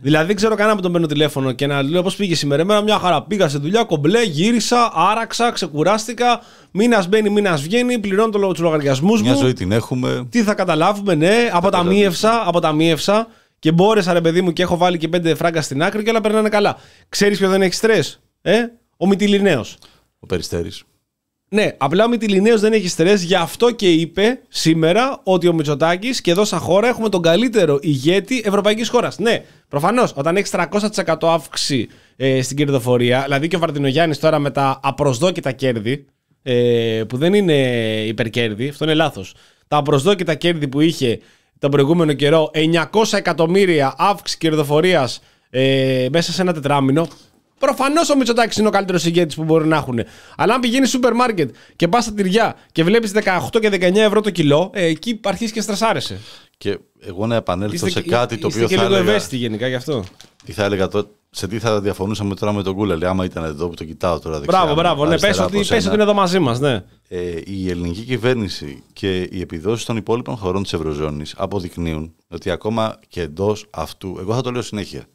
Δηλαδή 0.01 0.25
δεν 0.25 0.35
ξέρω 0.35 0.55
κανένα 0.55 0.75
που 0.75 0.81
τον 0.81 0.91
παίρνω 0.91 1.07
τηλέφωνο 1.07 1.51
και 1.51 1.67
να 1.67 1.81
λέω 1.81 2.03
πώς 2.03 2.15
πήγες 2.15 2.37
σήμερα. 2.37 2.61
Εμένα 2.61 2.81
μια 2.81 2.99
χαρά 2.99 3.23
πήγα 3.23 3.49
σε 3.49 3.57
δουλειά, 3.57 3.83
κομπλέ, 3.83 4.23
γύρισα, 4.23 4.91
άραξα, 4.95 5.51
ξεκουράστηκα. 5.51 6.41
Μήνας 6.71 7.07
μπαίνει, 7.07 7.29
μήνας 7.29 7.61
βγαίνει, 7.61 7.99
πληρώνω 7.99 8.51
τους 8.51 8.59
λογαριασμούς 8.59 9.21
Μια 9.21 9.31
μου. 9.31 9.39
ζωή 9.39 9.53
την 9.53 9.71
έχουμε. 9.71 10.27
Τι 10.29 10.43
θα 10.43 10.53
καταλάβουμε, 10.53 11.15
ναι, 11.15 11.49
αποταμίευσα, 11.51 12.43
αποταμίευσα 12.47 13.27
και 13.63 13.71
μπόρεσα 13.71 14.13
ρε 14.13 14.21
παιδί 14.21 14.41
μου 14.41 14.53
και 14.53 14.61
έχω 14.61 14.77
βάλει 14.77 14.97
και 14.97 15.07
πέντε 15.07 15.35
φράγκα 15.35 15.61
στην 15.61 15.83
άκρη 15.83 16.03
και 16.03 16.09
όλα 16.09 16.21
περνάνε 16.21 16.49
καλά. 16.49 16.77
Ξέρεις 17.09 17.37
ποιο 17.37 17.49
δεν 17.49 17.61
έχει 17.61 17.73
στρες, 17.73 18.21
ε; 18.41 18.59
Ο 18.97 19.07
Μητυλινέος. 19.07 19.77
Ο 20.19 20.25
Περιστέρης. 20.25 20.83
Ναι, 21.49 21.71
απλά 21.77 22.05
ο 22.05 22.07
Μητυλινέος 22.07 22.61
δεν 22.61 22.73
έχει 22.73 22.87
στρες, 22.87 23.23
γι' 23.23 23.35
αυτό 23.35 23.71
και 23.71 23.91
είπε 23.91 24.39
σήμερα 24.47 25.21
ότι 25.23 25.47
ο 25.47 25.53
Μητσοτάκης 25.53 26.21
και 26.21 26.31
εδώ 26.31 26.45
σαν 26.45 26.59
χώρα 26.59 26.87
έχουμε 26.87 27.09
τον 27.09 27.21
καλύτερο 27.21 27.79
ηγέτη 27.81 28.41
ευρωπαϊκής 28.45 28.89
χώρας. 28.89 29.19
Ναι, 29.19 29.43
προφανώς, 29.67 30.13
όταν 30.15 30.37
έχεις 30.37 30.51
300% 30.51 31.15
αύξηση 31.21 31.87
ε, 32.15 32.41
στην 32.41 32.57
κερδοφορία, 32.57 33.21
δηλαδή 33.23 33.47
και 33.47 33.55
ο 33.55 33.59
Βαρτινογιάννη 33.59 34.15
τώρα 34.15 34.39
με 34.39 34.51
τα 34.51 34.79
απροσδόκητα 34.83 35.51
κέρδη, 35.51 36.05
ε, 36.43 37.03
που 37.07 37.17
δεν 37.17 37.33
είναι 37.33 37.53
υπερκέρδη, 38.05 38.67
αυτό 38.67 38.83
είναι 38.83 38.93
λάθος. 38.93 39.33
Τα 39.67 39.77
απροσδόκητα 39.77 40.35
κέρδη 40.35 40.67
που 40.67 40.81
είχε 40.81 41.19
τον 41.63 41.71
προηγούμενο 41.71 42.13
καιρό, 42.13 42.51
900 42.53 43.03
εκατομμύρια 43.11 43.93
αύξηση 43.97 44.37
κερδοφορίας 44.37 45.21
ε, 45.49 46.07
μέσα 46.11 46.31
σε 46.31 46.41
ένα 46.41 46.53
τετράμινο. 46.53 47.07
Προφανώς 47.59 48.09
ο 48.09 48.17
Μητσοτάκης 48.17 48.57
είναι 48.57 48.67
ο 48.67 48.71
καλύτερος 48.71 49.05
ηγέτης 49.05 49.35
που 49.35 49.43
μπορεί 49.43 49.67
να 49.67 49.75
έχουν. 49.75 49.99
Αλλά 50.37 50.53
αν 50.53 50.59
πηγαίνει 50.59 50.87
σούπερ 50.87 51.13
μάρκετ 51.13 51.55
και 51.75 51.87
πας 51.87 52.03
στα 52.03 52.13
τυριά 52.13 52.55
και 52.71 52.83
βλέπεις 52.83 53.11
18 53.51 53.59
και 53.59 53.69
19 53.69 53.95
ευρώ 53.95 54.21
το 54.21 54.29
κιλό, 54.29 54.71
ε, 54.73 54.85
εκεί 54.85 55.19
αρχίζεις 55.23 55.53
και 55.53 55.61
στρεσάρεσαι. 55.61 56.19
Και 56.63 56.77
εγώ 56.99 57.27
να 57.27 57.35
επανέλθω 57.35 57.87
Είστε, 57.87 57.89
σε 57.89 58.01
κάτι 58.01 58.37
το 58.37 58.47
είστε 58.47 58.63
οποίο 58.63 58.67
και 58.67 58.81
θα 58.81 58.83
λίγο 58.83 58.95
έλεγα, 58.95 59.09
ευαίσθητοι 59.09 59.37
γενικά 59.37 59.67
γι' 59.67 59.75
αυτό. 59.75 60.03
τι 60.45 60.51
θα 60.51 60.63
έλεγα 60.63 60.87
τώρα, 60.87 61.07
σε 61.29 61.47
τι 61.47 61.59
θα 61.59 61.81
διαφωνούσαμε 61.81 62.35
τώρα 62.35 62.53
με 62.53 62.63
τον 62.63 62.75
Κούλελ, 62.75 63.05
άμα 63.05 63.25
ήταν 63.25 63.43
εδώ 63.43 63.67
που 63.67 63.75
το 63.75 63.83
κοιτάω 63.83 64.19
τώρα 64.19 64.39
δεξιά. 64.39 64.59
Μπράβο, 64.59 64.73
μπράβο. 64.73 65.05
Ναι, 65.05 65.11
πες 65.11 65.23
αριστερά 65.23 65.45
ότι, 65.45 65.57
από 65.57 65.67
πες 65.67 65.67
σένα. 65.67 65.85
ότι 65.85 65.93
είναι 65.93 66.03
εδώ 66.03 66.13
μαζί 66.13 66.39
μας, 66.39 66.59
ναι. 66.59 66.83
Ε, 67.07 67.41
η 67.45 67.69
ελληνική 67.69 68.01
κυβέρνηση 68.01 68.83
και 68.93 69.21
οι 69.21 69.41
επιδόσεις 69.41 69.85
των 69.85 69.97
υπόλοιπων 69.97 70.35
χωρών 70.35 70.63
της 70.63 70.73
Ευρωζώνης 70.73 71.33
αποδεικνύουν 71.37 72.15
ότι 72.27 72.49
ακόμα 72.49 72.99
και 73.07 73.21
εντός 73.21 73.65
αυτού, 73.69 74.17
εγώ 74.19 74.33
θα 74.33 74.41
το 74.41 74.51
λέω 74.51 74.61
συνέχεια, 74.61 75.05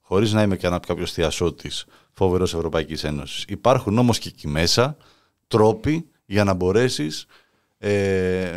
χωρίς 0.00 0.32
να 0.32 0.42
είμαι 0.42 0.56
κανένα 0.56 0.80
κάποιος 0.86 1.12
θειασότης 1.12 1.84
φοβερός 2.12 2.54
Ευρωπαϊκής 2.54 3.04
Ένωσης, 3.04 3.44
υπάρχουν 3.48 3.98
όμως 3.98 4.18
και 4.18 4.28
εκεί 4.28 4.48
μέσα 4.48 4.96
τρόποι 5.46 6.08
για 6.26 6.44
να 6.44 6.54
μπορέσεις 6.54 7.26
ε, 7.78 8.56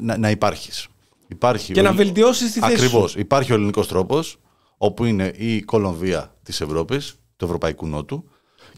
να, 0.00 0.18
να 0.18 0.30
υπάρχεις. 0.30 0.88
Υπάρχει 1.28 1.72
Και 1.72 1.80
ο 1.80 1.82
να 1.82 1.88
Ελλ- 1.88 1.98
βελτιώσεις 1.98 2.52
τη 2.52 2.60
θέση. 2.60 2.72
Ακριβώς. 2.72 3.14
Υπάρχει 3.14 3.52
ο 3.52 3.54
ελληνικός 3.54 3.88
τρόπος, 3.88 4.36
όπου 4.78 5.04
είναι 5.04 5.32
η 5.36 5.62
Κολομβία 5.62 6.34
της 6.42 6.60
Ευρώπης, 6.60 7.14
του 7.36 7.44
Ευρωπαϊκού 7.44 7.86
Νότου, 7.86 8.24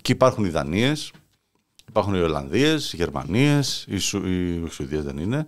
και 0.03 0.13
υπάρχουν 0.13 0.45
οι 0.45 0.49
Δανίες, 0.49 1.11
Υπάρχουν 1.89 2.15
οι 2.15 2.21
Ολλανδίες, 2.21 2.93
οι 2.93 2.97
Γερμανίες, 2.97 3.85
οι, 3.89 3.99
Σου, 3.99 4.19
οι 4.29 4.69
Σουηδίες 4.71 5.05
δεν 5.05 5.19
είναι. 5.19 5.47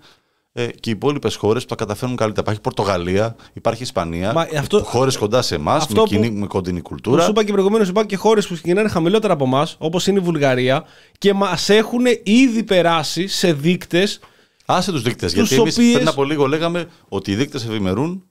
Ε, 0.53 0.66
και 0.66 0.90
οι 0.90 0.92
υπόλοιπες 0.92 1.34
χώρες 1.34 1.62
που 1.62 1.68
τα 1.68 1.74
καταφέρνουν 1.74 2.16
καλύτερα. 2.16 2.42
Υπάρχει 2.42 2.61
Πορτογαλία, 2.61 3.36
υπάρχει 3.53 3.82
Ισπανία. 3.82 4.32
Μα 4.32 4.46
αυτό- 4.59 4.82
Χώρες 4.82 5.16
κοντά 5.16 5.42
σε 5.42 5.55
εμάς, 5.55 5.82
αυτό 5.82 6.01
με, 6.01 6.07
κοινή- 6.09 6.30
που- 6.32 6.38
με 6.38 6.46
κοντινή 6.46 6.80
Που 6.82 6.88
κουλτούρα. 6.88 7.22
σου 7.22 7.30
είπα 7.30 7.44
και 7.44 7.53
προηγουμένως, 7.53 7.88
υπάρχουν 7.88 8.11
και 8.11 8.16
χώρες 8.16 8.46
που 8.46 8.55
ξεκινάνε 8.55 8.88
χαμηλότερα 8.88 9.32
από 9.32 9.44
εμάς, 9.44 9.76
όπως 9.78 10.07
είναι 10.07 10.18
η 10.18 10.22
Βουλγαρία, 10.22 10.84
και 11.18 11.32
μας 11.34 11.68
έχουν 11.68 12.05
ήδη 12.22 12.62
περάσει 12.62 13.26
σε 13.26 13.53
δείκτες. 13.53 14.20
Άσε 14.75 14.93
τους 14.93 15.03
δείκτες. 15.03 15.33
Τους 15.33 15.49
Γιατί 15.49 15.61
εμείς 15.62 15.75
οποίες- 15.77 15.95
πριν 15.95 16.09
από 16.09 16.25
λίγο 16.25 16.47
λέγαμε 16.47 16.87
ότι 17.09 17.31
οι 17.31 17.35
δείκτες 17.35 17.64
ευημερούν 17.64 18.25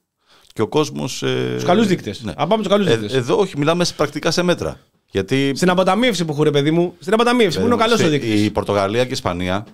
και 0.52 0.62
ο 0.62 0.68
κόσμος. 0.68 1.22
Ε, 1.22 1.52
Τους 1.54 1.64
καλούς 1.64 1.86
δείκτες. 1.86 2.22
ναι. 2.22 2.32
Α 2.36 2.46
πάμε 2.46 2.62
του 2.62 2.68
καλούς 2.68 2.86
Ε, 2.86 2.96
δείκτες. 2.96 3.14
εδώ 3.16 3.38
όχι, 3.38 3.58
μιλάμε 3.58 3.84
σε- 3.84 3.94
πρακτικά 3.94 4.30
σε 4.30 4.42
μέτρα. 4.42 4.78
Γιατί 5.10 5.52
Στην 5.54 5.70
αποταμίευση 5.70 6.24
που 6.24 6.32
έχουν, 6.32 6.44
ρε 6.44 6.50
παιδί 6.50 6.70
μου. 6.70 6.94
Στην 7.00 7.12
αποταμίευση 7.14 7.58
που 7.58 7.64
είναι 7.64 7.74
ο 7.74 7.76
καλός 7.76 7.94
ο 7.94 8.02
σε- 8.02 8.08
δείκτης. 8.08 8.44
η 8.44 8.50
Πορτογαλία 8.50 9.02
και 9.02 9.08
η 9.08 9.12
Ισπανία 9.12 9.66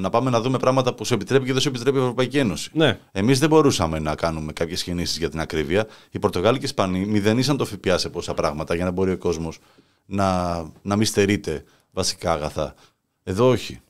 να 0.00 0.10
πάμε 0.10 0.30
να 0.30 0.40
δούμε 0.40 0.58
πράγματα 0.58 0.94
που 0.94 1.04
σου 1.04 1.14
επιτρέπει 1.14 1.44
και 1.46 1.52
δεν 1.52 1.60
σου 1.60 1.68
επιτρέπει 1.68 1.96
η 1.96 2.00
Ευρωπαϊκή 2.00 2.38
Ένωση. 2.38 2.70
Ναι. 2.72 2.98
Εμείς 3.12 3.38
δεν 3.38 3.48
μπορούσαμε 3.48 3.98
να 3.98 4.14
κάνουμε 4.14 4.52
κάποιες 4.52 4.82
κινήσεις 4.82 5.18
για 5.18 5.30
την 5.30 5.40
ακρίβεια. 5.40 5.86
Οι 6.10 6.18
Πορτογάλοι 6.18 6.56
και 6.56 6.62
οι 6.64 6.68
Ισπανοί 6.68 7.06
μηδενίσαν 7.06 7.56
το 7.56 7.64
ΦΠΑ 7.64 7.98
σε 7.98 8.08
πόσα 8.08 8.34
πράγματα 8.34 8.74
για 8.74 8.84
να 8.84 8.90
μπορεί 8.90 9.12
ο 9.12 9.18
κόσμος 9.18 9.58
να, 10.06 10.56
να 10.82 10.96
μην 10.96 11.06
στερείται 11.06 11.64
βασικά 11.90 12.32
αγαθά. 12.32 12.74
Εδώ 13.22 13.48
όχι. 13.48 13.80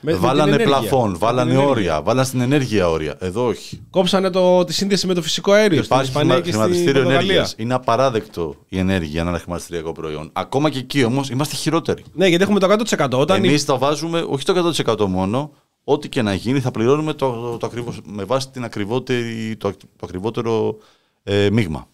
Με- 0.00 0.12
με 0.12 0.18
βάλανε 0.18 0.50
την 0.50 0.60
ενέργεια. 0.60 0.78
πλαφόν, 0.78 1.10
Με 1.10 1.16
βάλανε 1.18 1.50
την 1.50 1.58
ενέργεια. 1.60 1.70
όρια, 1.76 2.02
βάλανε 2.02 2.26
στην 2.26 2.40
ενέργεια 2.40 2.88
όρια. 2.90 3.16
Εδώ 3.20 3.46
όχι. 3.46 3.80
Κόψανε 3.90 4.30
το, 4.30 4.64
τη 4.64 4.72
σύνδεση 4.72 5.06
με 5.06 5.14
το 5.14 5.22
φυσικό 5.22 5.52
αέριο 5.52 5.82
στην 5.82 5.84
Υπάρχει 5.84 6.08
Ισπανία 6.08 6.28
χρημα- 6.34 6.44
και 6.46 6.50
στην 6.50 6.60
χρηματιστήριο 6.62 6.92
Πορτογαλία. 7.02 7.30
ενέργειας. 7.32 7.54
Είναι 7.58 7.74
απαράδεκτο 7.74 8.54
η 8.68 8.78
ενέργεια 8.78 9.14
να 9.14 9.20
είναι 9.20 9.30
ένα 9.30 9.38
χρηματιστηριακό 9.38 9.92
προϊόν. 9.92 10.30
Ακόμα 10.32 10.70
και 10.70 10.78
εκεί 10.78 11.04
όμως 11.04 11.28
είμαστε 11.30 11.56
χειρότεροι. 11.56 12.04
Ναι, 12.12 12.26
γιατί 12.26 12.42
έχουμε 12.44 12.58
το 12.58 12.66
100%. 12.66 13.18
Όταν 13.18 13.44
Εμείς 13.44 13.62
η- 13.62 13.66
τα 13.66 13.76
βάζουμε 13.76 14.24
όχι 14.28 14.44
το 14.44 14.52
100% 14.52 15.06
μόνο, 15.06 15.52
ό,τι 15.84 16.08
και 16.08 16.22
να 16.22 16.34
γίνει 16.34 16.60
θα 16.60 16.70
πληρώνουμε 16.70 17.12
το, 17.12 17.32
το, 17.32 17.56
το 17.56 17.66
ακριβώς, 17.66 18.00
με 18.04 18.24
βάση 18.24 18.48
την 18.50 18.64
ακριβότερη, 18.64 19.56
το, 19.58 19.70
το 19.70 19.76
ακριβότερο 20.04 20.76
ε, 21.22 21.48
μείγμα. 21.52 21.88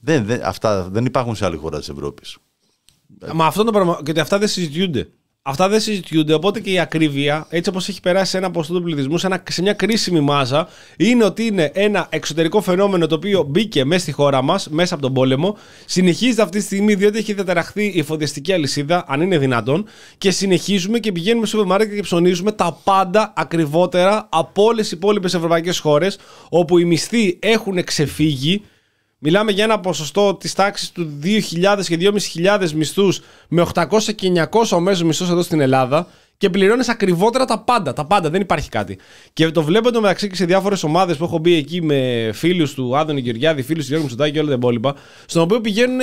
Δεν, 0.00 0.24
δεν, 0.24 0.40
αυτά 0.44 0.88
δεν 0.90 1.04
υπάρχουν 1.04 1.34
σε 1.36 1.44
άλλη 1.44 1.56
χώρα 1.56 1.78
της 1.78 1.88
Ευρώπης. 1.88 2.36
Μα 3.34 3.46
αυτό 3.46 3.64
το 3.64 3.70
πράγμα. 3.72 3.98
Γιατί 4.04 4.20
αυτά 4.20 4.38
δεν 4.38 4.48
συζητιούνται. 4.48 5.08
Αυτά 5.46 5.68
δεν 5.68 5.80
συζητιούνται. 5.80 6.32
Οπότε 6.32 6.60
και 6.60 6.70
η 6.70 6.78
ακρίβεια, 6.78 7.46
έτσι 7.48 7.70
όπως 7.70 7.88
έχει 7.88 8.00
περάσει 8.00 8.30
σε 8.30 8.36
ένα 8.36 8.50
ποσοστό 8.50 8.74
του 8.74 8.82
πληθυσμού, 8.82 9.18
σε, 9.18 9.26
ένα, 9.26 9.42
σε 9.48 9.62
μια 9.62 9.72
κρίσιμη 9.72 10.20
μάζα, 10.20 10.68
είναι 10.96 11.24
ότι 11.24 11.46
είναι 11.46 11.70
ένα 11.74 12.06
εξωτερικό 12.10 12.60
φαινόμενο 12.60 13.06
το 13.06 13.14
οποίο 13.14 13.42
μπήκε 13.42 13.84
μέσα 13.84 14.00
στη 14.00 14.12
χώρα 14.12 14.42
μας, 14.42 14.68
μέσα 14.68 14.94
από 14.94 15.02
τον 15.02 15.12
πόλεμο. 15.12 15.56
Συνεχίζεται 15.84 16.42
αυτή 16.42 16.58
τη 16.58 16.64
στιγμή 16.64 16.94
διότι 16.94 17.18
έχει 17.18 17.32
διαταραχθεί 17.32 17.84
η 17.94 17.98
εφοδιαστική 17.98 18.52
αλυσίδα, 18.52 19.04
αν 19.08 19.20
είναι 19.20 19.38
δυνατόν. 19.38 19.86
Και 20.18 20.30
συνεχίζουμε 20.30 20.98
και 20.98 21.12
πηγαίνουμε 21.12 21.46
στο 21.46 21.56
σούπερ 21.56 21.72
μάρκετ 21.72 21.94
και 21.94 22.02
ψωνίζουμε 22.02 22.52
τα 22.52 22.78
πάντα 22.84 23.32
ακριβότερα 23.36 24.28
από 24.30 24.64
όλες 24.64 24.92
οι 24.92 24.96
υπόλοιπες 24.96 25.34
ευρωπαϊκές 25.34 25.78
χώρες, 25.78 26.18
όπου 26.48 26.78
οι 26.78 26.84
μισθοί 26.84 27.38
έχουν 27.40 27.84
ξεφύγει. 27.84 28.62
Μιλάμε 29.26 29.52
για 29.52 29.64
ένα 29.64 29.80
ποσοστό 29.80 30.34
της 30.34 30.52
τάξης 30.52 30.92
του 30.92 31.18
2.000 31.22 31.84
και 31.86 31.98
2.500 32.60 32.70
μισθούς 32.70 33.20
με 33.48 33.66
800 33.74 34.14
και 34.14 34.32
900 34.50 34.62
ο 34.72 34.80
μέσο 34.80 35.04
μισθό 35.04 35.24
εδώ 35.24 35.42
στην 35.42 35.60
Ελλάδα 35.60 36.06
και 36.36 36.50
πληρώνεις 36.50 36.88
ακριβότερα 36.88 37.44
τα 37.44 37.58
πάντα. 37.58 37.92
Τα 37.92 38.06
πάντα, 38.06 38.30
δεν 38.30 38.40
υπάρχει 38.40 38.68
κάτι. 38.68 38.98
Και 39.32 39.50
το 39.50 39.62
βλέπω 39.62 39.92
το 39.92 40.00
μεταξύ 40.00 40.28
και 40.28 40.34
σε 40.34 40.44
διάφορες 40.44 40.82
ομάδες 40.82 41.16
που 41.16 41.24
έχω 41.24 41.38
μπει 41.38 41.54
εκεί 41.54 41.82
με 41.82 42.30
φίλους 42.32 42.74
του 42.74 42.96
Άδωνη 42.96 43.20
Γεωργιάδη, 43.20 43.62
φίλους 43.62 43.82
του 43.82 43.88
Γιώργου 43.88 44.06
Μητσοτάκη 44.06 44.32
και 44.32 44.40
όλα 44.40 44.48
τα 44.48 44.54
υπόλοιπα, 44.54 44.94
στον 45.26 45.42
οποίο 45.42 45.60
πηγαίνουν 45.60 46.00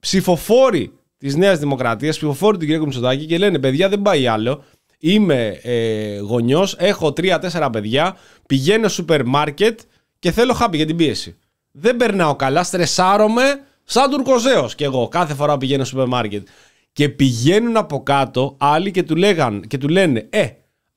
ψηφοφόροι 0.00 0.92
της 1.18 1.36
Νέας 1.36 1.58
Δημοκρατίας, 1.58 2.16
ψηφοφόροι 2.16 2.58
του 2.58 2.66
κ. 2.66 2.84
Μητσοτάκη 2.84 3.26
και 3.26 3.38
λένε: 3.38 3.58
Παιδιά, 3.58 3.88
δεν 3.88 4.02
πάει 4.02 4.26
άλλο. 4.26 4.64
Είμαι 4.98 5.60
ε, 5.62 6.18
γονιός, 6.18 6.76
έχω 6.78 7.12
τρία-τέσσερα 7.12 7.70
παιδιά, 7.70 8.16
πηγαίνω 8.46 8.88
σούπερ 8.88 9.24
μάρκετ 9.24 9.80
και 10.18 10.30
θέλω 10.30 10.52
χάπι 10.52 10.76
για 10.76 10.86
την 10.86 10.96
πίεση. 10.96 11.36
Δεν 11.72 11.96
περνάω 11.96 12.36
καλά, 12.36 12.62
στρεσάρομαι 12.62 13.62
σαν 13.84 14.10
τουρκοζέος 14.10 14.74
κι 14.74 14.84
εγώ 14.84 15.08
κάθε 15.08 15.34
φορά 15.34 15.52
που 15.52 15.58
πηγαίνω 15.58 15.84
στο 15.84 15.92
σούπερ 15.92 16.08
μάρκετ. 16.08 16.46
Και 16.92 17.08
πηγαίνουν 17.08 17.76
από 17.76 18.02
κάτω 18.02 18.54
άλλοι 18.58 18.90
και 18.90 19.02
του, 19.02 19.16
λέγαν, 19.16 19.64
και 19.66 19.78
του 19.78 19.88
λένε: 19.88 20.26
Ε, 20.30 20.46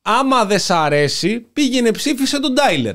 άμα 0.02 0.44
δεν 0.44 0.58
σ' 0.58 0.70
αρέσει, 0.70 1.46
πήγαινε 1.52 1.90
ψήφισε 1.90 2.40
τον 2.40 2.54
Τάιλερ. 2.54 2.94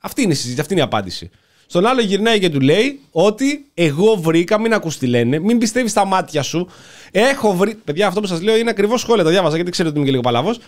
Αυτή 0.00 0.22
είναι 0.22 0.32
η 0.32 0.34
συζήτηση, 0.34 0.60
αυτή 0.60 0.72
είναι 0.72 0.82
η 0.82 0.84
απάντηση. 0.84 1.30
Στον 1.66 1.86
άλλο 1.86 2.00
γυρνάει 2.00 2.38
και 2.38 2.50
του 2.50 2.60
λέει 2.60 3.00
ότι 3.10 3.70
εγώ 3.74 4.16
βρήκα, 4.16 4.58
μην 4.60 4.72
ακούς 4.72 4.98
τι 4.98 5.06
λένε, 5.06 5.38
μην 5.38 5.58
πιστεύεις 5.58 5.90
στα 5.90 6.04
μάτια 6.04 6.42
σου. 6.42 6.68
Έχω 7.10 7.52
βρει. 7.52 7.74
Παιδιά, 7.74 8.06
αυτό 8.06 8.20
που 8.20 8.26
σας 8.26 8.42
λέω 8.42 8.56
είναι 8.56 8.70
ακριβώς 8.70 9.00
σχόλια, 9.00 9.24
το 9.24 9.30
διάβαζα 9.30 9.56
γιατί 9.56 9.70
ξέρω 9.70 9.88
ότι 9.88 9.96
είμαι 9.96 10.06
και 10.06 10.12
λίγο 10.12 10.22
παλαβός. 10.22 10.58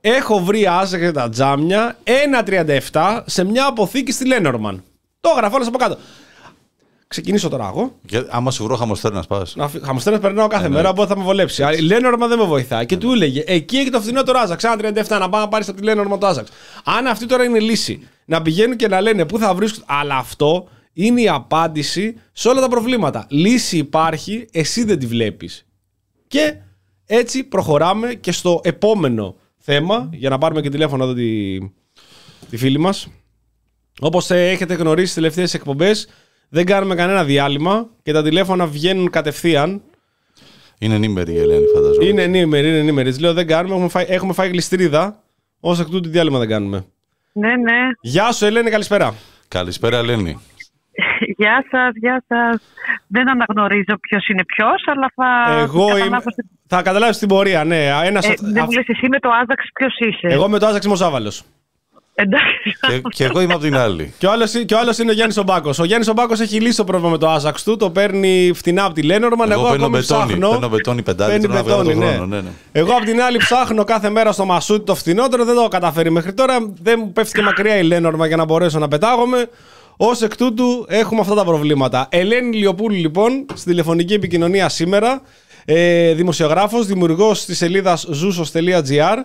Έχω 0.00 0.40
βρει 0.40 0.66
άζεγε 0.66 1.12
τα 1.12 1.28
τζάμια 1.28 1.98
1,37 2.92 3.20
σε 3.26 3.44
μια 3.44 3.66
αποθήκη 3.66 4.12
στη 4.12 4.26
Λένορμαν. 4.26 4.82
Το 5.28 5.34
έγραφα 5.36 5.56
όλα 5.56 5.66
από 5.66 5.78
κάτω. 5.78 5.96
Ξεκινήσω 7.08 7.48
τώρα 7.48 7.66
εγώ. 7.68 7.94
Και 8.06 8.24
άμα 8.30 8.50
σου 8.50 8.64
βρω 8.64 8.76
χαμοστέρνας, 8.76 9.26
πας. 9.26 9.56
Να 9.56 9.68
φυ- 9.68 9.84
Χαμοστέρας 9.84 10.20
περνάω 10.20 10.46
κάθε 10.46 10.68
μέρα, 10.68 10.88
οπότε 10.88 11.08
θα 11.08 11.18
με 11.18 11.24
βολέψει. 11.24 11.62
Α, 11.62 11.72
Η 11.72 11.80
Λένορμαν 11.80 12.28
δεν 12.28 12.38
με 12.38 12.44
βοηθάει. 12.44 12.86
Και 12.86 12.96
του 12.96 13.12
έλεγε, 13.12 13.42
εκεί 13.46 13.76
έχει 13.76 13.90
το 13.90 14.00
φθηνό 14.00 14.22
το 14.22 14.32
Ράζαξ. 14.32 14.64
Ένα 14.64 14.76
37 14.76 15.18
να 15.18 15.28
πάει 15.28 15.40
να 15.40 15.48
πάρεις 15.48 15.68
από 15.68 15.78
τη 15.78 15.84
Λένορμαν 15.84 16.18
το 16.18 16.26
Ράζαξ. 16.26 16.50
Αν 16.84 17.06
αυτή 17.06 17.26
τώρα 17.26 17.44
είναι 17.44 17.58
λύση, 17.58 18.08
να 18.24 18.42
πηγαίνουν 18.42 18.76
και 18.76 18.88
να 18.88 19.00
λένε 19.00 19.24
πού 19.26 19.38
θα 19.38 19.54
βρίσκουν. 19.54 19.82
Αλλά 19.86 20.16
αυτό 20.16 20.68
είναι 20.92 21.20
η 21.20 21.28
απάντηση 21.28 22.16
σε 22.32 22.48
όλα 22.48 22.60
τα 22.60 22.68
προβλήματα. 22.68 23.26
Λύση 23.28 23.76
υπάρχει, 23.78 24.46
εσύ 24.52 24.84
δεν 24.84 24.98
τη 24.98 25.06
βλέπεις. 25.06 25.66
Και 26.28 26.54
έτσι 27.06 27.44
προχωράμε 27.44 28.14
και 28.14 28.32
στο 28.32 28.60
επόμενο 28.64 29.36
θέμα, 29.58 30.08
για 30.12 30.28
να 30.30 30.38
πάρουμε 30.38 30.60
και 30.60 30.68
τηλέφωνο 30.70 31.04
εδώ 31.04 31.14
τη, 31.14 31.58
τη 32.50 32.56
φίλη 32.56 32.78
μας. 32.78 33.08
Όπως 34.00 34.30
ε, 34.30 34.48
έχετε 34.50 34.74
γνωρίσει 34.74 35.10
στις 35.10 35.14
τελευταίες 35.14 35.54
εκπομπές, 35.54 36.08
δεν 36.48 36.64
κάνουμε 36.66 36.94
κανένα 36.94 37.24
διάλειμμα 37.24 37.86
και 38.02 38.12
τα 38.12 38.22
τηλέφωνα 38.22 38.66
βγαίνουν 38.66 39.10
κατευθείαν. 39.10 39.82
Είναι 40.78 40.94
ενήμερη 40.94 41.32
η 41.32 41.38
Ελένη, 41.38 41.66
φαντάζομαι. 41.74 42.04
Είναι 42.06 42.22
ενήμερη, 42.22 42.68
είναι 42.68 42.78
ενήμερη. 42.78 43.08
Της 43.08 43.20
Λέω 43.20 43.32
δεν 43.32 43.46
κάνουμε, 43.46 43.74
έχουμε 43.74 43.88
φάει, 43.88 44.04
έχουμε 44.08 44.32
φάει 44.32 44.48
γλιστρίδα. 44.48 45.22
Ω 45.60 45.70
εκ 45.70 45.88
τούτου 45.88 46.08
διάλειμμα 46.08 46.38
δεν 46.38 46.48
κάνουμε. 46.48 46.84
Ναι, 47.32 47.48
ναι. 47.48 47.78
Γεια 48.00 48.32
σου, 48.32 48.44
Ελένη, 48.44 48.70
καλησπέρα. 48.70 49.14
Καλησπέρα, 49.48 49.98
Ελένη. 49.98 50.38
Γεια 51.36 51.64
σας, 51.70 51.92
γεια 51.94 52.24
σας. 52.28 52.62
Δεν 53.06 53.30
αναγνωρίζω 53.30 53.98
ποιος 54.00 54.28
είναι 54.28 54.44
ποιος, 54.44 54.82
αλλά 54.86 55.12
θα. 55.14 55.60
Εγώ 55.60 55.82
είμαι. 55.88 55.98
καταλάβω 55.98 56.30
στην- 56.30 56.48
Θα 56.66 56.82
καταλάβεις 56.82 57.18
την 57.18 57.28
πορεία, 57.28 57.64
ναι. 57.64 57.86
Ένας... 58.04 58.28
Ε, 58.28 58.34
δεν 58.40 58.64
μου 58.66 58.72
λες 58.72 58.84
εσύ 58.86 59.08
με 59.08 59.18
το 59.18 59.28
Άζαξ 59.28 59.68
ποιος 59.74 59.94
είσαι. 59.98 60.26
Εγώ 60.34 60.48
με 60.48 60.58
το 60.58 60.66
Άζαξ 60.66 60.84
είμαι 60.84 60.94
ο 60.94 60.96
Ζάβαλο. 60.96 61.32
Εντάξει. 62.20 62.76
και, 62.80 63.00
και 63.08 63.24
εγώ 63.24 63.40
είμαι 63.40 63.52
από 63.52 63.62
την 63.62 63.76
άλλη. 63.76 64.12
Και 64.18 64.26
ο 64.26 64.30
άλλο 64.30 64.46
και 64.66 64.74
ο 64.74 64.78
άλλος 64.78 64.98
είναι 64.98 65.10
ο 65.10 65.14
Γιάννης 65.14 65.36
Ομπάκος. 65.36 65.78
Ο 65.78 65.84
Γιάννης 65.84 66.08
Ομπάκος 66.08 66.40
έχει 66.40 66.60
λύσει 66.60 66.76
το 66.76 66.84
πρόβλημα 66.84 67.10
με 67.10 67.18
το 67.18 67.28
Άζαξ 67.28 67.62
του, 67.62 67.76
το 67.76 67.90
παίρνει 67.90 68.50
φτηνά 68.54 68.84
από 68.84 68.94
τη 68.94 69.02
Λένορμαν. 69.02 69.50
Εγώ, 69.50 69.60
Εγώ 69.60 69.70
παίρνω 69.70 69.84
ακόμη 69.84 69.98
μπετόνι. 70.00 70.26
ψάχνω. 70.26 70.48
Παίρνω 70.50 70.68
μπετόνι 70.68 71.02
πεντάδι, 71.02 71.30
Παίρνει 71.30 71.46
θέλω 71.46 71.56
να 71.56 71.62
βγάλω 71.62 71.82
μπετόνι, 71.82 72.00
τον 72.00 72.08
ναι. 72.08 72.16
χρόνο, 72.16 72.34
ναι, 72.34 72.40
ναι. 72.40 72.48
Εγώ 72.72 72.92
απ' 72.92 73.04
την 73.04 73.22
άλλη 73.22 73.38
ψάχνω 73.38 73.84
κάθε 73.84 74.10
μέρα 74.10 74.32
στο 74.32 74.44
Μασούτι 74.44 74.84
το 74.84 74.94
φθηνότερο, 74.94 75.44
δεν 75.44 75.54
το 75.54 75.60
έχω 75.60 75.68
καταφέρει 75.68 76.10
μέχρι 76.10 76.34
τώρα. 76.34 76.72
Δεν 76.82 77.00
μου 77.04 77.12
πέφτει 77.12 77.38
και 77.38 77.42
μακριά 77.42 77.76
η 77.78 77.82
Λένορμα 77.82 78.26
για 78.26 78.36
να 78.36 78.44
μπορέσω 78.44 78.78
να 78.78 78.88
πετάγομαι. 78.88 79.48
Ω 79.96 80.24
εκ 80.24 80.36
τούτου 80.36 80.84
έχουμε 80.88 81.20
αυτά 81.20 81.34
τα 81.34 81.44
προβλήματα. 81.44 82.08
Ελένη 82.10 82.56
Λιοπούλου, 82.56 82.96
λοιπόν, 82.96 83.46
στην 83.54 83.70
τηλεφωνική 83.70 84.14
επικοινωνία 84.14 84.68
σήμερα. 84.68 85.22
Ε, 85.64 86.14
δημοσιογράφος, 86.14 86.86
δημιουργός 86.86 87.44
της 87.44 87.56
σελίδας 87.56 88.06
zoosos.gr 88.10 89.16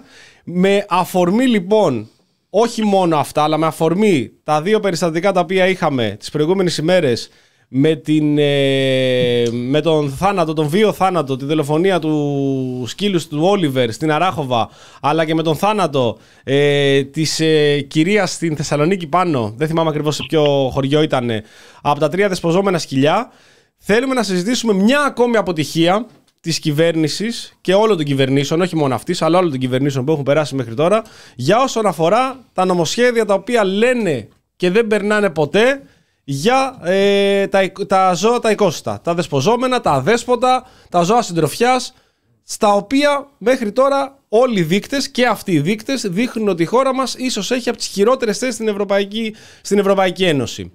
με 0.43 0.85
αφορμή 0.89 1.45
λοιπόν 1.45 2.07
όχι 2.55 2.85
μόνο 2.85 3.17
αυτά, 3.17 3.43
αλλά 3.43 3.57
με 3.57 3.65
αφορμή 3.65 4.31
τα 4.43 4.61
δύο 4.61 4.79
περιστατικά 4.79 5.31
τα 5.31 5.39
οποία 5.39 5.67
είχαμε 5.67 6.15
τις 6.19 6.29
προηγούμενες 6.29 6.77
ημέρες 6.77 7.29
με, 7.67 7.95
την, 7.95 8.37
ε, 8.37 9.43
με 9.51 9.81
τον 9.81 10.09
θάνατο, 10.09 10.53
τον 10.53 10.67
βίο 10.67 10.93
θάνατο, 10.93 11.35
τη 11.35 11.45
δολοφονία 11.45 11.99
του 11.99 12.83
σκύλους 12.87 13.27
του 13.27 13.39
Όλιβερ 13.41 13.91
στην 13.91 14.11
Αράχοβα, 14.11 14.69
αλλά 15.01 15.25
και 15.25 15.35
με 15.35 15.43
τον 15.43 15.55
θάνατο 15.55 16.17
ε, 16.43 17.03
της 17.03 17.39
ε, 17.39 17.81
κυρίας 17.81 18.31
στην 18.31 18.55
Θεσσαλονίκη 18.55 19.07
πάνω, 19.07 19.53
δεν 19.57 19.67
θυμάμαι 19.67 19.89
ακριβώς 19.89 20.15
σε 20.15 20.23
ποιο 20.27 20.69
χωριό 20.73 21.01
ήταν, 21.01 21.29
από 21.81 21.99
τα 21.99 22.09
τρία 22.09 22.27
δεσποζόμενα 22.29 22.77
σκυλιά, 22.77 23.31
θέλουμε 23.77 24.13
να 24.13 24.23
συζητήσουμε 24.23 24.73
μια 24.73 25.01
ακόμη 25.01 25.37
αποτυχία 25.37 26.05
της 26.43 26.59
κυβέρνησης 26.59 27.57
και 27.61 27.73
όλων 27.73 27.97
των 27.97 28.05
κυβερνήσεων, 28.05 28.61
όχι 28.61 28.75
μόνο 28.75 28.95
αυτής, 28.95 29.21
αλλά 29.21 29.37
όλων 29.37 29.49
των 29.51 29.59
κυβερνήσεων 29.59 30.05
που 30.05 30.11
έχουν 30.11 30.23
περάσει 30.23 30.55
μέχρι 30.55 30.73
τώρα, 30.73 31.01
για 31.35 31.61
όσον 31.61 31.85
αφορά 31.85 32.45
τα 32.53 32.65
νομοσχέδια 32.65 33.25
τα 33.25 33.33
οποία 33.33 33.63
λένε 33.63 34.27
και 34.55 34.69
δεν 34.69 34.87
περνάνε 34.87 35.29
ποτέ 35.29 35.81
για 36.23 36.79
ε, 36.83 37.47
τα, 37.47 37.71
τα 37.87 38.13
ζώα 38.13 38.39
τα 38.39 38.51
οικόσιτα. 38.51 39.01
Τα 39.03 39.13
δεσποζόμενα, 39.13 39.81
τα 39.81 39.91
αδέσποτα, 39.91 40.65
τα 40.89 41.01
ζώα 41.01 41.21
συντροφιάς, 41.21 41.93
στα 42.43 42.73
οποία 42.73 43.27
μέχρι 43.37 43.71
τώρα 43.71 44.19
όλοι 44.29 44.59
οι 44.59 44.63
δείκτες 44.63 45.09
και 45.09 45.25
αυτοί 45.25 45.51
οι 45.51 45.59
δείκτες 45.59 46.01
δείχνουν 46.01 46.47
ότι 46.47 46.63
η 46.63 46.65
χώρα 46.65 46.93
μας 46.93 47.15
ίσως 47.15 47.51
έχει 47.51 47.69
από 47.69 47.77
τις 47.77 47.87
χειρότερες 47.87 48.37
θέσεις 48.37 48.55
στην 48.55 48.67
Ευρωπαϊκή, 48.67 49.35
στην 49.61 49.79
Ευρωπαϊκή 49.79 50.25
Ένωση. 50.25 50.71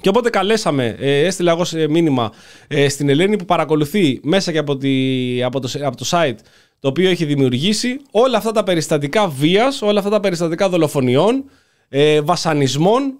Και 0.00 0.08
οπότε 0.08 0.30
καλέσαμε, 0.30 0.96
ε, 0.98 1.24
έστειλα 1.24 1.52
εγώ 1.52 1.64
σε 1.64 1.88
μήνυμα 1.88 2.32
ε, 2.68 2.88
στην 2.88 3.08
Ελένη 3.08 3.36
που 3.38 3.44
παρακολουθεί 3.44 4.20
μέσα 4.22 4.52
και 4.52 4.58
από, 4.58 4.76
τη, 4.76 5.42
από, 5.42 5.60
το, 5.60 5.70
από 5.82 5.96
το 5.96 6.04
site 6.10 6.36
το 6.80 6.88
οποίο 6.88 7.08
έχει 7.10 7.24
δημιουργήσει 7.24 8.00
όλα 8.10 8.36
αυτά 8.36 8.52
τα 8.52 8.62
περιστατικά 8.62 9.28
βίας, 9.28 9.82
όλα 9.82 9.98
αυτά 9.98 10.10
τα 10.10 10.20
περιστατικά 10.20 10.68
δολοφονιών, 10.68 11.44
ε, 11.88 12.20
βασανισμών, 12.20 13.18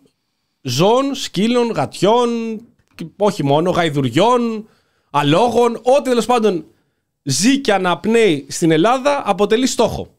ζώων, 0.61 1.15
σκύλων, 1.15 1.71
γατιών, 1.71 2.29
και 2.95 3.07
όχι 3.17 3.45
μόνο, 3.45 3.71
γαϊδουριών, 3.71 4.69
αλόγων, 5.11 5.81
ό,τι 5.83 6.03
τέλος 6.03 6.27
πάντων 6.27 6.65
ζει 7.23 7.61
και 7.61 7.73
αναπνέει 7.73 8.47
στην 8.49 8.71
Ελλάδα 8.71 9.23
αποτελεί 9.25 9.67
στόχο. 9.67 10.17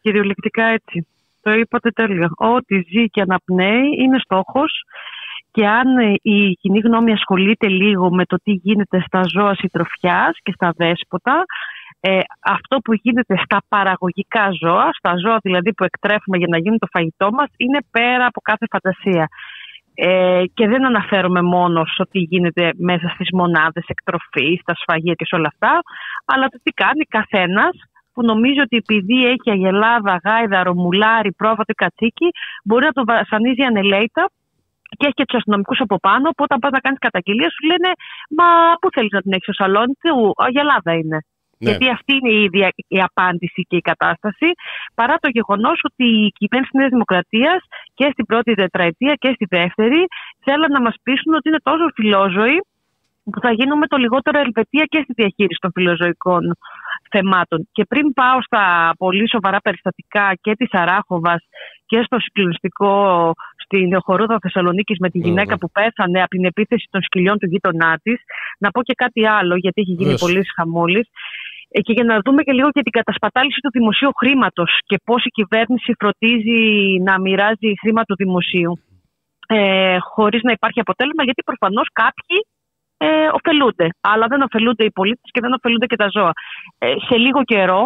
Κυριολεκτικά 0.00 0.64
έτσι. 0.64 1.06
Το 1.42 1.50
είπατε 1.52 1.90
τέλεια. 1.90 2.30
Ό,τι 2.36 2.80
ζει 2.80 3.06
και 3.06 3.20
αναπνέει 3.20 3.88
είναι 3.98 4.18
στόχος 4.18 4.82
και 5.50 5.66
αν 5.66 5.98
ε, 5.98 6.14
η 6.22 6.52
κοινή 6.52 6.78
γνώμη 6.78 7.12
ασχολείται 7.12 7.68
λίγο 7.68 8.10
με 8.10 8.24
το 8.24 8.36
τι 8.36 8.52
γίνεται 8.52 9.00
στα 9.06 9.20
ζώα 9.32 9.54
συντροφιάς 9.54 10.38
και 10.42 10.52
στα 10.52 10.72
δέσποτα, 10.76 11.44
ε, 12.00 12.20
αυτό 12.40 12.78
που 12.78 12.92
γίνεται 12.94 13.34
στα 13.44 13.62
παραγωγικά 13.68 14.48
ζώα, 14.60 14.88
στα 14.92 15.12
ζώα 15.16 15.38
δηλαδή 15.42 15.74
που 15.74 15.84
εκτρέφουμε 15.84 16.36
για 16.36 16.46
να 16.50 16.58
γίνουν 16.58 16.78
το 16.78 16.86
φαγητό 16.90 17.30
μας, 17.30 17.48
είναι 17.56 17.78
πέρα 17.90 18.26
από 18.26 18.40
κάθε 18.40 18.66
φαντασία. 18.70 19.28
Ε, 19.94 20.42
και 20.54 20.68
δεν 20.68 20.84
αναφέρομαι 20.84 21.42
μόνο 21.42 21.84
στο 21.84 22.04
τι 22.04 22.18
γίνεται 22.18 22.72
μέσα 22.76 23.08
στις 23.08 23.28
μονάδες 23.32 23.84
εκτροφής, 23.86 24.60
στα 24.60 24.74
σφαγεία 24.74 25.14
και 25.14 25.24
σε 25.24 25.34
όλα 25.34 25.50
αυτά, 25.52 25.80
αλλά 26.24 26.46
το 26.46 26.58
τι 26.62 26.70
κάνει 26.70 27.04
καθένας 27.04 27.74
που 28.20 28.26
νομίζει 28.32 28.60
ότι 28.66 28.76
επειδή 28.84 29.18
έχει 29.32 29.48
αγελάδα, 29.56 30.14
γάιδα, 30.24 30.58
ρομουλάρι, 30.62 31.32
πρόβατο 31.40 31.72
ή 31.76 31.80
κατσίκι, 31.84 32.28
μπορεί 32.64 32.84
να 32.84 32.94
τον 32.98 33.04
βασανίζει 33.12 33.62
ανελέητα 33.70 34.24
και 34.98 35.04
έχει 35.06 35.16
και 35.18 35.26
τους 35.28 35.38
αστυνομικούς 35.40 35.80
από 35.86 35.96
πάνω. 36.06 36.26
Που 36.34 36.42
όταν 36.48 36.58
πας 36.58 36.72
να 36.76 36.80
κάνεις 36.84 36.98
καταγγελία, 37.06 37.50
σου 37.54 37.62
λένε 37.70 37.90
Μα 38.38 38.46
πού 38.80 38.88
θέλεις 38.94 39.12
να 39.16 39.22
την 39.24 39.32
έχεις 39.32 39.46
στο 39.48 39.56
σαλόνι 39.60 39.94
του, 40.02 40.32
Αγελάδα 40.46 40.92
είναι. 41.00 41.18
Ναι. 41.62 41.70
Γιατί 41.70 41.86
αυτή 41.96 42.12
είναι 42.18 42.32
η, 42.38 42.42
ίδια 42.46 42.68
η 42.96 43.00
απάντηση 43.10 43.60
και 43.68 43.76
η 43.82 43.84
κατάσταση, 43.90 44.48
παρά 44.98 45.14
το 45.24 45.28
γεγονός 45.36 45.78
ότι 45.88 46.04
η 46.26 46.28
κυβέρνηση 46.38 46.70
της 46.70 46.80
Νέας 46.80 46.92
Δημοκρατίας 46.96 47.60
και 47.98 48.06
στην 48.12 48.24
πρώτη 48.30 48.50
τετραετία 48.62 49.14
και 49.22 49.30
στη 49.36 49.46
δεύτερη 49.56 50.00
θέλουν 50.44 50.70
να 50.76 50.80
μας 50.86 50.96
πείσουν 51.02 51.32
ότι 51.38 51.48
είναι 51.48 51.62
τόσο 51.68 51.84
φιλόζωοι 51.96 52.58
που 53.24 53.40
θα 53.40 53.50
γίνουμε 53.52 53.86
το 53.86 53.96
λιγότερο 53.96 54.38
ελπετία 54.38 54.84
και 54.84 55.00
στη 55.02 55.12
διαχείριση 55.12 55.58
των 55.60 55.70
φιλοζωικών 55.74 56.42
θεμάτων. 57.10 57.68
Και 57.72 57.84
πριν 57.84 58.12
πάω 58.12 58.42
στα 58.42 58.92
πολύ 58.98 59.28
σοβαρά 59.30 59.58
περιστατικά 59.60 60.32
και 60.40 60.52
της 60.54 60.68
Αράχοβας 60.72 61.42
και 61.86 62.02
στο 62.02 62.16
συγκλονιστικό 62.20 62.92
στην 63.64 64.00
χορούδα 64.04 64.36
Θεσσαλονίκης 64.40 64.98
με 64.98 65.10
τη 65.10 65.18
γυναίκα 65.18 65.54
Βέβαια. 65.54 65.56
που 65.56 65.70
πέθανε 65.70 66.18
από 66.20 66.28
την 66.28 66.44
επίθεση 66.44 66.86
των 66.90 67.02
σκυλιών 67.02 67.38
του 67.38 67.46
γείτονά 67.46 67.98
της, 68.02 68.18
να 68.58 68.70
πω 68.70 68.82
και 68.82 68.94
κάτι 68.94 69.26
άλλο, 69.26 69.56
γιατί 69.56 69.80
έχει 69.80 69.90
γίνει 69.90 70.02
Βεβαίως. 70.12 70.20
πολύ 70.20 70.42
χαμόλης. 70.56 71.08
Ε, 71.68 71.80
Και 71.80 71.92
για 71.92 72.04
να 72.04 72.18
δούμε 72.24 72.42
και 72.42 72.52
λίγο 72.52 72.70
και 72.70 72.82
την 72.82 72.92
κατασπατάληση 72.92 73.60
του 73.60 73.70
δημοσίου 73.70 74.10
χρήματος 74.18 74.78
και 74.84 74.96
πώς 75.04 75.24
η 75.24 75.28
κυβέρνηση 75.28 75.94
φροντίζει 76.00 76.62
να 77.02 77.20
μοιράζει 77.20 77.70
χρήμα 77.80 78.02
του 78.04 78.14
δημοσίου. 78.14 78.72
Ε, 79.46 79.98
Χωρίς 79.98 80.42
να 80.42 80.52
υπάρχει 80.52 80.80
αποτέλεσμα, 80.80 81.24
γιατί 81.24 81.42
προφανώς 81.42 81.88
κάποιοι 81.92 82.38
ε, 83.02 83.28
ωφελούνται. 83.32 83.88
Αλλά 84.00 84.26
δεν 84.26 84.42
ωφελούνται 84.42 84.84
οι 84.84 84.90
πολίτες 84.90 85.30
και 85.32 85.40
δεν 85.40 85.52
ωφελούνται 85.52 85.86
και 85.86 85.96
τα 85.96 86.08
ζώα. 86.16 86.32
Ε, 86.78 86.94
σε 87.08 87.16
λίγο 87.16 87.42
καιρό 87.42 87.82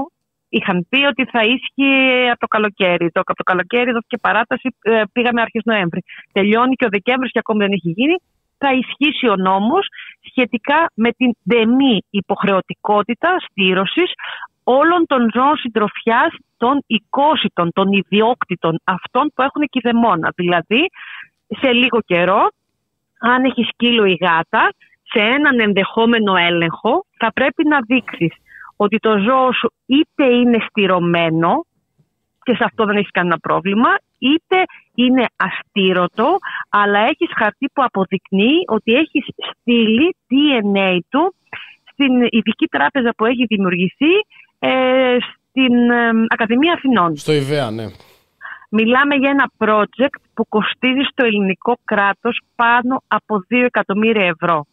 είχαν 0.48 0.86
πει 0.88 1.00
ότι 1.04 1.24
θα 1.24 1.40
ίσχυε 1.54 2.30
από 2.30 2.38
το 2.38 2.46
καλοκαίρι. 2.46 3.10
Το, 3.10 3.20
από 3.20 3.34
το 3.34 3.42
καλοκαίρι 3.42 3.90
δόθηκε 3.92 4.18
παράταση, 4.18 4.68
ε, 4.82 5.02
πήγαμε 5.12 5.40
αρχές 5.40 5.62
Νοέμβρη. 5.64 6.00
Τελειώνει 6.32 6.74
και 6.74 6.84
ο 6.84 6.88
Δεκέμβρης 6.90 7.30
και 7.30 7.38
ακόμη 7.38 7.58
δεν 7.64 7.72
έχει 7.72 7.90
γίνει. 7.90 8.16
Θα 8.58 8.70
ισχύσει 8.72 9.28
ο 9.28 9.36
νόμος 9.36 9.86
σχετικά 10.30 10.90
με 10.94 11.10
την 11.10 11.30
δεμή 11.42 11.98
υποχρεωτικότητα 12.10 13.36
στήρωσης 13.46 14.10
όλων 14.64 15.06
των 15.06 15.30
ζώων 15.34 15.56
συντροφιάς 15.56 16.32
των 16.56 16.82
οικόσιτων, 16.86 17.72
των 17.72 17.92
ιδιόκτητων, 17.92 18.80
αυτών 18.84 19.32
που 19.34 19.42
έχουν 19.42 19.62
κηδεμόνα. 19.70 20.32
Δηλαδή, 20.36 20.82
σε 21.60 21.72
λίγο 21.72 21.98
καιρό, 22.00 22.48
αν 23.20 23.44
έχει 23.44 23.62
σκύλο 23.62 24.04
ή 24.04 24.18
γάτα, 24.20 24.72
σε 25.10 25.20
έναν 25.20 25.60
ενδεχόμενο 25.60 26.36
έλεγχο 26.36 27.04
θα 27.18 27.32
πρέπει 27.32 27.64
να 27.68 27.78
δείξεις 27.86 28.32
ότι 28.76 28.98
το 28.98 29.18
ζώο 29.18 29.52
σου 29.52 29.72
είτε 29.86 30.24
είναι 30.24 30.58
στηρωμένο 30.68 31.64
και 32.42 32.54
σε 32.54 32.64
αυτό 32.64 32.84
δεν 32.84 32.96
έχεις 32.96 33.10
κανένα 33.10 33.38
πρόβλημα, 33.38 33.88
είτε 34.18 34.56
είναι 34.94 35.24
αστήρωτο, 35.36 36.38
αλλά 36.68 36.98
έχεις 36.98 37.30
χαρτί 37.36 37.66
που 37.72 37.82
αποδεικνύει 37.82 38.64
ότι 38.66 38.92
έχεις 38.92 39.24
στείλει 39.50 40.16
DNA 40.30 40.98
του 41.08 41.34
στην 41.92 42.12
ειδική 42.30 42.66
τράπεζα 42.66 43.12
που 43.16 43.24
έχει 43.24 43.44
δημιουργηθεί 43.44 44.12
ε, 44.58 45.16
στην 45.20 45.90
ε, 45.90 46.10
Ακαδημία 46.28 46.72
Αθηνών. 46.72 47.16
Στο 47.16 47.32
ΙΒΕΑ, 47.32 47.70
ναι. 47.70 47.86
Μιλάμε 48.70 49.14
για 49.14 49.30
ένα 49.30 49.50
project 49.58 50.18
που 50.34 50.48
κοστίζει 50.48 51.02
στο 51.10 51.24
ελληνικό 51.24 51.78
κράτος 51.84 52.40
πάνω 52.56 53.02
από 53.08 53.44
2 53.50 53.56
εκατομμύρια 53.64 54.26
ευρώ. 54.26 54.64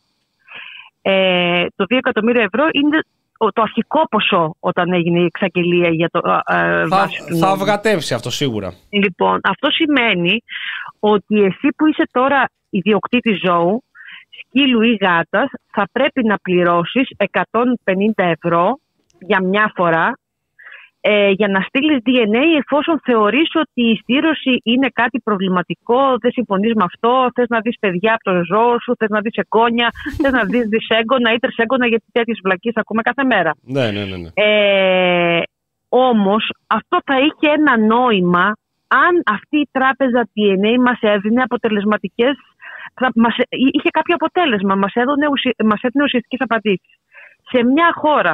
Ε, 1.02 1.66
το 1.76 1.86
2 1.90 1.98
εκατομμύρια 1.98 2.44
ευρώ 2.44 2.68
είναι 2.72 3.00
το 3.38 3.62
αρχικό 3.62 4.08
ποσό 4.10 4.56
όταν 4.60 4.94
έγινε 4.94 5.20
η 5.20 5.26
εξαγγελία 5.26 5.90
για 5.90 6.10
το 6.10 6.20
ε, 6.26 6.32
Θα, 6.54 6.86
βάση 6.88 7.18
του 7.28 7.38
θα 7.38 7.48
νόμου. 7.48 7.62
αυγατεύσει 7.62 8.14
αυτό 8.14 8.30
σίγουρα. 8.30 8.74
Λοιπόν, 8.90 9.40
αυτό 9.44 9.70
σημαίνει 9.70 10.44
ότι 11.00 11.42
εσύ 11.44 11.68
που 11.78 11.88
είσαι 11.88 12.04
τώρα 12.12 12.50
ιδιοκτήτης 12.70 13.40
ζώου, 13.46 13.84
σκύλου 14.40 14.82
ή 14.82 14.98
γάτας, 15.02 15.50
θα 15.72 15.88
πρέπει 15.92 16.24
να 16.24 16.38
πληρώσεις 16.38 17.10
150 17.18 17.58
ευρώ 18.16 18.80
για 19.20 19.42
μια 19.42 19.72
φορά 19.76 20.18
ε, 21.02 21.30
για 21.30 21.48
να 21.48 21.62
στείλεις 21.62 21.98
DNA 22.06 22.44
εφόσον 22.58 23.02
θεωρείς 23.04 23.50
ότι 23.56 23.82
η 23.92 23.96
στήρωση 24.02 24.62
είναι 24.64 24.90
κάτι 24.94 25.20
προβληματικό, 25.20 26.18
δεν 26.22 26.32
συμφωνείς 26.32 26.74
με 26.74 26.84
αυτό, 26.84 27.30
θες 27.34 27.48
να 27.50 27.60
δεις 27.60 27.80
παιδιά 27.80 28.14
από 28.14 28.24
το 28.24 28.44
ζώο 28.44 28.80
σου, 28.80 28.96
θες 28.98 29.10
να 29.10 29.20
δεις 29.20 29.36
εγγόνια, 29.36 29.90
θες 30.22 30.32
να 30.32 30.44
δεις 30.44 30.66
δυσέγγωνα 30.68 31.34
ή 31.34 31.38
τρισέγγωνα 31.38 31.88
γιατί 31.88 32.04
τέτοιες 32.12 32.40
βλακίες 32.44 32.76
ακούμε 32.76 33.02
κάθε 33.02 33.24
μέρα. 33.24 33.52
Ναι, 33.62 33.92
ναι, 33.92 34.04
ναι. 34.04 34.18
ναι. 34.18 34.30
Ε, 34.34 35.42
όμως 35.90 36.44
αυτό 36.68 36.98
θα 37.06 37.16
είχε 37.20 37.54
ένα 37.58 37.78
νόημα 37.78 38.54
αν 38.88 39.14
αυτή 39.26 39.58
η 39.58 39.70
τράπεζα 39.72 40.30
DNA 40.36 40.74
μας 40.80 41.00
έδινε 41.02 41.42
αποτελεσματικές, 41.42 42.36
θα, 42.94 43.12
μας, 43.16 43.36
είχε 43.50 43.90
κάποιο 43.90 44.16
αποτέλεσμα, 44.16 44.76
μας, 44.76 44.94
έδωνε, 44.94 45.28
ουσι- 45.32 45.64
μας 45.64 45.82
έδινε 45.82 46.04
ουσιαστικές 46.04 46.40
απαντήσεις. 46.42 46.94
Σε 47.50 47.64
μια 47.64 47.92
χώρα 47.94 48.34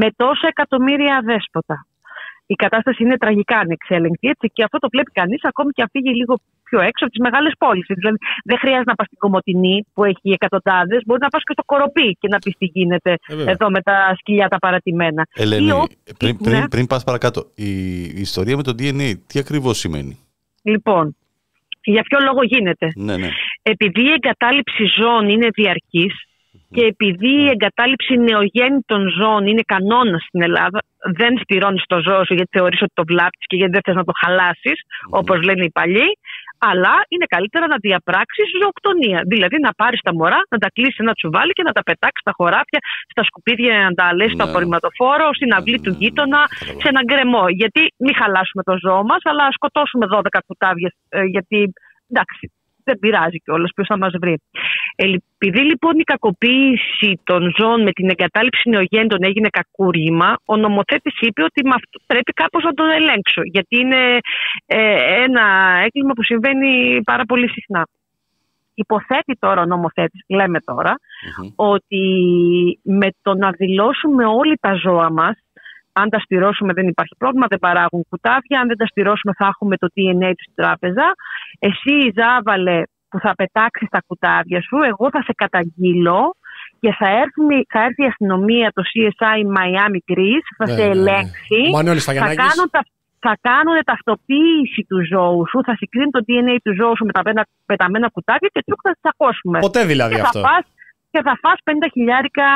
με 0.00 0.08
τόσα 0.16 0.46
εκατομμύρια 0.54 1.16
αδέσποτα, 1.16 1.86
η 2.46 2.54
κατάσταση 2.54 3.02
είναι 3.02 3.16
τραγικά 3.16 3.56
ανεξέλεγκτη 3.58 4.28
έτσι, 4.28 4.46
και 4.54 4.62
αυτό 4.64 4.78
το 4.78 4.88
βλέπει 4.92 5.10
κανείς 5.20 5.44
ακόμη 5.44 5.70
και 5.72 5.82
αν 5.82 5.88
φύγει 5.92 6.12
λίγο 6.20 6.34
πιο 6.68 6.78
έξω 6.80 7.04
από 7.04 7.12
τις 7.14 7.22
μεγάλες 7.26 7.52
πόλεις. 7.58 7.84
Δηλαδή, 7.88 8.16
δεν 8.44 8.58
χρειάζεται 8.58 8.90
να 8.90 8.94
πας 8.94 9.06
στην 9.06 9.18
Κομωτινή 9.18 9.76
που 9.94 10.04
έχει 10.04 10.28
εκατοντάδες, 10.38 11.00
μπορεί 11.06 11.20
να 11.20 11.28
πας 11.28 11.42
και 11.42 11.52
στο 11.52 11.62
Κοροπή 11.64 12.08
και 12.20 12.28
να 12.28 12.38
πεις 12.38 12.54
τι 12.58 12.64
γίνεται 12.66 13.10
Ε, 13.12 13.34
βέβαια. 13.36 13.50
εδώ 13.52 13.70
με 13.70 13.80
τα 13.82 14.14
σκυλιά 14.18 14.48
τα 14.48 14.58
παρατημένα. 14.58 15.26
Ελένη, 15.34 15.66
Ή 15.66 15.70
ο- 15.70 15.86
πριν, 16.18 16.36
πριν, 16.36 16.58
Ναι. 16.60 16.68
πριν 16.68 16.86
πας 16.86 17.04
παρακάτω, 17.04 17.40
η, 17.54 17.70
η 18.02 18.20
ιστορία 18.20 18.56
με 18.56 18.62
το 18.62 18.72
DNA 18.78 19.12
τι 19.26 19.38
ακριβώς 19.38 19.78
σημαίνει; 19.78 20.18
Λοιπόν, 20.62 21.16
για 21.84 22.02
ποιο 22.02 22.18
λόγο 22.24 22.42
γίνεται; 22.42 22.86
Ναι, 22.96 23.16
ναι. 23.16 23.28
Επειδή 23.62 24.02
η 24.02 24.12
εγκατάλειψη 24.12 24.84
ζώων 24.98 25.28
είναι 25.28 25.48
διαρκής 25.54 26.14
και 26.74 26.84
επειδή 26.92 27.32
η 27.44 27.48
εγκατάλειψη 27.54 28.14
νεογέννητων 28.16 29.02
ζώων 29.18 29.46
είναι 29.46 29.62
κανόνα 29.72 30.18
στην 30.26 30.42
Ελλάδα, 30.42 30.78
δεν 31.20 31.32
στηρώνει 31.42 31.80
το 31.86 31.98
ζώο 32.06 32.24
σου 32.24 32.34
γιατί 32.34 32.50
θεωρείς 32.58 32.80
ότι 32.82 32.92
το 32.94 33.04
βλάπτεις 33.10 33.46
και 33.50 33.56
γιατί 33.56 33.72
δεν 33.72 33.82
θες 33.84 33.94
να 33.94 34.04
το 34.04 34.12
χαλάσεις, 34.24 34.78
όπως 35.20 35.36
λένε 35.42 35.64
οι 35.64 35.70
παλιοί, 35.70 36.08
αλλά 36.58 36.94
είναι 37.08 37.26
καλύτερα 37.34 37.66
να 37.66 37.76
διαπράξεις 37.86 38.46
ζωοκτονία. 38.62 39.20
Δηλαδή 39.32 39.56
να 39.66 39.72
πάρεις 39.80 40.00
τα 40.00 40.12
μωρά, 40.14 40.40
να 40.52 40.58
τα 40.58 40.68
κλείσεις 40.74 40.94
σε 40.94 41.02
ένα 41.02 41.12
τσουβάλι 41.12 41.52
και 41.52 41.62
να 41.68 41.72
τα 41.72 41.82
πετάξεις 41.88 42.20
στα 42.26 42.32
χωράφια, 42.38 42.80
στα 43.12 43.22
σκουπίδια, 43.28 43.72
να 43.88 43.92
τα 44.00 44.06
λες 44.14 44.30
στο 44.32 44.44
Ναι. 44.44 44.50
απορριμματοφόρο, 44.50 45.26
στην 45.38 45.50
αυλή 45.58 45.78
του 45.84 45.92
γείτονα, 46.00 46.40
Κατάλαβα. 46.48 46.80
σε 46.80 46.88
έναν 46.92 47.04
γκρεμό. 47.08 47.44
Γιατί 47.60 47.82
μην 48.02 48.14
χαλάσουμε 48.20 48.62
το 48.68 48.74
ζώο 48.84 49.02
μας, 49.10 49.20
αλλά 49.30 49.44
σκοτώσουμε 49.58 50.06
12 50.06 50.40
κουτάβια, 50.46 50.90
ε, 51.08 51.22
γιατί 51.34 51.58
εντάξει, 52.12 52.44
δεν 52.86 52.98
πειράζει 52.98 53.38
κιόλας 53.44 53.70
ποιος 53.74 53.86
θα 53.86 53.98
μας 53.98 54.12
βρει. 54.20 54.36
Ε, 54.96 55.04
επειδή 55.38 55.60
λοιπόν 55.60 55.98
η 55.98 56.02
κακοποίηση 56.02 57.20
των 57.24 57.54
ζώων 57.58 57.82
με 57.82 57.92
την 57.92 58.08
εγκατάλειψη 58.08 58.68
νεογέννητων 58.68 59.18
έγινε 59.22 59.48
κακούργημα, 59.48 60.36
ο 60.44 60.56
νομοθέτης 60.56 61.20
είπε 61.20 61.42
ότι 61.42 61.64
με 61.64 61.74
αυτό 61.74 61.98
πρέπει 62.06 62.32
κάπως 62.32 62.62
να 62.62 62.72
τον 62.74 62.90
ελέγξω. 62.90 63.42
Γιατί 63.44 63.76
είναι 63.78 64.18
ε, 64.66 65.22
ένα 65.22 65.44
έγκλημα 65.84 66.12
που 66.12 66.22
συμβαίνει 66.22 67.02
πάρα 67.04 67.24
πολύ 67.24 67.48
συχνά. 67.48 67.86
Υποθέτει 68.74 69.36
τώρα 69.38 69.60
ο 69.62 69.64
νομοθέτης, 69.64 70.24
λέμε 70.28 70.60
τώρα, 70.60 70.94
Μμμ. 71.38 71.48
ότι 71.56 72.04
με 72.82 73.08
το 73.22 73.34
να 73.34 73.50
δηλώσουμε 73.50 74.24
όλοι 74.24 74.56
τα 74.60 74.74
ζώα 74.74 75.10
μας, 75.10 75.36
αν 75.92 76.08
τα 76.08 76.18
στηρώσουμε 76.18 76.72
δεν 76.72 76.88
υπάρχει 76.88 77.14
πρόβλημα, 77.18 77.46
δεν 77.46 77.58
παράγουν 77.58 78.04
κουτάβια, 78.08 78.60
αν 78.60 78.66
δεν 78.66 78.76
τα 78.76 78.86
στηρώσουμε 78.86 79.32
θα 79.36 79.46
έχουμε 79.46 79.76
το 79.76 79.86
DNA 79.94 80.30
του 80.36 80.42
στην 80.42 80.54
τράπεζα. 80.54 81.14
Εσύ 81.58 82.12
Ζάβαλε 82.14 82.82
που 83.14 83.20
θα 83.26 83.34
πετάξεις 83.40 83.88
τα 83.94 84.00
κουτάβια 84.06 84.60
σου, 84.66 84.76
εγώ 84.90 85.06
θα 85.14 85.20
σε 85.26 85.32
καταγγείλω 85.42 86.20
και 86.82 86.90
θα 86.98 87.08
έρθει, 87.22 87.42
θα 87.72 87.80
έρθει 87.86 88.02
η 88.06 88.10
αστυνομία, 88.12 88.66
το 88.76 88.82
CSI 88.90 89.38
Miami 89.56 90.00
Greece, 90.10 90.48
θα 90.58 90.64
Ναι, 90.66 90.72
σε 90.76 90.82
ναι, 90.86 90.94
ναι. 90.94 90.94
ελέγξει, 91.00 91.60
Ο 91.70 91.74
Μανώλης 91.76 92.04
θα 92.04 92.10
Σταγιαννάκης. 92.12 92.44
κάνουν, 92.46 92.66
τα, 92.74 92.80
θα 93.26 93.32
κάνουν 93.48 93.76
ταυτοποίηση 93.90 94.80
του 94.90 94.98
ζώου 95.12 95.42
σου, 95.50 95.58
θα 95.68 95.74
συγκρίνουν 95.80 96.10
το 96.16 96.20
DNA 96.28 96.54
του 96.64 96.72
ζώου 96.78 96.94
σου 96.98 97.04
με 97.08 97.12
τα 97.16 97.22
πένα- 97.26 97.46
πεταμένα 97.70 98.08
κουτάβια 98.16 98.48
και 98.54 98.60
τσουκ 98.66 98.80
θα 98.86 98.90
τι 98.94 98.98
τσακώσουμε. 99.02 99.58
Ποτέ 99.66 99.82
δηλαδή 99.92 100.14
και 100.14 100.20
αυτό. 100.26 100.40
Θα 100.40 100.48
φας, 100.48 100.64
και 101.12 101.20
θα 101.26 101.34
φας 101.42 101.58
50 101.64 101.88
χιλιάρικα 101.94 102.48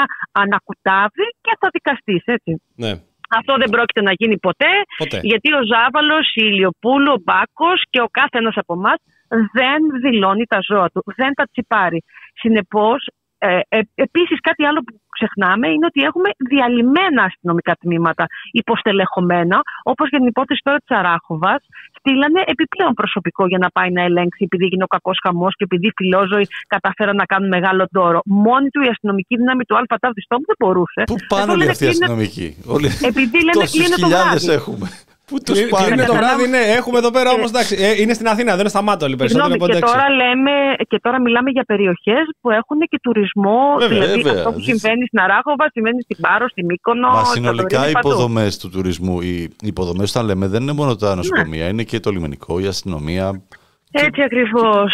ανακουτάβι 0.43 1.27
και 1.45 1.53
θα 1.61 1.69
δικαστείς, 1.77 2.23
έτσι. 2.37 2.53
Ναι, 2.83 2.93
Αυτό 3.39 3.53
δεν 3.63 3.69
πρόκειται 3.75 4.03
να 4.09 4.13
γίνει 4.21 4.37
ποτέ, 4.49 4.73
ποτέ. 5.03 5.19
γιατί 5.31 5.49
ο 5.61 5.63
Ζάβαλος, 5.73 6.27
η 6.41 6.43
Ηλιοπούλου, 6.51 7.13
ο 7.17 7.21
Μπάκος 7.27 7.79
και 7.93 8.01
ο 8.07 8.09
κάθε 8.19 8.37
ένας 8.43 8.57
από 8.63 8.73
εμάς 8.81 8.99
δεν 9.29 9.81
δηλώνει 10.03 10.45
τα 10.45 10.59
ζώα 10.69 10.89
του, 10.91 11.03
δεν 11.17 11.35
τα 11.35 11.45
τσιπάρει. 11.53 12.05
Συνεπώς, 12.35 13.07
ε, 13.41 13.61
ε, 13.69 13.81
επίσης 13.95 14.41
κάτι 14.41 14.65
άλλο 14.67 14.81
που 14.87 14.95
ξεχνάμε 15.17 15.67
είναι 15.69 15.87
ότι 15.87 16.01
έχουμε 16.03 16.29
διαλυμένα 16.49 17.23
αστυνομικά 17.23 17.75
τμήματα, 17.81 18.25
υποστελεχωμένα, 18.51 19.61
όπως 19.83 20.09
για 20.09 20.19
την 20.19 20.27
υπόθεση 20.29 20.61
τώρα 20.65 20.79
της 20.79 20.97
Αράχοβας, 20.97 21.61
στείλανε 21.99 22.41
επιπλέον 22.47 22.95
προσωπικό 22.95 23.47
για 23.47 23.59
να 23.59 23.69
πάει 23.71 23.91
να 23.91 24.03
ελέγξει 24.03 24.43
επειδή 24.45 24.65
έγινε 24.65 24.83
ο 24.83 24.87
κακός 24.87 25.19
χαμός 25.23 25.53
και 25.57 25.65
επειδή 25.65 25.87
οι 25.87 25.93
φιλόζωοι 25.97 26.47
καταφέραν 26.67 27.17
να 27.17 27.25
κάνουν 27.25 27.49
μεγάλο 27.49 27.87
δώρο. 27.91 28.21
Μόνη 28.25 28.69
του 28.69 28.81
η 28.83 28.89
αστυνομική 28.89 29.37
δύναμη 29.37 29.65
του 29.65 29.77
ΑΤΑ 29.79 30.11
Στόμου 30.25 30.45
δεν 30.47 30.57
μπορούσε. 30.59 31.03
Πού 31.07 31.15
Εδώ 31.19 31.27
πάνε 31.29 31.51
όλοι 31.53 31.59
λένε 31.59 31.71
αυτοί 31.71 31.85
οι 31.85 31.89
κλείνε- 31.89 32.03
αστυνομικοί; 32.11 32.57
Όλοι... 32.67 32.87
Επειδή 33.11 33.39
λένε 33.45 33.53
Τόσους 33.53 33.71
κλείνε 33.73 33.89
το 33.89 33.95
χιλιάδες 34.03 34.45
βράδυ. 34.45 34.61
έχουμε. 34.61 34.89
Πού 35.29 35.37
τους 35.45 35.55
Κλείνει 35.55 35.71
πάνε. 35.71 35.87
κλείνει 35.87 36.01
το 36.07 36.13
Καταλάβω. 36.13 36.37
βράδυ, 36.37 36.51
ναι. 36.51 36.59
Έχουμε 36.79 36.99
εδώ 36.99 37.11
πέρα 37.11 37.31
όμως 37.37 37.49
εντάξει. 37.51 37.75
ε, 37.81 38.01
είναι 38.03 38.13
στην 38.19 38.29
Αθήνα, 38.29 38.51
δεν 38.51 38.61
είναι 38.61 38.69
στα 38.69 38.83
Μάτολη 38.83 39.17
περισσότερο 39.17 39.49
Συγγνώμη, 39.49 39.73
από 39.73 39.73
και 39.73 39.85
έξω. 39.85 39.93
τώρα, 39.95 40.11
λέμε, 40.21 40.51
και 40.89 40.99
τώρα 41.03 41.21
μιλάμε 41.21 41.51
για 41.51 41.65
περιοχές 41.65 42.25
που 42.41 42.51
έχουν 42.51 42.79
και 42.91 42.99
τουρισμό. 43.03 43.61
Βέβαια, 43.79 43.99
δηλαδή 43.99 44.21
βέβαια. 44.23 44.39
αυτό 44.39 44.53
που 44.53 44.61
συμβαίνει 44.61 45.07
στην 45.07 45.19
Αράχοβα 45.21 45.67
συμβαίνει 45.73 46.03
στην 46.03 46.17
Πάρο, 46.21 46.49
στην 46.49 46.65
Μύκονο. 46.65 47.09
Μα 47.09 47.25
στα 47.25 47.33
συνολικά 47.33 47.77
Δωρήνη, 47.79 47.91
οι 47.91 47.93
παντού. 47.93 48.09
υποδομές 48.09 48.59
του 48.59 48.69
τουρισμού, 48.71 49.21
οι 49.21 49.51
υποδομές 49.63 50.11
όταν 50.11 50.25
λέμε 50.27 50.47
δεν 50.47 50.63
είναι 50.63 50.73
μόνο 50.73 50.91
Ναι. 50.91 50.97
τα 50.97 51.15
νοσοκομεία, 51.15 51.69
είναι 51.69 51.83
και 51.83 52.01
το 52.01 52.11
λιμενικό, 52.11 52.59
η 52.61 52.67
αστυνομία. 52.67 53.43
Έτσι 53.91 54.23
ακριβώς. 54.23 54.91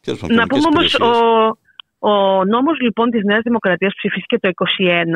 Τέλος 0.00 0.20
πάντων, 0.20 0.36
Να 0.36 0.42
κοινωνικές 0.42 0.58
πούμε 0.62 0.78
όμως, 0.78 0.92
υπηρεσίες. 0.94 1.50
ο, 1.50 1.56
ο 2.04 2.44
νόμος 2.44 2.80
λοιπόν 2.80 3.10
της 3.10 3.22
Νέας 3.24 3.42
Δημοκρατίας 3.42 3.92
ψηφίστηκε 3.96 4.38
το 4.38 4.50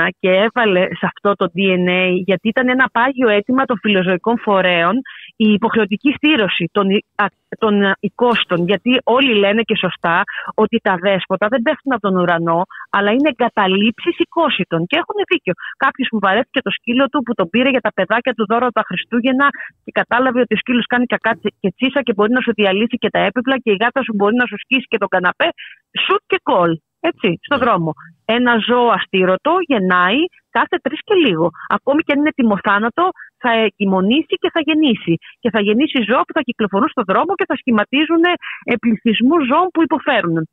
2021 0.03 0.09
και 0.21 0.31
έβαλε 0.31 0.81
σε 0.81 1.07
αυτό 1.13 1.33
το 1.35 1.47
DNA 1.57 2.03
γιατί 2.25 2.49
ήταν 2.49 2.69
ένα 2.69 2.87
πάγιο 2.93 3.29
αίτημα 3.29 3.65
των 3.65 3.79
φιλοζωικών 3.83 4.39
φορέων 4.39 4.95
η 5.37 5.53
υποχρεωτική 5.53 6.11
στήρωση 6.17 6.65
των, 6.73 6.91
ι- 6.91 7.05
α- 7.15 7.45
των 7.59 7.75
οικόστων. 8.01 8.59
Γιατί 8.71 8.91
όλοι 9.05 9.35
λένε 9.35 9.63
και 9.63 9.77
σωστά 9.77 10.23
ότι 10.55 10.77
τα 10.83 10.95
δέσποτα 11.05 11.47
δεν 11.53 11.63
πέφτουν 11.63 11.93
από 11.93 12.03
τον 12.09 12.17
ουρανό, 12.17 12.61
αλλά 12.91 13.11
είναι 13.11 13.31
εγκαταλείψεις 13.35 14.17
οικόσιτων. 14.19 14.81
Και 14.87 14.97
έχουν 15.03 15.17
δίκιο. 15.31 15.53
Κάποιος 15.85 16.09
που 16.11 16.19
βαρέθηκε 16.19 16.61
το 16.67 16.71
σκύλο 16.71 17.05
του, 17.09 17.23
που 17.23 17.33
τον 17.35 17.49
πήρε 17.53 17.69
για 17.69 17.81
τα 17.81 17.93
παιδάκια 17.97 18.33
του 18.37 18.45
δώρα 18.51 18.69
τα 18.71 18.83
Χριστούγεννα 18.89 19.47
και 19.85 19.93
κατάλαβε 20.01 20.41
ότι 20.41 20.55
ο 20.55 20.61
σκύλος 20.63 20.87
κάνει 20.93 21.07
κακά 21.07 21.33
και 21.61 21.71
τσίσα 21.77 22.01
και 22.07 22.13
μπορεί 22.17 22.33
να 22.33 22.41
σου 22.41 22.53
διαλύσει 22.55 22.97
και 23.03 23.11
τα 23.11 23.21
έπιπλα 23.29 23.57
και 23.63 23.71
η 23.71 23.77
γάτα 23.81 24.01
σου 24.07 24.13
μπορεί 24.19 24.35
να 24.43 24.47
σου 24.51 24.57
σκίσει 24.65 24.87
και 24.93 24.99
τον 24.99 25.09
καναπέ. 25.09 25.49
Σουτ 26.05 26.23
και 26.27 26.39
κολ. 26.43 26.73
Έτσι, 27.01 27.39
στο 27.47 27.59
δρόμο. 27.59 27.91
Ένα 28.25 28.53
ζώο 28.69 28.89
αστήρωτο 28.89 29.53
γεννάει 29.67 30.21
κάθε 30.51 30.77
τρεις 30.83 31.01
και 31.05 31.15
λίγο. 31.15 31.51
Ακόμη 31.69 32.01
και 32.03 32.13
αν 32.13 32.19
είναι 32.19 32.33
τιμοθάνατο, 32.39 33.05
θα 33.39 33.51
εγκυμονήσει 33.65 34.35
και 34.43 34.51
θα 34.53 34.61
γεννήσει. 34.69 35.15
Και 35.41 35.51
θα 35.51 35.61
γεννήσει 35.61 35.99
ζώα 36.09 36.23
που 36.27 36.33
θα 36.33 36.41
κυκλοφορούν 36.41 36.89
στον 36.89 37.05
δρόμο 37.11 37.35
και 37.35 37.45
θα 37.49 37.57
σχηματίζουν 37.57 38.23
πληθυσμούς 38.81 39.47
ζώων 39.51 39.69
που 39.73 39.83
υποφέρουν. 39.83 40.49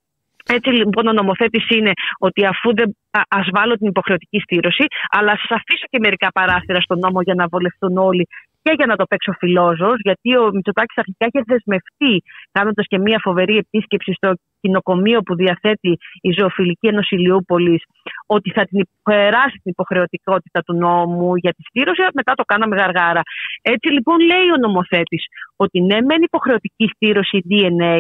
Έτσι 0.47 0.69
λοιπόν 0.69 1.07
ο 1.07 1.13
νομοθέτης 1.13 1.69
είναι 1.69 1.91
ότι 2.18 2.45
αφού 2.45 2.73
δεν 2.73 2.95
α- 3.11 3.27
ας 3.39 3.47
βάλω 3.51 3.73
την 3.77 3.88
υποχρεωτική 3.88 4.39
στήρωση, 4.39 4.85
αλλά 5.09 5.31
ας 5.31 5.45
αφήσω 5.49 5.85
και 5.89 5.99
μερικά 5.99 6.27
παράθυρα 6.31 6.81
στον 6.81 6.99
νόμο 6.99 7.22
για 7.22 7.34
να 7.34 7.47
βολευτούν 7.47 7.97
όλοι 7.97 8.27
και 8.64 8.73
για 8.77 8.85
να 8.85 8.95
το 8.95 9.06
παίξω 9.06 9.31
φιλόζω, 9.40 9.91
γιατί 10.07 10.38
ο 10.38 10.52
Μητσοτάκης 10.53 10.98
αρχικά 10.98 11.26
είχε 11.30 11.41
δεσμευτεί, 11.45 12.14
κάνοντας 12.52 12.85
και 12.88 12.99
μια 12.99 13.19
φοβερή 13.26 13.56
επίσκεψη 13.57 14.11
στο 14.14 14.34
κοινοκομείο 14.61 15.19
που 15.22 15.35
διαθέτει 15.35 15.98
η 16.22 16.31
Ζωοφιλική 16.40 16.88
Ένωση 16.88 17.15
Ηλιούπολης, 17.15 17.84
ότι 18.26 18.52
θα 18.52 18.64
την 18.65 18.80
περάσει 19.03 19.57
την 19.64 19.72
υποχρεωτικότητα 19.76 20.60
του 20.61 20.73
νόμου 20.73 21.35
για 21.35 21.53
τη 21.57 21.61
στήρωση, 21.69 22.02
μετά 22.14 22.34
το 22.34 22.44
κάναμε 22.44 22.76
γαργάρα. 22.76 23.22
Έτσι 23.61 23.88
λοιπόν 23.91 24.18
λέει 24.19 24.48
ο 24.56 24.57
νομοθέτης 24.65 25.23
ότι 25.56 25.81
ναι, 25.81 26.02
μεν 26.02 26.22
υποχρεωτική 26.22 26.85
στήρωση 26.95 27.38
DNA, 27.49 27.98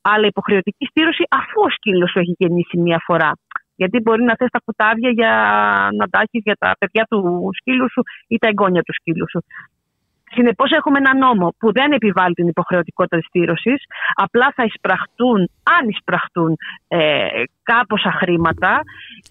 αλλά 0.00 0.26
υποχρεωτική 0.26 0.86
στήρωση 0.86 1.22
αφού 1.30 1.58
ο 1.66 1.70
σκύλο 1.70 2.06
σου 2.08 2.18
έχει 2.18 2.34
γεννήσει 2.38 2.78
μία 2.78 3.00
φορά. 3.06 3.32
Γιατί 3.76 4.00
μπορεί 4.00 4.22
να 4.22 4.34
θες 4.38 4.50
τα 4.50 4.60
κουτάβια 4.64 5.10
για 5.10 5.32
να 5.98 6.08
τα 6.08 6.18
έχεις 6.24 6.42
για 6.44 6.56
τα 6.58 6.70
παιδιά 6.78 7.04
του 7.10 7.50
σκύλου 7.58 7.90
σου 7.90 8.02
ή 8.26 8.36
τα 8.38 8.48
εγγόνια 8.48 8.82
του 8.82 8.92
σκύλου 8.92 9.28
σου. 9.30 9.40
Συνεπώς 10.34 10.70
έχουμε 10.70 10.98
ένα 10.98 11.14
νόμο 11.16 11.54
που 11.58 11.72
δεν 11.72 11.92
επιβάλλει 11.92 12.34
την 12.34 12.48
υποχρεωτικότητα 12.48 13.16
της 13.16 13.26
στήρωσης, 13.26 13.82
απλά 14.14 14.52
θα 14.56 14.64
εισπραχτούν, 14.64 15.38
αν 15.78 15.88
εισπραχτούν 15.88 16.56
ε, 16.88 17.26
κάποσα 17.62 18.12
χρήματα, 18.12 18.80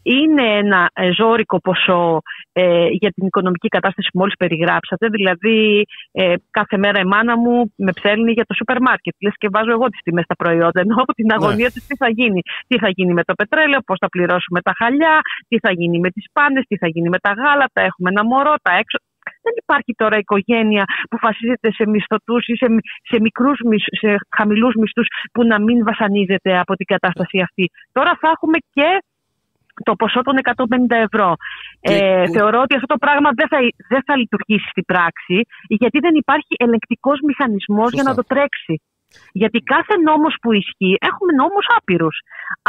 είναι 0.04 0.46
ένα 0.58 0.90
ε, 0.94 1.12
ζώρικο 1.12 1.58
ποσό 1.60 2.22
ε, 2.52 2.88
για 3.02 3.12
την 3.12 3.26
οικονομική 3.26 3.68
κατάσταση 3.68 4.08
που 4.12 4.20
μόλις 4.20 4.36
περιγράψατε, 4.36 5.08
δηλαδή 5.08 5.86
ε, 6.12 6.34
κάθε 6.52 6.78
μέρα 6.78 7.00
η 7.00 7.06
μάνα 7.06 7.38
μου 7.38 7.74
με 7.76 7.92
ψέλνει 7.92 8.32
για 8.32 8.46
το 8.46 8.54
σούπερ 8.54 8.82
μάρκετ, 8.82 9.14
λες 9.20 9.34
και 9.38 9.48
βάζω 9.52 9.72
εγώ 9.72 9.88
τις 9.90 10.02
τιμές 10.04 10.24
στα 10.24 10.36
προϊόντα, 10.36 10.80
ενώ 10.82 10.96
από 11.02 11.14
την 11.14 11.32
αγωνία 11.32 11.72
της 11.72 11.88
τι 11.88 11.96
θα 11.96 12.10
γίνει, 12.10 12.42
τι 12.68 12.78
θα 12.78 12.90
γίνει 12.90 13.14
με 13.14 13.24
το 13.24 13.34
πετρέλαιο, 13.34 13.80
πώς 13.86 13.98
θα 14.00 14.10
πληρώσουμε 14.10 14.62
τα 14.62 14.74
χαλιά, 14.78 15.20
τι 15.48 15.58
θα 15.60 15.72
γίνει 15.72 16.00
με 16.00 16.10
τις 16.10 16.26
πάνες, 16.34 16.64
τι 16.68 16.78
θα 16.78 16.88
γίνει 16.88 17.10
με 17.10 17.20
τα 17.20 17.32
γάλατα, 17.32 17.82
έχουμε 17.82 18.10
ένα 18.10 18.24
μωρό, 18.24 18.54
τα 18.62 18.72
έξω, 18.72 18.98
δεν 19.46 19.54
υπάρχει 19.64 19.92
τώρα 20.02 20.18
οικογένεια 20.18 20.84
που 21.10 21.18
βασίζεται 21.22 21.70
σε 21.78 21.84
μισθωτούς 21.88 22.44
ή 22.48 22.56
σε, 22.62 22.68
σε, 23.10 23.18
μικρούς, 23.26 23.58
σε 24.02 24.10
χαμηλούς 24.38 24.74
μισθούς 24.82 25.08
που 25.34 25.42
να 25.52 25.58
μην 25.66 25.78
βασανίζεται 25.90 26.52
από 26.64 26.74
την 26.76 26.86
κατάσταση 26.94 27.38
αυτή. 27.48 27.66
Τώρα 27.92 28.12
θα 28.22 28.28
έχουμε 28.36 28.58
και 28.76 28.90
το 29.84 29.94
ποσό 29.96 30.22
των 30.22 30.36
150 30.90 30.96
ευρώ. 31.08 31.30
Ε, 31.82 32.28
θεωρώ 32.36 32.60
ότι 32.62 32.76
αυτό 32.76 32.88
το 32.94 32.98
πράγμα 32.98 33.30
δεν 33.40 33.48
θα, 33.48 33.58
δεν 33.90 34.02
θα 34.08 34.18
λειτουργήσει 34.18 34.68
στην 34.70 34.86
πράξη 34.92 35.38
γιατί 35.68 36.00
δεν 36.00 36.16
υπάρχει 36.16 36.54
ελεγκτικός 36.66 37.20
μηχανισμός 37.28 37.90
για 37.92 38.04
να 38.04 38.14
το 38.16 38.24
τρέξει. 38.32 38.76
Γιατί 39.42 39.60
κάθε 39.74 39.96
νόμος 40.10 40.36
που 40.42 40.52
ισχύει, 40.62 40.96
έχουμε 41.10 41.32
νόμους 41.42 41.66
άπειρους. 41.78 42.18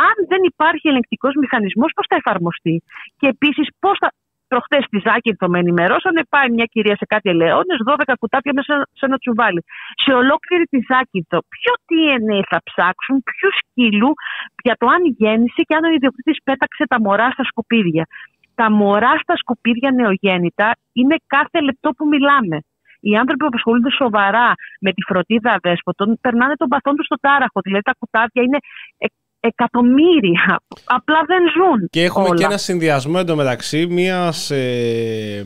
Αν 0.09 0.17
δεν 0.31 0.43
υπάρχει 0.53 0.89
ελεγκτικός 0.89 1.35
μηχανισμός, 1.43 1.91
πώς 1.97 2.07
θα 2.09 2.17
εφαρμοστεί; 2.17 2.75
Και 3.19 3.27
επίσης 3.35 3.67
πώς 3.83 3.97
θα, 4.03 4.09
Προχθέ 4.49 4.79
στη 4.89 4.99
Ζάκυνθο 5.07 5.47
με 5.49 5.59
ενημερώσανε, 5.59 6.21
πάει 6.29 6.49
μια 6.57 6.67
κυρία 6.73 6.97
σε 6.97 7.07
κάτι 7.13 7.29
ελαιώνες, 7.31 7.79
12 7.87 8.15
κουτάπια 8.19 8.53
μέσα 8.59 8.73
σε 8.99 9.05
ένα 9.09 9.17
τσουβάλι. 9.19 9.61
Σε 10.05 10.13
ολόκληρη 10.21 10.65
τη 10.73 10.79
Ζάκυνθο, 10.89 11.39
ποιο 11.55 11.73
DNA 11.89 12.39
θα 12.51 12.59
ψάξουν, 12.69 13.17
ποιου 13.29 13.51
σκύλου, 13.61 14.11
για 14.67 14.77
το 14.81 14.87
αν 14.95 15.03
γέννησε 15.19 15.61
και 15.69 15.75
αν 15.75 15.85
ο 15.85 15.91
ιδιοκτήτης 15.97 16.39
πέταξε 16.49 16.85
τα 16.93 16.99
μωρά 17.01 17.29
στα 17.31 17.45
σκουπίδια. 17.51 18.05
Τα 18.55 18.71
μωρά 18.71 19.13
στα 19.23 19.37
σκουπίδια 19.37 19.91
νεογέννητα 19.91 20.69
είναι 20.93 21.17
κάθε 21.27 21.59
λεπτό 21.61 21.89
που 21.97 22.07
μιλάμε. 22.07 22.59
Οι 23.07 23.17
άνθρωποι 23.17 23.45
που 23.45 23.57
ασχολούνται 23.61 23.91
σοβαρά 23.91 24.49
με 24.81 24.91
τη 24.93 25.03
φροντίδα 25.09 25.51
αδέσποτων 25.59 26.19
περνάνε 26.21 26.55
τον 26.55 26.69
παθόν 26.69 26.95
τους 26.97 27.05
στο 27.05 27.17
τάραχο. 27.21 27.59
Δηλαδή 27.67 27.83
τα 27.83 27.95
κουτάβια 27.99 28.43
είναι 28.43 28.59
εκατομμύρια. 29.47 30.61
Απλά 30.85 31.21
δεν 31.27 31.39
ζουν. 31.57 31.89
Και 31.91 32.03
έχουμε 32.03 32.29
όλα. 32.29 32.39
και 32.39 32.45
ένα 32.45 32.57
συνδυασμό 32.57 33.17
εντωμεταξύ 33.19 33.87
μιας 33.87 34.51
ε, 34.51 35.43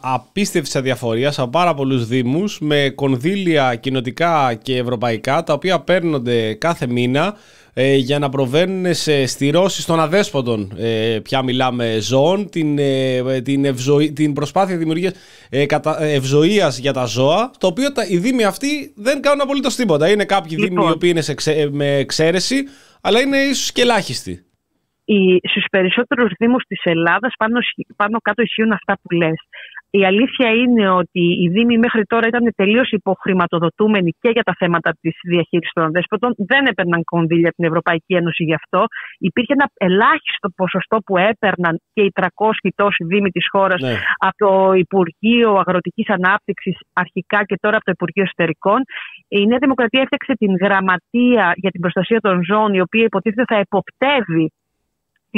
απίστευτης 0.00 0.76
αδιαφορίας 0.76 1.38
από 1.38 1.50
πάρα 1.50 1.74
πολλούς 1.74 2.06
Δήμους 2.06 2.60
με 2.60 2.92
κονδύλια 2.94 3.74
κοινοτικά 3.74 4.54
και 4.54 4.76
ευρωπαϊκά 4.76 5.42
τα 5.42 5.52
οποία 5.52 5.80
παίρνονται 5.80 6.54
κάθε 6.54 6.86
μήνα 6.86 7.34
ε, 7.80 7.94
για 7.94 8.18
να 8.18 8.28
προβαίνουν 8.28 8.94
σε 8.94 9.26
στηρώσεις 9.26 9.84
των 9.84 10.00
αδέσποτων 10.00 10.72
ε, 10.78 11.18
πια 11.22 11.42
μιλάμε 11.42 11.98
ζώων 12.00 12.50
την, 12.50 12.78
ε, 12.78 13.40
την, 13.40 13.64
ευζωή, 13.64 14.12
την 14.12 14.32
προσπάθεια 14.32 14.76
δημιουργίας 14.76 15.12
ε, 15.50 15.66
ευζοίας 15.98 16.78
για 16.78 16.92
τα 16.92 17.04
ζώα 17.04 17.50
το 17.58 17.66
οποίο 17.66 17.92
τα, 17.92 18.06
οι 18.08 18.16
δήμοι 18.16 18.44
αυτοί 18.44 18.92
δεν 18.94 19.20
κάνουν 19.20 19.40
απολύτως 19.40 19.74
τίποτα 19.74 20.08
είναι 20.10 20.24
κάποιοι 20.24 20.56
λοιπόν. 20.60 20.76
δήμοι 20.76 20.88
οι 20.88 20.92
οποίοι 20.92 21.10
είναι 21.12 21.20
σε, 21.20 21.34
με 21.70 21.96
εξαίρεση 21.96 22.64
αλλά 23.00 23.20
είναι 23.20 23.38
ίσως 23.38 23.72
και 23.72 23.80
ελάχιστοι. 23.80 24.42
Στους 25.50 25.64
περισσότερους 25.70 26.32
Δήμους 26.38 26.64
της 26.64 26.80
Ελλάδας 26.84 27.34
πάνω, 27.38 27.58
πάνω 27.96 28.18
κάτω 28.18 28.42
ισχύουν 28.42 28.72
αυτά 28.72 28.98
που 29.02 29.14
λες. 29.14 29.38
Η 29.90 30.04
αλήθεια 30.04 30.48
είναι 30.50 30.90
ότι 30.90 31.22
οι 31.42 31.48
Δήμοι 31.48 31.78
μέχρι 31.78 32.04
τώρα 32.04 32.26
ήταν 32.26 32.52
τελείως 32.56 32.90
υποχρηματοδοτούμενοι 32.90 34.10
και 34.20 34.30
για 34.32 34.42
τα 34.42 34.54
θέματα 34.58 34.90
της 35.00 35.14
διαχείρισης 35.22 35.72
των 35.72 35.84
αδέσποτων. 35.84 36.34
Δεν 36.36 36.66
έπαιρναν 36.66 37.04
κονδύλια 37.04 37.50
την 37.56 37.64
Ευρωπαϊκή 37.64 38.14
Ένωση 38.14 38.44
γι' 38.44 38.54
αυτό. 38.54 38.84
Υπήρχε 39.18 39.52
ένα 39.52 39.70
ελάχιστο 39.74 40.48
ποσοστό 40.56 40.96
που 41.06 41.16
έπαιρναν 41.16 41.80
και 41.92 42.02
οι 42.02 42.12
300 42.20 42.26
τόσοι 42.74 43.04
Δήμοι 43.04 43.30
της 43.30 43.46
χώρας 43.50 43.80
ναι. 43.80 43.96
από 44.18 44.36
το 44.44 44.72
Υπουργείο 44.72 45.50
Αγροτικής 45.54 46.08
Ανάπτυξης 46.08 46.76
αρχικά 46.92 47.44
και 47.44 47.56
τώρα 47.60 47.76
από 47.76 47.84
το 47.84 47.92
Υπουργείο 47.94 48.22
Εσωτερικών. 48.22 48.80
Η 49.28 49.46
Νέα 49.46 49.58
Δημοκρατία 49.58 50.00
έφτιαξε 50.02 50.32
την 50.32 50.52
Γραμματεία 50.62 51.52
για 51.54 51.70
την 51.70 51.80
Προστασία 51.80 52.20
των 52.20 52.44
Ζώων, 52.44 52.74
η 52.74 52.80
οποία 52.80 53.04
υποτίθεται 53.04 53.44
θα 53.54 53.58
εποπτεύει 53.66 54.50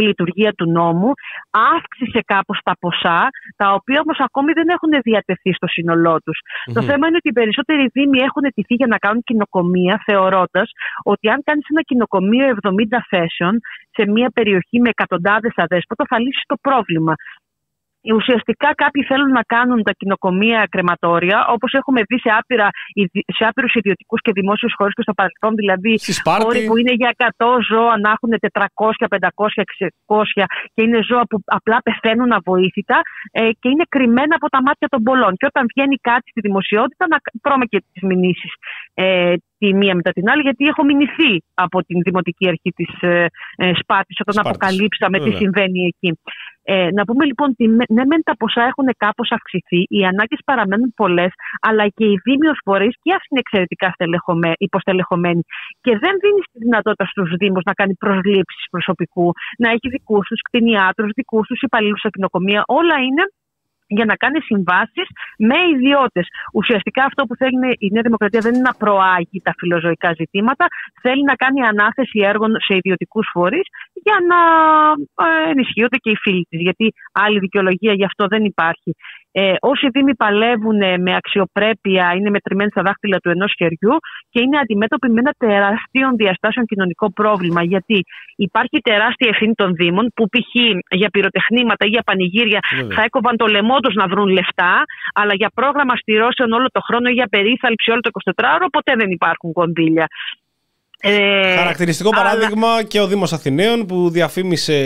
τη 0.00 0.06
λειτουργία 0.06 0.52
του 0.58 0.66
νόμου, 0.78 1.10
αύξησε 1.76 2.20
κάπως 2.32 2.58
τα 2.66 2.74
ποσά, 2.82 3.20
τα 3.60 3.66
οποία 3.78 3.98
όμως 4.04 4.18
ακόμη 4.28 4.50
δεν 4.52 4.68
έχουν 4.76 4.92
διατεθεί 5.08 5.50
στο 5.58 5.66
σύνολό 5.76 6.16
τους. 6.24 6.38
Το 6.76 6.82
θέμα 6.88 7.04
είναι 7.06 7.18
ότι 7.20 7.28
οι 7.32 7.38
περισσότεροι 7.40 7.84
δήμοι 7.96 8.18
έχουν 8.28 8.44
τηθεί 8.54 8.74
για 8.80 8.90
να 8.92 8.98
κάνουν 9.04 9.22
κοινοκομεία, 9.30 10.02
θεωρώντας 10.06 10.68
ότι 11.12 11.26
αν 11.34 11.38
κάνεις 11.44 11.66
ένα 11.72 11.82
κοινοκομείο 11.90 12.44
70 12.62 12.98
θέσεων 13.10 13.54
σε 13.96 14.02
μια 14.14 14.28
περιοχή 14.36 14.76
με 14.80 14.88
εκατοντάδες 14.94 15.52
αδέσποτα 15.56 16.04
θα 16.10 16.16
λύσεις 16.24 16.44
το 16.46 16.56
πρόβλημα. 16.66 17.14
Ουσιαστικά 18.14 18.68
κάποιοι 18.74 19.02
θέλουν 19.02 19.30
να 19.30 19.42
κάνουν 19.54 19.82
τα 19.82 19.92
κοινοκομεία 19.92 20.66
κρεματόρια, 20.70 21.46
όπως 21.48 21.72
έχουμε 21.72 22.00
δει 22.08 22.18
σε, 22.18 22.30
άπειρα, 22.38 22.68
σε 23.36 23.44
άπειρους 23.48 23.74
ιδιωτικούς 23.74 24.20
και 24.20 24.32
δημόσιους 24.32 24.74
χώρους 24.76 24.94
και 24.94 25.02
στο 25.02 25.12
παρελθόν. 25.12 25.54
Δηλαδή, 25.54 25.92
χώροι 26.42 26.64
που 26.66 26.76
είναι 26.76 26.94
για 27.00 27.14
100 27.16 27.46
ζώα 27.70 27.98
να 28.04 28.10
έχουν 28.16 28.30
400, 28.40 29.06
500, 29.08 29.62
600 30.06 30.44
και 30.74 30.82
είναι 30.84 31.00
ζώα 31.08 31.22
που 31.28 31.36
απλά 31.44 31.78
πεθαίνουν 31.86 32.32
αβοήθητα 32.32 32.98
ε, 33.30 33.50
και 33.60 33.68
είναι 33.68 33.84
κρυμμένα 33.88 34.34
από 34.40 34.48
τα 34.48 34.62
μάτια 34.62 34.88
των 34.88 35.02
πολλών. 35.02 35.32
Και 35.36 35.46
όταν 35.46 35.64
βγαίνει 35.74 35.96
κάτι 35.96 36.30
στη 36.30 36.40
δημοσιότητα, 36.40 37.06
να 37.12 37.16
τρώμε 37.42 37.64
και 37.64 37.78
τις 37.92 38.02
μηνύσεις 38.02 38.52
ε, 38.94 39.34
τη 39.60 39.68
μία 39.80 39.94
μετά 39.94 40.10
την 40.16 40.26
άλλη, 40.30 40.42
γιατί 40.48 40.62
έχω 40.72 40.82
μηνυθεί 40.84 41.32
από 41.64 41.78
την 41.88 41.98
Δημοτική 42.06 42.48
Αρχή 42.52 42.70
της 42.78 42.90
ε, 43.00 43.26
ε, 43.56 43.72
Σπάτης 43.80 44.16
όταν 44.22 44.34
Σπάρτης. 44.34 44.50
αποκαλύψαμε 44.50 45.16
τι 45.24 45.30
συμβαίνει 45.40 45.80
εκεί. 45.92 46.10
Ε, 46.74 46.88
να 46.98 47.02
πούμε 47.04 47.24
λοιπόν 47.24 47.48
ότι 47.54 47.66
ναι, 47.94 48.04
μεν 48.10 48.22
τα 48.28 48.34
ποσά 48.36 48.62
έχουν 48.70 48.88
κάπως 49.04 49.28
αυξηθεί, 49.36 49.80
οι 49.94 50.00
ανάγκες 50.10 50.40
παραμένουν 50.44 50.92
πολλές, 50.96 51.32
αλλά 51.68 51.84
και 51.96 52.04
οι 52.10 52.16
δήμοι 52.24 52.46
ω 52.52 52.54
φορείς 52.64 52.94
και 53.02 53.12
αυτοί 53.18 53.28
είναι 53.30 53.42
εξαιρετικά 53.44 53.88
υποστελεχωμένοι. 54.58 55.42
Και 55.80 55.92
δεν 56.02 56.14
δίνεις 56.22 56.44
τη 56.52 56.58
δυνατότητα 56.66 57.06
στους 57.12 57.28
Δήμους 57.40 57.64
να 57.64 57.72
κάνει 57.72 57.94
προσλήψεις 57.94 58.64
προσωπικού, 58.70 59.32
να 59.58 59.68
έχει 59.70 59.88
δικούς 59.96 60.26
τους 60.28 60.40
κτηνιάτρους, 60.46 61.10
δικούς 61.14 61.46
τους 61.46 61.60
υπαλλήλους 61.60 61.98
στα 61.98 62.10
κοινοκομεία. 62.10 62.62
Όλα 62.66 62.96
είναι 63.06 63.24
για 63.96 64.04
να 64.10 64.14
κάνει 64.22 64.40
συμβάσεις 64.40 65.08
με 65.38 65.58
ιδιώτες. 65.74 66.26
Ουσιαστικά 66.58 67.02
αυτό 67.04 67.24
που 67.26 67.34
θέλει 67.40 67.56
η 67.78 67.88
Νέα 67.92 68.02
Δημοκρατία 68.02 68.40
δεν 68.40 68.54
είναι 68.54 68.68
να 68.70 68.74
προάγει 68.82 69.38
τα 69.46 69.52
φιλοζωικά 69.58 70.10
ζητήματα, 70.20 70.64
θέλει 71.02 71.22
να 71.30 71.34
κάνει 71.34 71.60
ανάθεση 71.72 72.18
έργων 72.32 72.50
σε 72.66 72.74
ιδιωτικούς 72.80 73.26
φορείς 73.32 73.66
για 74.04 74.16
να 74.30 74.40
ε, 75.26 75.50
ενισχύονται 75.50 75.96
και 75.96 76.10
οι 76.10 76.16
φίλοι 76.16 76.44
της. 76.50 76.60
Γιατί 76.60 76.86
άλλη 77.12 77.38
δικαιολογία 77.38 77.92
γι' 77.92 78.04
αυτό 78.04 78.26
δεν 78.26 78.44
υπάρχει. 78.44 78.92
Ε, 79.32 79.54
όσοι 79.60 79.88
δήμοι 79.88 80.14
παλεύουν 80.14 80.76
με 80.76 81.14
αξιοπρέπεια 81.14 82.12
είναι 82.16 82.30
μετρημένοι 82.30 82.70
στα 82.70 82.82
δάχτυλα 82.82 83.18
του 83.18 83.30
ενός 83.30 83.52
χεριού 83.56 83.94
και 84.30 84.40
είναι 84.40 84.58
αντιμέτωποι 84.58 85.08
με 85.10 85.20
ένα 85.20 85.34
τεράστιο 85.38 86.10
διαστάσεων 86.16 86.66
κοινωνικό 86.66 87.12
πρόβλημα. 87.12 87.62
Γιατί 87.62 88.04
υπάρχει 88.36 88.78
τεράστια 88.82 89.28
ευθύνη 89.28 89.54
των 89.54 89.74
Δήμων 89.74 90.10
που 90.14 90.24
π.χ. 90.28 90.52
για 90.90 91.08
πυροτεχνήματα 91.08 91.84
ή 91.86 91.88
για 91.88 92.02
πανηγύρια 92.02 92.60
θα 92.94 93.02
έκοβαν 93.02 93.36
το 93.36 93.46
λαιμό 93.46 93.79
του 93.80 93.92
να 93.94 94.06
βρουν 94.06 94.28
λεφτά, 94.28 94.74
αλλά 95.14 95.34
για 95.34 95.50
πρόγραμμα 95.54 95.96
στηρώσεων 95.96 96.52
όλο 96.52 96.68
το 96.72 96.80
χρόνο 96.80 97.08
ή 97.08 97.12
για 97.12 97.28
περίθαλψη 97.30 97.90
όλο 97.90 98.00
το 98.00 98.10
24ωρο 98.34 98.66
ποτέ 98.70 98.92
δεν 98.96 99.10
υπάρχουν 99.10 99.52
κονδύλια. 99.52 100.06
Ε, 101.02 101.56
Χαρακτηριστικό 101.56 102.10
παράδειγμα 102.10 102.82
και 102.82 103.00
ο 103.00 103.06
Δήμος 103.06 103.32
Αθηναίων 103.32 103.86
που 103.86 104.10
διαφήμισε 104.10 104.76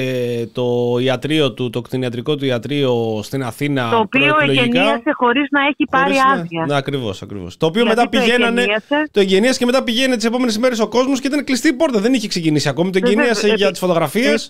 το 0.52 0.96
ιατρίο 1.00 1.52
του, 1.52 1.70
το 1.70 1.80
κτηνιατρικό 1.80 2.36
του 2.36 2.44
ιατρίο 2.44 3.20
στην 3.22 3.42
Αθήνα. 3.42 3.90
Το 3.90 3.98
οποίο 3.98 4.36
εγγενίασε 4.40 5.10
χωρίς 5.12 5.48
να 5.50 5.60
έχει 5.60 5.84
πάρει 5.90 6.14
άδεια. 6.32 6.64
Ναι, 6.66 6.76
ακριβώς. 6.76 7.22
Ακριβώς. 7.22 7.56
Το 7.56 7.66
οποίο 7.66 7.86
μετά 7.86 8.08
πηγαίνανε. 8.08 8.66
Το 9.10 9.20
εγγενίασε 9.20 9.58
και 9.58 9.64
μετά 9.64 9.82
πηγαίνει 9.82 10.16
τις 10.16 10.24
επόμενες 10.24 10.58
μέρες 10.58 10.80
ο 10.80 10.88
κόσμος 10.88 11.20
και 11.20 11.26
ήταν 11.26 11.44
κλειστή 11.44 11.68
η 11.68 11.72
πόρτα. 11.72 12.00
Δεν 12.00 12.14
είχε 12.14 12.28
ξεκινήσει 12.28 12.68
ακόμη. 12.68 12.90
Το 12.90 13.00
εγγενίασε 13.02 13.48
για 13.48 13.70
τις 13.70 13.78
φωτογραφίες. 13.78 14.48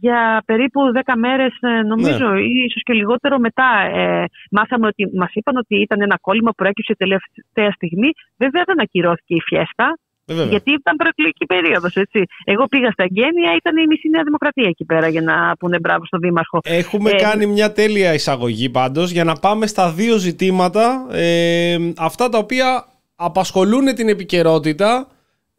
Για 0.00 0.42
περίπου 0.46 0.80
10 1.04 1.14
μέρες, 1.16 1.52
ε, 1.60 1.82
νομίζω, 1.82 2.28
ναι. 2.28 2.40
ή 2.40 2.64
ίσως 2.68 2.82
και 2.82 2.92
λιγότερο 2.92 3.38
μετά, 3.38 3.70
ε, 3.94 4.24
μάθαμε 4.50 4.86
ότι 4.86 5.02
μας 5.16 5.30
είπαν 5.32 5.56
ότι 5.56 5.80
ήταν 5.80 6.00
ένα 6.00 6.18
κόλλημα 6.20 6.50
που 6.50 6.54
προέκυψε 6.54 6.94
τελευταία 6.96 7.70
στιγμή. 7.78 8.10
Βέβαια, 8.36 8.62
δεν 8.66 8.80
ακυρώθηκε 8.80 9.34
η 9.34 9.40
φιέστα. 9.40 9.98
Ε, 10.28 10.44
Γιατί 10.44 10.70
ήταν 10.72 10.96
προεκλογική 10.96 11.46
περίοδος, 11.46 11.94
έτσι. 11.94 12.20
Εγώ 12.44 12.64
πήγα 12.66 12.90
στα 12.90 13.04
Γένεια, 13.08 13.54
ήταν 13.56 13.76
η 13.76 13.86
μισή 13.86 14.08
Νέα 14.08 14.22
Δημοκρατία 14.22 14.68
εκεί 14.68 14.84
πέρα 14.84 15.08
για 15.08 15.22
να 15.22 15.56
πούνε 15.58 15.78
μπράβο 15.78 16.06
στον 16.06 16.20
Δήμαρχο. 16.20 16.58
Έχουμε 16.64 17.10
ε, 17.10 17.14
κάνει 17.14 17.46
μια 17.46 17.72
τέλεια 17.72 18.14
εισαγωγή 18.14 18.68
πάντως 18.70 19.10
για 19.10 19.24
να 19.24 19.34
πάμε 19.34 19.66
στα 19.66 19.90
δύο 19.90 20.16
ζητήματα. 20.16 21.06
Ε, 21.12 21.76
αυτά 21.96 22.28
τα 22.28 22.38
οποία 22.38 22.86
απασχολούν 23.16 23.94
την 23.94 24.08
επικαιρότητα 24.08 25.08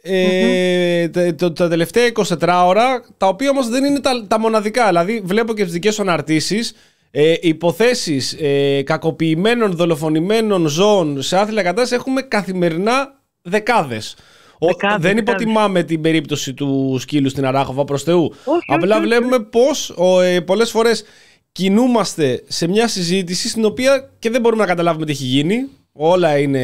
ε, 0.08 1.10
τα, 1.36 1.54
τα, 1.54 1.68
τελευταία 1.70 2.12
24 2.14 2.64
ώρα, 2.66 3.04
τα 3.18 3.28
οποία 3.28 3.50
όμως 3.50 3.70
δεν 3.70 3.84
είναι 3.84 4.00
τα, 4.00 4.26
τα 4.28 4.40
μοναδικά. 4.40 4.88
Δηλαδή, 4.88 5.22
βλέπω 5.26 5.54
και 5.54 5.64
τις 5.64 5.72
δικές 5.74 5.94
σου 5.94 6.02
αναρτήσεις 6.02 6.74
ε, 7.12 7.34
υποθέσεις 7.42 8.34
ε, 8.40 8.82
κακοποιημένων, 8.84 9.72
δολοφονημένων 9.72 10.68
ζώων 10.68 11.22
σε 11.22 11.38
άθλια 11.38 11.62
κατάσταση 11.64 11.94
έχουμε 11.96 12.22
καθημερινά 12.22 13.20
δεκάδες. 13.42 14.16
Ο- 14.60 14.66
Δεκάδες, 14.68 14.98
δεν 15.02 15.16
δεκάδες. 15.16 15.42
υποτιμάμε 15.42 15.84
την 15.84 16.02
περίπτωση 16.02 16.54
του 16.54 16.98
σκύλου 17.00 17.30
στην 17.30 17.46
Αράχοβα 17.46 17.84
προς 17.84 18.04
Θεού. 18.04 18.34
όχι, 18.46 18.60
Απλά 18.68 18.96
όχι, 18.98 19.06
βλέπουμε 19.06 19.40
πως 19.40 19.90
ο, 19.98 20.20
ε, 20.22 20.40
πολλές 20.42 20.70
φορές 20.72 21.04
κινούμαστε 21.52 22.44
σε 22.48 22.68
μια 22.68 22.88
συζήτηση 22.88 23.50
στην 23.50 23.66
οποία 23.66 24.10
και 24.20 24.30
δεν 24.30 24.42
μπορούμε 24.42 24.62
να 24.62 24.68
καταλάβουμε 24.68 25.06
τι 25.06 25.12
έχει 25.12 25.24
γίνει. 25.24 25.68
Όλα 25.98 26.38
είναι 26.38 26.62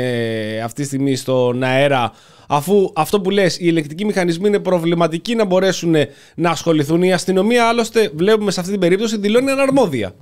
αυτή 0.64 0.82
τη 0.82 0.88
στιγμή 0.88 1.16
στον 1.16 1.64
αέρα 1.64 2.12
αφού 2.48 2.92
αυτό 2.96 3.22
που 3.22 3.30
λες 3.30 3.56
οι 3.56 3.62
ηλεκτρικοί 3.64 4.06
μηχανισμοί 4.06 4.48
είναι 4.48 4.60
προβληματικοί 4.60 5.36
να 5.36 5.46
μπορέσουν 5.46 5.96
να 6.36 6.50
ασχοληθούν. 6.50 7.04
Η 7.04 7.14
αστυνομία 7.14 7.68
άλλωστε 7.68 8.12
βλέπουμε 8.16 8.52
σε 8.52 8.60
αυτή 8.60 8.72
την 8.72 8.82
περίπτωση 8.82 9.18
δηλώνει 9.18 9.52
αναρμόδια. 9.52 10.16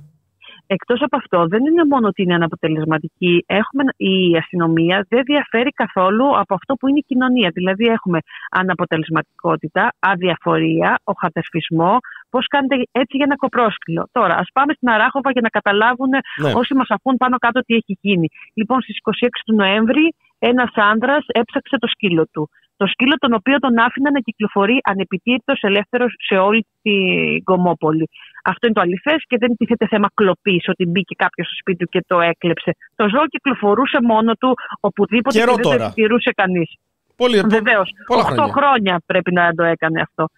Εκτός 0.76 1.02
από 1.02 1.16
αυτό, 1.16 1.46
δεν 1.46 1.62
είναι 1.66 1.84
μόνο 1.84 2.06
ότι 2.06 2.22
είναι 2.22 2.34
αναποτελεσματική. 2.34 3.44
Έχουμε, 3.46 3.82
η 3.96 4.36
αστυνομία 4.36 5.06
δεν 5.08 5.22
διαφέρει 5.22 5.70
καθόλου 5.70 6.38
από 6.38 6.54
αυτό 6.54 6.74
που 6.74 6.88
είναι 6.88 6.98
η 6.98 7.04
κοινωνία. 7.06 7.50
Δηλαδή, 7.54 7.84
έχουμε 7.86 8.18
αναποτελεσματικότητα, 8.50 9.92
αδιαφορία, 9.98 10.98
ο 11.04 11.12
χατερφισμό. 11.20 11.96
Πώς 12.30 12.46
κάνετε 12.46 12.74
έτσι 12.92 13.16
για 13.16 13.24
ένα 13.28 13.36
κοπρόσκυλο; 13.36 14.02
Τώρα, 14.12 14.34
ας 14.36 14.48
πάμε 14.52 14.72
στην 14.72 14.88
Αράχοβα 14.88 15.30
για 15.30 15.40
να 15.40 15.48
καταλάβουν 15.48 16.08
Ναι. 16.08 16.52
όσοι 16.54 16.74
μας 16.74 16.90
ακούν 16.96 17.16
πάνω 17.16 17.36
κάτω 17.36 17.60
τι 17.60 17.74
έχει 17.74 17.98
γίνει. 18.00 18.28
Λοιπόν, 18.54 18.80
στις 18.82 18.96
26 18.96 19.42
του 19.46 19.54
Νοέμβρη, 19.54 20.14
ένας 20.38 20.70
άντρας 20.74 21.24
έψαξε 21.26 21.76
το 21.78 21.86
σκύλο 21.86 22.26
του. 22.32 22.48
Το 22.76 22.86
σκύλο 22.86 23.16
τον 23.18 23.32
οποίο 23.32 23.58
τον 23.58 23.78
άφηνε 23.78 24.10
να 24.10 24.20
κυκλοφορεί 24.20 24.78
ανεπιτήρητο 24.82 25.52
ελεύθερος 25.60 26.14
σε 26.28 26.36
όλη 26.36 26.66
την 26.82 27.42
Κομόπολη. 27.44 28.08
Αυτό 28.42 28.66
είναι 28.66 28.74
το 28.74 28.80
αληθές 28.80 29.24
και 29.26 29.36
δεν 29.38 29.56
τίθεται 29.56 29.86
θέμα 29.86 30.08
κλοπής, 30.14 30.64
ότι 30.68 30.86
μπήκε 30.86 31.14
κάποιος 31.14 31.46
στο 31.46 31.56
σπίτι 31.60 31.78
του 31.84 31.90
και 31.90 32.04
το 32.06 32.20
έκλεψε. 32.20 32.70
Το 32.96 33.08
ζώο 33.08 33.26
κυκλοφορούσε 33.26 33.98
μόνο 34.02 34.32
του 34.34 34.54
οπουδήποτε 34.80 35.38
Καιρό 35.38 35.50
και 35.50 35.60
δεν 35.62 35.62
τώρα. 35.64 35.76
το 35.78 35.84
επιτηρούσε 35.84 36.30
κανείς. 36.36 36.70
Πολύ, 37.16 37.40
Βεβαίως. 37.40 37.90
πολλά 38.06 38.22
8 38.22 38.26
χρόνια. 38.26 38.52
χρόνια. 38.52 39.02
πρέπει 39.06 39.32
να 39.32 39.54
το 39.54 39.62
έκανε 39.64 40.00
αυτό. 40.00 40.28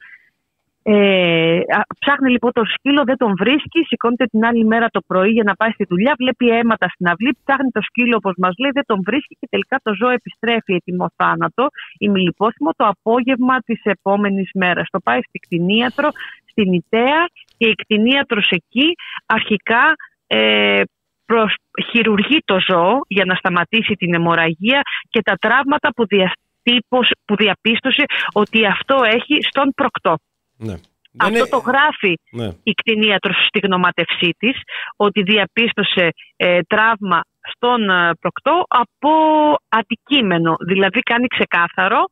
Ε, 0.87 1.57
α, 1.57 1.81
ψάχνει 1.99 2.31
λοιπόν 2.31 2.53
το 2.53 2.65
σκύλο, 2.65 3.03
δεν 3.05 3.17
τον 3.17 3.33
βρίσκει. 3.39 3.81
Σηκώνεται 3.87 4.25
την 4.25 4.45
άλλη 4.45 4.65
μέρα 4.65 4.87
το 4.91 5.01
πρωί 5.07 5.31
για 5.31 5.43
να 5.43 5.55
πάει 5.55 5.71
στη 5.71 5.85
δουλειά. 5.89 6.15
Βλέπει 6.19 6.49
αίματα 6.49 6.89
στην 6.89 7.07
αυλή. 7.09 7.37
Ψάχνει 7.45 7.71
το 7.71 7.81
σκύλο, 7.83 8.17
όπως 8.17 8.35
μας 8.39 8.55
λέει, 8.59 8.71
δεν 8.75 8.87
τον 8.87 9.01
βρίσκει 9.05 9.37
και 9.41 9.47
τελικά 9.51 9.81
το 9.83 9.95
ζώο 9.95 10.09
επιστρέφει 10.09 10.75
έτοιμο 10.75 11.07
θάνατο, 11.17 11.67
ημιλιπόθυμο, 11.99 12.71
το 12.77 12.87
απόγευμα 12.87 13.59
της 13.59 13.81
επόμενης 13.85 14.51
μέρας. 14.55 14.89
Το 14.91 15.01
πάει 15.01 15.21
στην 15.29 15.41
κτηνίατρο, 15.41 16.09
στην 16.51 16.73
Ιταία 16.73 17.21
και 17.57 17.69
η 17.69 17.75
κτηνίατρος 17.75 18.49
εκεί 18.51 18.95
αρχικά 19.27 19.95
ε, 20.27 20.83
προς, 21.27 21.55
χειρουργεί 21.91 22.39
το 22.45 22.57
ζώο 22.69 23.01
για 23.09 23.25
να 23.25 23.35
σταματήσει 23.35 23.95
την 23.95 24.15
αιμορραγία 24.15 24.81
και 25.09 25.23
τα 25.23 25.35
τραύματα 25.41 25.89
που, 25.95 26.07
διατύπωσε, 26.07 27.15
που 27.25 27.37
διαπίστωσε 27.37 28.05
ότι 28.33 28.67
αυτό 28.67 28.97
έχει 29.05 29.39
στον 29.41 29.73
προκτό. 29.75 30.15
Ναι. 30.57 30.73
Αυτό 30.73 31.33
Δεν 31.33 31.35
είναι- 31.35 31.49
το 31.49 31.57
γράφει 31.59 32.15
Ναι. 32.31 32.49
η 32.63 32.73
κτηνίατρος 32.73 33.47
στη 33.47 33.59
γνωμάτευσή 33.59 34.31
της, 34.39 34.57
ότι 34.97 35.23
διαπίστωσε 35.23 36.09
ε, 36.37 36.61
τραύμα 36.63 37.21
στον 37.53 37.91
ε, 37.91 38.11
προκτό 38.21 38.65
από 38.69 39.11
αντικείμενο. 39.69 40.55
Δηλαδή 40.67 41.01
κάνει 41.01 41.27
ξεκάθαρο 41.27 42.05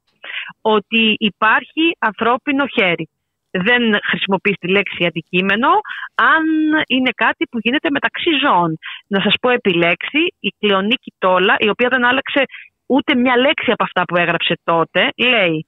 ότι 0.60 1.14
υπάρχει 1.19 1.97
ανθρώπινο 1.98 2.66
χέρι. 2.66 3.09
Δεν 3.51 3.82
χρησιμοποιείς 4.09 4.56
τη 4.60 4.69
λέξη 4.69 5.05
αντικείμενο 5.06 5.69
αν 6.14 6.44
είναι 6.86 7.10
κάτι 7.14 7.47
που 7.51 7.59
γίνεται 7.62 7.89
μεταξύ 7.90 8.31
ζώων. 8.44 8.78
Να 9.06 9.20
σας 9.20 9.35
πω 9.40 9.48
επιλέξει 9.51 10.35
η 10.40 10.48
Κλεονίκη 10.59 11.12
Τόλα, 11.19 11.56
η 11.59 11.69
οποία 11.69 11.89
δεν 11.89 12.05
άλλαξε 12.05 12.43
ούτε 12.86 13.14
μια 13.14 13.36
λέξη 13.36 13.70
από 13.70 13.85
αυτά 13.85 14.05
που 14.05 14.16
έγραψε 14.16 14.55
τότε, 14.64 15.09
λέει 15.16 15.66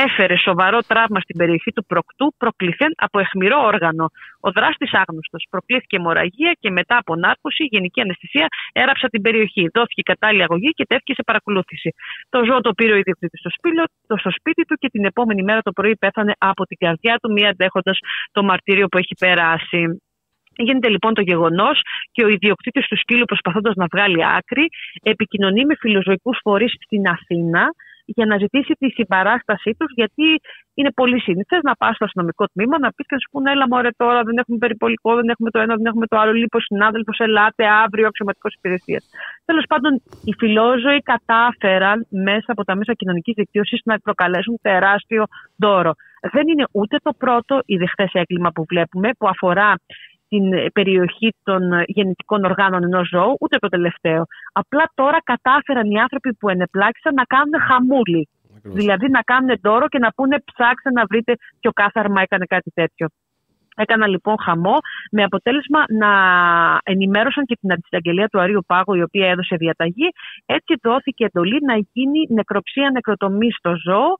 έφερε 0.00 0.36
σοβαρό 0.36 0.78
τραύμα 0.86 1.20
στην 1.20 1.36
περιοχή 1.36 1.70
του 1.72 1.84
προκτού 1.84 2.34
προκληθέν 2.38 2.92
από 2.96 3.18
αιχμηρό 3.18 3.58
όργανο. 3.72 4.06
Ο 4.40 4.50
δράστης 4.50 4.90
άγνωστος. 4.92 5.46
Προκλήθηκε 5.50 5.96
αιμορραγία 5.96 6.52
και 6.60 6.70
μετά 6.70 6.96
από 6.96 7.16
νάρκωση, 7.16 7.64
γενική 7.64 8.00
αναισθησία, 8.00 8.46
έραψα 8.72 9.08
την 9.08 9.22
περιοχή. 9.22 9.68
Δόθηκε 9.74 10.02
κατάλληλη 10.02 10.42
αγωγή 10.42 10.70
και 10.70 10.84
τέθηκε 10.86 11.12
σε 11.14 11.22
παρακολούθηση. 11.22 11.90
Το 12.28 12.44
ζώο 12.44 12.60
το 12.60 12.72
πήρε 12.72 12.92
ο 12.92 12.96
ιδιοκτήτης 12.96 13.40
στο, 13.40 13.50
σπήλιο- 13.56 13.90
το- 14.06 14.16
στο 14.16 14.30
σπίτι 14.38 14.62
του 14.64 14.74
και 14.74 14.88
την 14.88 15.04
επόμενη 15.04 15.42
μέρα 15.42 15.60
το 15.62 15.72
πρωί 15.72 15.96
πέθανε 15.96 16.32
από 16.38 16.64
την 16.64 16.76
καρδιά 16.84 17.18
του, 17.22 17.32
μία 17.32 17.48
αντέχοντας 17.48 17.98
το 18.32 18.42
μαρτύριο 18.42 18.86
που 18.88 18.98
έχει 18.98 19.14
περάσει. 19.18 20.02
Γίνεται 20.56 20.88
λοιπόν 20.88 21.14
το 21.14 21.22
γεγονός 21.22 21.80
και 22.12 22.24
ο 22.24 22.28
ιδιοκτήτης 22.28 22.86
του 22.86 22.96
σκύλου, 22.96 23.24
προσπαθώντας 23.24 23.74
να 23.74 23.86
βγάλει 23.92 24.24
άκρη, 24.24 24.66
επικοινωνεί 25.02 25.64
με 25.64 25.74
φιλοζωικούς 25.80 26.38
φορείς 26.42 26.72
στην 26.84 27.08
Αθήνα 27.08 27.70
για 28.04 28.26
να 28.26 28.36
ζητήσει 28.38 28.72
τη 28.78 28.88
συμπαράστασή 28.90 29.70
τους, 29.78 29.92
γιατί 29.94 30.40
είναι 30.74 30.90
πολύ 30.90 31.20
σύνηθες 31.20 31.60
να 31.62 31.74
πας 31.74 31.94
στο 31.94 32.04
αστυνομικό 32.04 32.44
τμήμα 32.52 32.78
να 32.78 32.88
πεις 32.92 33.06
και 33.06 33.14
να 33.14 33.20
σου 33.20 33.28
πούνε: 33.30 33.50
Έλα, 33.50 33.66
μωρέ 33.68 33.88
τώρα, 33.96 34.22
δεν 34.22 34.36
έχουμε 34.36 34.58
περιπολικό, 34.58 35.14
δεν 35.14 35.28
έχουμε 35.28 35.50
το 35.50 35.58
ένα, 35.58 35.74
δεν 35.74 35.86
έχουμε 35.86 36.06
το 36.06 36.16
άλλο. 36.18 36.32
Λοιπόν, 36.32 36.60
συνάδελφος, 36.60 37.18
ελάτε 37.18 37.64
αύριο, 37.66 38.06
αξιωματικός 38.06 38.54
υπηρεσίας. 38.54 39.10
Τέλος 39.44 39.64
πάντων, 39.68 40.02
οι 40.24 40.32
φιλόζωοι 40.38 41.00
κατάφεραν 41.12 42.06
μέσα 42.10 42.48
από 42.54 42.64
τα 42.64 42.74
μέσα 42.76 42.92
κοινωνικής 42.92 43.34
δικτύωσης 43.36 43.80
να 43.84 43.98
προκαλέσουν 43.98 44.58
τεράστιο 44.62 45.24
δώρο. 45.56 45.92
Δεν 46.32 46.48
είναι 46.48 46.64
ούτε 46.72 46.96
το 47.02 47.12
πρώτο 47.18 47.62
ιδεχθέ 47.64 48.08
έγκλημα 48.12 48.50
που 48.54 48.64
βλέπουμε, 48.68 49.08
που 49.18 49.28
αφορά 49.28 49.74
την 50.32 50.52
ε, 50.52 50.66
περιοχή 50.72 51.34
των 51.42 51.72
ε, 51.72 51.82
γεννητικών 51.86 52.44
οργάνων 52.44 52.82
ενός 52.82 53.08
ζώου, 53.08 53.36
ούτε 53.40 53.56
το 53.58 53.68
τελευταίο. 53.68 54.22
Απλά 54.52 54.84
τώρα 54.94 55.18
κατάφεραν 55.32 55.90
οι 55.90 55.98
άνθρωποι 56.00 56.34
που 56.34 56.48
ενεπλάκησαν 56.48 57.14
να 57.14 57.24
κάνουν 57.24 57.54
χαμούλη. 57.68 58.28
Ακριβώς. 58.56 58.78
Δηλαδή 58.78 59.06
να 59.08 59.20
κάνουν 59.20 59.50
δώρο 59.62 59.86
και 59.88 59.98
να 59.98 60.10
πούνε 60.16 60.36
ψάξτε 60.48 60.90
να 60.90 61.04
βρείτε 61.10 61.32
ποιο 61.60 61.70
κάθαρμα 61.72 62.20
έκανε 62.22 62.44
κάτι 62.54 62.70
τέτοιο. 62.74 63.06
Έκανα 63.76 64.06
λοιπόν 64.06 64.36
χαμό 64.44 64.76
με 65.10 65.22
αποτέλεσμα 65.22 65.80
να 65.88 66.12
ενημέρωσαν 66.82 67.44
και 67.44 67.56
την 67.60 67.72
αντισυνταγγελία 67.72 68.28
του 68.28 68.40
Αρίου 68.40 68.64
Πάγου 68.66 68.94
η 68.94 69.02
οποία 69.02 69.26
έδωσε 69.28 69.56
διαταγή. 69.56 70.08
Έτσι 70.46 70.72
δόθηκε 70.82 71.24
εντολή 71.24 71.58
να 71.70 71.76
γίνει 71.92 72.20
νεκροψία 72.28 72.90
νεκροτομή 72.90 73.50
στο 73.52 73.72
ζώο 73.84 74.10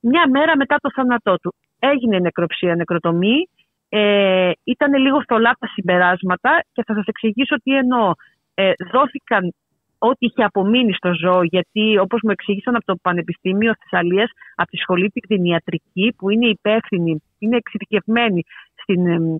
μια 0.00 0.24
μέρα 0.30 0.56
μετά 0.56 0.76
το 0.80 0.90
θάνατό 0.94 1.34
του. 1.42 1.54
Έγινε 1.78 2.18
νεκροψία 2.18 2.74
νεκροτομή. 2.74 3.48
Ε, 3.88 4.50
ήταν 4.64 4.94
λίγο 4.94 5.22
θολά 5.28 5.56
τα 5.58 5.66
συμπεράσματα 5.66 6.64
και 6.72 6.82
θα 6.86 6.94
σας 6.94 7.06
εξηγήσω 7.06 7.56
τι 7.62 7.76
εννοώ. 7.76 8.12
Ε, 8.54 8.72
δόθηκαν 8.92 9.52
ό,τι 9.98 10.26
είχε 10.26 10.42
απομείνει 10.44 10.92
στο 10.92 11.10
ζώο, 11.20 11.42
γιατί 11.42 11.98
όπως 11.98 12.20
μου 12.22 12.30
εξήγησαν 12.30 12.74
από 12.74 12.84
το 12.84 12.96
Πανεπιστήμιο 13.02 13.72
Θεσσαλίας, 13.80 14.30
από 14.54 14.70
τη 14.70 14.76
σχολή 14.76 15.08
την 15.08 15.22
κτηνιατρική, 15.22 16.14
που 16.18 16.30
είναι 16.30 16.46
υπεύθυνη, 16.46 17.22
είναι 17.38 17.56
εξειδικευμένη 17.56 18.42
στην 18.82 19.06
εμ, 19.06 19.36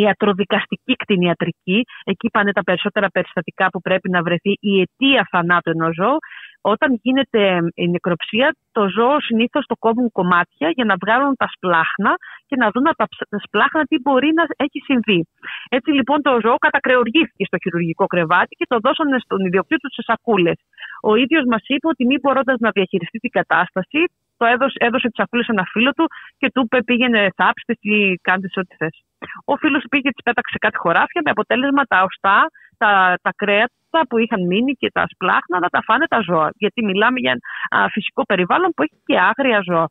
ιατροδικαστική 0.00 0.94
κτηνιατρική, 1.02 1.78
εκεί 2.04 2.28
πάνε 2.30 2.52
τα 2.52 2.62
περισσότερα 2.62 3.08
περιστατικά 3.08 3.66
που 3.72 3.80
πρέπει 3.80 4.08
να 4.10 4.22
βρεθεί 4.22 4.52
η 4.60 4.80
αιτία 4.80 5.28
θανάτου 5.30 5.70
ενός 5.70 5.94
ζώου, 5.94 6.18
όταν 6.60 6.98
γίνεται 7.02 7.40
εμ, 7.56 7.66
η 7.74 7.88
νεκροψία, 7.88 8.56
το 8.72 8.88
ζώο 8.96 9.20
συνήθως 9.20 9.64
το 9.66 9.76
κόβουν 9.78 10.08
κομμάτια 10.12 10.68
για 10.76 10.84
να 10.84 10.94
βγάλουν 11.02 11.34
τα 11.36 11.48
σπλάχνα 11.54 12.12
και 12.48 12.56
να 12.56 12.70
δουν 12.72 12.86
από 12.90 12.96
τα 12.96 13.06
ψ- 13.12 13.28
τα 13.28 13.38
σπλάχνα 13.46 13.82
τι 13.90 13.96
μπορεί 14.04 14.30
να 14.38 14.44
έχει 14.56 14.78
συμβεί. 14.88 15.20
Έτσι 15.68 15.90
λοιπόν 15.90 16.22
το 16.22 16.32
ζώο 16.44 16.56
κατακρεουργήθηκε 16.66 17.44
στο 17.44 17.56
χειρουργικό 17.62 18.06
κρεβάτι 18.06 18.54
και 18.58 18.66
το 18.68 18.78
δώσανε 18.84 19.18
στον 19.18 19.40
ιδιοκτήτη 19.46 19.80
του 19.80 19.92
σε 19.92 20.02
σακούλες. 20.02 20.58
Ο 21.02 21.14
ίδιος 21.14 21.44
μας 21.52 21.62
είπε 21.66 21.86
ότι 21.92 22.02
μη 22.06 22.16
μπορώντας 22.22 22.58
να 22.58 22.70
διαχειριστεί 22.70 23.18
την 23.18 23.30
κατάσταση, 23.30 24.00
το 24.38 24.44
έδωσε, 24.46 24.76
έδωσε 24.86 25.06
τι 25.08 25.16
σακούλε 25.20 25.42
σε 25.42 25.52
ένα 25.52 25.64
φίλο 25.72 25.90
του 25.92 26.06
και 26.38 26.50
του 26.54 26.62
είπε 26.64 26.82
πήγαινε 26.82 27.28
θάψτε 27.36 27.72
ή 27.80 28.14
κάντε 28.14 28.48
ό,τι 28.56 28.74
θες. 28.76 28.96
Ο 29.44 29.56
φίλος 29.56 29.84
πήγε 29.90 30.02
και 30.02 30.14
της 30.14 30.22
πέταξε 30.22 30.58
κάτι 30.58 30.78
χωράφια 30.78 31.20
με 31.24 31.30
αποτέλεσμα 31.30 31.82
τα 31.84 32.02
οστά, 32.02 32.46
τα, 32.76 33.14
τα 33.22 33.32
κρέατα 33.36 34.00
που 34.08 34.18
είχαν 34.18 34.46
μείνει 34.46 34.72
και 34.72 34.90
τα 34.92 35.04
σπλάχνα 35.12 35.58
να 35.58 35.68
τα 35.68 35.80
φάνε 35.82 36.06
τα 36.06 36.20
ζώα. 36.20 36.48
Γιατί 36.56 36.84
μιλάμε 36.84 37.20
για 37.20 37.38
ένα 37.70 37.88
φυσικό 37.88 38.22
περιβάλλον 38.22 38.70
που 38.74 38.82
έχει 38.82 38.98
και 39.04 39.18
άγρια 39.18 39.60
ζώα. 39.70 39.88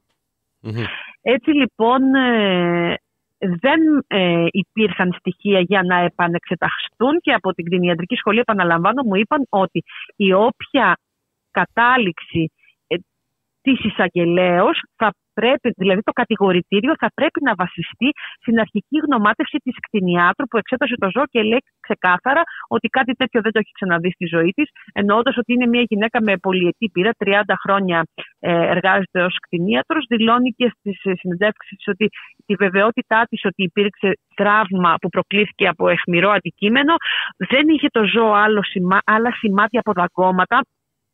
Μμμ. 0.61 0.83
Έτσι 1.21 1.49
λοιπόν 1.49 2.15
ε, 2.15 2.95
δεν 3.37 3.81
ε, 4.07 4.45
υπήρχαν 4.51 5.15
στοιχεία 5.19 5.59
για 5.59 5.83
να 5.83 5.97
επανεξεταστούν 5.97 7.19
και 7.19 7.33
από 7.33 7.53
την 7.53 7.65
κτηνιατρική 7.65 8.15
σχολή 8.15 8.39
επαναλαμβάνω 8.39 9.03
μου 9.03 9.15
είπαν 9.15 9.45
ότι 9.49 9.83
η 10.15 10.33
όποια 10.33 10.97
κατάληξη 11.51 12.43
ε, 12.43 12.66
της 13.67 13.79
εισαγγελέως 13.85 14.77
θα 14.95 15.09
πρέπει, 15.39 15.69
δηλαδή 15.81 16.01
το 16.09 16.13
κατηγορητήριο 16.21 16.93
θα 17.03 17.09
πρέπει 17.17 17.39
να 17.47 17.53
βασιστεί 17.61 18.09
στην 18.41 18.55
αρχική 18.59 18.97
γνωμάτευση 19.05 19.57
της 19.65 19.75
κτηνιάτρου 19.85 20.45
που 20.49 20.57
εξέτασε 20.57 20.95
το 21.03 21.07
ζώο 21.13 21.25
και 21.33 21.41
λέει 21.49 21.61
ξεκάθαρα 21.85 22.41
ότι 22.67 22.87
κάτι 22.97 23.13
τέτοιο 23.19 23.39
δεν 23.41 23.51
το 23.51 23.59
έχει 23.63 23.71
ξαναδεί 23.79 24.11
στη 24.17 24.25
ζωή 24.35 24.51
της, 24.57 24.67
εννοώντας 24.93 25.37
ότι 25.37 25.53
είναι 25.53 25.67
μια 25.73 25.83
γυναίκα 25.91 26.17
με 26.27 26.33
πολυετή 26.45 26.85
πείρα, 26.93 27.11
30 27.25 27.41
χρόνια 27.63 27.99
ε, 28.39 28.51
εργάζεται 28.73 29.19
ως 29.29 29.35
κτηνίατρος. 29.43 30.03
Δηλώνει 30.09 30.49
και 30.59 30.67
στις 30.77 30.97
συνεντεύξεις 31.19 31.87
ότι 31.87 32.05
τη 32.45 32.53
βεβαιότητά 32.63 33.19
της 33.29 33.41
ότι 33.45 33.61
υπήρξε 33.63 34.09
τραύμα 34.35 34.91
που 35.01 35.09
προκλήθηκε 35.09 35.67
από 35.67 35.89
αιχμηρό 35.89 36.29
αντικείμενο, 36.29 36.93
δεν 37.51 37.65
είχε 37.73 37.87
το 37.91 38.03
ζώο 38.13 38.31
άλλο 38.45 38.61
άλλα 39.05 39.31
σημάδια 39.41 39.79
από 39.83 39.91
δαγκώματα, 40.01 40.57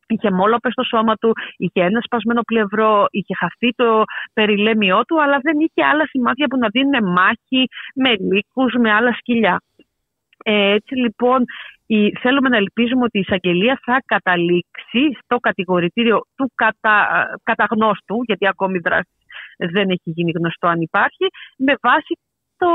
Είχε 0.06 0.30
μόλοπες 0.30 0.72
στο 0.72 0.82
σώμα 0.82 1.14
του, 1.14 1.32
είχε 1.56 1.80
ένα 1.82 2.00
σπασμένο 2.00 2.40
πλευρό, 2.40 3.06
είχε 3.10 3.34
χαθεί 3.38 3.70
το 3.74 4.02
περιλέμιό 4.32 5.04
του, 5.04 5.22
αλλά 5.22 5.38
δεν 5.42 5.58
είχε 5.58 5.88
άλλα 5.90 6.06
σημάδια 6.06 6.46
που 6.46 6.58
να 6.58 6.68
δίνουν 6.68 7.12
μάχη 7.12 7.68
με 7.94 8.10
λύκους, 8.16 8.74
με 8.78 8.92
άλλα 8.92 9.12
σκυλιά. 9.12 9.60
Ε, 10.44 10.70
έτσι 10.70 10.94
λοιπόν 10.94 11.44
η, 11.86 12.10
θέλουμε 12.10 12.48
να 12.48 12.56
ελπίζουμε 12.56 13.04
ότι 13.04 13.18
η 13.18 13.20
εισαγγελία 13.20 13.80
θα 13.84 14.02
καταλήξει 14.06 15.02
στο 15.22 15.36
κατηγορητήριο 15.36 16.20
του 16.36 16.52
κατα, 16.54 17.26
καταγνώστου, 17.42 18.22
γιατί 18.26 18.46
ακόμη 18.46 18.78
δράση 18.78 19.10
δεν 19.56 19.90
έχει 19.90 20.10
γίνει 20.10 20.32
γνωστό 20.34 20.66
αν 20.66 20.80
υπάρχει, 20.80 21.26
με 21.56 21.74
βάση 21.82 22.18
το, 22.56 22.68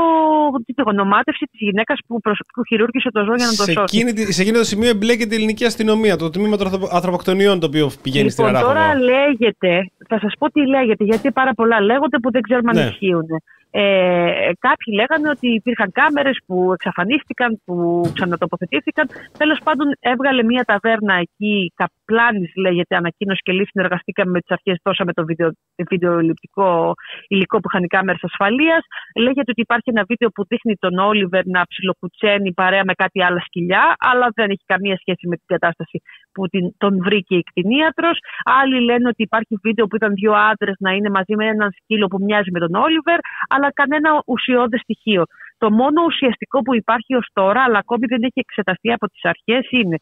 την 0.66 0.84
ονομάτευση 0.86 1.44
της 1.50 1.60
γυναίκας 1.60 1.98
που, 2.06 2.20
που 2.54 2.64
χειρούργησε 2.68 3.10
το 3.10 3.24
ζώο 3.24 3.34
για 3.34 3.46
να 3.46 3.56
το 3.56 3.62
σε 3.62 3.72
σώσει. 3.72 3.98
Εκείνη, 3.98 4.32
σε 4.32 4.42
εκείνο 4.42 4.58
το 4.58 4.64
σημείο 4.64 4.88
εμπλέκεται 4.88 5.34
η 5.34 5.36
ελληνική 5.36 5.64
αστυνομία, 5.64 6.16
το 6.16 6.30
τμήμα 6.30 6.56
των 6.56 6.68
ανθρωποκτονιών 6.90 7.60
το 7.60 7.66
οποίο 7.66 7.90
πηγαίνει 8.02 8.28
λοιπόν, 8.28 8.46
στην 8.46 8.56
Ελλάδα. 8.56 8.66
Τώρα 8.66 8.94
λέγεται, 8.94 9.90
θα 10.08 10.18
σας 10.18 10.32
πω 10.38 10.50
τι 10.50 10.66
λέγεται, 10.66 11.04
γιατί 11.04 11.30
πάρα 11.30 11.54
πολλά 11.54 11.80
λέγονται 11.80 12.18
που 12.18 12.30
δεν 12.30 12.42
ξέρουμε 12.42 12.72
ναι. 12.72 12.80
αν 12.80 12.88
ισχύουν. 12.88 13.26
Ε, 13.70 14.50
κάποιοι 14.58 14.94
λέγανε 15.00 15.28
ότι 15.28 15.48
υπήρχαν 15.54 15.90
κάμερες 15.92 16.38
που 16.46 16.72
εξαφανίστηκαν, 16.72 17.60
που 17.64 17.74
ξανατοποθετήθηκαν. 18.14 19.06
Τέλος 19.38 19.58
πάντων 19.64 19.86
έβγαλε 20.00 20.42
μια 20.42 20.64
ταβέρνα 20.64 21.14
εκεί, 21.14 21.72
Καπλάνης 21.80 22.52
λέγεται, 22.56 22.96
ανακοίνωση 22.96 23.40
και 23.42 23.52
λύση. 23.52 23.68
Συνεργαστήκαμε 23.70 24.30
με 24.30 24.40
τις 24.40 24.50
αρχές 24.50 24.78
τόσο 24.82 25.04
με 25.04 25.12
το 25.12 25.24
βίντεο, 25.24 25.50
βιντεοληπτικό 25.88 26.94
υλικό 27.28 27.56
που 27.60 27.68
είχαν 27.70 27.84
οι 27.84 27.86
κάμερες 27.86 28.22
ασφαλείας. 28.24 28.82
Λέγεται 29.16 29.50
ότι 29.54 29.60
υπάρχει 29.60 29.90
ένα 29.94 30.04
βίντεο 30.08 30.28
που 30.28 30.44
δείχνει 30.48 30.74
τον 30.76 30.98
Όλιβερ 30.98 31.46
να 31.46 31.62
ψιλοκουτσένει 31.70 32.52
παρέα 32.52 32.84
με 32.84 32.94
κάτι 32.94 33.22
άλλα 33.22 33.40
σκυλιά, 33.40 33.96
αλλά 33.98 34.26
δεν 34.34 34.50
έχει 34.50 34.64
καμία 34.66 34.96
σχέση 34.96 35.28
με 35.28 35.36
την 35.36 35.46
κατάσταση 35.46 35.96
που 36.32 36.48
την, 36.48 36.74
τον 36.78 37.02
βρήκε 37.02 37.34
η 37.36 37.42
κτηνίατρος. 37.42 38.18
Άλλοι 38.60 38.80
λένε 38.80 39.08
ότι 39.08 39.22
υπάρχει 39.22 39.54
βίντεο 39.62 39.86
που 39.86 39.96
ήταν 39.96 40.14
δύο 40.14 40.32
άντρες 40.32 40.74
να 40.78 40.90
είναι 40.92 41.10
μαζί 41.10 41.34
με 41.36 41.46
έναν 41.46 41.70
σκύλο 41.82 42.06
που 42.06 42.18
μοιάζει 42.20 42.50
με 42.50 42.58
τον 42.58 42.74
Όλιβερ, 42.74 43.18
αλλά 43.48 43.72
κανένα 43.72 44.22
ουσιώδες 44.26 44.80
στοιχείο. 44.80 45.24
Το 45.58 45.70
μόνο 45.70 46.02
ουσιαστικό 46.04 46.62
που 46.62 46.74
υπάρχει 46.74 47.14
ως 47.14 47.26
τώρα, 47.32 47.62
αλλά 47.62 47.78
ακόμη 47.78 48.06
δεν 48.06 48.22
έχει 48.22 48.40
εξεταστεί 48.46 48.92
από 48.92 49.06
τις 49.06 49.24
αρχές, 49.24 49.68
είναι 49.70 49.96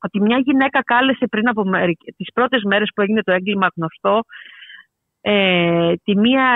ότι 0.00 0.20
μια 0.20 0.38
γυναίκα 0.38 0.82
κάλεσε 0.82 1.26
πριν 1.26 1.48
από 1.48 1.62
τις 2.16 2.32
πρώτες 2.34 2.62
μέρες 2.62 2.90
που 2.94 3.02
έγινε 3.02 3.22
το 3.22 3.32
έγκλημα 3.32 3.68
γνωστό, 3.76 4.24
ε, 5.20 5.92
τη 6.04 6.16
μία 6.16 6.46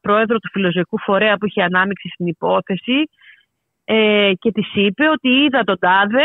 πρόεδρο 0.00 0.38
του 0.38 0.50
φιλοζωικού 0.52 0.98
φορέα 0.98 1.36
που 1.36 1.46
είχε 1.46 1.62
ανάμειξη 1.62 2.08
στην 2.08 2.26
υπόθεση 2.26 3.08
ε, 3.84 4.32
και 4.38 4.52
της 4.52 4.70
είπε 4.74 5.08
ότι 5.08 5.28
είδα 5.28 5.64
τον 5.64 5.78
τάδε 5.78 6.24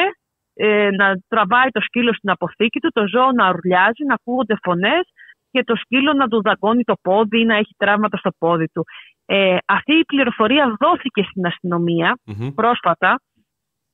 ε, 0.64 0.90
να 0.92 1.16
τραβάει 1.28 1.70
το 1.70 1.82
σκύλο 1.82 2.14
στην 2.14 2.30
αποθήκη 2.30 2.80
του, 2.80 2.92
το 2.94 3.08
ζώο 3.08 3.32
να 3.32 3.50
ουρλιάζει, 3.50 4.04
να 4.08 4.14
ακούγονται 4.14 4.56
φωνές 4.64 5.04
και 5.52 5.64
το 5.64 5.76
σκύλο 5.76 6.14
να 6.14 6.28
του 6.28 6.42
δαγκώνει 6.42 6.84
το 6.84 6.94
πόδι 7.02 7.40
ή 7.40 7.46
να 7.46 7.56
έχει 7.56 7.74
τραύματα 7.78 8.18
στο 8.18 8.30
πόδι 8.38 8.68
του. 8.74 8.84
Ε, 9.26 9.58
αυτή 9.66 9.94
η 9.94 10.06
πληροφορία 10.06 10.76
δόθηκε 10.80 11.24
στην 11.30 11.46
αστυνομια 11.46 12.18
πρόσφατα 12.56 13.22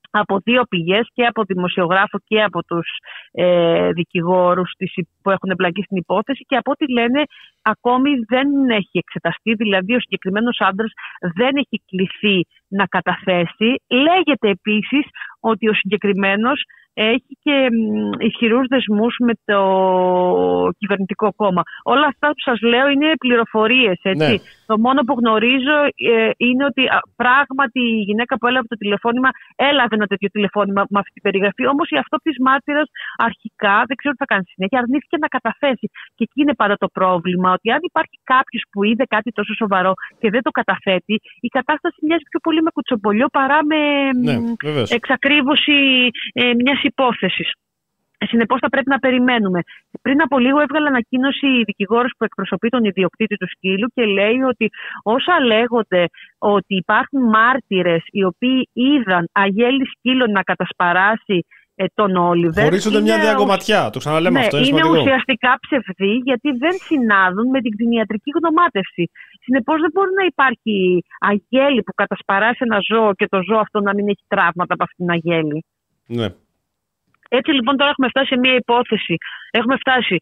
από 0.09 0.39
δύο 0.43 0.63
πηγές 0.69 1.07
και 1.13 1.25
από 1.25 1.43
δημοσιογράφο 1.43 2.17
και 2.23 2.43
από 2.43 2.63
τους 2.63 2.87
ε, 3.31 3.91
δικηγόρους 3.91 4.71
που 5.27 5.33
έχουν 5.33 5.49
εμπλακεί 5.49 5.81
στην 5.83 5.97
υπόθεση 5.97 6.43
και 6.49 6.55
από 6.55 6.71
ό,τι 6.71 6.91
λένε 6.91 7.21
ακόμη 7.61 8.11
δεν 8.27 8.47
έχει 8.69 8.97
εξεταστεί, 9.03 9.53
δηλαδή 9.53 9.93
ο 9.95 9.99
συγκεκριμένος 9.99 10.57
άντρας 10.59 10.91
δεν 11.39 11.53
έχει 11.55 11.77
κληθεί 11.89 12.37
να 12.67 12.85
καταθέσει. 12.85 13.69
Λέγεται 13.87 14.49
επίσης 14.49 15.05
ότι 15.39 15.69
ο 15.69 15.73
συγκεκριμένος 15.73 16.63
έχει 16.97 17.33
και 17.43 17.55
ισχυρούς 18.27 18.67
δεσμούς 18.67 19.15
με 19.27 19.33
το 19.45 19.59
κυβερνητικό 20.77 21.27
κόμμα. 21.35 21.61
Όλα 21.83 22.07
αυτά 22.07 22.27
που 22.27 22.41
σας 22.47 22.59
λέω 22.61 22.87
είναι 22.87 23.09
πληροφορίες. 23.23 23.99
Ναι. 24.03 24.33
Το 24.65 24.75
μόνο 24.85 24.99
που 25.05 25.13
γνωρίζω 25.19 25.77
ε, 26.13 26.29
είναι 26.37 26.63
ότι 26.65 26.83
πράγματι 27.15 27.81
η 27.99 28.01
γυναίκα 28.09 28.37
που 28.37 28.47
έλαβε 28.47 28.67
το 28.73 28.77
τηλεφώνημα 28.83 29.29
έλαβε 29.55 29.95
ένα 29.99 30.07
τέτοιο 30.11 30.29
τηλεφώνημα 30.29 30.81
με 30.93 30.99
αυτή 30.99 31.11
την 31.17 31.23
περιγραφή. 31.27 31.63
Όμως 31.73 31.87
η 31.89 31.97
αυτόπτη 32.03 32.31
μάρτυρας 32.47 32.87
αρχικά, 33.27 33.75
δεν 33.87 33.95
ξέρω 33.99 34.13
τι 34.13 34.21
θα 34.23 34.29
κάνει 34.33 34.45
συνέχεια, 34.53 34.77
αρνήθηκε 34.83 35.16
να 35.19 35.27
καταθέσει. 35.27 35.87
Και 36.15 36.23
εκεί 36.27 36.41
είναι 36.41 36.55
πάντα 36.61 36.75
το 36.77 36.87
πρόβλημα, 36.87 37.51
ότι 37.51 37.71
αν 37.71 37.79
υπάρχει 37.81 38.17
κάποιος 38.23 38.63
που 38.71 38.83
είδε 38.83 39.03
κάτι 39.15 39.31
τόσο 39.31 39.53
σοβαρό 39.53 39.93
και 40.19 40.29
δεν 40.29 40.41
το 40.41 40.51
καταθέτει, 40.51 41.15
η 41.39 41.47
κατάσταση 41.47 41.97
μοιάζει 42.05 42.23
πιο 42.29 42.39
πολύ 42.39 42.61
με 42.61 42.71
κουτσομπολιό 42.73 43.27
παρά 43.27 43.59
με 43.65 43.79
ναι, 44.25 44.35
εξακρίβωση 44.89 46.09
ε, 46.33 46.53
μιας 46.63 46.79
υπόθεσης. 46.83 47.51
Συνεπώς, 48.25 48.59
θα 48.59 48.69
πρέπει 48.69 48.89
να 48.89 48.99
περιμένουμε. 48.99 49.59
Πριν 50.01 50.21
από 50.21 50.39
λίγο 50.39 50.59
έβγαλε 50.59 50.87
ανακοίνωση 50.87 51.47
η 51.47 51.63
δικηγόρος 51.63 52.11
που 52.17 52.23
εκπροσωπεί 52.23 52.69
τον 52.69 52.83
ιδιοκτήτη 52.83 53.35
του 53.35 53.47
σκύλου 53.49 53.87
και 53.93 54.05
λέει 54.05 54.41
ότι 54.41 54.69
όσα 55.03 55.39
λέγονται 55.39 56.05
ότι 56.37 56.75
υπάρχουν 56.75 57.21
μάρτυρες 57.29 58.01
οι 58.05 58.23
οποίοι 58.23 58.69
είδαν 58.73 59.29
αγέλη 59.31 59.85
σκύλων 59.85 60.31
να 60.31 60.41
κατασπαράσει 60.41 61.45
ε, 61.79 61.85
τον 61.93 62.15
Όλιβερ. 62.15 62.63
Χωρίζονται 62.63 63.01
μια 63.01 63.19
διαγκωματιά, 63.19 63.89
το 63.89 63.99
ξαναλέμε 63.99 64.39
ναι, 64.39 64.45
αυτό. 64.45 64.57
Είναι, 64.57 64.67
είναι 64.67 64.89
ουσιαστικά 64.89 65.51
ψευδή 65.63 66.13
γιατί 66.29 66.49
δεν 66.63 66.75
συνάδουν 66.87 67.47
με 67.49 67.59
την 67.61 67.71
κτηνιατρική 67.71 68.31
γνωμάτευση. 68.39 69.03
Συνεπώς 69.43 69.77
δεν 69.83 69.91
μπορεί 69.93 70.11
να 70.19 70.25
υπάρχει 70.31 70.75
αγέλη 71.31 71.81
που 71.83 71.93
κατασπαράσει 71.93 72.59
ένα 72.67 72.79
ζώο 72.89 73.13
και 73.13 73.27
το 73.27 73.39
ζώο 73.47 73.59
αυτό 73.59 73.79
να 73.79 73.93
μην 73.93 74.07
έχει 74.07 74.23
τραύματα 74.27 74.73
από 74.73 74.83
αυτήν 74.83 75.05
την 75.05 75.09
αγέλη. 75.17 75.65
Ναι. 76.05 76.27
Έτσι 77.29 77.51
λοιπόν 77.51 77.77
τώρα 77.77 77.89
έχουμε 77.89 78.07
φτάσει 78.07 78.27
σε 78.27 78.37
μια 78.37 78.55
υπόθεση. 78.55 79.17
Έχουμε 79.51 79.75
φτάσει 79.75 80.17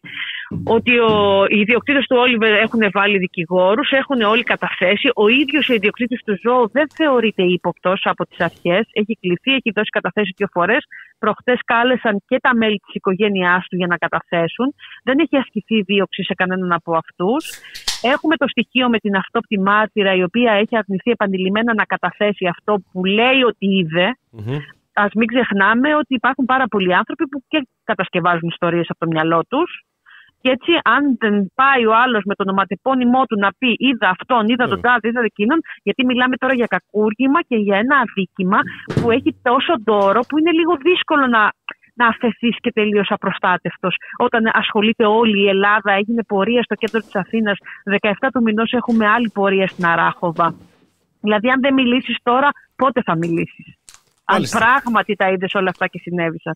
ότι 0.64 0.98
ο, 0.98 1.44
οι 1.48 1.58
ιδιοκτήτες 1.58 2.06
του 2.06 2.16
Όλιβερ 2.18 2.52
έχουν 2.52 2.80
βάλει 2.92 3.18
δικηγόρους, 3.18 3.90
έχουν 3.90 4.20
όλοι 4.20 4.42
καταθέσει. 4.42 5.10
Ο 5.14 5.28
ίδιος 5.28 5.68
ο 5.68 5.72
ιδιοκτήτης 5.74 6.20
του 6.24 6.38
ζώου 6.42 6.70
δεν 6.72 6.86
θεωρείται 6.94 7.42
ύποπτος 7.42 8.00
από 8.04 8.26
τις 8.26 8.40
αρχές. 8.40 8.88
Έχει 8.92 9.18
κληθεί, 9.20 9.52
έχει 9.52 9.70
δώσει 9.74 9.90
καταθέσεις 9.90 10.32
δύο 10.36 10.48
φορές. 10.52 10.84
Προχτές 11.18 11.60
κάλεσαν 11.64 12.22
και 12.26 12.38
τα 12.40 12.56
μέλη 12.56 12.78
της 12.78 12.94
οικογένειάς 12.94 13.66
του 13.68 13.76
για 13.76 13.86
να 13.86 13.96
καταθέσουν. 13.96 14.74
Δεν 15.04 15.18
έχει 15.18 15.36
ασκηθεί 15.36 15.82
δίωξη 15.82 16.22
σε 16.22 16.34
κανέναν 16.34 16.72
από 16.72 16.96
αυτούς. 16.96 17.60
Έχουμε 18.02 18.36
το 18.36 18.48
στοιχείο 18.48 18.88
με 18.88 18.98
την 18.98 19.16
αυτόπτη 19.16 19.60
μάρτυρα, 19.60 20.14
η 20.14 20.22
οποία 20.22 20.52
έχει 20.52 20.76
αρνηθεί 20.76 21.10
επανειλημμένα 21.10 21.74
να 21.74 21.84
καταθέσει 21.84 22.46
αυτό 22.46 22.82
που 22.92 23.04
λέει 23.04 23.42
ότι 23.46 23.66
ας 25.04 25.12
μην 25.14 25.26
ξεχνάμε 25.26 25.94
ότι 25.94 26.14
υπάρχουν 26.14 26.44
πάρα 26.44 26.66
πολλοί 26.72 26.94
άνθρωποι 26.94 27.28
που 27.28 27.42
και 27.48 27.68
κατασκευάζουν 27.84 28.48
ιστορίες 28.48 28.86
από 28.88 28.98
το 28.98 29.06
μυαλό 29.06 29.40
τους 29.48 29.70
και 30.46 30.52
έτσι, 30.52 30.72
αν 30.84 31.16
δεν 31.18 31.34
πάει 31.54 31.86
ο 31.86 31.94
άλλος 32.04 32.22
με 32.24 32.34
τον 32.34 32.48
οματεπώνυμό 32.48 33.22
του 33.24 33.38
να 33.38 33.50
πει 33.58 33.70
είδα 33.78 34.08
αυτόν, 34.16 34.48
είδα 34.48 34.64
τον 34.66 34.80
ναι. 34.80 34.86
τάδε, 34.86 35.08
είδα 35.08 35.20
εκείνον, 35.24 35.58
γιατί 35.82 36.04
μιλάμε 36.04 36.36
τώρα 36.36 36.54
για 36.54 36.66
κακούργημα 36.66 37.40
και 37.42 37.56
για 37.56 37.76
ένα 37.76 37.96
αδίκημα 38.04 38.58
που 39.00 39.10
έχει 39.10 39.30
τόσο 39.42 39.72
δώρο 39.84 40.20
που 40.28 40.38
είναι 40.38 40.50
λίγο 40.50 40.76
δύσκολο 40.76 41.26
να, 41.26 41.52
να 41.94 42.06
αφαιθείς 42.06 42.56
και 42.60 42.72
τελείως 42.72 43.08
απροστάτευτος. 43.10 43.94
Όταν 44.16 44.50
ασχολείται 44.52 45.04
όλη 45.06 45.38
η 45.44 45.48
Ελλάδα, 45.48 45.92
έγινε 45.92 46.22
πορεία 46.24 46.62
στο 46.62 46.74
κέντρο 46.74 47.00
της 47.00 47.14
Αθήνας, 47.14 47.56
17 48.00 48.28
του 48.32 48.42
μηνός 48.42 48.72
έχουμε 48.72 49.06
άλλη 49.06 49.30
πορεία 49.34 49.66
στην 49.66 49.86
Αράχοβα. 49.86 50.54
Δηλαδή, 51.20 51.48
αν 51.50 51.60
δεν 51.60 51.74
μιλήσεις 51.74 52.16
τώρα, 52.22 52.48
πότε 52.76 53.02
θα 53.02 53.16
μιλήσεις; 53.16 53.75
Αν 54.34 54.42
πράγματι 54.58 55.14
τα 55.14 55.26
είδες 55.30 55.54
όλα 55.54 55.70
αυτά 55.70 55.86
και 55.86 55.98
συνέβησαν. 55.98 56.54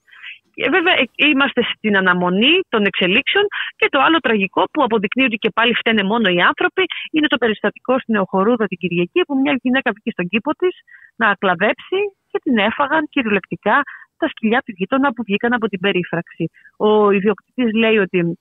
Και 0.55 0.69
βέβαια 0.71 0.95
ε, 0.95 1.05
είμαστε 1.33 1.61
στην 1.73 1.97
αναμονή 1.97 2.55
των 2.69 2.85
εξελίξεων 2.85 3.45
και 3.77 3.87
το 3.91 3.99
άλλο 4.01 4.19
τραγικό 4.19 4.63
που 4.73 4.83
αποδεικνύει 4.83 5.25
ότι 5.25 5.37
και 5.37 5.51
πάλι 5.51 5.75
φταίνε 5.75 6.03
μόνο 6.03 6.27
οι 6.31 6.41
άνθρωποι 6.41 6.85
είναι 7.13 7.27
το 7.27 7.37
περιστατικό 7.37 7.99
στην 7.99 8.15
Εοχορούδα 8.15 8.65
την 8.67 8.79
Κυριακή 8.79 9.21
που 9.27 9.35
μια 9.43 9.59
γυναίκα 9.63 9.91
βγήκε 9.91 10.11
στον 10.11 10.27
κήπο 10.29 10.51
της 10.61 10.75
να 11.17 11.35
κλαδέψει 11.35 12.01
και 12.31 12.39
την 12.43 12.59
έφαγαν 12.59 13.09
κυριολεκτικά 13.11 13.83
τα 14.17 14.29
σκυλιά 14.29 14.61
του 14.65 14.73
γείτονα 14.77 15.13
που 15.13 15.23
βγήκαν 15.27 15.53
από 15.53 15.67
την 15.69 15.81
περίφραξη. 15.81 16.45
Ο 16.77 17.11
ιδιοκτήτης 17.11 17.73
λέει 17.73 17.97
ότι 17.97 18.39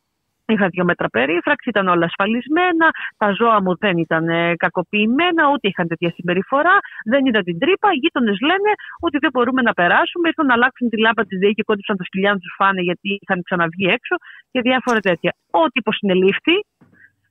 Είχα 0.54 0.68
δύο 0.68 0.84
μέτρα 0.84 1.08
περίφραξη, 1.18 1.70
ήταν 1.70 1.88
όλα 1.88 2.06
ασφαλισμένα, 2.06 2.88
τα 3.18 3.32
ζώα 3.40 3.62
μου 3.62 3.78
δεν 3.78 3.98
ήταν 3.98 4.30
ε, 4.30 4.56
κακοποιημένα, 4.56 5.44
ούτε 5.54 5.68
είχαν 5.68 5.88
τέτοια 5.88 6.12
συμπεριφορά, 6.16 6.76
δεν 7.12 7.26
είδα 7.26 7.42
την 7.42 7.60
τρύπα. 7.60 7.88
Οι 7.94 8.00
γείτονες 8.04 8.38
λένε 8.50 8.72
ότι 9.00 9.18
δεν 9.18 9.30
μπορούμε 9.34 9.62
να 9.62 9.74
περάσουμε, 9.74 10.28
ήρθαν 10.28 10.46
να 10.46 10.54
αλλάξουν 10.54 10.90
τη 10.90 10.98
λάμπα 11.00 11.24
της 11.26 11.38
ΔΕΗ 11.40 11.54
και 11.54 11.64
κόντυψαν 11.64 11.98
τα 11.98 12.04
σκυλιά 12.04 12.32
να 12.32 12.40
τους 12.44 12.54
φάνε 12.58 12.82
γιατί 12.82 13.20
είχαν 13.22 13.40
ξαναβγεί 13.44 13.88
έξω 13.98 14.16
και 14.52 14.62
διάφορα 14.62 15.00
τέτοια. 15.00 15.32
Ό,τι 15.52 15.76
υποσυνελήφθη, 15.84 16.56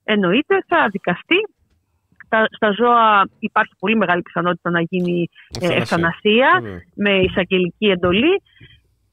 εννοείται, 0.05 0.55
θα 0.69 0.89
δικαστεί. 0.91 1.41
Τα, 2.29 2.47
στα 2.51 2.71
ζώα 2.71 3.29
υπάρχει 3.39 3.73
πολύ 3.79 3.97
μεγάλη 3.97 4.23
πιθανότητα 4.23 4.71
να 4.71 4.81
γίνει 4.81 5.29
ε, 5.61 5.67
Ευθανασία. 5.67 5.83
ευθανασία 5.83 6.51
Βέβαια. 6.63 6.81
με 6.95 7.13
εισαγγελική 7.27 7.87
εντολή. 7.87 8.43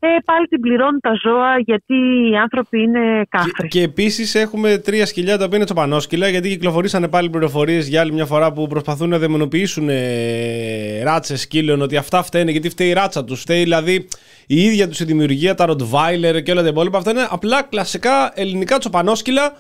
Ε, 0.06 0.20
πάλι 0.26 0.48
την 0.48 0.60
πληρώνουν 0.60 1.00
τα 1.00 1.12
ζώα 1.24 1.60
γιατί 1.60 1.94
οι 2.32 2.38
άνθρωποι 2.38 2.82
είναι 2.82 3.00
Και, 3.22 3.28
κάφροι. 3.30 3.68
και 3.68 3.82
επίσης 3.82 4.36
έχουμε 4.36 4.78
τρία 4.78 5.06
σκυλιά 5.06 5.38
τα 5.38 5.44
οποία 5.44 5.56
είναι 5.56 5.66
τσοπανόσκυλα 5.66 6.28
γιατί 6.28 6.50
κυκλοφορήσανε 6.50 7.08
πάλι 7.08 7.30
πληροφορίες 7.30 7.88
για 7.88 8.02
άλλη 8.02 8.12
μια 8.12 8.26
φορά 8.26 8.52
που 8.54 8.68
προσπαθούν 8.68 9.10
να 9.10 9.18
δαιμονοποιήσουν 9.18 9.90
ε, 9.90 11.04
ράτσε 11.04 11.38
σκύλων 11.38 11.82
ότι 11.82 11.98
αυτά 11.98 12.24
φταίνε 12.24 12.52
γιατί 12.52 12.70
φταίει 12.70 12.88
η 12.88 12.94
ράτσα 12.94 13.24
τους. 13.24 13.42
Φταίει 13.42 13.64
δηλαδή 13.64 14.08
η 14.48 14.62
ίδια 14.64 14.88
τους 14.88 15.00
η 15.00 15.06
δημιουργία, 15.06 15.56
τα 15.56 15.66
Rottweiler 15.70 16.44
και 16.44 16.52
όλα 16.52 16.62
τα 16.62 16.68
υπόλοιπα. 16.68 16.98
Αυτά 16.98 17.12
είναι 17.12 17.28
απλά 17.30 17.64
κλασικά 17.64 18.32
ελληνικά 18.36 18.78
τσοπανόσκυλα 18.78 19.54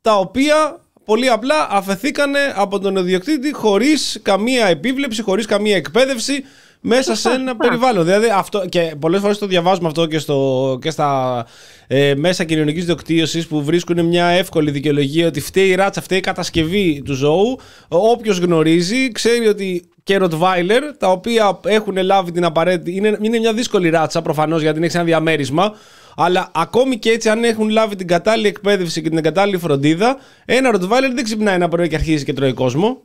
τα 0.00 0.18
οποία 0.18 0.80
πολύ 1.04 1.28
απλά 1.28 1.68
αφαιθήκανε 1.70 2.38
από 2.54 2.78
τον 2.78 2.96
ιδιοκτήτη 2.96 3.52
χωρίς 3.52 4.20
καμία 4.22 4.66
επίβλεψη, 4.66 5.22
χωρίς 5.22 5.46
καμία 5.46 5.76
εκπαίδευση 5.76 6.44
μέσα 6.82 7.14
σε 7.14 7.30
ένα 7.30 7.56
περιβάλλον. 7.56 8.04
Δηλαδή 8.04 8.26
αυτό, 8.34 8.64
και 8.68 8.94
πολλές 8.98 9.20
φορές 9.20 9.38
το 9.38 9.46
διαβάζουμε 9.46 9.88
αυτό 9.88 10.06
και, 10.06 10.18
στο, 10.18 10.78
και 10.80 10.90
στα 10.90 11.46
ε, 11.86 12.14
μέσα 12.14 12.44
κοινωνικής 12.44 12.84
δικτύωση 12.84 13.48
που 13.48 13.62
βρίσκουν 13.64 14.04
μια 14.06 14.26
εύκολη 14.26 14.70
δικαιολογία 14.70 15.26
ότι 15.26 15.40
φταίει 15.40 15.68
η 15.68 15.74
ράτσα, 15.74 16.00
φταίει 16.00 16.18
η 16.18 16.20
κατασκευή 16.20 17.02
του 17.04 17.14
ζώου. 17.14 17.58
Όποιος 17.88 18.38
γνωρίζει 18.38 19.12
ξέρει 19.12 19.48
ότι 19.48 19.84
και 20.02 20.18
Rottweiler, 20.20 20.82
τα 20.98 21.10
οποία 21.10 21.60
έχουν 21.64 21.96
λάβει 21.96 22.32
την 22.32 22.44
απαραίτητη. 22.44 22.96
Είναι, 22.96 23.18
είναι 23.20 23.38
μια 23.38 23.52
δύσκολη 23.52 23.90
ράτσα 23.90 24.22
προφανώς 24.22 24.62
γιατί 24.62 24.84
έχει 24.84 24.96
ένα 24.96 25.04
διαμέρισμα. 25.04 25.74
Αλλά 26.16 26.50
ακόμη 26.54 26.98
και 26.98 27.10
έτσι, 27.10 27.28
αν 27.28 27.44
έχουν 27.44 27.68
λάβει 27.68 27.96
την 27.96 28.06
κατάλληλη 28.06 28.48
εκπαίδευση 28.48 29.02
και 29.02 29.08
την 29.08 29.22
κατάλληλη 29.22 29.58
φροντίδα, 29.58 30.16
ένα 30.44 30.70
Rottweiler 30.74 31.10
δεν 31.14 31.24
ξυπνάει 31.24 31.54
ένα 31.54 31.68
πρωί 31.68 31.88
και 31.88 31.94
αρχίζει 31.94 32.24
και 32.24 32.32
τρώει 32.32 32.52
κόσμο. 32.52 33.02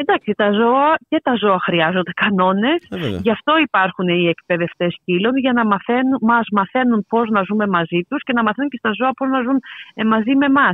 Εντάξει, 0.00 0.32
τα 0.36 0.50
ζώα 0.52 0.94
και 1.08 1.20
τα 1.22 1.34
ζώα 1.34 1.58
χρειάζονται 1.60 2.12
κανόνες. 2.12 2.78
Ε, 2.90 2.96
βέβαια. 2.96 3.20
Γι' 3.22 3.30
αυτό 3.30 3.58
υπάρχουν 3.58 4.08
οι 4.08 4.28
εκπαιδευτές 4.28 4.92
σκύλων, 5.00 5.36
για 5.36 5.52
να 5.52 5.66
μαθαίνουν, 5.66 6.18
μας 6.20 6.46
μαθαίνουν 6.52 7.06
πώς 7.08 7.28
να 7.28 7.42
ζούμε 7.42 7.66
μαζί 7.66 8.00
τους 8.08 8.22
και 8.22 8.32
να 8.32 8.42
μαθαίνουν 8.42 8.70
και 8.70 8.76
στα 8.76 8.90
ζώα 8.98 9.10
πώς 9.12 9.28
να 9.28 9.40
ζουν 9.42 9.58
ε, 9.94 10.04
μαζί 10.04 10.34
με 10.36 10.46
εμά. 10.46 10.70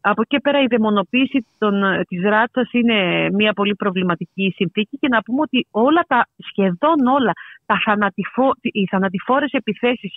Από 0.00 0.20
εκεί 0.20 0.40
πέρα 0.40 0.62
η 0.62 0.66
δαιμονοποίηση 0.66 1.46
των, 1.58 1.84
ε, 1.84 2.02
της 2.08 2.22
ράτσας 2.22 2.72
είναι 2.72 3.28
μια 3.32 3.52
πολύ 3.52 3.74
προβληματική 3.74 4.52
συνθήκη 4.56 4.96
και 5.00 5.08
να 5.08 5.22
πούμε 5.22 5.40
ότι 5.40 5.66
όλα 5.70 6.02
τα, 6.06 6.26
σχεδόν 6.48 7.06
όλα 7.16 7.32
τα 7.66 7.80
θανατηφο, 7.84 8.50
οι 8.60 8.86
θανατηφόρες 8.86 9.52
επιθέσεις 9.52 10.16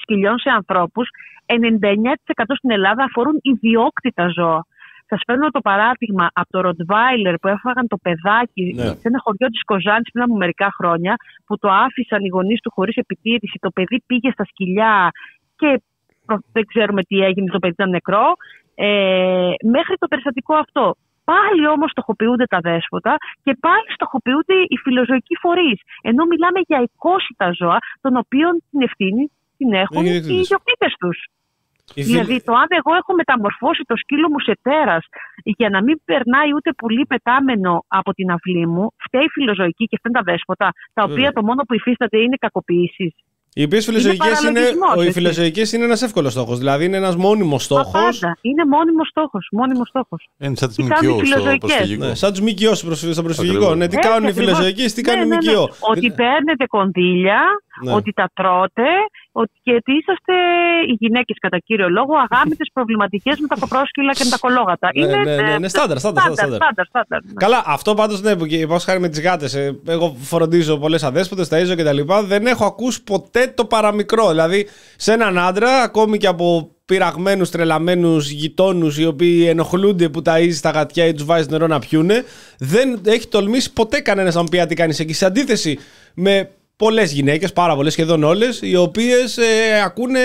σκυλιών 0.00 0.38
σε 0.38 0.50
ανθρώπους 0.50 1.08
99% 1.46 2.54
στην 2.56 2.70
Ελλάδα 2.70 3.04
αφορούν 3.04 3.38
ιδιόκτητα 3.42 4.28
ζώα. 4.28 4.66
Σας 5.10 5.20
παίρνω 5.26 5.48
το 5.50 5.60
παράδειγμα 5.60 6.26
από 6.32 6.50
το 6.50 6.60
Ροτβάιλερ 6.60 7.34
που 7.40 7.48
έφαγαν 7.48 7.86
το 7.88 7.96
παιδάκι 8.02 8.72
Ναι. 8.76 8.82
σε 9.00 9.06
ένα 9.10 9.18
χωριό 9.24 9.48
της 9.54 9.62
Κοζάνης 9.64 10.10
πριν 10.12 10.24
από 10.24 10.36
μερικά 10.36 10.68
χρόνια, 10.78 11.14
που 11.46 11.58
το 11.58 11.68
άφησαν 11.86 12.24
οι 12.24 12.28
γονείς 12.28 12.60
του 12.60 12.70
χωρίς 12.74 12.96
επιτήρηση. 12.96 13.58
Το 13.60 13.70
παιδί 13.70 14.02
πήγε 14.06 14.30
στα 14.30 14.44
σκυλιά 14.44 15.10
και 15.56 15.82
προ- 16.26 16.44
δεν 16.52 16.64
ξέρουμε 16.66 17.02
τι 17.02 17.16
έγινε, 17.28 17.50
το 17.50 17.58
παιδί 17.58 17.72
ήταν 17.72 17.90
νεκρό. 17.90 18.26
Ε, 18.74 19.52
μέχρι 19.76 19.94
το 19.98 20.06
περιστατικό 20.06 20.54
αυτό. 20.54 20.94
Πάλι 21.24 21.66
όμως 21.68 21.90
στοχοποιούνται 21.90 22.44
τα 22.44 22.58
δέσποτα 22.60 23.16
και 23.42 23.56
πάλι 23.60 23.86
στοχοποιούνται 23.94 24.54
οι 24.68 24.76
φιλοζωικοί 24.82 25.36
φορείς. 25.36 25.80
Ενώ 26.02 26.24
μιλάμε 26.24 26.60
για 26.66 26.80
εικόσιτα 26.86 27.50
ζώα, 27.58 27.78
των 28.00 28.16
οποίων 28.16 28.62
την 28.70 28.80
ευθύνη 28.82 29.30
την 29.56 29.72
έχουν 29.72 29.96
Οι 29.96 30.02
οι 30.04 30.08
ιδιοκτήτες. 30.08 30.44
ιδιοκτήτε 30.44 30.86
τους. 30.98 31.18
Οι 31.94 32.02
φίλοι- 32.02 32.06
Δηλαδή, 32.06 32.42
το 32.42 32.52
αν 32.52 32.66
εγώ 32.68 32.92
έχω 33.00 33.14
μεταμορφώσει 33.14 33.82
το 33.86 33.96
σκύλο 33.96 34.28
μου 34.30 34.40
σε 34.40 34.58
τέρας 34.62 35.04
για 35.44 35.68
να 35.68 35.82
μην 35.82 36.00
περνάει 36.04 36.50
ούτε 36.56 36.72
πολύ 36.72 37.06
πετάμενο 37.06 37.84
από 37.88 38.12
την 38.12 38.30
αυλή 38.30 38.66
μου, 38.66 38.90
φταίει 39.04 39.24
η 39.24 39.28
φιλοζωική 39.28 39.84
και 39.84 39.96
φταίνουν 39.98 40.16
τα 40.24 40.32
δέσποτα, 40.32 40.68
τα 40.92 41.02
οποία 41.02 41.14
Βέβαια. 41.14 41.32
το 41.32 41.42
μόνο 41.42 41.62
που 41.62 41.74
υφίσταται 41.74 42.18
είναι 42.18 42.36
κακοποιήσεις. 42.40 43.12
Οι 43.54 43.62
οποίες 43.64 43.84
φιλοζωικές 43.84 44.40
είναι, 44.42 44.52
παραλογισμός, 44.52 44.94
οι 44.96 45.00
έτσι. 45.00 45.12
φιλοζωικές 45.12 45.72
είναι 45.72 45.84
ένας 45.84 46.02
εύκολος 46.02 46.32
στόχος. 46.32 46.58
Δηλαδή 46.58 46.84
είναι 46.84 46.96
ένας 46.96 47.16
μόνιμος 47.16 47.64
στόχος. 47.64 47.90
Πάντα. 47.92 48.38
Είναι 48.40 48.64
μόνιμος 48.64 49.08
στόχος. 49.08 49.48
Μόνιμος 49.52 49.88
στόχος. 49.88 50.28
Είναι 50.38 50.56
σαν 50.56 50.68
τις 50.68 50.76
Τι 50.76 50.82
κάνουν 50.82 51.10
οι 51.10 51.14
ΜΚΟ 51.14 51.24
στο 51.26 51.34
φιλοζωικές. 51.36 51.58
προσφυγικό. 51.70 52.04
Ναι, 52.06 52.14
σαν 52.14 52.30
τους 52.32 52.40
ΜΚΟ 52.40 52.74
στο 52.74 52.86
προσφυ- 52.86 53.12
στο 53.12 53.22
προσφυγικό. 53.22 53.56
Ακριβώς. 53.56 53.76
Ναι, 53.78 53.88
τι 53.88 53.96
Έτσι 53.96 54.08
κάνουν 54.08 54.26
οι 54.28 54.30
ακριβώς. 54.30 54.52
φιλοζωικές, 54.56 54.92
τι 54.94 55.02
Ναι, 55.02 55.08
κάνουν 55.12 55.24
οι 55.24 55.28
ναι, 55.28 55.36
ναι. 55.36 55.52
ΜΚΟ. 55.52 55.68
Ότι 55.80 56.10
παίρνετε 56.10 56.64
κονδύλια, 56.66 57.40
Ναι. 57.84 57.92
ότι 57.92 58.12
τα 58.12 58.30
τρώτε 58.34 58.88
ότι, 59.32 59.52
και 59.62 59.72
ότι 59.74 59.92
είσαστε 59.98 60.34
οι 60.90 60.94
γυναίκες 61.00 61.36
κατά 61.40 61.58
κύριο 61.58 61.88
λόγο 61.88 62.12
αγάμητε 62.30 62.64
προβληματικές 62.72 63.38
με 63.40 63.46
τα 63.46 63.56
κοπρόσκυλα 63.60 64.12
και 64.12 64.24
με 64.24 64.30
τα 64.30 64.38
κολόγατα. 64.40 64.88
Ναι, 64.94 65.04
είναι 65.04 65.16
ναι, 65.16 65.42
ναι, 65.42 65.52
ε, 65.52 65.58
ναι, 65.58 65.68
στάνταρ, 65.68 65.98
στάνταρ, 65.98 66.22
στάνταρ, 66.22 66.36
στάνταρ. 66.38 66.56
στάνταρ, 66.62 66.86
στάνταρ, 66.86 67.20
ναι. 67.24 67.32
Καλά, 67.44 67.62
αυτό 67.66 67.94
πάντως 67.94 68.22
ναι, 68.22 68.36
που 68.36 68.46
και 68.46 68.66
πώς 68.66 68.84
χάρη 68.84 69.00
με 69.00 69.08
τις 69.08 69.20
γάτες. 69.22 69.54
Εγώ 69.86 70.16
φροντίζω 70.20 70.76
πολλές 70.78 71.02
αδέσποτες, 71.02 71.48
ταΐζω 71.52 71.76
και 71.76 71.84
τα 71.84 71.92
λοιπά. 71.92 72.22
Δεν 72.22 72.46
έχω 72.46 72.64
ακούσει 72.64 73.02
ποτέ 73.04 73.39
το 73.46 73.64
παραμικρό. 73.64 74.28
Δηλαδή, 74.28 74.66
σε 74.96 75.12
έναν 75.12 75.38
άντρα, 75.38 75.82
ακόμη 75.82 76.18
και 76.18 76.26
από 76.26 76.74
πειραγμένους, 76.84 77.50
τρελαμένους 77.50 78.30
γειτόνους 78.30 78.98
οι 78.98 79.06
οποίοι 79.06 79.46
ενοχλούνται 79.48 80.08
που 80.08 80.22
ταΐζει 80.24 80.58
τα 80.62 80.70
γατιά 80.70 81.06
ή 81.06 81.12
τους 81.12 81.24
βάζει 81.24 81.48
νερό 81.50 81.66
να 81.66 81.78
πιούνε, 81.78 82.24
δεν 82.58 83.00
έχει 83.06 83.28
τολμήσει 83.28 83.72
ποτέ 83.72 84.00
κανένας 84.00 84.34
να 84.34 84.40
μου 84.40 84.48
πει 84.50 84.66
τι 84.66 84.74
κάνεις 84.74 84.98
εκεί. 85.00 85.12
Σε 85.12 85.26
αντίθεση 85.26 85.78
με 86.14 86.50
πολλές 86.76 87.12
γυναίκες, 87.12 87.52
πάρα 87.52 87.74
πολλές, 87.74 87.92
σχεδόν 87.92 88.22
όλες, 88.24 88.60
οι 88.62 88.76
οποίες 88.76 89.38
ακούνε 89.84 90.20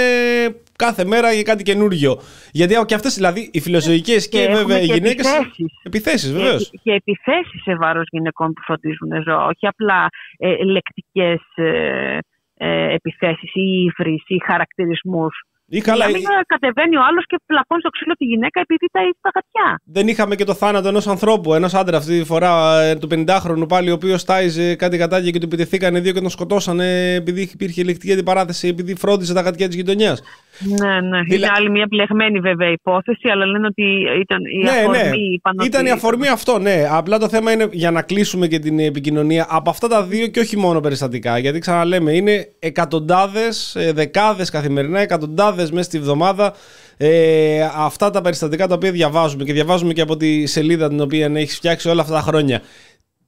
κάθε 0.76 1.06
μέρα 1.06 1.32
για 1.32 1.44
κάτι 1.44 1.64
καινούργιο. 1.64 2.20
Γιατί 2.52 2.86
και 2.86 2.94
αυτές, 2.94 3.16
δηλαδή, 3.16 3.50
οι 3.54 3.60
φιλοζωικέ 3.60 4.16
και, 4.16 4.28
Και 4.28 4.42
έχουμε 4.42 4.58
βέβαια 4.58 4.82
οι 4.82 4.86
και 4.88 4.94
γυναίκες. 4.94 5.26
επιθέσεις. 5.26 5.80
Επιθέσεις, 5.84 6.34
βεβαίως. 6.34 6.70
Και, 6.70 6.80
και 6.84 6.92
επιθέσεις 6.92 7.62
σε 7.64 7.76
βάρος 7.76 8.08
γυναικών 8.12 8.54
που 8.54 8.62
φροντίζουν 8.62 9.24
ζώα, 9.26 9.46
όχι 9.46 9.68
απλά 9.68 10.08
ε, 10.38 10.64
λεκτικές 10.64 11.42
ε, 11.56 12.18
ε, 12.66 12.94
επιθέσεις 12.94 13.52
ή 13.54 13.66
ύβρις 13.84 14.24
ή 14.28 14.38
χαρακτηρισμούς. 14.46 15.36
Ή 15.68 15.82
καλά, 15.82 16.06
Να 16.06 16.12
μην 16.12 16.22
ε, 16.22 16.42
κατεβαίνει 16.46 16.98
ο 16.98 17.04
άλλος 17.10 17.26
και 17.26 17.38
πλακώνει 17.46 17.82
στο 17.82 17.90
ξύλο 17.90 18.14
τη 18.14 18.26
γυναίκα 18.26 18.60
επειδή 18.60 18.86
τα 18.92 19.00
έχει 19.00 19.18
τα 19.22 19.32
γατιά. 19.36 19.82
δεν 19.84 20.08
είχαμε 20.08 20.36
και 20.36 20.44
το 20.44 20.54
θάνατο 20.54 20.88
ενός 20.88 21.08
ανθρώπου, 21.08 21.54
ενό 21.54 21.70
άντρας 21.74 22.00
αυτή 22.00 22.20
τη 22.20 22.26
φορά, 22.26 22.82
ε, 22.82 22.96
του 22.96 23.08
50χρονου 23.12 23.68
πάλι, 23.68 23.90
ο 23.92 23.94
οποίος 23.94 24.24
τάιζε 24.24 24.76
κάτι 24.76 24.98
γατάκια 24.98 25.32
και 25.32 25.40
του 25.40 25.46
επιτεθήκανε 25.46 26.00
δύο 26.00 26.14
και 26.14 26.20
τον 26.20 26.30
σκοτώσανε 26.30 27.14
επειδή 27.14 27.42
υπήρχε 27.54 27.82
ηλεκτρική 27.82 28.14
αντιπαράθεση, 28.14 28.68
επειδή 28.68 28.96
φρόντιζε 28.96 29.34
τα 29.34 29.42
γατιά 29.42 29.68
της 29.68 29.76
γειτονιάς. 29.76 30.22
Ναι, 30.60 31.02
ναι. 31.02 31.22
Δηλα- 31.22 31.36
Είναι 31.48 31.56
άλλη 31.58 31.70
μια 31.70 31.86
μπλεγμένη 31.90 32.40
βέβαια 32.40 32.70
υπόθεση, 32.72 33.28
αλλά 33.30 33.46
λένε 33.46 33.68
ότι 33.68 33.84
ήταν 34.22 34.40
η 34.60 34.64
Ναι, 34.64 34.70
αφορμή. 34.70 34.98
ναι. 34.98 35.16
είπαν 35.34 35.54
ότι- 35.60 35.68
Ήταν 35.68 35.86
η 35.86 35.90
αφορμή 35.92 36.28
αυτό, 36.28 36.60
ναι. 36.60 36.88
Απλά 36.92 37.18
το 37.20 37.30
θέμα 37.30 37.52
είναι 37.52 37.68
για 37.72 37.92
να 37.92 38.02
κλείσουμε 38.02 38.48
και 38.48 38.60
την 38.60 38.80
επικοινωνία 38.80 39.46
από 39.50 39.70
αυτά 39.70 39.88
τα 39.88 40.04
δύο 40.04 40.28
και 40.28 40.40
όχι 40.40 40.58
μόνο 40.58 40.80
περιστατικά. 40.80 41.38
Γιατί 41.38 41.60
ξαναλέμε, 41.60 42.12
είναι 42.12 42.48
εκατοντάδες, 42.60 43.76
δεκάδες 43.94 44.50
καθημερινά, 44.50 45.00
εκατοντάδες 45.00 45.72
μέσα 45.72 45.84
στη 45.84 46.00
βδομάδα 46.00 46.54
ε, 46.98 47.62
αυτά 47.76 48.10
τα 48.10 48.22
περιστατικά 48.22 48.68
τα 48.68 48.76
οποία 48.76 48.92
διαβάζουμε 48.92 49.44
και 49.44 49.54
διαβάζουμε 49.54 49.94
και 49.94 50.02
από 50.02 50.18
τη 50.18 50.46
σελίδα 50.46 50.88
την 50.90 51.02
οποία 51.02 51.32
έχεις 51.34 51.56
φτιάξει 51.56 51.90
όλα 51.90 52.02
αυτά 52.02 52.14
τα 52.14 52.22
χρόνια. 52.22 52.62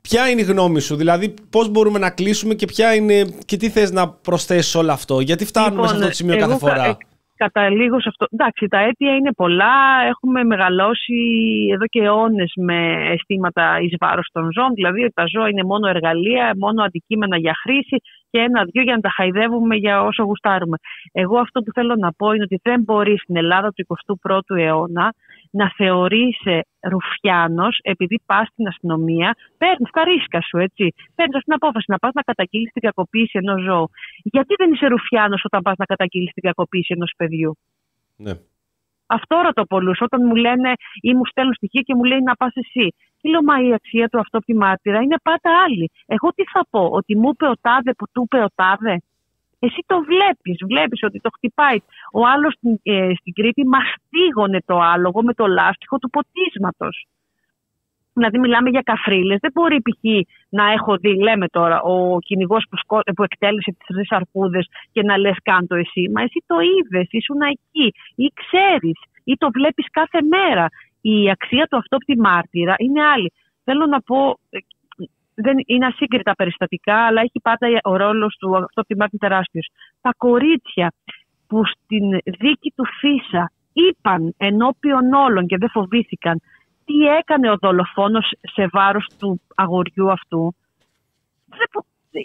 Ποια 0.01 0.29
είναι 0.29 0.41
η 0.41 0.43
γνώμη 0.43 0.79
σου, 0.81 0.95
δηλαδή 0.95 1.33
πώς 1.49 1.69
μπορούμε 1.69 1.99
να 1.99 2.09
κλείσουμε 2.09 2.53
και, 2.53 2.65
ποια 2.65 2.95
είναι, 2.95 3.25
και 3.45 3.57
τι 3.57 3.69
θες 3.69 3.91
να 3.91 4.09
προσθέσεις 4.09 4.75
όλο 4.75 4.91
αυτό, 4.91 5.19
γιατί 5.19 5.45
φτάνουμε 5.45 5.71
Λοιπόν, 5.73 5.87
σε 5.87 5.93
αυτό 5.95 6.07
το 6.07 6.13
σημείο 6.13 6.33
εγώ 6.35 6.41
κάθε 6.47 6.59
κα- 6.65 6.69
φορά; 6.75 6.97
Ε, 7.37 7.43
καταλήγω 7.43 7.99
σε 8.01 8.09
αυτό. 8.09 8.25
Εντάξει, 8.29 8.67
τα 8.67 8.79
αίτια 8.79 9.15
είναι 9.15 9.31
πολλά. 9.33 9.75
Έχουμε 10.07 10.43
μεγαλώσει 10.43 11.19
εδώ 11.73 11.85
και 11.85 12.01
αιώνες 12.01 12.51
με 12.55 12.77
αισθήματα 13.11 13.79
εις 13.81 13.95
βάρος 13.99 14.29
των 14.31 14.51
ζώων. 14.51 14.73
Δηλαδή 14.73 15.03
ότι 15.03 15.13
τα 15.13 15.23
ζώα 15.33 15.49
είναι 15.49 15.63
μόνο 15.63 15.87
εργαλεία, 15.87 16.53
μόνο 16.57 16.83
αντικείμενα 16.83 17.37
για 17.37 17.53
χρήση 17.63 17.97
και 18.29 18.39
ένα-δυο 18.39 18.81
για 18.81 18.95
να 18.95 19.01
τα 19.01 19.11
χαϊδεύουμε 19.15 19.75
για 19.75 20.03
όσο 20.03 20.23
γουστάρουμε. 20.23 20.77
Εγώ 21.11 21.37
αυτό 21.39 21.61
που 21.61 21.71
θέλω 21.71 21.95
να 21.95 22.11
πω 22.11 22.31
είναι 22.31 22.43
ότι 22.43 22.59
δεν 22.63 22.81
μπορεί 22.81 23.17
στην 23.17 23.37
Ελλάδα 23.37 23.71
του 23.71 23.85
21ου 24.27 24.57
αιώνα 24.57 25.13
να 25.59 25.67
θεωρείσαι 25.77 26.55
ρουφιάνος 26.91 27.79
επειδή 27.83 28.17
πας 28.25 28.47
στην 28.47 28.67
αστυνομία, 28.67 29.35
παίρνεις 29.57 29.89
τα 29.91 30.03
ρίσκα 30.03 30.41
σου, 30.41 30.57
έτσι. 30.57 30.85
Παίρνεις 31.15 31.43
την 31.43 31.53
απόφαση 31.53 31.85
να 31.87 31.97
πας 31.97 32.13
να 32.13 32.21
καταγγείλεις 32.21 32.71
την 32.71 32.81
κακοποίηση 32.81 33.37
ενός 33.41 33.61
ζώου. 33.67 33.89
Γιατί 34.23 34.53
δεν 34.57 34.71
είσαι 34.71 34.87
ρουφιάνος 34.87 35.41
όταν 35.43 35.61
πας 35.61 35.75
να 35.77 35.85
καταγγείλεις 35.85 36.33
την 36.33 36.43
κακοποίηση 36.43 36.93
ενός 36.97 37.11
παιδιού; 37.17 37.57
Ναι. 38.15 38.33
Αυτό 39.09 39.41
ρωτώ 39.45 39.63
πολλούς. 39.65 40.01
Όταν 40.01 40.19
μου 40.25 40.35
λένε 40.35 40.71
ή 41.01 41.13
μου 41.13 41.25
στέλνουν 41.25 41.53
στοιχεία 41.53 41.81
και 41.81 41.95
μου 41.95 42.03
λέει 42.03 42.21
να 42.21 42.35
πας 42.35 42.53
εσύ. 42.55 42.87
Τι 43.21 43.29
λέω, 43.29 43.43
Μα 43.43 43.55
η 43.67 43.73
αξία 43.73 44.07
του 44.07 44.19
αυτόπτη 44.19 44.55
μάρτυρα 44.55 44.99
είναι 45.01 45.15
πάντα 45.23 45.49
άλλη. 45.65 45.91
Εγώ 46.05 46.29
τι 46.35 46.43
θα 46.53 46.61
πω, 46.69 46.83
Ότι 46.91 47.17
μου 47.17 47.29
είπε 47.29 47.45
ο 47.45 47.55
τάδε 47.61 47.91
που 47.97 48.05
του 48.13 48.21
είπε 48.23 48.43
ο 48.43 48.49
τάδε; 48.55 48.95
Εσύ 49.59 49.79
το 49.85 49.97
βλέπεις, 49.99 50.57
βλέπεις 50.67 51.03
ότι 51.03 51.19
το 51.19 51.29
χτυπάει. 51.35 51.77
Ο 52.13 52.27
άλλος 52.27 52.53
στην, 52.53 52.79
ε, 52.83 53.11
στην 53.19 53.33
Κρήτη 53.33 53.63
μαστίγωνε 53.67 54.59
το 54.65 54.79
άλογο 54.79 55.23
με 55.23 55.33
το 55.33 55.47
λάστιχο 55.47 55.97
του 55.97 56.09
ποτίσματος. 56.09 57.07
Δηλαδή, 58.13 58.39
μιλάμε 58.39 58.69
για 58.69 58.81
καφρίλες. 58.81 59.37
Δεν 59.41 59.51
μπορεί 59.53 59.81
π.χ. 59.81 60.03
να 60.49 60.71
έχω 60.71 60.97
δει, 60.97 61.21
λέμε 61.21 61.47
τώρα, 61.47 61.81
ο 61.81 62.19
κυνηγός 62.19 62.65
που, 62.69 62.77
σκο... 62.77 62.99
που 63.15 63.23
εκτέλεσε 63.23 63.71
τις 63.71 63.87
τρεις 63.95 64.11
αρκούδες 64.11 64.67
και 64.91 65.03
να 65.03 65.17
λες: 65.17 65.37
Κάν 65.43 65.67
το 65.67 65.75
εσύ. 65.75 66.09
Μα 66.13 66.21
εσύ 66.21 66.43
το 66.45 66.55
είδες, 66.59 67.07
ήσουν 67.09 67.41
εκεί, 67.41 67.93
ή 68.15 68.31
ξέρεις, 68.33 68.99
ή 69.23 69.33
το 69.37 69.49
βλέπεις 69.51 69.85
κάθε 69.91 70.19
μέρα. 70.21 70.67
Η 71.01 71.29
αξία 71.29 71.65
του 71.69 71.77
αυτόπτη 71.77 72.17
μάρτυρα 72.17 72.75
είναι 72.77 73.03
άλλη. 73.03 73.31
Θέλω 73.63 73.85
να 73.85 74.01
πω, 74.01 74.39
ε, 74.49 74.57
δεν 75.45 75.55
είναι 75.65 75.85
ασύγκριτα 75.85 76.33
περιστατικά, 76.35 76.97
αλλά 77.05 77.21
έχει 77.21 77.39
πάντα 77.41 77.67
ο 77.83 77.95
ρόλος 77.95 78.35
του 78.39 78.57
αυτόπτη 78.57 78.95
μάρτυρα 78.95 79.27
τεράστιος. 79.27 79.67
Τα 80.01 80.11
κορίτσια 80.17 80.93
που 81.47 81.61
στην 81.65 82.05
δίκη 82.41 82.73
του 82.75 82.85
Φίσα 82.99 83.51
είπαν 83.73 84.33
ενώπιον 84.37 85.13
όλων 85.13 85.47
και 85.47 85.57
δεν 85.57 85.69
φοβήθηκαν 85.69 86.41
τι 86.85 86.97
έκανε 87.19 87.51
ο 87.51 87.57
δολοφόνος 87.63 88.27
σε 88.41 88.67
βάρος 88.71 89.05
του 89.19 89.41
αγοριού 89.55 90.11
αυτού; 90.11 90.55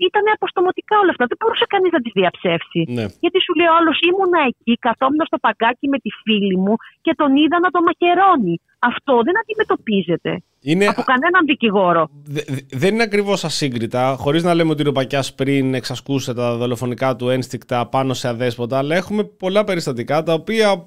Ήταν 0.09 0.25
αποστομωτικά 0.35 0.95
όλα 1.03 1.11
αυτά. 1.15 1.25
Δεν 1.31 1.39
μπορούσε 1.41 1.67
κανείς 1.75 1.93
να 1.97 2.01
τη 2.05 2.11
διαψεύσει. 2.19 2.81
Ναι. 2.97 3.07
Γιατί 3.23 3.39
σου 3.45 3.55
λέει 3.59 3.71
όλο, 3.79 3.91
ήμουνα 4.09 4.41
εκεί, 4.51 4.75
καθόμουν 4.87 5.23
στο 5.31 5.39
παγκάκι 5.45 5.87
με 5.89 5.99
τη 6.05 6.11
φίλη 6.23 6.57
μου 6.65 6.75
και 7.05 7.13
τον 7.21 7.31
είδα 7.37 7.57
να 7.65 7.71
το 7.75 7.81
μαχαιρώνει. 7.87 8.55
Αυτό 8.79 9.15
δεν 9.27 9.35
αντιμετωπίζεται 9.43 10.33
Είναι... 10.63 10.87
από 10.87 11.03
κανέναν 11.03 11.45
δικηγόρο. 11.47 12.09
Δε- 12.25 12.41
δε- 12.49 12.79
δεν 12.79 12.95
είναι 12.95 13.03
ακριβώς 13.03 13.45
ασύγκριτα, 13.45 14.15
χωρίς 14.19 14.43
να 14.43 14.55
λέμε 14.55 14.71
ότι 14.71 14.89
ο 14.89 14.93
Πακιά 14.93 15.25
πριν 15.37 15.75
εξασκούσε 15.75 16.35
τα 16.35 16.57
δολοφονικά 16.57 17.17
του 17.17 17.29
ένστικτα 17.29 17.87
πάνω 17.89 18.15
σε 18.15 18.29
αδέσποτα, 18.29 18.79
αλλά 18.79 18.97
έχουμε 18.97 19.25
πολλά 19.25 19.65
περιστατικά 19.65 20.23
τα 20.23 20.33
οποία. 20.33 20.87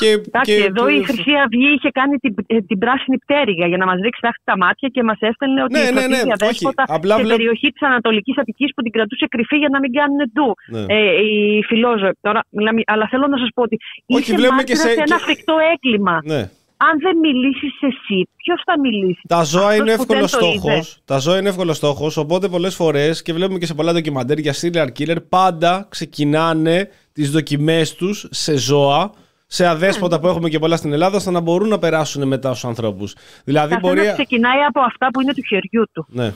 Και, 0.00 0.10
Εντάξει, 0.10 0.56
και- 0.56 0.64
εδώ 0.64 0.86
και- 0.88 0.94
η 0.94 1.02
Χρυσή 1.04 1.32
Αυγή 1.44 1.68
είχε 1.76 1.90
κάνει 1.98 2.16
την, 2.24 2.34
ε, 2.46 2.60
την 2.70 2.78
πράσινη 2.78 3.16
πτέρυγα 3.24 3.66
για 3.66 3.76
να 3.76 3.86
μας 3.86 3.98
ρίξει 4.04 4.20
τάχτη 4.26 4.42
τα 4.44 4.56
μάτια 4.56 4.88
και 4.94 5.02
μας 5.02 5.18
έστελνε 5.20 5.62
ότι 5.62 5.72
Ναι, 5.72 5.78
η 5.78 5.82
ναι, 5.82 5.90
ναι, 5.90 6.00
φροντίδια 6.00 6.34
όχι. 6.40 6.44
δέσποτα 6.46 6.84
Απλά 6.96 7.14
σε 7.16 7.22
βλέπ- 7.22 7.36
περιοχή 7.36 7.68
της 7.74 7.82
Ανατολικής 7.90 8.38
Αττικής 8.38 8.68
που 8.74 8.82
την 8.82 8.92
κρατούσε 8.96 9.26
κρυφή 9.28 9.56
για 9.62 9.68
να 9.74 9.78
μην 9.82 9.92
κάνουν 9.98 10.20
ντου. 10.32 10.50
Ναι. 10.74 10.82
Ε, 10.94 10.98
οι 11.24 11.62
φιλόζωοι. 11.68 12.10
Τώρα, 12.20 12.40
μιλάμε, 12.50 12.80
αλλά 12.86 13.06
θέλω 13.12 13.26
να 13.26 13.38
σας 13.42 13.48
πω 13.54 13.62
ότι 13.62 13.76
Όχι, 14.06 14.20
είσαι 14.22 14.34
βλέπουμε 14.34 14.56
μάρτυρας 14.56 14.82
και 14.82 14.88
σε- 14.88 14.94
σε 14.94 15.02
ένα 15.08 15.16
και- 15.16 15.24
φρικτό 15.26 15.54
έγκλημα. 15.72 16.16
Ναι. 16.32 16.40
Αν 16.80 16.98
δεν 17.00 17.16
μιλήσεις 17.18 17.72
εσύ, 17.80 18.28
ποιος 18.36 18.62
θα 18.64 18.80
μιλήσει; 18.80 19.20
Τα 19.28 19.42
ζώα 19.42 19.62
Αυτός 19.68 19.76
είναι 19.78 19.94
που 19.96 20.00
εύκολο 20.02 20.26
δεν 20.26 20.38
το 20.40 20.46
είδες. 20.46 20.60
στόχο. 20.86 21.00
Τα 21.04 21.18
ζώα 21.18 21.38
είναι 21.38 21.48
εύκολο 21.48 21.72
στόχος. 21.72 22.16
Οπότε 22.16 22.48
πολλές 22.48 22.74
φορές 22.74 23.22
και 23.22 23.32
βλέπουμε 23.32 23.58
και 23.58 23.66
σε 23.66 23.74
πολλά 23.74 23.92
ντοκιμαντέρ 23.92 24.38
για 24.38 24.54
serial 24.60 24.86
killer 24.98 25.16
πάντα 25.28 25.86
ξεκινάνε 25.88 26.88
τις 27.12 27.30
δοκιμές 27.30 27.94
τους 27.94 28.26
σε 28.30 28.56
ζώα, 28.56 29.10
σε 29.46 29.66
αδέσποτα 29.66 30.20
που 30.20 30.26
έχουμε 30.28 30.48
και 30.48 30.58
πολλά 30.58 30.76
στην 30.76 30.92
Ελλάδα, 30.92 31.16
ώστε 31.16 31.30
να 31.30 31.40
μπορούν 31.40 31.68
να 31.68 31.78
περάσουν 31.78 32.26
μετά 32.26 32.48
στους 32.50 32.64
ανθρώπους. 32.64 33.14
Δηλαδή 33.44 33.74
Καθένας 33.74 33.94
μπορεί. 33.96 34.12
ξεκινάει 34.12 34.60
από 34.68 34.80
αυτά 34.80 35.08
που 35.12 35.20
είναι 35.20 35.34
του 35.34 35.42
χεριού 35.42 35.84
του. 35.92 36.06
Ναι. 36.08 36.32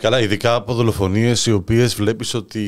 Καλά, 0.00 0.20
ειδικά 0.20 0.54
από 0.54 0.74
δολοφονίες 0.74 1.46
οι 1.46 1.52
οποίες 1.52 1.94
βλέπεις 1.94 2.34
ότι 2.34 2.62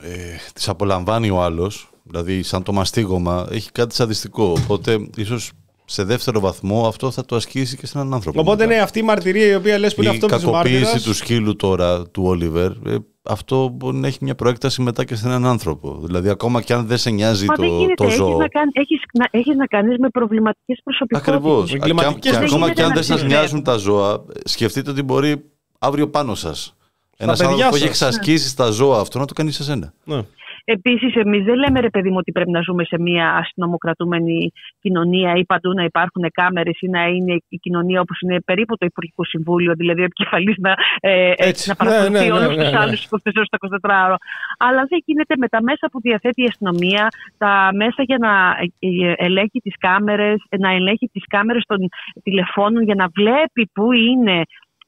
ε, 0.00 0.08
τις 0.54 0.68
απολαμβάνει 0.68 1.30
ο 1.30 1.42
άλλος, 1.42 1.90
δηλαδή 2.02 2.42
σαν 2.42 2.62
το 2.62 2.72
μαστίγωμα, 2.72 3.46
έχει 3.50 3.72
κάτι 3.72 3.94
σαδιστικό. 3.94 4.52
Οπότε 4.62 5.08
ίσως 5.16 5.50
σε 5.92 6.04
δεύτερο 6.04 6.40
βαθμό 6.40 6.86
αυτό 6.88 7.10
θα 7.10 7.24
το 7.24 7.36
ασκήσει 7.36 7.76
και 7.76 7.86
σε 7.86 7.98
έναν 7.98 8.14
άνθρωπο. 8.14 8.40
Οπότε 8.40 8.62
μετά. 8.64 8.74
ναι, 8.76 8.82
αυτή 8.82 8.98
η 8.98 9.02
μαρτυρία 9.02 9.46
η 9.46 9.54
οποία 9.54 9.78
λες 9.78 9.94
που 9.94 10.02
είναι 10.02 10.10
Η 10.10 10.14
αυτό 10.14 10.26
της 10.26 10.36
κακοποίηση 10.44 10.74
μάρτυρας, 10.74 11.02
του 11.02 11.14
σκύλου 11.14 11.56
τώρα 11.56 12.06
του 12.10 12.22
Όλιβερ, 12.26 12.70
ε, 12.70 12.96
αυτό 13.22 13.68
μπορεί 13.68 13.96
να 13.96 14.06
έχει 14.06 14.18
μια 14.20 14.34
προέκταση 14.34 14.82
μετά 14.82 15.04
και 15.04 15.14
σε 15.14 15.26
έναν 15.26 15.46
άνθρωπο. 15.46 16.00
Δηλαδή, 16.04 16.28
ακόμα 16.28 16.62
και 16.62 16.72
αν 16.72 16.86
δεν 16.86 16.98
σε 16.98 17.10
νοιάζει 17.10 17.44
Μα 17.46 17.54
δεν 17.54 17.68
το, 17.68 17.74
γίνεται. 17.76 17.94
το 17.94 18.04
Έχεις 18.04 18.16
ζώο. 18.16 18.36
να, 18.36 18.48
κάνει, 18.48 18.70
έχεις, 18.74 19.00
να, 19.18 19.26
έχεις 19.30 19.56
να 19.56 19.66
κάνεις 19.66 19.98
με 19.98 20.08
προβληματικές 20.08 20.80
προσωπικότητες. 20.84 21.34
Ακριβώς. 21.34 21.70
Και, 21.70 21.76
Εγκληματικές 21.76 22.30
και 22.32 22.38
δεν 22.38 22.46
ακόμα 22.48 22.56
γίνεται 22.66 22.74
και 22.74 22.82
αν 22.82 22.88
να 22.88 22.94
δεν 22.94 23.04
σας 23.04 23.18
συμβαίνουν. 23.18 23.40
νοιάζουν 23.40 23.62
τα 23.62 23.76
ζώα, 23.76 24.24
σκεφτείτε 24.44 24.90
ότι 24.90 25.02
μπορεί 25.02 25.44
αύριο 25.78 26.08
πάνω 26.10 26.34
σας. 26.34 26.74
Ένας 27.16 27.38
παιδιά 27.38 27.52
άνθρωπος 27.54 27.78
που 27.78 27.84
έχει 27.84 27.94
σας. 27.94 28.08
εξασκήσει 28.16 28.56
τα 28.56 28.70
ζώα 28.70 29.00
αυτό 29.00 29.18
να 29.18 29.24
το 29.24 29.32
κάνει 29.32 29.50
σε 29.50 29.62
σένα. 29.64 29.92
ναι. 30.04 30.22
Επίσης, 30.64 31.14
εμείς 31.14 31.44
δεν 31.44 31.54
λέμε 31.54 31.80
ρε 31.80 31.90
παιδί 31.90 32.10
μου 32.10 32.16
ότι 32.18 32.32
πρέπει 32.32 32.50
να 32.50 32.60
ζούμε 32.60 32.84
σε 32.84 32.98
μια 33.00 33.34
αστυνομοκρατούμενη 33.34 34.52
κοινωνία 34.80 35.34
ή 35.34 35.44
παντού 35.44 35.72
να 35.72 35.84
υπάρχουν 35.84 36.24
κάμερες 36.32 36.80
ή 36.80 36.88
να 36.88 37.06
είναι 37.06 37.40
η 37.48 37.56
κοινωνία 37.56 38.00
όπως 38.00 38.20
είναι 38.20 38.40
περίπου 38.40 38.76
το 38.76 38.86
Υπουργικό 38.86 39.24
Συμβούλιο, 39.24 39.74
δηλαδή 39.76 40.00
ο 40.00 40.04
επικεφαλής 40.04 40.56
να, 40.58 40.74
ε, 41.00 41.32
Έτσι. 41.36 41.68
να 41.68 41.74
παρακολουθεί 41.74 42.12
Ναι, 42.12 42.18
ναι, 42.18 42.26
ναι, 42.26 42.32
όλους 42.32 42.56
ναι, 42.56 42.62
τους 42.62 42.72
ναι. 42.72 42.78
άλλους 42.78 43.04
24 43.04 43.32
ώρε 43.36 43.46
το 43.50 43.78
24ωρο. 43.82 44.16
Αλλά 44.58 44.84
δεν 44.88 45.02
γίνεται 45.04 45.34
με 45.36 45.48
τα 45.48 45.62
μέσα 45.62 45.88
που 45.92 46.00
διαθέτει 46.00 46.42
η 46.42 46.46
αστυνομία, 46.46 47.08
τα 47.38 47.70
μέσα 47.74 48.02
για 48.02 48.18
να 48.18 48.32
ε, 48.78 49.12
ελέγχει 49.16 49.60
τις 49.60 49.74
κάμερες, 49.78 50.42
να 50.58 50.70
ελέγχει 50.70 51.08
τις 51.12 51.24
κάμερες 51.28 51.64
των 51.66 51.78
τηλεφώνων 52.22 52.82
για 52.82 52.94
να 52.94 53.06
βλέπει 53.14 53.70
πού 53.72 53.92
είναι 53.92 54.42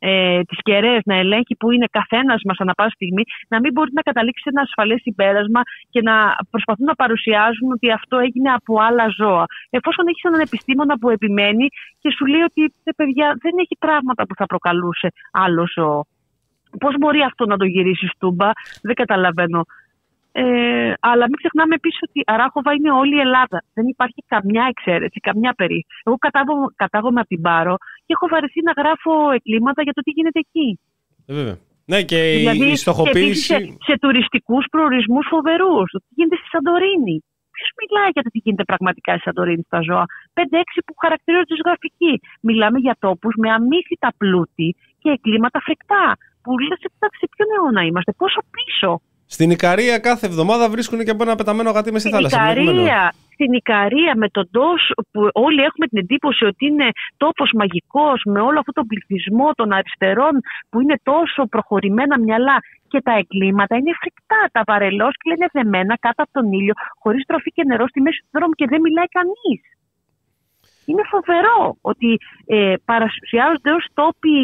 ε, 0.04 0.40
τις 0.48 0.58
κεραίες, 0.62 1.02
να 1.04 1.16
ελέγχει 1.16 1.54
που 1.56 1.70
είναι 1.70 1.86
καθένας 1.90 2.40
μας 2.44 2.58
ανά 2.58 2.72
πάσα 2.74 2.90
στιγμή, 2.90 3.22
να 3.48 3.60
μην 3.60 3.72
μπορεί 3.72 3.90
να 3.92 4.02
καταλήξει 4.02 4.42
σε 4.42 4.48
ένα 4.52 4.60
ασφαλές 4.60 5.00
συμπέρασμα 5.00 5.60
και 5.90 6.00
να 6.02 6.14
προσπαθούν 6.50 6.86
να 6.86 6.94
παρουσιάζουν 6.94 7.72
ότι 7.72 7.90
αυτό 7.90 8.18
έγινε 8.18 8.50
από 8.58 8.72
άλλα 8.80 9.06
ζώα. 9.18 9.44
Εφόσον 9.70 10.06
έχεις 10.06 10.22
έναν 10.22 10.40
επιστήμονα 10.40 10.94
που 10.98 11.08
επιμένει 11.10 11.66
και 11.98 12.10
σου 12.16 12.26
λέει 12.26 12.40
ότι 12.40 12.62
«Ε, 12.84 12.90
παιδιά 12.96 13.26
δεν 13.40 13.54
έχει 13.62 13.76
πράγματα 13.78 14.26
που 14.26 14.34
θα 14.34 14.46
προκαλούσε 14.46 15.08
άλλο 15.32 15.64
ζώο. 15.74 16.06
Πώς 16.78 16.94
μπορεί 16.98 17.20
αυτό 17.20 17.46
να 17.46 17.56
το 17.56 17.64
γυρίσει 17.64 18.06
στούμπα, 18.06 18.50
δεν 18.82 18.94
καταλαβαίνω. 18.94 19.60
Ε, 20.34 20.92
αλλά 21.00 21.24
μην 21.30 21.36
ξεχνάμε 21.42 21.74
επίσης 21.74 22.00
ότι 22.08 22.18
η 22.20 22.24
Αράχοβα 22.26 22.72
είναι 22.72 22.90
όλη 23.00 23.14
η 23.16 23.22
Ελλάδα. 23.26 23.58
Δεν 23.74 23.86
υπάρχει 23.94 24.20
καμιά 24.26 24.64
εξαίρεση, 24.72 25.18
καμιά 25.28 25.52
περί. 25.52 25.80
Εγώ 26.04 26.16
κατάγομαι, 26.26 26.66
κατάγομαι 26.76 27.20
από 27.20 27.28
την 27.28 27.40
Πάρο 27.40 27.76
και 28.06 28.12
έχω 28.16 28.26
βαρεθεί 28.28 28.60
να 28.68 28.72
γράφω 28.80 29.12
εγκλήματα 29.36 29.82
για 29.82 29.92
το 29.92 30.00
τι 30.04 30.10
γίνεται 30.10 30.38
εκεί. 30.46 30.68
Ε, 31.26 31.32
βέβαια. 31.34 31.56
Ναι, 31.90 32.02
και 32.10 32.18
η- 32.32 32.36
δηλαδή, 32.38 32.56
η 32.56 32.60
και 32.60 32.64
επίσης 32.66 32.80
στοχοποίηση. 32.80 33.52
σε, 33.52 33.56
σε 33.86 33.94
τουριστικούς 34.02 34.64
προορισμούς 34.70 35.26
φοβερούς. 35.32 35.86
Το 35.94 35.98
τι 36.04 36.10
γίνεται 36.16 36.36
στη 36.40 36.48
Σαντορίνη. 36.54 37.16
Ποιος 37.56 37.70
μιλάει 37.80 38.10
για 38.16 38.22
το 38.22 38.30
τι 38.32 38.38
γίνεται 38.44 38.64
πραγματικά 38.70 39.10
στη 39.14 39.22
Σαντορίνη 39.26 39.62
στα 39.70 39.80
ζώα; 39.88 40.04
5-6 40.34 40.78
που 40.86 40.94
χαρακτηρίζονται 41.02 41.54
ως 41.58 41.62
γραφικοί. 41.66 42.12
Μιλάμε 42.48 42.78
για 42.86 42.96
τόπους 43.04 43.34
με 43.42 43.48
αμύθιτα 43.56 44.08
πλούτη 44.20 44.68
και 45.02 45.08
εγκλήματα 45.16 45.58
φρικτά. 45.66 46.04
Που 46.42 46.50
λε, 46.58 46.74
εντάξει, 46.96 47.18
σε 47.22 47.28
ποιον 47.32 47.48
αιώνα 47.54 47.82
είμαστε, 47.88 48.12
πόσο 48.22 48.40
πίσω. 48.56 48.90
Στην 49.36 49.50
Ικαρία 49.50 49.98
κάθε 49.98 50.26
εβδομάδα 50.26 50.64
βρίσκουν 50.70 51.04
και 51.04 51.10
από 51.10 51.22
ένα 51.22 51.34
πεταμένο 51.34 51.70
γατί 51.70 51.92
μες 51.92 52.00
στη 52.00 52.10
Στην 52.10 52.20
θάλασσα. 52.20 52.52
βλέπουμε, 52.52 52.72
ναι. 52.72 52.82
Ικαρία, 52.82 53.12
στην 53.34 53.52
Ικαρία 53.52 54.12
με 54.16 54.28
τον 54.28 54.48
τόσο 54.50 54.94
που 55.10 55.20
όλοι 55.32 55.60
έχουμε 55.68 55.86
την 55.90 55.98
εντύπωση 55.98 56.44
ότι 56.44 56.66
είναι 56.66 56.88
τόπος 57.16 57.50
μαγικός 57.54 58.22
με 58.24 58.40
όλο 58.40 58.58
αυτό 58.58 58.72
τον 58.72 58.86
πληθυσμό 58.86 59.48
των 59.58 59.72
αριστερών 59.72 60.34
που 60.70 60.80
είναι 60.80 60.96
τόσο 61.02 61.40
προχωρημένα 61.54 62.18
μυαλά 62.18 62.56
και 62.88 63.00
τα 63.06 63.12
εγκλήματα 63.20 63.76
είναι 63.76 63.92
φρικτά. 64.00 64.40
Τα 64.52 64.62
βαρελόσκυλα 64.66 65.34
είναι 65.36 65.48
δεμένα 65.52 65.94
κάτω 66.04 66.22
από 66.24 66.32
τον 66.38 66.52
ήλιο 66.52 66.74
χωρίς 67.02 67.22
τροφή 67.28 67.50
και 67.56 67.64
νερό 67.66 67.86
στη 67.88 68.00
μέση 68.00 68.18
του 68.24 68.30
δρόμου 68.36 68.54
και 68.60 68.66
δεν 68.72 68.80
μιλάει 68.80 69.08
κανείς. 69.18 69.60
Είναι 70.88 71.04
φοβερό 71.14 71.76
ότι 71.80 72.10
ε, 72.46 72.74
παρουσιάζονται 72.84 73.72
ως 73.78 73.84
τόποι, 73.94 74.36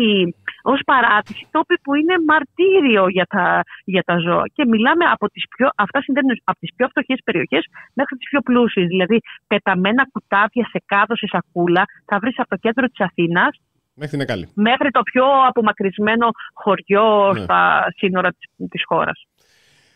ως 0.63 0.81
παράτηση, 0.85 1.49
τόποι 1.51 1.79
που 1.83 1.95
είναι 1.95 2.15
μαρτύριο 2.27 3.09
για 3.09 3.27
τα, 3.29 3.63
για 3.85 4.03
τα 4.03 4.19
ζώα. 4.19 4.45
Και 4.53 4.65
μιλάμε 4.67 5.05
από 5.05 5.29
τις 5.31 5.45
πιο, 5.57 5.69
αυτά 5.77 6.03
συμβαίνουν 6.03 6.41
από 6.45 6.59
τις 6.59 6.71
πιο 6.77 6.89
φτωχές 6.89 7.21
περιοχές 7.25 7.67
μέχρι 7.95 8.17
τις 8.17 8.29
πιο 8.29 8.41
πλούσιες. 8.41 8.87
Δηλαδή 8.87 9.19
πεταμένα 9.47 10.07
κουτάβια 10.13 10.65
σε 10.73 10.83
κάδο, 10.87 11.17
σε 11.17 11.27
σακούλα, 11.27 11.85
θα 12.07 12.19
βρεις 12.19 12.39
από 12.39 12.49
το 12.49 12.57
κέντρο 12.57 12.87
της 12.87 13.01
Αθήνας 13.01 13.53
Μέχρι 13.95 14.17
την 14.17 14.21
Εκάλη. 14.21 14.49
μέχρι 14.55 14.91
το 14.91 15.03
πιο 15.03 15.25
απομακρυσμένο 15.47 16.29
χωριό 16.55 17.33
Ναι. 17.33 17.41
στα 17.41 17.87
σύνορα 17.97 18.31
της, 18.31 18.69
της 18.71 18.83
χώρας. 18.87 19.27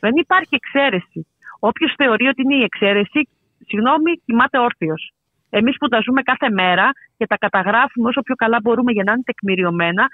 Δεν 0.01 0.13
υπάρχει 0.17 0.55
εξαίρεση. 0.61 1.27
Όποιος 1.59 1.95
θεωρεί 1.97 2.27
ότι 2.27 2.43
είναι 2.43 2.55
η 2.55 2.63
εξαίρεση, 2.63 3.29
συγγνώμη, 3.67 4.11
κοιμάται 4.25 4.59
όρθιος. 4.59 5.13
Εμείς 5.51 5.77
που 5.77 5.89
τα 5.89 5.99
ζούμε 6.05 6.23
κάθε 6.23 6.51
μέρα 6.51 6.91
και 7.17 7.27
τα 7.27 7.37
καταγράφουμε 7.39 8.09
όσο 8.09 8.21
πιο 8.21 8.35
καλά 8.35 8.59
μπορούμε 8.63 8.93
για 8.93 9.03
να 9.07 9.13
είναι 9.13 9.23
τεκμηριωμένα, 9.25 10.07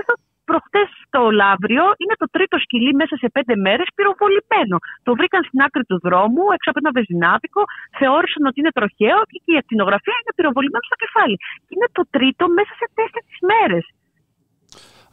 εδώ 0.00 0.14
προχτές 0.50 0.88
το 1.14 1.22
Λαύριο 1.42 1.84
είναι 2.02 2.16
το 2.22 2.26
τρίτο 2.34 2.56
σκυλί 2.64 2.92
μέσα 3.00 3.14
σε 3.22 3.28
πέντε 3.36 3.54
μέρες 3.66 3.88
πυροβολημένο. 3.96 4.76
Το 5.06 5.10
βρήκαν 5.18 5.42
στην 5.48 5.58
άκρη 5.66 5.84
του 5.90 5.98
δρόμου, 6.06 6.42
έξω 6.56 6.68
από 6.70 6.78
ένα 6.82 6.92
βεζινάδικο, 6.98 7.62
θεώρησαν 8.00 8.42
ότι 8.50 8.58
είναι 8.60 8.72
τροχαίο 8.78 9.18
και 9.30 9.38
η 9.54 9.56
ακτινογραφία 9.62 10.16
είναι 10.20 10.32
πυροβολημένο 10.38 10.84
στο 10.90 10.96
κεφάλι. 11.02 11.36
Και 11.66 11.72
είναι 11.76 11.88
το 11.98 12.02
τρίτο 12.14 12.44
μέσα 12.58 12.72
σε 12.80 12.86
τέσσερις 12.98 13.36
μέρες. 13.50 13.84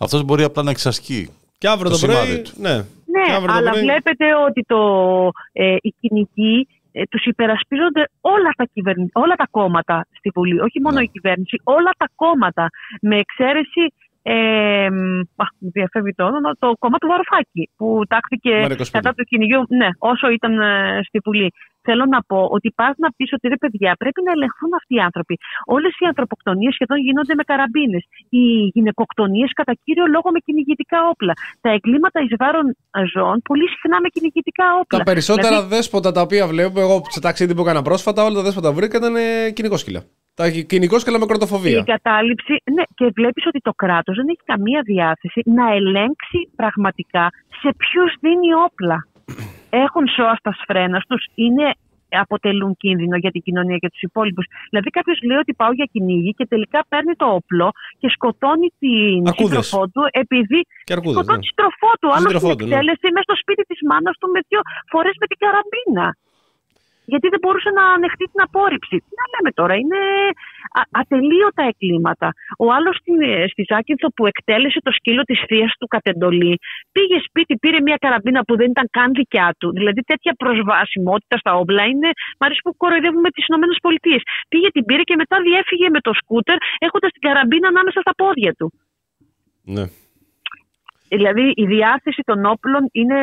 Αυτός 0.06 0.22
μπορεί 0.26 0.44
απλά 0.50 0.62
να 0.68 0.72
εξασκεί. 0.76 1.22
Και 1.62 1.68
αύριο 1.74 1.90
Το 1.92 1.98
το, 2.00 2.06
πρωί. 2.06 2.16
σημάδι 2.16 2.36
του. 2.46 2.52
Ναι, 2.66 2.76
Ναι, 3.16 3.24
Και 3.28 3.36
αύριο 3.40 3.52
το 3.54 3.58
αλλά 3.60 3.72
πρωί- 3.72 3.84
βλέπετε 3.88 4.26
ότι 4.48 4.62
το, 4.74 4.82
ε, 5.52 5.76
οι 5.86 5.92
κυνηγοί 6.00 6.68
ε, 6.92 7.04
τους 7.12 7.24
υπερασπίζονται 7.26 8.04
όλα 8.22 8.52
τα, 8.58 8.66
κυβερνη... 8.74 9.10
όλα 9.14 9.36
τα 9.36 9.48
κόμματα 9.52 10.06
στη 10.18 10.30
Βουλή. 10.36 10.60
Όχι 10.60 10.80
μόνο 10.82 10.96
Ναι. 10.98 11.04
η 11.04 11.10
κυβέρνηση, 11.16 11.62
όλα 11.64 11.92
τα 11.98 12.08
κόμματα. 12.16 12.70
Με 13.02 13.16
εξαίρεση 13.18 13.84
ε, 14.22 14.90
μ, 14.90 15.42
α, 15.44 15.46
μου 15.60 15.70
διαφεύγει 15.78 16.14
το 16.20 16.24
όνομα, 16.26 16.50
το 16.60 16.68
κόμμα 16.80 16.98
του 16.98 17.08
Βαρουφάκη 17.08 17.64
που 17.78 17.88
τάχθηκε 18.12 18.52
Μαρικοσπίτι. 18.66 18.98
κατά 18.98 19.14
του 19.16 19.24
κυνηγιού, 19.24 19.62
ναι, 19.68 19.90
όσο 19.98 20.30
ήταν 20.30 20.54
ε, 20.62 21.00
στη 21.08 21.20
Βουλή. 21.26 21.50
Θέλω 21.82 22.06
να 22.16 22.20
πω 22.30 22.40
ότι 22.56 22.72
πας 22.80 22.94
να 23.04 23.10
πεις 23.16 23.30
ότι 23.34 23.48
ρε 23.48 23.58
παιδιά, 23.58 23.92
πρέπει 24.02 24.22
να 24.26 24.32
ελεγχθούν 24.32 24.72
αυτοί 24.80 24.94
οι 24.96 25.04
άνθρωποι. 25.08 25.36
Όλες 25.66 25.94
οι 26.00 26.06
ανθρωποκτονίες 26.12 26.74
σχεδόν 26.74 26.98
γίνονται 27.06 27.34
με 27.40 27.44
καραμπίνες. 27.44 28.04
Οι 28.30 28.46
γυναικοκτονίες 28.76 29.50
κατά 29.60 29.74
κύριο 29.84 30.06
λόγο 30.16 30.30
με 30.36 30.40
κυνηγητικά 30.46 31.00
όπλα. 31.12 31.34
Τα 31.62 31.70
εγκλήματα 31.76 32.20
εις 32.24 32.34
βάρον 32.42 32.68
ζώων 33.14 33.38
πολύ 33.50 33.68
συχνά 33.74 33.98
με 34.04 34.10
κυνηγητικά 34.16 34.66
όπλα. 34.82 34.98
Τα 34.98 35.04
περισσότερα 35.12 35.48
Δηλαδή, 35.48 35.76
δέσποτα 35.76 36.12
τα 36.12 36.22
οποία 36.22 36.48
βλέπω, 36.48 36.80
εγώ 36.80 37.02
σε 37.08 37.20
ταξίδι 37.20 37.54
που 37.56 37.62
έκανα 37.62 37.82
πρόσφατα, 37.82 38.24
όλα 38.24 38.36
τα 38.36 38.44
δέσποτα 38.48 38.68
που 38.70 38.76
βρήκα 38.76 38.98
ήταν 38.98 39.16
κυνηγόσκυλα. 39.54 40.02
Τα 40.40 40.50
κυνηγόσκυλα 40.72 41.20
με 41.20 41.26
κροτοφοβία. 41.26 41.80
Η 41.80 41.84
κατάληψη, 41.96 42.54
ναι, 42.76 42.84
και 42.98 43.06
βλέπεις 43.18 43.44
ότι 43.50 43.60
το 43.68 43.74
κράτος 43.82 44.16
δεν 44.20 44.28
έχει 44.34 44.44
καμία 44.52 44.82
διάθεση 44.92 45.40
να 45.60 45.66
ελέγξει 45.78 46.40
πραγματικά 46.56 47.24
σε 47.62 47.70
ποιους 47.82 48.12
δίνει 48.24 48.50
όπλα. 48.68 48.98
Έχουν 49.86 50.06
σώα 50.16 50.34
στα 50.42 50.52
σφρένα 50.60 51.00
τους, 51.08 51.24
είναι 51.36 51.68
αποτελούν 52.24 52.72
κίνδυνο 52.84 53.16
για 53.24 53.32
την 53.36 53.42
κοινωνία 53.42 53.78
και 53.78 53.90
τους 53.94 54.02
υπόλοιπους. 54.10 54.46
Δηλαδή, 54.70 54.90
κάποιος 54.98 55.18
λέει 55.28 55.38
ότι 55.44 55.54
πάω 55.62 55.72
για 55.80 55.88
κυνήγι 55.94 56.32
και 56.38 56.46
τελικά 56.54 56.80
παίρνει 56.92 57.14
το 57.22 57.28
όπλο 57.40 57.68
και 58.00 58.10
σκοτώνει 58.16 58.68
την 58.84 59.22
Αρκούδες. 59.28 59.66
σύντροφό 59.66 59.82
του 59.94 60.04
επειδή. 60.24 60.60
Και 60.88 60.94
αρκούδες, 60.98 61.18
σκοτώνει 61.18 61.38
ναι. 61.38 61.44
τη 61.44 61.50
σύντροφό 61.52 61.92
του. 62.00 62.08
Άλλο 62.16 62.28
σύντροφό 62.28 62.50
στην 62.52 62.58
του, 62.58 62.66
ναι. 62.66 62.70
εκτέλεση 62.70 63.08
μέσα 63.16 63.26
στο 63.30 63.36
σπίτι 63.42 63.64
της 63.70 63.80
μάνας 63.90 64.16
του 64.20 64.28
με 64.34 64.40
δύο 64.50 64.62
φορές 64.94 65.16
με 65.22 65.26
την 65.32 65.40
καραμπίνα. 65.44 66.08
Γιατί 67.12 67.28
δεν 67.34 67.42
μπορούσε 67.44 67.70
να 67.80 67.84
ανεχτεί 67.98 68.26
την 68.32 68.42
απόρριψη. 68.48 68.96
Τι 69.06 69.14
να 69.20 69.26
λέμε 69.32 69.52
τώρα, 69.60 69.74
είναι 69.82 70.00
α, 70.80 70.82
ατελείωτα 71.02 71.64
εγκλήματα. 71.72 72.28
Ο 72.66 72.68
άλλος 72.76 72.96
στη, 73.02 73.12
στη 73.52 73.62
Ζάκυνθο 73.72 74.08
που 74.16 74.24
εκτέλεσε 74.32 74.80
το 74.88 74.92
σκύλο 74.98 75.22
της 75.30 75.40
θείας 75.48 75.72
του 75.80 75.88
κατ' 75.94 76.08
εντολή, 76.14 76.54
πήγε 76.96 77.18
σπίτι, 77.28 77.54
πήρε 77.64 77.80
μια 77.88 77.98
καραμπίνα 78.04 78.42
που 78.48 78.54
δεν 78.60 78.70
ήταν 78.76 78.88
καν 78.98 79.10
δικιά 79.20 79.48
του. 79.60 79.68
Δηλαδή 79.78 80.02
τέτοια 80.12 80.34
προσβασιμότητα 80.42 81.36
στα 81.44 81.52
όπλα 81.62 81.84
είναι. 81.92 82.10
Μ' 82.40 82.44
αρέσει 82.46 82.62
που 82.66 82.74
κοροϊδεύουμε 82.82 83.30
τις 83.36 83.46
ΗΠΑ. 83.48 84.16
Πήγε, 84.52 84.70
την 84.76 84.84
πήρε 84.88 85.04
και 85.10 85.16
μετά 85.22 85.38
διέφυγε 85.48 85.88
με 85.96 86.00
το 86.08 86.12
σκούτερ 86.22 86.58
έχοντας 86.86 87.12
την 87.12 87.22
καραμπίνα 87.28 87.68
ανάμεσα 87.68 88.00
στα 88.02 88.14
πόδια 88.22 88.54
του. 88.58 88.68
Ναι. 89.76 89.86
Δηλαδή 91.10 91.52
η 91.56 91.66
διάθεση 91.66 92.22
των 92.26 92.46
όπλων 92.46 92.90
είναι, 92.92 93.20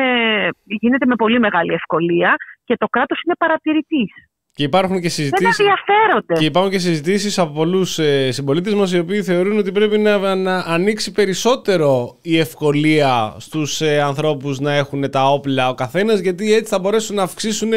γίνεται 0.63 1.05
με 1.05 1.15
πολύ 1.15 1.39
μεγάλη 1.39 1.73
ευκολία 1.73 2.35
και 2.67 2.75
το 2.77 2.87
κράτος 2.87 3.21
είναι 3.25 3.35
παρατηρητής. 3.39 4.11
Και 4.51 4.63
υπάρχουν 4.63 4.95
και 4.95 5.01
Δεν 5.01 5.11
συζητήσει. 5.11 5.63
ενδιαφέρονται. 5.63 6.33
Και 6.33 6.45
υπάρχουν 6.45 6.71
και 6.71 6.79
συζητήσεις 6.79 7.39
από 7.39 7.53
πολλούς 7.53 7.99
ε, 7.99 8.31
συμπολίτες 8.31 8.73
μας 8.73 8.91
οι 8.93 8.99
οποίοι 8.99 9.23
θεωρούν 9.23 9.57
ότι 9.57 9.71
πρέπει 9.71 9.97
να, 9.97 10.35
να 10.35 10.57
ανοίξει 10.57 11.11
περισσότερο 11.11 12.17
η 12.21 12.37
ευκολία 12.39 13.35
στους 13.39 13.81
ε, 13.81 14.01
ανθρώπους 14.01 14.59
να 14.59 14.73
έχουν 14.73 15.09
τα 15.09 15.31
όπλα 15.31 15.69
ο 15.69 15.73
καθένας, 15.73 16.19
γιατί 16.19 16.53
έτσι 16.53 16.69
θα 16.73 16.79
μπορέσουν 16.79 17.15
να 17.15 17.23
αυξήσουν 17.23 17.69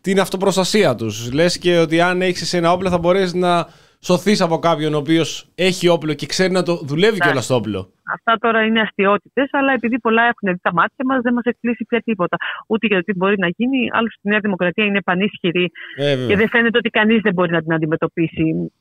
την 0.00 0.20
αυτοπροστασία 0.20 0.94
τους. 0.94 1.32
Λες 1.32 1.58
και 1.58 1.78
ότι 1.78 2.00
αν 2.00 2.22
έχεις 2.22 2.52
ένα 2.52 2.72
όπλο 2.72 2.88
θα 2.88 2.98
μπορέσεις 2.98 3.34
να 3.34 3.66
σωθείς 4.04 4.40
από 4.40 4.58
κάποιον 4.58 4.94
ο 4.94 4.96
οποίος 4.98 5.48
έχει 5.54 5.88
όπλο 5.88 6.14
και 6.14 6.26
ξέρει 6.26 6.52
να 6.52 6.62
το 6.62 6.76
δουλεύει 6.76 7.16
Ναι. 7.18 7.24
κιόλας 7.24 7.46
το 7.46 7.54
όπλο. 7.54 7.92
Αυτά 8.14 8.36
τώρα 8.40 8.62
είναι 8.64 8.80
αστείωτητες, 8.80 9.48
αλλά 9.52 9.72
επειδή 9.72 9.98
πολλά 9.98 10.22
έχουν 10.22 10.52
δει 10.52 10.58
τα 10.62 10.72
μάτια 10.72 11.04
μας, 11.04 11.20
δεν 11.22 11.32
μας 11.32 11.44
εκπλήσει 11.44 11.84
πια 11.88 12.00
τίποτα. 12.00 12.36
Ούτε 12.66 12.86
για 12.86 12.96
το 12.96 13.02
τι 13.02 13.12
μπορεί 13.16 13.38
να 13.38 13.48
γίνει. 13.56 13.78
Άλλωστε, 13.92 14.20
η 14.22 14.28
Νέα 14.28 14.38
Δημοκρατία 14.40 14.84
είναι 14.84 15.00
πανίσχυρη 15.02 15.70
Ε, 15.96 16.04
βέβαια. 16.08 16.26
και 16.26 16.36
δεν 16.36 16.48
φαίνεται 16.48 16.78
ότι 16.78 16.90
κανείς 16.90 17.20
δεν 17.20 17.32
μπορεί 17.32 17.50
να 17.52 17.62
την 17.62 17.72
αντιμετωπίσει 17.72 18.72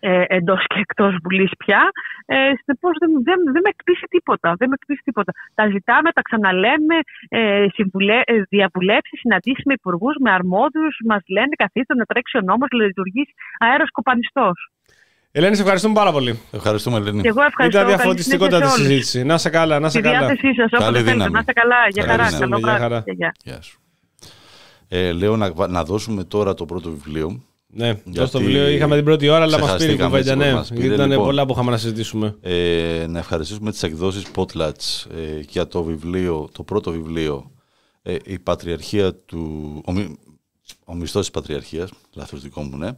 ε, 0.00 0.24
εντός 0.28 0.62
και 0.66 0.78
εκτός 0.80 1.12
Βουλής 1.22 1.50
πια. 1.58 1.82
Ε, 2.26 2.34
Συνεπώ 2.62 2.88
δεν, 3.00 3.10
δεν, 3.28 3.38
δεν 3.52 3.62
με 3.64 3.70
εκπλήσει 3.74 4.06
τίποτα. 4.14 4.48
Δεν 4.58 4.68
με 4.68 4.74
εκπλήσει 4.80 5.02
τίποτα. 5.04 5.32
Τα 5.54 5.64
ζητάμε, 5.74 6.08
τα 6.12 6.22
ξαναλέμε, 6.22 6.96
ε, 7.28 7.66
συμβουλέ, 7.76 8.18
ε, 8.24 8.42
διαβουλεύσεις, 8.48 9.18
συναντήσεις 9.20 9.64
με 9.64 9.72
υπουργούς, 9.72 10.14
με 10.20 10.30
αρμόδιους. 10.30 10.94
Μας 11.08 11.22
λένε 11.28 11.54
καθίστε 11.62 11.94
να 11.94 12.04
τρέξει 12.04 12.36
ο 12.36 12.40
νόμος, 12.40 12.68
να 12.72 12.84
λειτουργήσει 12.84 13.32
αέροσκοπανιστό. 13.58 14.52
Ελένη, 15.32 15.54
σε 15.54 15.62
ευχαριστούμε 15.62 15.94
πάρα 15.94 16.12
πολύ. 16.12 16.40
Ευχαριστούμε, 16.52 16.96
Ελένη. 16.96 17.20
Και 17.22 17.28
εγώ 17.28 17.42
ευχαριστώ. 17.42 17.78
Ήταν 17.78 17.82
καλή 17.90 17.96
διαφωτιστικότατη 17.96 18.54
συνέχεια 18.54 18.76
σε 18.76 18.80
όλους. 18.82 18.92
συζήτηση. 18.92 19.24
Να 19.24 19.38
σε 19.38 19.50
καλά, 19.50 19.78
να 19.78 19.88
σε 19.88 19.98
Στη 19.98 20.08
καλά. 20.08 20.18
διάθεσή 20.18 20.54
σας, 20.54 20.70
Καλή 20.70 20.84
όποτε 20.84 20.92
θέλετε. 20.98 21.12
δύναμη. 21.12 21.32
Να 21.32 21.38
είστε 21.38 21.52
καλά. 21.52 21.76
Για 21.88 22.04
Καλή 22.04 22.16
χαρά. 22.18 22.28
δύναμη. 22.28 22.50
Καλό 22.50 22.58
Για 22.58 22.66
βράδυ. 22.66 22.82
χαρά. 22.82 23.02
Και 23.04 23.12
γεια. 23.12 23.32
Γεια 23.44 23.62
σου. 23.62 23.80
Ε, 24.88 25.12
λέω 25.12 25.36
να, 25.36 25.68
να 25.68 25.84
δώσουμε 25.84 26.24
τώρα 26.24 26.54
το 26.54 26.64
πρώτο 26.64 26.90
βιβλίο. 26.90 27.42
Ναι, 27.72 27.86
Γιατί 27.86 28.18
δώσ' 28.18 28.30
το 28.30 28.38
βιβλίο. 28.38 28.68
Είχαμε 28.68 28.94
την 28.96 29.04
πρώτη 29.04 29.28
ώρα, 29.28 29.42
αλλά 29.42 29.58
μας 29.58 29.76
πήρε 29.76 29.92
η 29.92 29.96
ξεχαστήκαμε 29.96 30.18
κουβέντα. 30.18 30.32
έτσι, 30.32 30.46
Ναι, 30.50 30.54
μας 30.54 30.68
πήρε, 30.68 30.80
γιατί 30.80 30.94
ήταν 30.94 31.08
λοιπόν. 31.10 31.24
πολλά 31.24 31.46
που 31.46 31.52
είχαμε 31.52 31.70
να 31.70 31.76
συζητήσουμε. 31.76 32.36
Ε, 32.40 33.06
να 33.08 33.18
ευχαριστήσουμε 33.18 33.70
τις 33.70 33.82
εκδόσεις 33.82 34.22
Potlatch 34.34 35.06
ε, 35.16 35.40
για 35.48 35.66
το 35.66 35.82
βιβλίο, 35.82 36.48
το 36.52 36.62
πρώτο 36.62 36.90
βιβλίο 36.90 37.50
ε, 38.02 38.16
η 38.24 38.38
Πατριαρχία 38.38 39.14
του, 39.14 39.82
ο, 39.86 39.92
μι- 39.92 40.18
ο 40.84 40.94
μισθός 40.94 41.20
της 41.20 41.30
Πατριαρχίας, 41.30 41.90
λάθος 42.14 42.40
δικό 42.42 42.62
μου, 42.62 42.76
ναι. 42.76 42.90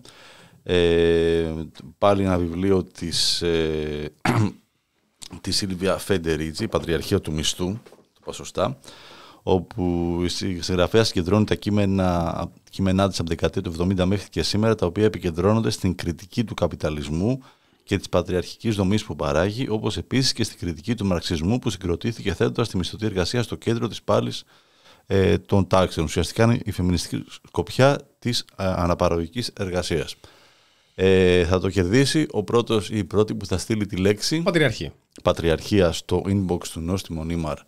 Ε, 0.63 1.53
πάλι 1.99 2.23
ένα 2.23 2.39
βιβλίο 2.39 2.85
της, 2.85 3.43
ε, 3.43 4.13
της 5.41 5.57
Σίλβια 5.57 5.97
Φεντερίτζη, 5.99 6.65
η 6.65 6.69
Πατριαρχία 6.69 7.21
του 7.21 7.33
Μισθού, 7.33 7.79
το 8.13 8.21
πω 8.25 8.33
σωστά, 8.33 8.79
όπου 9.43 10.19
η 10.25 10.29
συγγραφέα 10.29 11.05
συγκεντρώνει 11.05 11.45
τα 11.45 11.55
κείμενα, 11.55 12.49
κείμενά 12.71 13.09
της 13.09 13.19
από 13.21 13.29
την 13.29 13.39
δεκαετία 13.39 13.63
του 13.63 14.03
70 14.03 14.05
μέχρι 14.05 14.29
και 14.29 14.43
σήμερα, 14.43 14.75
τα 14.75 14.87
οποία 14.87 15.05
επικεντρώνονται 15.05 15.71
στην 15.71 15.95
κριτική 15.95 16.45
του 16.45 16.55
καπιταλισμού 16.55 17.43
και 17.85 17.97
της 17.99 18.09
πατριαρχικής 18.09 18.75
δομής 18.75 19.05
που 19.05 19.17
παράγει, 19.17 19.69
όπως 19.69 19.97
επίσης 19.97 20.33
και 20.33 20.45
στην 20.45 20.59
κριτική 20.59 20.95
του 20.95 21.07
μαρξισμού 21.07 21.59
που 21.59 21.71
συγκροτήθηκε 21.71 22.35
θέτοντας 22.35 22.69
τη 22.69 22.77
μισθωτή 22.77 23.07
εργασία 23.07 23.43
στο 23.43 23.57
κέντρο 23.57 23.89
της 23.89 24.03
πάλης 24.03 24.45
ε, 25.07 25.39
των 25.39 25.67
τάξεων. 25.67 26.07
Ουσιαστικά 26.07 26.45
είναι 26.45 26.61
η 26.65 26.71
φεμινιστική 26.71 27.25
σκοπιά 27.45 27.99
της 28.19 28.45
ε, 28.57 28.65
αναπαραγωγικής 28.65 29.51
εργασίας. 29.59 30.17
Ε, 30.95 31.45
θα 31.45 31.61
το 31.61 31.71
κερδίσει 31.71 32.27
ο 32.31 32.43
πρώτος 32.43 32.91
ή 32.91 32.99
η 32.99 33.05
πρώτη 33.05 33.35
που 33.35 33.47
θα 33.47 33.59
στείλει 33.59 33.87
τη 33.87 33.97
λέξη 33.97 34.43
Πατριαρχή. 34.43 34.93
Πατριαρχία 35.23 35.93
στο 35.93 36.23
inbox 36.27 36.67
του 36.73 36.81
Νόστιμο 36.81 37.25
Νίμαρ 37.25 37.59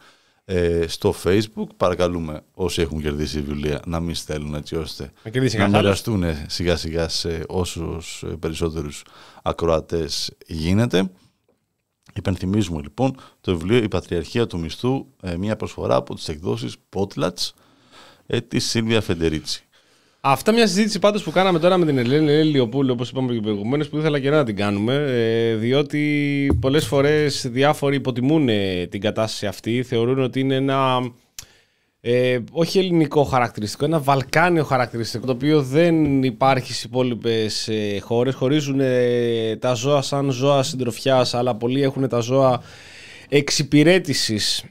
ε, 0.45 0.87
στο 0.87 1.15
facebook. 1.25 1.67
Παρακαλούμε 1.77 2.41
όσοι 2.55 2.81
έχουν 2.83 3.01
κερδίσει 3.03 3.41
βιβλία 3.41 3.81
να 3.87 4.01
μην 4.01 4.15
στέλνουν 4.15 4.55
έτσι 4.55 4.77
ώστε 4.77 5.13
Να 5.25 5.31
κερδίσει 5.31 5.57
να 5.57 5.63
κανένα 5.63 5.79
άλλος. 5.79 6.07
μοιραστούν 6.07 6.51
σιγά 6.51 6.77
σιγά 6.77 7.09
σε 7.09 7.45
όσους 7.49 8.23
ε, 8.23 8.27
περισσότερους 8.27 9.05
ακροατές 9.43 10.33
γίνεται. 10.47 11.11
Υπενθυμίζουμε 12.15 12.81
λοιπόν 12.83 13.17
το 13.41 13.57
βιβλίο 13.57 13.77
«Η 13.83 13.89
Πατριαρχία 13.89 14.47
του 14.47 14.59
Μισθού», 14.59 15.07
ε, 15.23 15.37
μια 15.37 15.57
προσφορά 15.57 15.95
από 15.97 16.15
τις 16.15 16.29
εκδόσεις 16.29 16.77
Potlatch 16.97 17.51
ε, 18.27 18.41
της 18.41 18.69
Σίλβια 18.69 19.01
Φεντερίτσι. 19.01 19.65
Αυτά 20.25 20.53
μια 20.53 20.67
συζήτηση 20.67 20.99
πάντως 20.99 21.23
που 21.23 21.31
κάναμε 21.31 21.59
τώρα 21.59 21.77
με 21.77 21.87
την 21.87 21.99
Ελένη 21.99 22.31
Ελένη 22.31 22.51
Λιοπούλου, 22.51 22.93
όπως 22.93 23.11
είπαμε 23.11 23.33
και 23.33 23.41
προηγουμένως, 23.41 23.89
που 23.89 23.99
ήθελα 23.99 24.21
και 24.21 24.31
να 24.31 24.45
την 24.45 24.57
κάνουμε, 24.57 24.95
ε, 24.95 25.55
διότι 25.55 26.59
πολλές 26.61 26.87
φορές 26.87 27.47
διάφοροι 27.51 27.97
υποτιμούν 27.97 28.49
ε, 28.49 28.87
την 28.87 29.01
κατάσταση 29.01 29.47
αυτή, 29.47 29.83
θεωρούν 29.83 30.19
ότι 30.23 30.41
είναι 30.41 30.55
ένα. 30.55 31.11
Ε, 32.01 32.39
όχι 32.53 32.79
ελληνικό 32.79 33.25
χαρακτηριστικό, 33.25 33.85
ένα 33.85 33.99
βαλκάνιο 33.99 34.65
χαρακτηριστικό, 34.65 35.27
το 35.27 35.33
οποίο 35.33 35.63
δεν 35.63 36.23
υπάρχει 36.23 36.73
στις 36.73 36.85
υπόλοιπες 36.85 37.69
ε, 37.69 37.99
χώρες. 38.01 38.35
Χωρίζουν 38.35 38.81
ε, 38.81 39.57
τα 39.57 39.75
ζώα 39.75 40.03
σαν 40.03 40.31
ζώα 40.31 40.63
συντροφιάς, 40.63 41.35
αλλά 41.35 41.55
πολλοί 41.55 41.83
έχουν 41.83 42.09
τα 42.09 42.19
ζώα 42.21 42.63
εξυπηρέτησης 43.29 44.65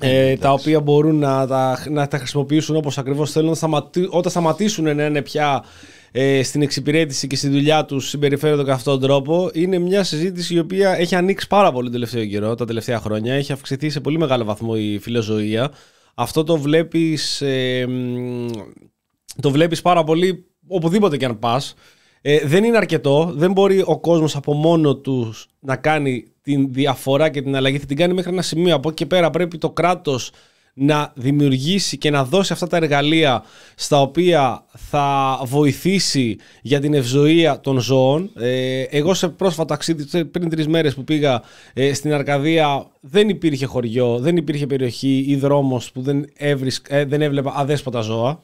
ε, 0.00 0.36
τα 0.36 0.52
οποία 0.52 0.80
μπορούν 0.80 1.18
να 1.18 1.46
τα, 1.46 1.84
να 1.90 2.08
τα 2.08 2.18
χρησιμοποιήσουν 2.18 2.76
όπως 2.76 2.98
ακριβώς 2.98 3.30
θέλουν 3.30 3.54
σταματή- 3.54 4.08
όταν 4.10 4.30
σταματήσουν 4.30 4.96
να 4.96 5.04
είναι 5.04 5.22
πια 5.22 5.64
ε, 6.12 6.42
στην 6.42 6.62
εξυπηρέτηση 6.62 7.26
και 7.26 7.36
στη 7.36 7.48
δουλειά 7.48 7.84
τους 7.84 8.08
συμπεριφέρονται 8.08 8.62
κατά 8.62 8.74
αυτόν 8.74 9.00
τον 9.00 9.08
τρόπο 9.08 9.50
είναι 9.52 9.78
μια 9.78 10.04
συζήτηση 10.04 10.54
η 10.54 10.58
οποία 10.58 10.96
έχει 10.98 11.14
ανοίξει 11.14 11.46
πάρα 11.46 11.72
πολύ 11.72 11.84
τον 11.84 11.92
τελευταίο 11.92 12.26
καιρό, 12.26 12.54
τα 12.54 12.64
τελευταία 12.64 13.00
χρόνια. 13.00 13.34
Έχει 13.34 13.52
αυξηθεί 13.52 13.90
σε 13.90 14.00
πολύ 14.00 14.18
μεγάλο 14.18 14.44
βαθμό 14.44 14.72
η 14.76 14.98
φιλοζωία. 14.98 15.70
Αυτό 16.14 16.44
το 16.44 16.56
βλέπεις 16.56 17.40
ε, 17.40 17.86
μ, 17.88 18.46
το 19.40 19.50
βλέπεις 19.50 19.82
πάρα 19.82 20.04
πολύ 20.04 20.44
οπουδήποτε 20.66 21.16
και 21.16 21.24
αν 21.24 21.38
πας. 21.38 21.74
Ε, 22.22 22.38
δεν 22.46 22.64
είναι 22.64 22.76
αρκετό. 22.76 23.32
Δεν 23.34 23.52
μπορεί 23.52 23.82
ο 23.86 24.00
κόσμος 24.00 24.36
από 24.36 24.52
μόνο 24.52 24.96
τους 24.96 25.46
να 25.60 25.76
κάνει 25.76 26.24
την 26.42 26.72
διαφορά 26.72 27.28
και 27.28 27.42
την 27.42 27.56
αλλαγή. 27.56 27.78
Θα 27.78 27.86
την 27.86 27.96
κάνει 27.96 28.14
μέχρι 28.14 28.32
ένα 28.32 28.42
σημείο. 28.42 28.74
Από 28.74 28.88
εκεί 28.88 28.96
και 28.96 29.06
πέρα 29.06 29.30
πρέπει 29.30 29.58
το 29.58 29.70
κράτος 29.70 30.30
να 30.74 31.12
δημιουργήσει 31.14 31.98
και 31.98 32.10
να 32.10 32.24
δώσει 32.24 32.52
αυτά 32.52 32.66
τα 32.66 32.76
εργαλεία 32.76 33.42
στα 33.74 34.00
οποία 34.00 34.64
θα 34.72 35.40
βοηθήσει 35.44 36.36
για 36.62 36.80
την 36.80 36.94
ευζοία 36.94 37.60
των 37.60 37.80
ζώων. 37.80 38.30
Ε, 38.34 38.82
εγώ 38.82 39.14
σε 39.14 39.28
πρόσφατα 39.28 39.74
ταξίδι, 39.74 40.24
πριν 40.24 40.48
τρεις 40.48 40.68
μέρες 40.68 40.94
που 40.94 41.04
πήγα 41.04 41.42
ε, 41.74 41.92
στην 41.92 42.12
Αρκαδία, 42.12 42.86
δεν 43.00 43.28
υπήρχε 43.28 43.66
χωριό, 43.66 44.18
δεν 44.18 44.36
υπήρχε 44.36 44.66
περιοχή 44.66 45.24
ή 45.28 45.36
δρόμος 45.36 45.92
που 45.92 46.02
δεν, 46.02 46.24
έβρισ- 46.36 46.86
ε, 46.88 47.04
δεν 47.04 47.22
έβλεπα 47.22 47.52
αδέσποτα 47.56 48.00
ζώα 48.00 48.42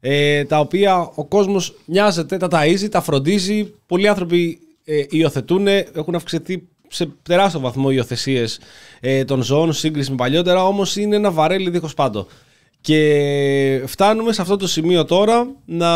ε, 0.00 0.44
τα 0.44 0.60
οποία 0.60 1.10
ο 1.14 1.24
κόσμος 1.24 1.74
νοιάζεται, 1.84 2.36
τα 2.36 2.48
ταΐζει, 2.50 2.88
τα 2.90 3.00
φροντίζει. 3.00 3.74
Πολλοί 3.86 4.08
άνθρωποι 4.08 4.58
ε, 4.84 5.02
υιοθετούν, 5.08 5.66
έχουν 5.66 6.14
αυξηθεί 6.14 6.68
σε 6.88 7.08
τεράστιο 7.22 7.60
βαθμό 7.60 7.90
υιοθεσίες 7.90 8.60
ε, 9.00 9.24
των 9.24 9.42
ζώων, 9.42 9.72
σύγκριση 9.72 10.10
με 10.10 10.16
παλιότερα, 10.16 10.66
όμως 10.66 10.96
είναι 10.96 11.16
ένα 11.16 11.30
βαρέλι 11.30 11.70
δίχως 11.70 11.94
πάντο. 11.94 12.26
Και 12.80 13.82
φτάνουμε 13.86 14.32
σε 14.32 14.42
αυτό 14.42 14.56
το 14.56 14.68
σημείο 14.68 15.04
τώρα 15.04 15.46
να 15.64 15.90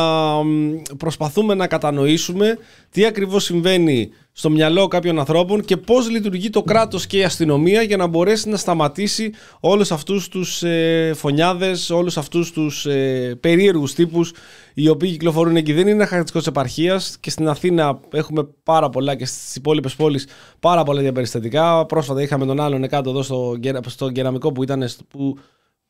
προσπαθούμε 0.99 1.55
να 1.55 1.67
κατανοήσουμε 1.67 2.59
τι 2.91 3.07
ακριβώς 3.07 3.45
συμβαίνει 3.45 4.11
στο 4.33 4.51
μυαλό 4.51 4.89
κάποιων 4.89 5.19
ανθρώπων 5.19 5.65
και 5.65 5.77
πώς 5.77 6.11
λειτουργεί 6.11 6.51
το 6.51 6.63
κράτος 6.63 7.07
και 7.07 7.19
η 7.19 7.25
αστυνομία 7.25 7.83
για 7.83 7.97
να 7.97 8.07
μπορέσει 8.07 8.49
να 8.49 8.57
σταματήσει 8.57 9.33
όλους 9.61 9.93
αυτούς 9.93 10.29
τους 10.29 10.63
ε, 10.63 11.13
φωνιάδες, 11.15 11.91
όλους 11.91 12.17
αυτούς 12.17 12.53
τους 12.53 12.87
ε, 12.87 13.37
περίεργους 13.41 13.95
τύπους 13.95 14.33
οι 14.75 14.89
οποίοι 14.89 15.11
κυκλοφορούν 15.11 15.57
εκεί. 15.57 15.73
Δεν 15.73 15.83
είναι 15.83 15.91
ένα 15.91 16.07
χαρακτηριστικός 16.07 16.43
της 16.43 16.53
επαρχίας 16.53 17.17
και 17.21 17.31
στην 17.31 17.49
Αθήνα 17.49 18.01
έχουμε 18.13 18.49
πάρα 18.63 18.89
πολλά 18.89 19.15
και 19.15 19.25
στις 19.25 19.57
υπόλοιπες 19.57 19.95
πόλεις 19.95 20.27
πάρα 20.61 20.83
πολλά 20.83 21.01
διαπεριστατικά. 21.01 21.87
Πρόσφατα 21.87 22.23
είχαμε 22.23 22.47
τον 22.47 22.61
άλλον 22.61 22.89
κάτω 22.89 23.11
εδώ 23.11 23.23
στο, 23.23 23.59
στο 23.87 24.11
κεραμικό 24.11 24.53
που 24.53 24.63
ήταν 24.63 24.89
που 25.09 25.39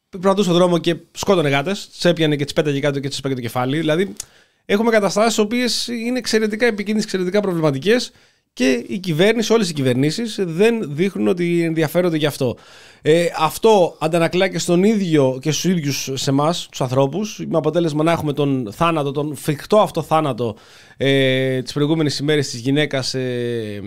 περπατούσε 0.08 0.48
στον 0.48 0.60
δρόμο 0.60 0.78
και 0.78 0.96
σκότωνε 1.12 1.48
γάτες, 1.48 1.88
τι 1.88 2.08
έπιανε 2.08 2.36
και 2.36 2.44
τις 2.44 2.52
πέταγε 2.52 2.80
κάτω 2.80 3.00
και 3.00 3.08
τις 3.08 3.18
έπαιρνε 3.18 3.36
το 3.36 3.42
κεφάλι. 3.42 3.78
Δηλαδή, 3.78 4.12
έχουμε 4.64 4.90
καταστάσεις 4.90 5.36
οι 5.36 5.40
οποίες 5.40 5.86
είναι 5.88 6.18
εξαιρετικά 6.18 6.66
επικίνδυνες, 6.66 7.04
εξαιρετικά 7.04 7.40
προβληματικές 7.40 8.12
και 8.52 8.84
η 8.88 8.98
κυβέρνηση, 8.98 9.52
όλες 9.52 9.70
οι 9.70 9.72
κυβερνήσεις 9.72 10.38
δεν 10.40 10.94
δείχνουν 10.94 11.28
ότι 11.28 11.62
ενδιαφέρονται 11.62 12.16
γι' 12.16 12.26
αυτό. 12.26 12.56
Ε, 13.02 13.26
αυτό 13.38 13.96
αντανακλά 14.00 14.48
και 14.48 14.58
στον 14.58 14.82
ίδιο 14.84 15.38
και 15.40 15.50
στους 15.50 15.64
ίδιους 15.64 16.10
σε 16.14 16.30
εμάς, 16.30 16.66
τους 16.70 16.80
ανθρώπους, 16.80 17.44
με 17.48 17.56
αποτέλεσμα 17.56 18.02
να 18.02 18.12
έχουμε 18.12 18.32
τον 18.32 18.72
θάνατο, 18.72 19.10
τον 19.10 19.34
φρικτό 19.34 19.80
αυτό 19.80 20.02
θάνατο 20.02 20.56
ε, 20.96 21.62
τις 21.62 21.72
προηγούμενες 21.72 22.18
ημέρες 22.18 22.50
της 22.50 22.60
γυναίκας 22.60 23.14
ε, 23.14 23.80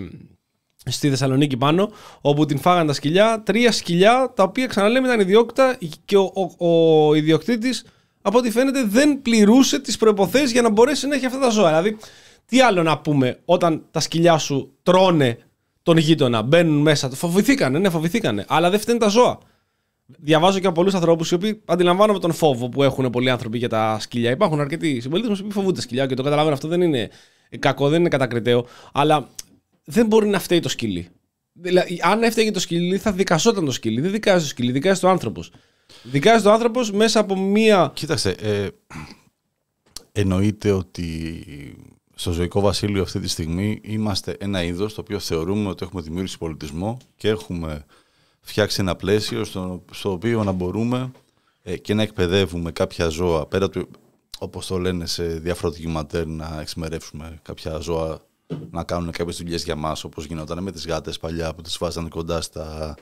στη 0.85 1.09
Θεσσαλονίκη 1.09 1.57
πάνω, 1.57 1.91
όπου 2.21 2.45
την 2.45 2.59
φάγαν 2.59 2.87
τα 2.87 2.93
σκυλιά. 2.93 3.43
Τρία 3.45 3.71
σκυλιά, 3.71 4.33
τα 4.35 4.43
οποία 4.43 4.65
ξαναλέμε 4.65 5.07
ήταν 5.07 5.19
ιδιόκτητα 5.19 5.77
και 6.05 6.17
ο, 6.17 6.31
ο, 6.57 6.67
ο 7.07 7.13
ιδιοκτήτης, 7.13 7.85
από 8.21 8.37
ό,τι 8.37 8.51
φαίνεται, 8.51 8.83
δεν 8.83 9.21
πληρούσε 9.21 9.79
τις 9.79 9.97
προποθέσει 9.97 10.51
για 10.51 10.61
να 10.61 10.69
μπορέσει 10.69 11.07
να 11.07 11.15
έχει 11.15 11.25
αυτά 11.25 11.39
τα 11.39 11.49
ζώα. 11.49 11.67
Δηλαδή, 11.67 11.97
τι 12.45 12.61
άλλο 12.61 12.83
να 12.83 12.99
πούμε 12.99 13.39
όταν 13.45 13.85
τα 13.91 13.99
σκυλιά 13.99 14.37
σου 14.37 14.73
τρώνε 14.83 15.37
τον 15.83 15.97
γείτονα, 15.97 16.41
μπαίνουν 16.41 16.81
μέσα. 16.81 17.09
Φοβηθήκανε, 17.09 17.79
ναι, 17.79 17.89
φοβηθήκανε. 17.89 18.45
Αλλά 18.47 18.69
δεν 18.69 18.79
φταίνουν 18.79 18.99
τα 18.99 19.07
ζώα. 19.07 19.37
Διαβάζω 20.05 20.59
και 20.59 20.65
από 20.65 20.75
πολλούς 20.75 20.93
ανθρώπους 20.93 21.31
οι 21.31 21.33
οποίοι 21.33 21.61
αντιλαμβάνομαι 21.65 22.19
τον 22.19 22.31
φόβο 22.31 22.69
που 22.69 22.83
έχουν 22.83 23.09
πολλοί 23.09 23.29
άνθρωποι 23.29 23.57
για 23.57 23.69
τα 23.69 23.97
σκυλιά. 23.99 24.31
Υπάρχουν 24.31 24.59
αρκετοί 24.59 24.99
συμπολίτες 24.99 25.29
μας 25.29 25.41
που 25.41 25.51
φοβούνται 25.51 25.75
τα 25.75 25.81
σκυλιά 25.81 26.05
και 26.05 26.15
το 26.15 26.23
καταλαβαίνω 26.23 26.53
αυτό 26.55 26.67
δεν 26.67 26.81
είναι 26.81 27.09
κακό, 27.59 27.89
δεν 27.89 27.99
είναι 27.99 28.09
κατακριτέο. 28.09 28.65
Αλλά 28.93 29.29
δεν 29.83 30.05
μπορεί 30.05 30.27
να 30.27 30.39
φταίει 30.39 30.59
το 30.59 30.69
σκυλί. 30.69 31.09
Δηλαδή, 31.53 31.99
αν 32.03 32.23
έφταιγε 32.23 32.51
το 32.51 32.59
σκυλί, 32.59 32.97
θα 32.97 33.11
δικασόταν 33.11 33.65
το 33.65 33.71
σκυλί. 33.71 34.01
Δεν 34.01 34.11
δικάζει 34.11 34.43
το 34.43 34.49
σκυλί, 34.49 34.71
δικάζει 34.71 34.99
το 34.99 35.09
άνθρωπος. 35.09 35.51
Δικάζει 36.03 36.43
το 36.43 36.51
άνθρωπος 36.51 36.91
μέσα 36.91 37.19
από 37.19 37.37
μία. 37.37 37.91
Κοίταξε. 37.93 38.29
Ε, 38.29 38.67
εννοείται 40.11 40.71
ότι 40.71 41.43
στο 42.15 42.31
ζωικό 42.31 42.59
βασίλειο 42.59 43.01
αυτή 43.01 43.19
τη 43.19 43.27
στιγμή 43.27 43.79
είμαστε 43.83 44.35
ένα 44.39 44.63
είδος 44.63 44.93
το 44.93 45.01
οποίο 45.01 45.19
θεωρούμε 45.19 45.69
ότι 45.69 45.83
έχουμε 45.83 46.01
δημιουργήσει 46.01 46.37
πολιτισμό 46.37 46.97
και 47.17 47.27
έχουμε 47.29 47.85
φτιάξει 48.41 48.81
ένα 48.81 48.95
πλαίσιο 48.95 49.43
στο, 49.43 49.83
στο 49.91 50.11
οποίο 50.11 50.43
να 50.43 50.51
μπορούμε 50.51 51.11
ε, 51.63 51.77
και 51.77 51.93
να 51.93 52.01
εκπαιδεύουμε 52.01 52.71
κάποια 52.71 53.07
ζώα 53.07 53.45
πέρα 53.45 53.69
του, 53.69 53.87
όπως 54.39 54.67
το 54.67 54.77
λένε 54.77 55.05
σε 55.05 55.23
διάφορα 55.23 55.73
ντοκιματέρ, 55.73 56.27
να 56.27 56.57
εξημερεύσουμε 56.61 57.39
κάποια 57.41 57.77
ζώα 57.77 58.21
να 58.71 58.83
κάνουν 58.83 59.11
κάποιες 59.11 59.37
δουλειές 59.37 59.63
για 59.63 59.75
μας, 59.75 60.03
όπως 60.03 60.25
γινόταν 60.25 60.63
με 60.63 60.71
τις 60.71 60.87
γάτες 60.87 61.19
παλιά 61.19 61.53
που 61.53 61.61
τις 61.61 61.77
βάζανε 61.77 62.07
κοντά 62.07 62.41
στα 62.41 62.95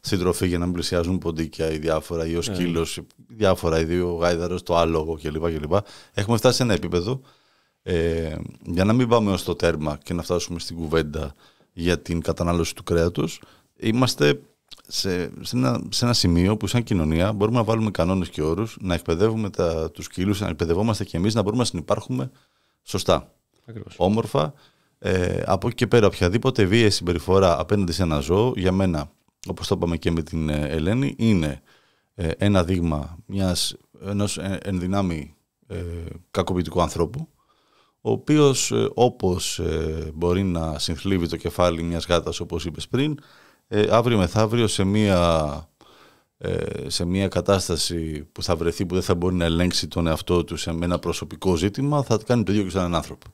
συντροφή 0.00 0.46
για 0.46 0.58
να 0.58 0.64
μην 0.64 0.74
πλησιάζουν 0.74 1.18
ποντίκια 1.18 1.70
ή 1.70 1.78
διάφορα, 1.78 2.26
ή 2.26 2.32
ο 2.34 2.36
ναι. 2.36 2.42
σκύλος, 2.42 3.00
διάφορα, 3.28 3.80
ή 3.80 4.00
ο 4.00 4.14
γάιδαρο, 4.14 4.62
το 4.62 4.76
άλογο 4.76 5.18
κλπ. 5.22 5.58
κλπ. 5.58 5.72
Έχουμε 6.14 6.36
φτάσει 6.36 6.56
σε 6.56 6.62
ένα 6.62 6.74
επίπεδο 6.74 7.20
ε, 7.90 8.36
για 8.62 8.84
να 8.84 8.92
μην 8.92 9.08
πάμε 9.08 9.32
ως 9.32 9.44
το 9.44 9.54
τέρμα 9.54 9.98
και 10.02 10.14
να 10.14 10.22
φτάσουμε 10.22 10.58
στην 10.58 10.76
κουβέντα 10.76 11.34
για 11.72 11.98
την 11.98 12.20
κατανάλωση 12.20 12.74
του 12.74 12.82
κρέατος. 12.82 13.42
Είμαστε 13.76 14.40
σε, 14.86 15.30
σε, 15.40 15.56
ένα, 15.56 15.82
σε 15.88 16.04
ένα 16.04 16.14
σημείο 16.14 16.56
που 16.56 16.66
σαν 16.66 16.82
κοινωνία 16.82 17.32
μπορούμε 17.32 17.56
να 17.56 17.64
βάλουμε 17.64 17.90
κανόνες 17.90 18.28
και 18.28 18.42
όρους, 18.42 18.76
να 18.80 18.94
εκπαιδεύουμε 18.94 19.50
τους 19.92 20.04
σκύλου, 20.04 20.34
να 20.38 20.48
εκπαιδευόμαστε 20.48 21.04
κι 21.04 21.16
εμείς, 21.16 21.34
να 21.34 21.42
μπορούμε 21.42 21.62
να 21.62 21.68
συνεπάρχουμε 21.68 22.30
σωστά. 22.82 23.32
Ακριβώς. 23.66 23.94
Όμορφα 23.96 24.52
ε, 24.98 25.42
από 25.46 25.66
εκεί 25.66 25.76
και 25.76 25.86
πέρα, 25.86 26.06
οποιαδήποτε 26.06 26.64
βία 26.64 26.90
συμπεριφορά 26.90 27.60
απέναντι 27.60 27.92
σε 27.92 28.02
ένα 28.02 28.18
ζώο, 28.18 28.52
για 28.56 28.72
μένα, 28.72 29.10
όπως 29.48 29.66
το 29.66 29.74
είπαμε 29.74 29.96
και 29.96 30.10
με 30.10 30.22
την 30.22 30.48
ε, 30.48 30.68
Ελένη, 30.68 31.14
είναι 31.18 31.62
ε, 32.14 32.28
ένα 32.38 32.64
δείγμα 32.64 33.18
μιας, 33.26 33.76
ενός 34.04 34.38
ε, 34.38 34.58
ενδυνάμει 34.62 35.34
ε, 35.66 35.76
κακοποιητικού 36.30 36.82
ανθρώπου, 36.82 37.28
ο 38.00 38.10
οποίος 38.10 38.72
όπως 38.94 39.60
μπορεί 40.14 40.42
να 40.42 40.78
συνθλίβει 40.78 41.28
το 41.28 41.36
κεφάλι 41.36 41.82
μιας 41.82 42.06
γάτας, 42.06 42.40
όπως 42.40 42.64
είπες 42.64 42.88
πριν, 42.88 43.18
αύριο 43.90 44.18
μεθαύριο 44.18 44.66
σε 44.66 44.84
μια, 44.84 45.68
σε 46.86 47.04
μια 47.04 47.28
κατάσταση 47.28 48.28
που 48.32 48.42
θα 48.42 48.56
βρεθεί 48.56 48.86
που 48.86 48.94
δεν 48.94 49.02
θα 49.02 49.14
μπορεί 49.14 49.34
να 49.34 49.44
ελέγξει 49.44 49.88
τον 49.88 50.06
εαυτό 50.06 50.44
του 50.44 50.56
σε 50.56 50.70
ένα 50.70 50.98
προσωπικό 50.98 51.56
ζήτημα, 51.56 52.02
θα 52.02 52.18
κάνει 52.26 52.42
το 52.42 52.52
ίδιο 52.52 52.64
και 52.64 52.70
σε 52.70 52.78
έναν 52.78 52.94
άνθρωπο. 52.94 53.26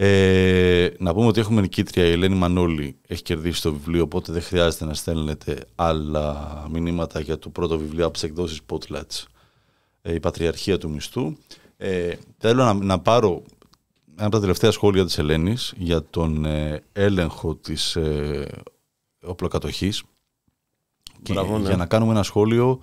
Ε, 0.00 0.90
να 0.98 1.14
πούμε 1.14 1.26
ότι 1.26 1.40
έχουμε 1.40 1.60
νικήτρια 1.60 2.04
η 2.04 2.10
Ελένη 2.10 2.34
Μανώλη 2.34 2.98
έχει 3.06 3.22
κερδίσει 3.22 3.62
το 3.62 3.72
βιβλίο 3.72 4.02
οπότε 4.02 4.32
δεν 4.32 4.42
χρειάζεται 4.42 4.84
να 4.84 4.94
στέλνετε 4.94 5.64
άλλα 5.74 6.66
μηνύματα 6.70 7.20
για 7.20 7.38
το 7.38 7.48
πρώτο 7.48 7.78
βιβλίο 7.78 8.06
από 8.06 8.18
τι 8.18 8.26
εκδόσεις 8.26 8.60
Potlats 8.68 9.24
ε, 10.02 10.14
η 10.14 10.20
Πατριαρχία 10.20 10.78
του 10.78 10.90
Μισθού 10.90 11.36
ε, 11.80 12.12
θέλω 12.38 12.64
να, 12.64 12.74
να 12.74 12.98
πάρω 12.98 13.42
ένα 14.16 14.26
από 14.26 14.30
τα 14.30 14.40
τελευταία 14.40 14.70
σχόλια 14.70 15.04
της 15.04 15.18
Ελένης 15.18 15.74
για 15.76 16.02
τον 16.10 16.44
ε, 16.44 16.82
έλεγχο 16.92 17.54
της 17.54 17.96
ε, 17.96 18.62
οπλοκατοχής 19.22 20.02
και 21.22 21.32
ναι. 21.32 21.58
για 21.58 21.76
να 21.76 21.86
κάνουμε 21.86 22.12
ένα 22.12 22.22
σχόλιο 22.22 22.80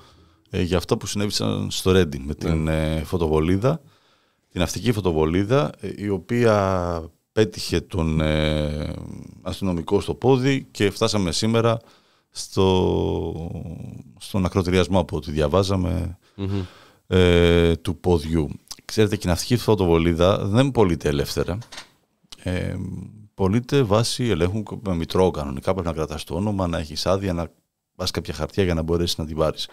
ε, 0.49 0.61
για 0.61 0.77
αυτό 0.77 0.97
που 0.97 1.05
συνέβησαν 1.05 1.71
στο 1.71 1.91
Ρέντιν 1.91 2.21
με 2.21 2.35
την 2.35 2.63
ναι. 2.63 3.01
φωτοβολίδα 3.03 3.81
την 4.55 4.63
ναυτική 4.63 4.91
φωτοβολίδα 4.91 5.71
ε, 5.79 5.89
η 5.95 6.09
οποία 6.09 7.03
πέτυχε 7.31 7.79
τον 7.79 8.21
ε, 8.21 8.93
αστυνομικό 9.41 10.01
στο 10.01 10.13
πόδι 10.13 10.67
και 10.71 10.89
φτάσαμε 10.89 11.31
σήμερα 11.31 11.79
στο, 12.29 13.51
στον 14.19 14.45
ακροτηριασμό 14.45 14.99
από 14.99 15.17
ό,τι 15.17 15.31
ε, 17.07 17.75
του 17.75 17.97
ποδιού. 17.97 18.49
Ξέρετε, 18.85 19.15
και 19.15 19.27
η 19.27 19.29
ναυτική 19.29 19.57
φωτοβολίδα 19.57 20.37
δεν 20.37 20.71
πωλείται 20.71 21.09
ελεύθερα. 21.09 21.57
Ε, 22.43 22.75
πωλείται 23.33 23.81
βάσει 23.81 24.23
ελέγχου 24.23 24.63
με 24.81 24.95
μητρό 24.95 25.31
κανονικά. 25.31 25.73
Πρέπει 25.73 25.87
να 25.87 25.93
κρατάς 25.93 26.23
το 26.23 26.35
όνομα, 26.35 26.67
να 26.67 26.77
έχεις 26.77 27.05
άδεια, 27.05 27.33
να 27.33 27.51
πας 27.95 28.11
κάποια 28.11 28.33
χαρτιά 28.33 28.63
για 28.63 28.73
να 28.73 28.81
μπορέσεις 28.81 29.17
να 29.17 29.25
την 29.25 29.37
πάρεις. 29.37 29.69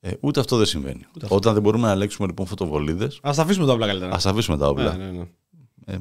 Ε, 0.00 0.12
ούτε 0.20 0.40
αυτό 0.40 0.56
δεν 0.56 0.66
συμβαίνει. 0.66 1.06
Όταν 1.28 1.52
δεν 1.52 1.62
μπορούμε 1.62 1.86
να 1.86 1.92
ελέγξουμε 1.92 2.26
λοιπόν 2.26 2.46
φωτοβολίδες. 2.46 3.18
Α 3.22 3.32
αφήσουμε 3.36 3.66
τα 3.66 3.72
όπλα 3.72 3.86
καλύτερα. 3.86 4.12
Α 4.12 4.18
αφήσουμε 4.24 4.56
τα 4.58 4.68
όπλα. 4.68 4.96
Ναι, 4.96 5.04
ναι, 5.04 5.10
ναι. 5.10 5.26
Ε, 5.86 6.00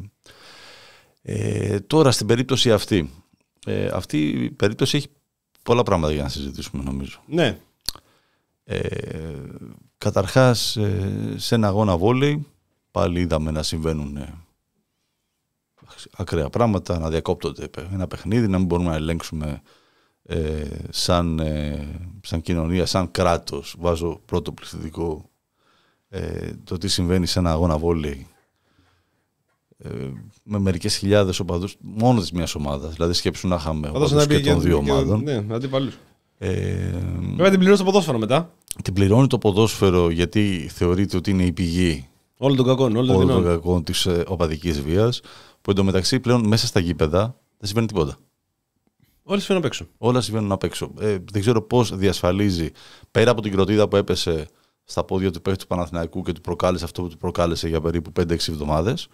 ε, 1.21 1.79
τώρα 1.79 2.11
στην 2.11 2.27
περίπτωση 2.27 2.71
αυτή. 2.71 3.09
Ε, 3.65 3.85
αυτή 3.93 4.29
η 4.29 4.51
περίπτωση 4.51 4.97
έχει 4.97 5.07
πολλά 5.63 5.83
πράγματα 5.83 6.13
για 6.13 6.23
να 6.23 6.29
συζητήσουμε 6.29 6.83
νομίζω. 6.83 7.19
Ναι. 7.27 7.57
Ε, 8.63 8.79
καταρχάς 9.97 10.75
ε, 10.75 11.33
σε 11.35 11.55
ένα 11.55 11.67
αγώνα 11.67 11.97
βόλεϊ 11.97 12.45
πάλι 12.93 13.19
είδαμε 13.19 13.51
να 13.51 13.63
συμβαίνουν 13.63 14.17
ε, 14.17 14.33
ακραία 16.17 16.49
πράγματα, 16.49 16.99
να 16.99 17.09
διακόπτονται 17.09 17.69
ένα 17.93 18.07
παιχνίδι, 18.07 18.47
να 18.47 18.57
μην 18.57 18.67
μπορούμε 18.67 18.89
να 18.89 18.95
ελέγξουμε 18.95 19.61
ε, 20.23 20.65
σαν, 20.89 21.39
ε, 21.39 21.87
σαν 22.23 22.41
κοινωνία, 22.41 22.85
σαν 22.85 23.11
κράτος, 23.11 23.75
βάζω 23.79 24.21
πρώτο 24.25 24.51
πληθυντικό, 24.51 25.29
ε, 26.09 26.51
το 26.63 26.77
τι 26.77 26.87
συμβαίνει 26.87 27.25
σε 27.25 27.39
ένα 27.39 27.51
αγώνα 27.51 27.77
βόλεϊ 27.77 28.27
ε, 29.77 29.89
με 30.43 30.59
μερικές 30.59 30.95
χιλιάδες 30.95 31.39
οπαδούς 31.39 31.75
μόνος 31.79 32.21
της 32.21 32.31
μιας 32.31 32.55
ομάδας. 32.55 32.93
Δηλαδή, 32.93 33.13
σκέψου 33.13 33.47
να 33.47 33.55
είχαμε 33.55 33.89
οπαδούς 33.89 34.27
και 34.27 34.39
των 34.39 34.61
δύο 34.61 34.77
ομάδων. 34.77 35.23
Ναι, 35.23 35.45
αντίπαλου. 35.49 35.91
Ε, 36.37 36.91
Βέβαια 37.35 37.49
την 37.49 37.59
πληρώνει 37.59 37.77
το 37.77 37.83
ποδόσφαιρο 37.83 38.17
μετά. 38.17 38.53
Την 38.83 38.93
πληρώνει 38.93 39.27
το 39.27 39.37
ποδόσφαιρο 39.37 40.09
γιατί 40.09 40.69
θεωρείται 40.73 41.17
ότι 41.17 41.31
είναι 41.31 41.43
η 41.43 41.51
πηγή 41.51 42.07
όλων 42.37 42.57
των 42.57 42.65
κακών, 42.65 42.95
όλων 42.95 43.27
των 43.27 43.43
κακών 43.43 43.83
της 43.83 44.05
ε, 44.05 44.23
οπαδικής 44.27 44.81
βίας. 44.81 45.21
Που 45.61 45.71
εντωμεταξύ 45.71 46.19
πλέον 46.19 46.47
μέσα 46.47 46.67
στα 46.67 46.79
γήπεδα 46.79 47.21
δεν 47.57 47.67
συμβαίνει 47.67 47.87
τίποτα. 47.87 48.17
Όλα 49.23 49.39
συμβαίνουν 49.39 49.63
απ' 49.63 49.71
έξω. 49.71 49.87
Όλα 49.97 50.21
συμβαίνουν 50.21 50.51
απ' 50.51 50.63
έξω. 50.63 50.91
Ε, 50.99 51.17
δεν 51.31 51.41
ξέρω 51.41 51.61
πώς 51.61 51.97
διασφαλίζει 51.97 52.71
πέρα 53.11 53.31
από 53.31 53.41
την 53.41 53.51
κροτίδα 53.51 53.87
που 53.87 53.95
έπεσε 53.95 54.47
στα 54.83 55.03
πόδια 55.03 55.31
του 55.31 55.41
παίχτη 55.41 55.59
του 55.59 55.67
Παναθηναϊκού 55.67 56.21
και 56.21 56.31
του 56.31 56.41
προκάλεσε 56.41 56.83
αυτό 56.83 57.01
που 57.01 57.07
του 57.07 57.17
προκάλεσε 57.17 57.67
για 57.67 57.81
περίπου 57.81 58.11
5-6 58.19 58.31
εβδομάδες. 58.31 59.07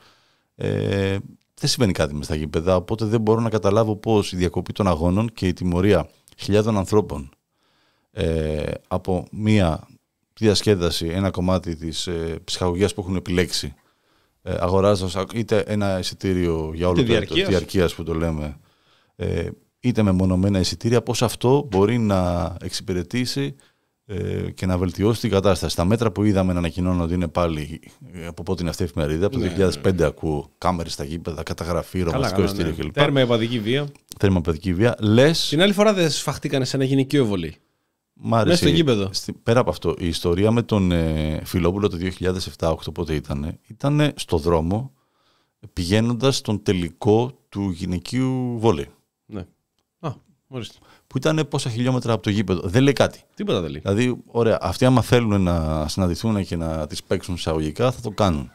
Ε, 0.56 1.18
δεν 1.54 1.70
συμβαίνει 1.70 1.92
κάτι 1.92 2.14
μες 2.14 2.26
στα 2.26 2.36
γήπεδα, 2.36 2.76
οπότε 2.76 3.06
δεν 3.06 3.22
μπορώ 3.22 3.42
να 3.42 3.50
καταλάβω 3.50 3.96
πώς 3.96 4.32
η 4.32 4.36
διακοπή 4.36 4.74
των 4.74 4.88
αγώνων 4.88 5.30
και 5.34 5.48
η 5.48 5.54
τιμωρία 5.54 6.10
χιλιάδων 6.38 6.78
ανθρώπων 6.78 7.30
ε, 8.12 8.72
από 8.88 9.28
μία 9.32 9.88
διασκέδαση, 10.44 11.08
ένα 11.08 11.30
κομμάτι 11.30 11.76
της 11.76 12.08
ε, 12.08 12.40
ψυχαγωγίας 12.44 12.94
που 12.94 13.02
έχουν 13.02 13.16
επιλέξει 13.16 13.74
ε, 14.42 14.56
αγοράζοντας 14.60 15.26
είτε 15.34 15.60
ένα 15.60 16.00
εισιτήριο 16.00 16.72
για 16.74 16.88
όλο 16.88 17.02
Τη 17.02 17.08
το 17.08 17.14
έτος, 17.14 17.26
διαρκείας. 17.28 17.50
διαρκείας 17.50 17.96
που 17.96 18.04
το 18.04 18.14
λέμε, 18.14 18.60
ε, 19.16 19.50
είτε 19.80 20.02
με 20.04 20.12
μονομένα 20.12 20.60
εισιτήρια, 20.60 21.02
πώς 21.02 21.22
αυτό 21.22 21.68
μπορεί 21.70 21.98
να 21.98 22.56
εξυπηρετήσει 22.62 23.56
ε, 24.06 24.52
και 24.52 24.66
να 24.66 24.78
βελτιώσει 24.78 25.22
την 25.22 25.30
κατάσταση. 25.30 25.76
Τα 25.76 25.86
μέτρα 25.86 26.12
που 26.12 26.24
είδαμε 26.24 26.54
να 26.54 26.60
ανακοινώνουν 26.60 27.02
ότι 27.02 27.14
είναι 27.14 27.28
πάλι 27.28 27.82
ε, 28.14 28.26
από 28.26 28.44
πότε 28.44 28.62
είναι 28.62 28.70
αυτή 28.70 28.84
η 28.84 28.86
εφημερίδα, 28.86 29.26
από 29.26 29.40
το 29.40 29.46
2005 29.84 30.02
ακούω 30.02 30.50
κάμερες 30.58 30.94
στα 30.94 31.04
γήπεδα, 31.04 31.44
καταγραφή, 31.44 32.02
ρομαστικό 32.02 32.44
εισιτήριο 32.44 32.74
κλπ. 32.78 32.94
Τέρμα 32.94 33.20
επαδική 33.22 33.60
βία. 33.60 33.88
Θέρμα 34.20 34.42
παιδική 34.42 34.74
βία. 34.74 34.96
Λε. 35.00 35.32
Την 35.50 35.62
άλλη 35.62 35.74
φορά 35.74 35.94
δεν 35.94 36.10
σφαχτήκανε 36.10 36.66
σε 36.66 36.76
ένα 36.76 36.86
γυναικείο 36.86 37.26
βολή. 37.26 37.56
Μ' 38.22 38.34
άρεσε. 38.36 38.48
Μέσα 38.50 38.58
στο 38.58 38.70
γήπεδο. 38.70 39.10
Στη- 39.14 39.34
πέρα 39.34 39.60
από 39.60 39.70
αυτό, 39.70 39.96
η 39.98 40.08
ιστορία 40.08 40.52
με 40.52 40.62
τον 40.62 40.92
ε, 40.92 41.42
Φιλόπουλο 41.46 41.90
το 41.90 41.98
2007-2008 42.60 42.74
πότε 42.94 43.14
ήταν, 43.16 43.60
ήταν 43.68 44.14
στο 44.16 44.38
δρόμο 44.38 44.92
πηγαίνοντας 45.74 46.36
στον 46.38 46.64
τελικό 46.64 47.32
του 47.50 47.70
γυναικείου 47.70 48.58
βόλεϊ. 48.60 48.88
Ναι. 49.26 49.46
Α, 50.00 50.12
ορίστε. 50.48 50.78
Που 51.08 51.18
ήταν 51.18 51.48
πόσα 51.50 51.70
χιλιόμετρα 51.70 52.14
από 52.14 52.24
το 52.24 52.30
γήπεδο. 52.30 52.62
Δεν 52.68 52.84
λέει 52.84 52.94
κάτι. 52.94 53.24
Τίποτα 53.36 53.62
δεν 53.62 53.72
λέει. 53.72 53.82
Δηλαδή, 53.82 54.22
ωραία, 54.26 54.58
αυτοί 54.62 54.86
άμα 54.86 55.02
θέλουν 55.02 55.42
να 55.42 55.88
συναντηθούν 55.88 56.46
και 56.46 56.56
να 56.56 56.88
τις 56.88 57.04
παίξουν 57.04 57.34
εισαγωγικά 57.36 57.92
θα 57.92 58.02
το 58.02 58.10
κάνουν. 58.12 58.52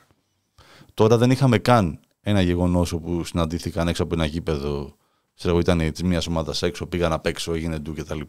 Τώρα 0.95 1.19
δεν 1.19 1.31
είχαμε 1.31 1.59
καν 1.59 1.99
ένα 2.21 2.41
γεγονός 2.41 2.93
όπου 2.93 3.25
συναντήθηκαν 3.25 3.89
έξω 3.89 4.03
από 4.03 4.15
ένα 4.15 4.25
γήπεδο, 4.25 4.97
ξέρω 5.35 5.51
εγώ, 5.51 5.59
ήταν 5.59 5.93
της 5.93 6.03
μιας 6.03 6.27
ομάδας 6.27 6.63
έξω, 6.63 6.87
πήγαν 6.87 7.13
απ' 7.13 7.27
έξω, 7.27 7.53
έγινε 7.55 7.79
ντου 7.79 7.95
κτλ. 7.95 8.21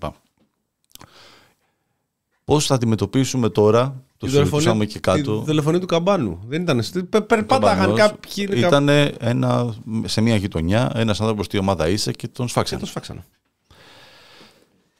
Πώς 2.46 2.66
θα 2.66 2.76
αντιμετωπίσουμε 2.76 3.50
τώρα, 3.50 4.04
το 4.18 4.26
Τη 4.26 4.32
συζητούσαμε 4.32 4.86
και 4.86 5.00
κάτω; 5.00 5.40
Τη 5.40 5.46
δολοφονία 5.46 5.80
του 5.80 5.86
καμπάνου. 5.86 6.40
Δεν 6.48 6.62
ήταν. 6.62 6.84
στη- 6.84 7.04
πε- 7.04 7.22
Περπάταγαν 7.22 7.96
κάποιοι. 7.96 8.48
Ήταν 8.52 8.90
ένα, 9.20 9.76
σε 10.06 10.22
μια 10.22 10.36
γειτονιά, 10.36 10.92
ένας 10.96 11.22
άνθρωπος 11.22 11.46
στη 11.46 11.58
ομάδα 11.58 11.88
είσαι 11.90 12.12
και 12.12 12.28
τον 12.28 12.48
σφάξανε. 12.48 12.82
Το 12.82 12.88
σφάξανε. 12.88 13.26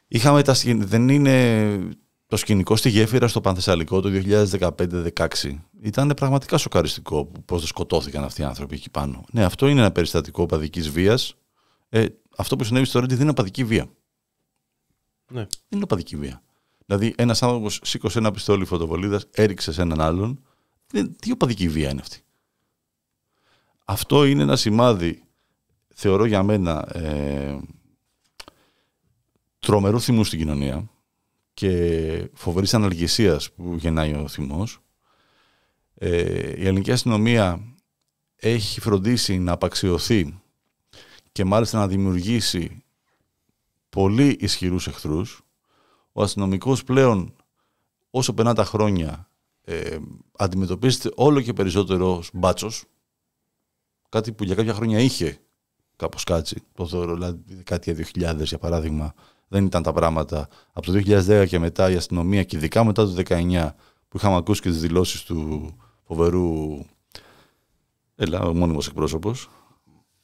Είχαμε 0.08 0.42
τα, 0.42 0.54
σκη- 0.54 0.84
δεν 0.84 1.10
είναι 1.10 1.78
το 2.28 2.38
σκηνικό 2.38 2.76
στη 2.76 2.90
γέφυρα 2.90 3.28
στο 3.28 3.42
Πανθεσσαλικό 3.42 4.02
το 4.02 4.10
2015-16. 4.10 5.10
Ήταν 5.82 6.14
πραγματικά 6.16 6.58
σοκαριστικό 6.58 7.32
πώς 7.46 7.68
σκοτώθηκαν 7.68 8.24
αυτοί 8.24 8.42
οι 8.42 8.44
άνθρωποι 8.46 8.76
εκεί 8.76 8.90
πάνω. 8.90 9.24
Ναι, 9.32 9.44
αυτό 9.44 9.68
είναι 9.68 9.80
ένα 9.80 9.92
περιστατικό 9.92 10.46
παδική 10.46 10.82
βίας. 10.82 11.36
Ε, 11.90 12.06
αυτό 12.38 12.56
που 12.56 12.64
συνέβη 12.64 12.86
στο 12.86 13.00
Ρέντι 13.00 13.14
δεν 13.16 13.24
είναι 13.24 13.34
παδική 13.36 13.64
βία. 13.64 13.86
Ναι. 15.32 15.40
Δεν 15.40 15.48
είναι 15.80 15.86
παδική 15.86 16.16
βία. 16.16 16.42
Δηλαδή, 16.86 17.14
ένας 17.18 17.44
άνθρωπος 17.44 17.80
σήκωσε 17.84 18.18
ένα 18.20 18.32
πιστόλι 18.32 18.66
φωτοβολίδας, 18.66 19.28
έριξε 19.32 19.72
σε 19.72 19.82
έναν 19.82 20.02
άλλον. 20.02 20.44
Δεν- 20.88 21.16
Τι 21.16 21.32
οπαδική 21.32 21.70
βία 21.70 21.90
είναι 21.90 22.02
αυτή. 22.02 22.20
Αυτό 23.86 24.26
είναι 24.26 24.42
ένα 24.42 24.56
σημάδι, 24.56 25.24
θεωρώ 25.94 26.26
για 26.26 26.44
μένα, 26.44 26.98
ε, 26.98 27.60
τρομερού 29.60 30.00
θυμού 30.02 30.24
στην 30.24 30.40
κοινωνία 30.40 30.90
και 31.54 32.30
φοβερής 32.34 32.74
αναλγησίας 32.74 33.52
που 33.52 33.76
γεννάει 33.80 34.14
ο 34.14 34.28
θυμός. 34.28 34.80
Ε, 35.94 36.62
η 36.62 36.66
ελληνική 36.68 36.92
αστυνομία 36.92 37.76
έχει 38.36 38.80
φροντίσει 38.82 39.38
να 39.38 39.52
απαξιωθεί 39.52 40.40
και 41.32 41.44
μάλιστα 41.44 41.78
να 41.78 41.88
δημιουργήσει 41.88 42.84
πολύ 43.90 44.38
ισχυρούς 44.40 44.88
εχθρούς. 44.88 45.45
Ο 46.18 46.22
αστυνομικός 46.24 46.84
πλέον 46.84 47.34
όσο 48.10 48.34
περνά 48.34 48.54
τα 48.54 48.66
χρόνια 48.66 49.30
ε, 49.62 49.98
αντιμετωπίζεται 50.38 51.10
όλο 51.16 51.42
και 51.42 51.54
περισσότερο 51.54 52.16
ως 52.18 52.30
μπάτσος 52.34 52.84
κάτι 54.10 54.32
που 54.32 54.44
για 54.44 54.56
κάποια 54.56 54.74
χρόνια 54.74 55.00
είχε 55.00 55.38
κάπως 55.96 56.24
κάτσει 56.24 56.64
το 56.74 56.88
θεωρώ 56.88 57.14
δηλαδή 57.14 57.38
τη 57.48 57.56
δεκαετία 57.56 57.96
2000 57.96 58.44
για 58.44 58.58
παράδειγμα 58.58 59.14
δεν 59.48 59.66
ήταν 59.66 59.84
τα 59.84 59.92
πράγματα 59.94 60.48
από 60.74 60.86
το 60.92 61.02
2010 61.06 61.46
και 61.48 61.60
μετά 61.60 61.90
η 61.90 61.96
αστυνομία 61.96 62.44
και 62.44 62.58
ειδικά 62.58 62.84
μετά 62.84 63.06
το 63.06 63.14
19 63.28 63.70
που 64.08 64.18
είχαμε 64.18 64.36
ακούσει 64.36 64.62
και 64.62 64.70
τις 64.70 64.82
δηλώσεις 64.82 65.24
του 65.24 65.70
φοβερού 66.04 66.80
έλα 68.16 68.42
ο 68.42 68.54
μόνιμος 68.54 68.88
εκπρόσωπος 68.88 69.50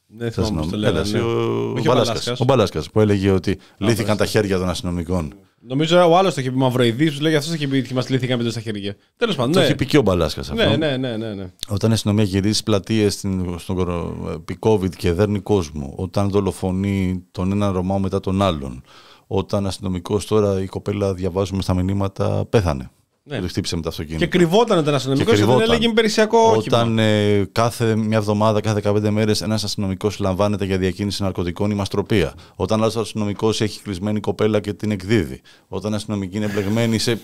Δεν 0.06 0.32
θυμάμαι 0.32 0.60
πώς 0.60 0.70
το 0.70 0.76
Έλα, 0.76 0.90
λέγανε. 0.90 1.00
εσύ, 1.00 1.14
ναι. 1.14 1.20
ο, 1.20 1.72
Όχι 1.72 1.88
ο 1.88 1.92
Μπαλάσκας, 1.92 2.06
Μπαλάσκας. 2.24 2.40
ο 2.40 2.44
Μπαλάσκας, 2.44 2.90
που 2.90 3.00
έλεγε 3.00 3.30
ότι 3.30 3.58
λύθηκαν 3.78 4.16
τα 4.16 4.26
χέρια 4.26 4.58
των 4.58 4.68
αστυνομικών. 4.68 5.34
Νομίζω 5.66 6.10
ο 6.10 6.16
άλλος 6.18 6.34
το 6.34 6.40
είχε 6.40 6.50
πει 6.50 6.56
Μαυροειδή, 6.56 7.10
του 7.10 7.20
λέει 7.22 7.34
αυτό 7.34 7.48
το 7.50 7.54
είχε 7.56 7.68
πει 7.68 7.76
ότι 7.76 7.94
μα 7.94 8.02
λύθηκαν 8.08 8.38
πέντε 8.38 8.50
στα 8.50 8.60
χέρια. 8.60 8.96
Τέλος 9.16 9.36
πάντων. 9.36 9.52
Το 9.52 9.58
Ναι. 9.58 9.64
έχει 9.64 9.74
πει 9.74 9.86
και 9.86 9.98
ο 9.98 10.02
Μπαλάσκας 10.02 10.50
αυτό. 10.50 10.64
ναι, 10.68 10.76
ναι, 10.76 10.96
ναι, 10.96 11.16
ναι, 11.16 11.34
ναι. 11.34 11.52
Όταν 11.68 11.90
η 11.90 11.92
αστυνομία 11.94 12.24
γυρίζει 12.24 12.48
στις 12.48 12.62
πλατείες 12.62 13.14
στον 13.56 13.76
κορο- 13.76 14.30
επί 14.34 14.56
COVID 14.60 14.90
και 14.96 15.12
δέρνει 15.12 15.38
κόσμο, 15.40 15.92
όταν 15.96 16.30
δολοφονεί 16.30 17.24
τον 17.30 17.52
ένα 17.52 17.70
Ρωμαίο 17.70 17.98
μετά 17.98 18.20
τον 18.20 18.42
άλλον, 18.42 18.82
όταν 19.26 19.66
αστυνομικός 19.66 20.26
τώρα 20.26 20.62
η 20.62 20.66
κοπέλα 20.66 21.14
διαβάζουμε 21.14 21.62
στα 21.62 21.74
μηνύματα 21.74 22.44
πέθανε. 22.50 22.90
Ναι. 23.24 23.36
Που 23.36 23.42
τη 23.42 23.48
χτύπησε 23.48 23.76
με 23.76 23.82
το 23.82 23.88
αυτοκίνητο. 23.88 24.24
Και 24.24 24.30
κρυβόταν 24.30 24.86
ένα 24.86 24.96
αστυνομικό 24.96 25.24
Και 25.30 25.30
και 25.30 25.36
δεν 25.36 25.46
κρυβόταν. 25.48 25.74
έλεγε 25.74 25.90
υπηρεσιακό 25.90 26.38
όχημα. 26.38 26.78
Όταν 26.78 26.98
ε, 26.98 27.44
κάθε 27.52 27.96
μια 27.96 28.16
εβδομάδα, 28.16 28.60
κάθε 28.60 28.80
15 28.84 29.08
μέρες, 29.10 29.40
ένας 29.40 29.64
αστυνομικός 29.64 30.18
λαμβάνεται 30.18 30.64
για 30.64 30.78
διακίνηση 30.78 31.22
ναρκωτικών 31.22 31.70
ή 31.70 31.74
μαστροπία. 31.74 32.34
Όταν 32.54 32.80
άλλος 32.80 32.96
αστυνομικός 32.96 33.60
έχει 33.60 33.80
κλεισμένη 33.82 34.20
κοπέλα 34.20 34.60
και 34.60 34.72
την 34.72 34.90
εκδίδει. 34.90 35.40
Όταν 35.68 35.94
αστυνομική 35.94 36.36
είναι 36.36 36.48
μπλεγμένη 36.48 36.98
σε. 36.98 37.20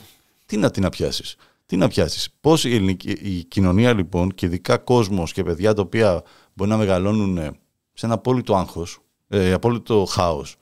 Τι 0.47 0.57
να 0.57 0.71
την 0.71 0.89
πιάσει. 0.89 1.25
Τι 1.67 1.77
να 1.77 1.89
πιάσει. 1.89 2.31
Πώς 2.41 2.65
η, 2.65 2.75
ελληνική- 2.75 3.19
η 3.23 3.45
κοινωνία 3.45 3.93
λοιπόν 3.93 4.35
και 4.35 4.47
ειδικά 4.47 4.77
κόσμος 4.79 5.33
και 5.33 5.43
παιδιά 5.43 5.75
τα 5.75 5.83
οποία 5.83 6.23
μπορεί 6.55 6.71
να 6.71 6.77
μεγαλώνουν 6.77 7.39
ε, 7.39 7.51
σε 7.93 8.07
ένα 8.07 8.15
απόλυτο 8.15 8.55
άγχος, 8.57 8.99
ε, 9.29 9.53
απόλυτο 9.53 10.05
χάος 10.11 10.57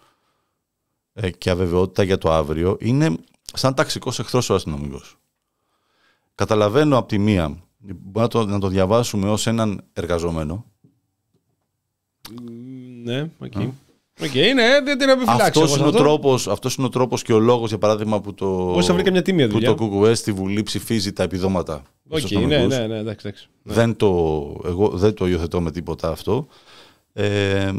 ε, 1.12 1.30
και 1.30 1.50
αβεβαιότητα 1.50 2.02
για 2.02 2.18
το 2.18 2.32
αύριο, 2.32 2.76
είναι 2.80 3.16
σαν 3.52 3.74
ταξικός 3.74 4.18
εχθρός 4.18 4.50
ο 4.50 4.54
αστυνομικός. 4.54 5.16
Καταλαβαίνω 6.36 6.98
από 6.98 7.08
τη 7.08 7.18
μία, 7.18 7.56
μπορεί 7.78 7.98
να 8.12 8.28
το, 8.28 8.46
να 8.46 8.58
το 8.58 8.68
διαβάσουμε 8.68 9.30
ως 9.30 9.46
έναν 9.46 9.84
εργαζόμενο. 9.92 10.64
Ναι, 13.02 13.30
OK. 13.38 13.52
OK, 14.22 14.34
είναι, 14.34 14.80
δεν 14.84 14.98
την 14.98 15.08
επιφυλάξει. 15.08 15.42
Αυτός 15.46 15.76
είναι, 15.76 15.86
ο 15.86 15.90
τρόπος, 15.90 16.48
αυτός 16.48 16.74
είναι 16.74 16.86
ο 16.86 16.88
τρόπος 16.88 17.22
και 17.22 17.32
ο 17.32 17.38
λόγος, 17.38 17.68
για 17.68 17.78
παράδειγμα, 17.78 18.20
που 18.20 18.34
το, 18.34 18.46
Πώς 18.46 18.86
θα 18.86 18.94
βρει 18.94 19.02
καμιά 19.02 19.22
τίμια 19.22 19.46
που 19.46 19.52
δουλειά. 19.52 19.74
το 19.74 19.88
ΚΚΕ 19.88 20.14
στη 20.14 20.32
Βουλή 20.32 20.62
ψηφίζει 20.62 21.12
τα 21.12 21.22
επιδόματα. 21.22 21.82
Οκ, 22.08 22.18
στους 22.18 22.30
ναι, 22.30 22.38
αστυνομικούς. 22.38 22.76
ναι, 22.76 22.86
ναι, 22.86 22.98
εντάξει, 22.98 23.26
εντάξει. 23.28 23.48
Ναι. 23.62 23.74
Δεν 23.74 23.96
το, 23.96 24.06
εγώ 24.64 24.88
δεν 24.88 25.14
το 25.14 25.26
υιοθετώ 25.26 25.60
με 25.60 25.70
τίποτα 25.70 26.08
αυτό. 26.10 26.46
Ε, 27.12 27.72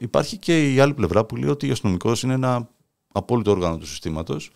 υπάρχει 0.00 0.36
και 0.36 0.72
η 0.74 0.80
άλλη 0.80 0.94
πλευρά 0.94 1.24
που 1.24 1.36
λέει 1.36 1.50
ότι 1.50 1.68
ο 1.68 1.72
αστυνομικός 1.72 2.22
είναι 2.22 2.34
ένα 2.34 2.68
απόλυτο 3.12 3.50
όργανο 3.50 3.78
του 3.78 3.86
συστήματος. 3.86 4.50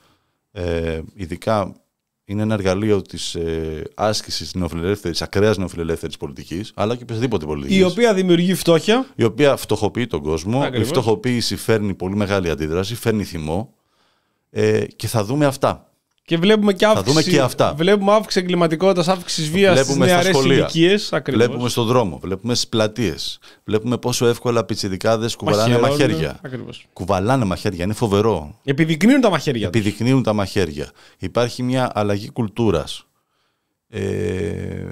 Ε, 0.52 1.01
ειδικά 1.14 1.74
είναι 2.28 2.43
ένα 2.43 2.55
εργαλείο 2.55 3.03
της 3.03 3.35
ε, 3.35 3.82
άσκησης 3.94 4.55
νεοφιλελεύθερης, 4.55 5.23
ακραίας 5.23 5.59
νεοφιλελεύθερης 5.59 6.16
πολιτικής, 6.16 6.73
αλλά 6.74 6.97
και 6.97 7.03
οποιασδήποτε 7.03 7.47
πολιτικής. 7.47 7.78
Η 7.78 7.82
οποία 7.82 8.15
δημιουργεί 8.15 8.55
φτώχεια. 8.55 9.07
η 9.15 9.24
οποία 9.24 9.57
φτωχοποιεί 9.57 10.07
τον 10.07 10.23
κόσμο. 10.23 10.61
Ακριβώς. 10.62 10.86
Η 10.86 10.90
φτωχοποίηση 10.90 11.57
φέρνει 11.57 11.94
πολύ 11.94 12.16
μεγάλη 12.16 12.51
αντίδραση, 12.51 12.94
φέρνει 12.94 13.24
θυμό. 13.24 13.74
Ε, 14.51 14.85
και 14.85 15.07
θα 15.07 15.24
δούμε 15.24 15.47
αυτά. 15.47 15.86
Και 16.27 16.36
βλέπουμε 16.36 16.73
και 16.73 16.86
αύξηση. 16.86 17.09
δούμε 17.09 17.23
και 17.23 17.40
αυτά. 17.40 17.74
Βλέπουμε 17.74 18.12
αύξηση 18.12 18.39
εγκληματικότητας, 18.44 19.09
αύξηση 19.09 19.51
βίας 19.51 19.73
στις 19.78 19.86
Βλέπουμε 19.86 20.07
στα 20.07 20.15
νεαρές 20.16 20.36
σχολεία. 20.36 20.57
ηλικίες. 20.57 21.12
Βλέπουμε 21.28 21.69
στον 21.69 21.86
δρόμο, 21.86 22.19
βλέπουμε 22.23 22.55
στις 22.55 22.69
πλατείες. 22.69 23.39
Βλέπουμε 23.65 23.98
πόσο 23.98 24.27
εύκολα 24.27 24.65
πιτσιρικάδες 24.65 25.36
κουβαλάνε 25.36 25.78
μαχαίρια. 25.78 26.39
Ακριβώς. 26.43 26.86
Κουβαλάνε 26.93 27.44
μαχαίρια, 27.44 27.85
είναι 27.85 27.93
φοβερό. 27.93 28.61
Επιδεικνύουν 28.65 29.20
τα 29.20 29.31
μαχαίρια 29.31 29.70
τους. 29.70 29.81
Επιδεικνύουν 29.81 30.23
τα 30.23 30.32
μαχαίρια. 30.32 30.90
Υπάρχει 31.19 31.62
μια 31.62 31.90
αλλαγή 31.94 32.31
κουλτούρας. 32.31 33.07
Ε, 33.89 34.01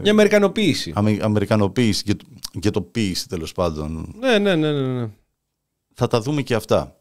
Μια 0.03 0.11
αμερικανοποίηση. 0.11 0.93
αμε- 0.95 1.19
αμερικανοποίηση, 1.23 2.03
γε- 2.07 2.21
γετοποίηση 2.53 3.29
τέλος 3.29 3.53
πάντων. 3.53 4.15
Ναι, 4.21 4.39
ναι, 4.39 4.55
ναι, 4.55 4.73
ναι. 4.73 5.01
ναι. 5.01 5.09
Θα 5.95 6.07
τα 6.07 6.21
δούμε 6.21 6.43
και 6.43 6.55
αυτά. 6.55 6.97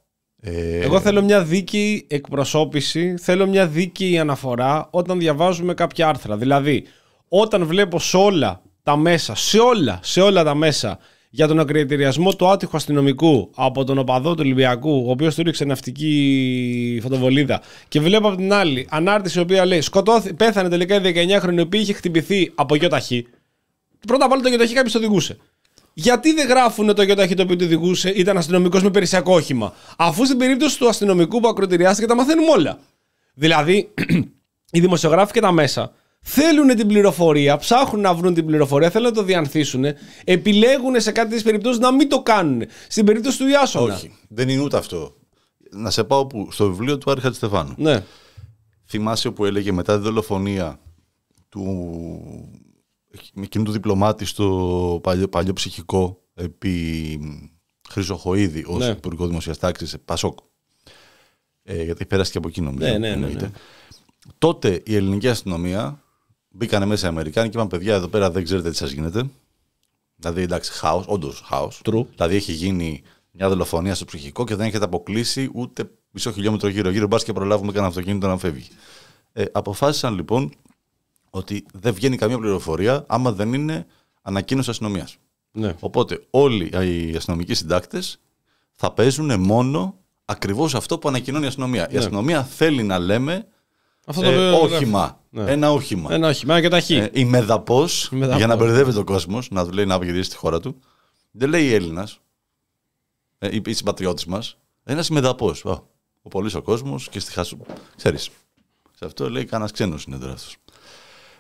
Ε, 0.46 0.80
Εγώ 0.80 1.00
θέλω 1.00 1.22
μια 1.24 1.44
δίκαιη 1.44 2.06
εκπροσώπηση, 2.10 3.16
θέλω 3.18 3.48
μια 3.48 3.68
δίκαιη 3.68 4.20
αναφορά 4.20 4.88
όταν 4.92 5.20
διαβάζουμε 5.20 5.74
κάποια 5.74 6.08
άρθρα. 6.08 6.38
Δηλαδή, 6.38 6.84
όταν 7.28 7.66
βλέπω 7.66 8.00
σε 8.00 8.18
όλα 8.18 8.62
τα 8.84 8.98
μέσα, 8.98 9.36
σε 9.36 9.60
όλα, 9.60 10.00
σε 10.04 10.22
όλα 10.22 10.44
τα 10.44 10.56
μέσα, 10.56 11.00
για 11.30 11.48
τον 11.48 11.60
ακριτηριασμό 11.60 12.34
του 12.36 12.48
άτυχου 12.48 12.78
αστυνομικού 12.78 13.50
από 13.56 13.84
τον 13.84 13.98
οπαδό 13.98 14.34
του 14.34 14.40
Ολυμπιακού, 14.44 15.04
ο 15.08 15.10
οποίος 15.10 15.36
του 15.36 15.44
ρίξε 15.44 15.66
ναυτική 15.66 17.00
φωτοβολίδα, 17.02 17.62
και 17.88 18.00
βλέπω 18.00 18.28
από 18.28 18.38
την 18.38 18.54
άλλη 18.54 18.88
ανάρτηση 18.90 19.40
η 19.40 19.42
οποία 19.42 19.66
λέει 19.66 19.82
Σκοτώθη, 19.82 20.34
πέθανε 20.34 20.70
τελικά 20.70 20.96
η 20.96 21.00
19χρονη, 21.40 21.58
η 21.58 21.62
οποία 21.62 21.80
είχε 21.80 21.94
χτυπηθεί 21.94 22.52
από 22.56 22.76
γιοταχή. 22.76 23.28
Πρώτα 24.08 24.26
απ' 24.26 24.32
όλα 24.32 24.42
το 24.42 24.48
γιοταχή 24.48 24.74
κάποιος 24.74 24.94
το 24.94 24.98
οδηγούσε. 24.98 25.38
Γιατί 25.94 26.34
δεν 26.34 26.48
γράφουν 26.48 26.96
το 26.96 27.02
γιοταχή 27.02 27.34
το 27.34 27.44
οποίο 27.44 27.56
του 27.56 27.64
οδηγούσε 27.66 28.10
ήταν 28.10 28.38
αστυνομικός 28.38 28.84
με 28.84 28.90
περισσιακό 28.90 29.34
όχημα. 29.34 29.74
Αφού 29.98 30.26
στην 30.26 30.38
περίπτωση 30.38 30.78
του 30.78 30.88
αστυνομικού 30.88 31.40
που 31.40 31.48
ακροτηριάστηκε 31.48 32.08
τα 32.08 32.16
μαθαίνουμε 32.16 32.52
όλα. 32.52 32.80
Δηλαδή, 33.34 33.94
οι 34.74 34.80
δημοσιογράφοι 34.80 35.34
και 35.34 35.40
τα 35.40 35.52
μέσα 35.52 35.94
θέλουν 36.22 36.68
την 36.68 36.88
πληροφορία, 36.88 37.58
ψάχνουν 37.58 38.02
να 38.02 38.14
βρουν 38.14 38.34
την 38.34 38.46
πληροφορία, 38.46 38.90
θέλουν 38.90 39.08
να 39.08 39.14
το 39.14 39.24
διανθίσουν, 39.24 39.86
επιλέγουν 40.24 41.02
σε 41.02 41.12
κάτι 41.12 41.28
τέτοιες 41.28 41.44
περιπτώσεις 41.44 41.80
να 41.80 41.92
μην 41.92 42.10
το 42.10 42.22
κάνουν. 42.22 42.64
Στην 42.88 43.06
περίπτωση 43.06 43.38
του 43.38 43.48
Ιάσονα. 43.48 43.94
Όχι, 43.94 44.16
δεν 44.30 44.50
είναι 44.50 44.62
ούτε 44.62 44.78
αυτό. 44.78 45.16
Να 45.72 45.90
σε 45.90 46.04
πάω 46.04 46.28
που, 46.28 46.48
στο 46.52 46.68
βιβλίο 46.70 46.98
του 46.98 47.12
Άρη 47.12 47.22
Χατζηστεφάνου. 47.22 47.74
Ναι. 47.78 48.04
Θυμάσαι 48.86 49.32
που 49.32 49.46
έλεγε 49.46 49.72
μετά 49.72 49.96
τη 49.98 50.04
δολοφονία 50.04 50.80
του 51.50 51.64
με 53.34 53.44
εκείνου 53.44 53.64
του 53.64 53.72
διπλωμάτη 53.72 54.26
στο 54.26 55.00
παλιό, 55.04 55.28
παλιό 55.28 55.54
ψυχικό 55.54 56.22
επί 56.34 57.20
Χρυσοχοίδη 57.90 58.64
ως 58.68 58.78
Ναι. 58.80 58.86
Υπουργό 58.86 59.28
Δημοσίας 59.28 59.58
Τάξης, 59.58 59.96
Πασόκ. 60.06 60.38
Ε, 61.64 61.84
γιατί 61.84 62.06
πέρασε 62.06 62.32
και 62.32 62.38
από 62.38 62.48
εκεί 62.48 62.62
νομίζω. 62.62 62.86
Ναι, 62.86 62.92
ναι, 62.92 62.98
ναι, 62.98 63.14
εννοείται. 63.14 63.46
ναι. 63.46 63.52
Τότε 64.38 64.82
η 64.86 64.96
ελληνική 64.96 65.30
αστυνομία 65.30 66.04
μπήκανε 66.50 66.86
μέσα 66.86 67.06
οι 67.06 67.10
Αμερικάνοι 67.10 67.50
και 67.50 67.58
είπαν 67.58 67.68
παιδιά 67.68 67.96
εδώ 67.96 68.08
πέρα 68.08 68.32
δεν 68.32 68.44
ξέρετε 68.44 68.70
τι 68.70 68.76
σας 68.76 68.92
γίνεται. 68.92 69.30
Δηλαδή 70.16 70.42
εντάξει 70.42 70.72
χάος, 70.72 71.06
όντως 71.08 71.42
χάος. 71.46 71.82
True. 71.86 72.06
Δηλαδή 72.16 72.36
έχει 72.36 72.52
γίνει 72.52 73.02
μια 73.32 73.50
δολοφονία 73.50 73.96
στο 73.96 74.06
ψυχικό 74.06 74.44
και 74.44 74.56
δεν 74.56 74.68
έχετε 74.68 74.86
αποκλείσει 74.86 75.50
ούτε 75.54 75.90
μισό 76.12 76.32
χιλιόμετρο 76.32 76.68
γύρω-γύρω. 76.70 77.08
Μπας 77.08 77.24
και 77.24 77.34
προλάβουμε 77.34 77.72
κανένα 77.72 77.88
αυτοκίνητο 77.88 78.28
να 78.28 78.38
φεύγει. 78.38 78.68
Ε, 79.34 79.46
αποφάσισαν 79.52 80.16
λοιπόν 80.16 80.52
ότι 81.36 81.66
δεν 81.74 81.94
βγαίνει 81.94 82.18
καμία 82.18 82.38
πληροφορία 82.38 83.06
άμα 83.08 83.32
δεν 83.32 83.54
είναι 83.54 83.86
ανακοίνωση 84.22 84.70
αστυνομίας. 84.70 85.18
ναι. 85.52 85.76
Οπότε 85.80 86.26
όλοι 86.30 86.70
οι 87.12 87.16
αστυνομικοί 87.16 87.54
συντάκτες 87.54 88.20
θα 88.72 88.92
παίζουν 88.92 89.40
μόνο 89.40 89.98
ακριβώς 90.26 90.76
αυτό 90.76 90.98
που 91.00 91.08
ανακοινώνει 91.08 91.44
η 91.44 91.48
αστυνομία. 91.48 91.90
Η 91.92 91.98
αστυνομία 91.98 92.44
θέλει 92.44 92.84
να 92.84 93.00
λέμε 93.00 93.48
Αυτό 94.06 94.22
το 94.22 94.30
ε, 94.30 94.52
οποίο- 94.52 94.76
όχημα. 94.76 95.22
Ναι. 95.30 95.52
Ένα 95.52 95.72
όχημα. 95.72 96.14
Ένα 96.14 96.28
όχημα, 96.28 96.54
ένα 96.54 96.62
και 96.62 96.70
ταχύ. 96.70 96.96
Ε, 96.96 97.10
η 97.14 97.26
μεδαπός, 97.26 98.10
Η 98.12 98.16
μεδαπός. 98.16 98.38
για 98.38 98.48
να 98.48 98.56
μπερδεύεται 98.56 99.00
ο 99.00 99.04
κόσμος, 99.04 99.50
να 99.52 99.66
του 99.66 99.72
λέει 99.72 99.86
να 99.86 100.00
βγει 100.00 100.24
στη 100.24 100.36
χώρα 100.36 100.60
του, 100.60 100.80
δεν 101.32 101.50
λέει 101.50 101.74
Έλληνας, 101.74 102.20
ε, 103.40 103.56
ή, 103.56 103.62
ή 103.66 103.74
συμπατριώτης 103.74 104.26
μας, 104.26 104.58
ένας 104.84 105.10
μεδαπός. 105.10 105.66
Ο 106.22 106.30
πολύς 106.30 106.54
ο 106.56 106.62
κόσμος 106.62 107.10
και 107.10 107.20
στη 107.20 107.32
χάσου. 107.32 107.58
Ξέρεις. 107.96 108.30
Σε 108.96 109.06
αυτό 109.06 109.30
λέει 109.30 109.46
κανένας 109.46 109.72
ξένος 109.72 110.04
είναι 110.04 110.18
τώρα 110.18 110.32
αυτός. 110.34 110.58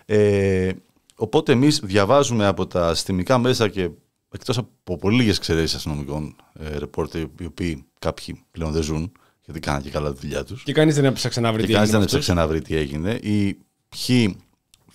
Ε, 0.05 0.71
οπότε 1.15 1.51
εμείς 1.51 1.79
διαβάζουμε 1.83 2.45
από 2.45 2.67
τα 2.67 2.93
συστημικά 2.95 3.37
μέσα 3.37 3.67
και 3.69 3.89
εκτός 4.31 4.57
από 4.57 4.97
πολύ 4.97 5.15
λίγες 5.15 5.37
εξαιρέσεις 5.37 5.75
αστυνομικών 5.75 6.35
ε, 6.53 6.77
ρεπόρτερ, 6.77 7.21
οι 7.21 7.45
οποίοι 7.45 7.85
κάποιοι 7.99 8.43
πλέον 8.51 8.71
δεν 8.71 8.81
ζουν, 8.81 9.11
γιατί 9.45 9.59
κάναν 9.59 9.81
και 9.81 9.89
καλά 9.89 10.13
τη 10.13 10.19
δουλειά 10.19 10.43
τους. 10.43 10.63
Και 10.63 10.73
κανείς 10.73 10.95
δεν 10.95 11.05
έψαξε 11.05 11.39
να 11.39 11.51
βρει 11.51 11.61
Και 11.61 11.67
τι 11.67 11.73
κανείς 11.73 11.89
έγινε 11.89 12.05
δεν 12.05 12.09
με 12.13 12.17
αυτούς. 12.17 12.29
έψαξε 12.29 12.41
να 12.41 12.47
βρει 12.47 12.61
τι 12.61 12.75
έγινε. 12.75 13.11
Ή 13.13 13.57
ποιοι 13.89 14.37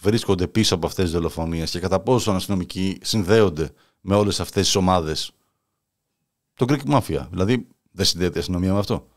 βρίσκονται 0.01 0.47
πίσω 0.47 0.75
από 0.75 0.87
αυτές 0.87 1.05
τις 1.05 1.13
δολοφονίες 1.13 1.71
και 1.71 1.79
κατά 1.81 2.01
πόσο 2.01 2.33
οι 2.33 2.35
αστυνομικοί 2.35 2.99
συνδέονται 3.03 3.71
με 4.01 4.15
όλες 4.15 4.41
αυτές 4.41 4.65
τις 4.65 4.75
ομάδες. 4.75 5.31
Το 6.55 6.67
Greek 6.69 6.91
Mafia. 6.91 7.27
Δηλαδή, 7.31 7.67
δεν 7.91 8.05
συνδέεται 8.05 8.37
η 8.37 8.41
αστυνομία 8.41 8.73
με 8.73 8.79
αυτό. 8.79 9.09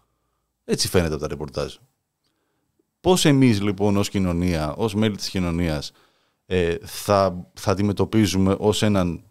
Έτσι 0.63 0.87
φαίνεται 0.87 1.13
από 1.13 1.21
τα 1.21 1.27
ρεπορτάζ. 1.27 1.75
Πώς 3.01 3.25
εμείς 3.25 3.61
λοιπόν 3.61 3.97
ως 3.97 4.09
κοινωνία, 4.09 4.73
ως 4.73 4.93
μέλη 4.95 5.15
της 5.15 5.29
κοινωνίας, 5.29 5.91
ε, 6.45 6.75
θα, 6.83 7.47
θα 7.53 7.71
αντιμετωπίζουμε 7.71 8.55
ως 8.59 8.81
έναν 8.83 9.23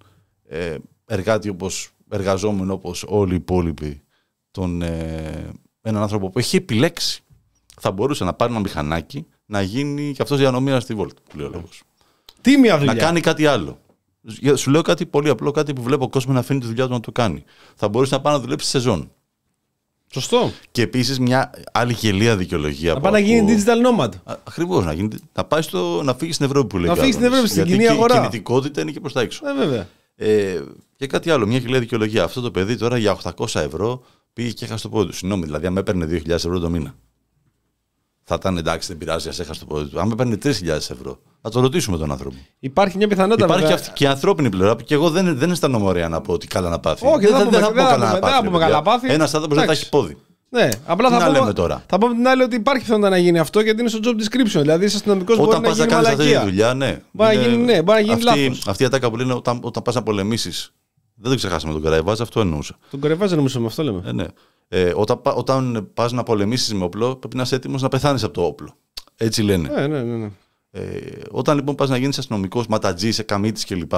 ε, 0.49 0.77
εργάτη 1.07 1.49
όπως 1.49 1.91
εργαζόμενο 2.11 2.73
όπως 2.73 3.05
όλοι 3.09 3.33
οι 3.33 3.37
υπόλοιποι 3.37 4.03
τον, 4.51 4.83
ε, 4.83 5.51
έναν 5.83 6.03
άνθρωπο 6.03 6.31
που 6.31 6.39
έχει 6.39 6.57
επιλέξει 6.57 7.23
θα 7.81 7.91
μπορούσε 7.91 8.25
να 8.25 8.33
πάρει 8.35 8.53
ένα 8.53 8.61
μηχανάκι 8.61 9.27
να 9.47 9.63
γίνει 9.63 10.13
και 10.13 10.23
αυτός 10.23 10.39
διανομία 10.39 10.81
στη 10.81 10.95
Volt. 10.99 11.15
Που 11.31 11.37
λέει 11.39 11.47
ο 11.47 11.51
λόγος. 11.51 11.83
Τίμια 12.41 12.79
δουλειά. 12.79 12.95
Να 12.95 13.01
κάνει 13.01 13.21
κάτι 13.21 13.47
άλλο. 13.47 13.79
Για- 14.21 14.57
Σου 14.57 14.71
λέω 14.71 14.83
κάτι 14.83 15.07
πολύ 15.07 15.29
απλό, 15.29 15.51
κάτι 15.51 15.73
που 15.73 15.83
βλέπω 15.83 16.05
ο 16.05 16.09
κόσμος 16.09 16.35
να 16.35 16.41
αφήνει 16.41 16.61
τη 16.61 16.67
δουλειά 16.67 16.87
του 16.87 16.93
να 16.93 17.01
το 17.01 17.13
κάνει. 17.13 17.45
Θα 17.75 17.89
μπορούσε 17.89 18.15
να 18.15 18.21
πάει 18.21 18.35
να 18.35 18.41
δουλέψει 18.41 18.69
σεζόν. 18.69 19.13
Σωστό. 20.13 20.53
Και 20.71 20.83
επίσης 20.83 21.19
μια 21.19 21.51
άλλη 21.73 21.93
γελία 21.93 22.37
δικαιολογία. 22.37 22.95
Να 22.95 23.01
πάει 23.01 23.13
να 23.13 23.19
γίνει 23.19 23.57
digital 23.65 24.01
nomad. 24.01 24.09
Ακριβώς. 24.25 24.85
Να, 24.85 24.93
γίνει- 24.93 25.19
να, 25.33 25.45
πάει 25.45 25.63
στο, 25.63 26.03
να 26.05 26.15
φύγει 26.15 26.33
στην 26.33 26.47
Ευρώπη 26.47 26.67
που 26.67 26.79
λέει. 26.79 26.89
Να 26.89 26.95
και 26.95 27.01
φύγει 27.01 27.13
στην 27.13 27.25
άλλος. 27.25 27.37
Ευρώπη, 27.39 27.53
στην 27.53 27.65
Γιατί 27.65 27.77
κοινή 27.83 27.89
και 27.89 27.95
η 27.95 27.97
αγορά. 27.97 28.15
κινητικότητα 28.15 28.81
είναι 28.81 28.91
και 28.91 29.01
προς 29.01 29.13
τα 29.13 29.21
έξω. 29.21 29.49
Ε, 29.49 29.55
βέβαια. 29.55 29.87
Ε, 30.17 30.61
και 30.97 31.07
κάτι 31.07 31.31
άλλο, 31.31 31.47
μια 31.47 31.59
γελία 31.59 31.79
δικαιολογία. 31.81 32.25
Αυτό 32.25 32.41
το 32.41 32.51
παιδί 32.51 32.77
τώρα 32.77 32.99
για 32.99 33.17
800 33.37 33.61
ευρώ 33.61 34.03
πήγε 34.33 34.51
και 34.51 34.65
έχασε 34.65 34.83
το 34.83 34.89
πόδι 34.89 35.07
του. 35.11 35.17
Συγγνώμη, 35.17 35.45
δηλαδή, 35.45 35.67
αν 35.67 35.73
με 35.73 35.81
έπαιρνε 35.81 36.07
2.000 36.11 36.29
ευρώ 36.29 36.59
το 36.59 36.69
μήνα. 36.71 36.95
Θα 38.33 38.37
ήταν 38.41 38.57
εντάξει, 38.57 38.89
δεν 38.89 38.99
πειράζει, 38.99 39.29
ας 39.29 39.39
έχασε 39.41 39.61
το 39.61 39.67
πόδι 39.67 39.89
του. 39.91 40.01
Αν 40.01 40.09
με 40.09 40.15
παίρνει 40.15 40.37
3.000 40.45 40.51
ευρώ, 40.69 41.19
θα 41.43 41.51
το 41.51 41.61
ρωτήσουμε 41.61 41.97
τον 41.97 42.11
άνθρωπο. 42.13 42.37
Υπάρχει 42.61 42.97
μια 42.97 43.09
πιθανότητα. 43.09 43.45
Υπάρχει 43.45 43.63
βέβαια. 43.63 43.79
αυτή 43.79 43.91
και 43.95 44.05
η 44.05 44.07
ανθρώπινη 44.07 44.49
πλευρά 44.49 44.77
που 44.77 44.85
και 44.85 44.95
εγώ 44.95 45.11
δεν, 45.11 45.37
δεν 45.39 45.51
αισθάνομαι 45.51 45.87
ωραία 45.87 46.09
να 46.09 46.21
πω 46.21 46.33
ότι 46.33 46.47
καλά 46.47 46.69
να 46.69 46.79
πάθει. 46.79 47.07
Όχι, 47.07 47.27
δεν 47.27 47.31
θα 47.37 47.45
πούμε- 47.45 47.51
πω 47.51 47.51
δεν 47.51 47.61
θα 47.61 47.73
καλά 47.73 47.95
πούμε- 47.95 47.99
να 48.07 48.13
δεν 48.13 48.21
θα 48.23 48.29
πάθει. 48.29 48.45
πούμε 48.47 48.59
καλά 48.59 48.83
πάθη. 48.83 49.13
Ένας 49.13 49.35
άνθρωπος 49.35 49.57
δεν 49.59 49.67
θα 49.67 49.73
Εντάξει. 49.73 49.81
έχει 49.81 49.91
πόδι. 49.91 50.17
Ναι, 50.49 50.69
απλά 50.87 51.09
Τι 51.09 51.13
θα 51.15 51.19
να 51.21 51.27
πούμε, 51.27 51.39
λέμε 51.39 51.53
τώρα; 51.53 51.85
θα 51.89 51.99
πω 51.99 52.07
από 52.07 52.15
την 52.17 52.29
άλλη 52.29 52.43
ότι 52.43 52.57
υπάρχει 52.57 52.83
πιθανότητα 52.83 53.11
να 53.11 53.19
γίνει 53.23 53.39
αυτό 53.39 53.61
γιατί 53.61 53.81
είναι 53.81 53.89
στο 53.89 53.99
job 54.05 54.09
description. 54.09 54.61
Δηλαδή, 54.61 54.85
είσαι 54.85 54.97
αστυνομικός 54.97 55.37
μπορεί 55.37 55.49
Όταν 55.49 55.63
να 55.63 55.69
πας 55.69 55.79
να 55.79 55.85
γίνει 55.85 55.95
κάνεις 55.97 56.09
αυτή 56.09 56.23
τη 56.23 56.29
μαλακία. 56.35 56.51
δουλειά, 56.51 56.75
ναι. 56.75 57.01
Μπορεί 57.11 57.37
να 57.37 57.43
Είναι- 57.43 57.53
γίνει- 57.53 57.65
ναι, 57.65 57.83
μπορεί 57.83 57.99
να 57.99 58.01
γίνει 58.15 58.27
αυτή, 58.29 58.41
λάθος. 58.49 58.67
αυτή 58.69 58.83
η 58.83 58.87
ατάκα 58.87 59.11
που 59.11 59.17
λένε 59.17 59.33
όταν, 59.33 59.59
όταν 59.63 59.83
πας 59.83 59.95
να 59.95 60.03
πολεμήσεις. 60.03 60.73
Δεν 61.21 61.31
το 61.31 61.37
ξεχάσαμε 61.37 61.73
τον 61.73 61.83
Καραϊβάζ, 61.83 62.21
αυτό 62.21 62.41
εννοούσα. 62.41 62.77
Τον 62.91 63.01
κορεβάζει 63.01 63.35
νομίζω 63.37 63.61
με 63.61 63.67
αυτό 63.67 63.83
λέμε. 63.83 64.03
Ε, 64.07 64.13
ναι. 64.13 64.27
ε, 64.69 64.93
όταν 64.97 65.23
πα- 65.23 65.33
όταν 65.33 65.91
πας 65.95 66.13
να 66.13 66.23
πολεμήσεις 66.23 66.75
με 66.75 66.85
όπλο, 66.85 67.17
πρέπει 67.17 67.37
να 67.37 67.43
είσαι 67.43 67.55
έτοιμος 67.55 67.83
να 67.83 67.89
πεθάνεις 67.89 68.23
από 68.25 68.33
το 68.33 68.43
όπλο. 68.43 68.75
Έτσι 69.17 69.43
λένε. 69.43 69.69
Ναι, 69.69 69.87
ναι, 69.87 70.03
ναι. 70.03 70.17
ναι. 70.17 70.31
Ε, 70.71 71.01
όταν 71.31 71.57
λοιπόν 71.57 71.75
πας 71.75 71.89
να 71.89 71.97
γίνεις 71.97 72.19
αστυνομικός, 72.19 72.67
ματατζής, 72.67 73.15
σε 73.15 73.23
καμίτη 73.23 73.67
κλπ. 73.67 73.93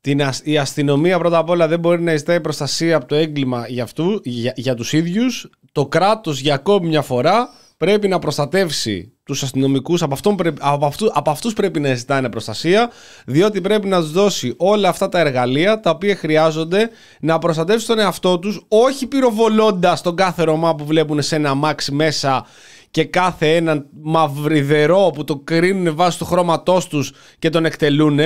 Την 0.00 0.22
ασ- 0.22 0.46
η 0.46 0.58
αστυνομία 0.58 1.18
πρώτα 1.18 1.38
απ' 1.38 1.48
όλα 1.48 1.68
δεν 1.68 1.78
μπορεί 1.78 2.02
να 2.02 2.16
ζητάει 2.16 2.40
προστασία 2.40 2.96
από 2.96 3.06
το 3.06 3.14
έγκλημα 3.14 3.68
για, 3.68 3.82
αυτού, 3.82 4.20
για, 4.24 4.52
για 4.56 4.74
τους 4.74 4.92
ίδιους. 4.92 5.50
Το 5.72 5.86
κράτος 5.86 6.40
για 6.40 6.54
ακόμη 6.54 6.88
μια 6.88 7.02
φορά 7.02 7.48
πρέπει 7.76 8.08
να 8.08 8.18
προστατεύσει 8.18 9.12
τους 9.24 9.42
αστυνομικούς. 9.42 10.02
Από, 10.02 10.14
αυτόν 10.14 10.36
πρέπει, 10.36 10.60
από, 10.62 10.86
αυτού, 10.86 11.10
από 11.12 11.30
αυτούς 11.30 11.52
πρέπει 11.52 11.80
να 11.80 11.94
ζητάνε 11.94 12.28
προστασία 12.28 12.90
διότι 13.26 13.60
πρέπει 13.60 13.88
να 13.88 14.00
τους 14.00 14.10
δώσει 14.10 14.54
όλα 14.56 14.88
αυτά 14.88 15.08
τα 15.08 15.18
εργαλεία 15.18 15.80
τα 15.80 15.90
οποία 15.90 16.16
χρειάζονται 16.16 16.90
να 17.20 17.38
προστατεύσουν 17.38 17.88
τον 17.88 17.98
εαυτό 17.98 18.38
τους 18.38 18.64
όχι 18.68 19.06
πυροβολώντας 19.06 20.02
τον 20.02 20.16
κάθε 20.16 20.42
Ρωμά 20.42 20.74
που 20.74 20.84
βλέπουν 20.84 21.22
σε 21.22 21.36
ένα 21.36 21.50
αμάξι 21.50 21.92
μέσα 21.92 22.46
και 22.90 23.04
κάθε 23.04 23.56
έναν 23.56 23.86
μαυριδερό 24.02 25.10
που 25.14 25.24
το 25.24 25.36
κρίνουν 25.36 25.96
βάσει 25.96 26.18
του 26.18 26.24
χρώματός 26.24 26.86
τους 26.86 27.12
και 27.38 27.50
τον 27.50 27.64
εκτελούν 27.64 28.18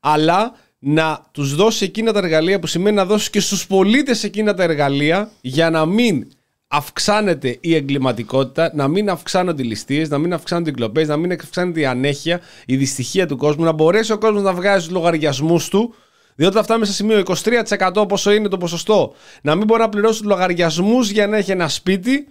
αλλά 0.00 0.52
να 0.78 1.26
τους 1.32 1.54
δώσει 1.54 1.84
εκείνα 1.84 2.12
τα 2.12 2.18
εργαλεία 2.18 2.58
που 2.58 2.66
σημαίνει 2.66 2.96
να 2.96 3.04
δώσει 3.04 3.30
και 3.30 3.40
στους 3.40 3.66
πολίτες 3.66 4.24
εκείνα 4.24 4.54
τα 4.54 4.62
εργαλεία 4.62 5.30
για 5.40 5.70
να 5.70 5.86
μην 5.86 6.26
αυξάνεται 6.68 7.58
η 7.60 7.74
εγκληματικότητα, 7.74 8.70
να 8.74 8.88
μην 8.88 9.10
αυξάνονται 9.10 9.62
οι 9.62 9.66
ληστείες, 9.66 10.08
να 10.08 10.18
μην 10.18 10.32
αυξάνονται 10.32 10.70
οι 10.70 10.72
κλοπές, 10.72 11.08
να 11.08 11.16
μην 11.16 11.32
αυξάνεται 11.32 11.80
η 11.80 11.86
ανέχεια, 11.86 12.40
η 12.66 12.76
δυστυχία 12.76 13.26
του 13.26 13.36
κόσμου, 13.36 13.64
να 13.64 13.72
μπορέσει 13.72 14.12
ο 14.12 14.18
κόσμος 14.18 14.42
να 14.42 14.52
βγάζει 14.52 14.84
τους 14.84 14.94
λογαριασμούς 14.94 15.68
του, 15.68 15.94
διότι 16.34 16.54
θα 16.54 16.62
φτάμε 16.62 16.84
σε 16.84 16.92
σημείο 16.92 17.22
23% 17.68 18.08
πόσο 18.08 18.32
είναι 18.32 18.48
το 18.48 18.58
ποσοστό, 18.58 19.14
να 19.42 19.54
μην 19.54 19.64
μπορεί 19.64 19.80
να 19.80 19.88
πληρώσει 19.88 20.18
τους 20.18 20.28
λογαριασμούς 20.28 21.10
για 21.10 21.26
να 21.26 21.36
έχει 21.36 21.50
ένα 21.50 21.68
σπίτι, 21.68 22.28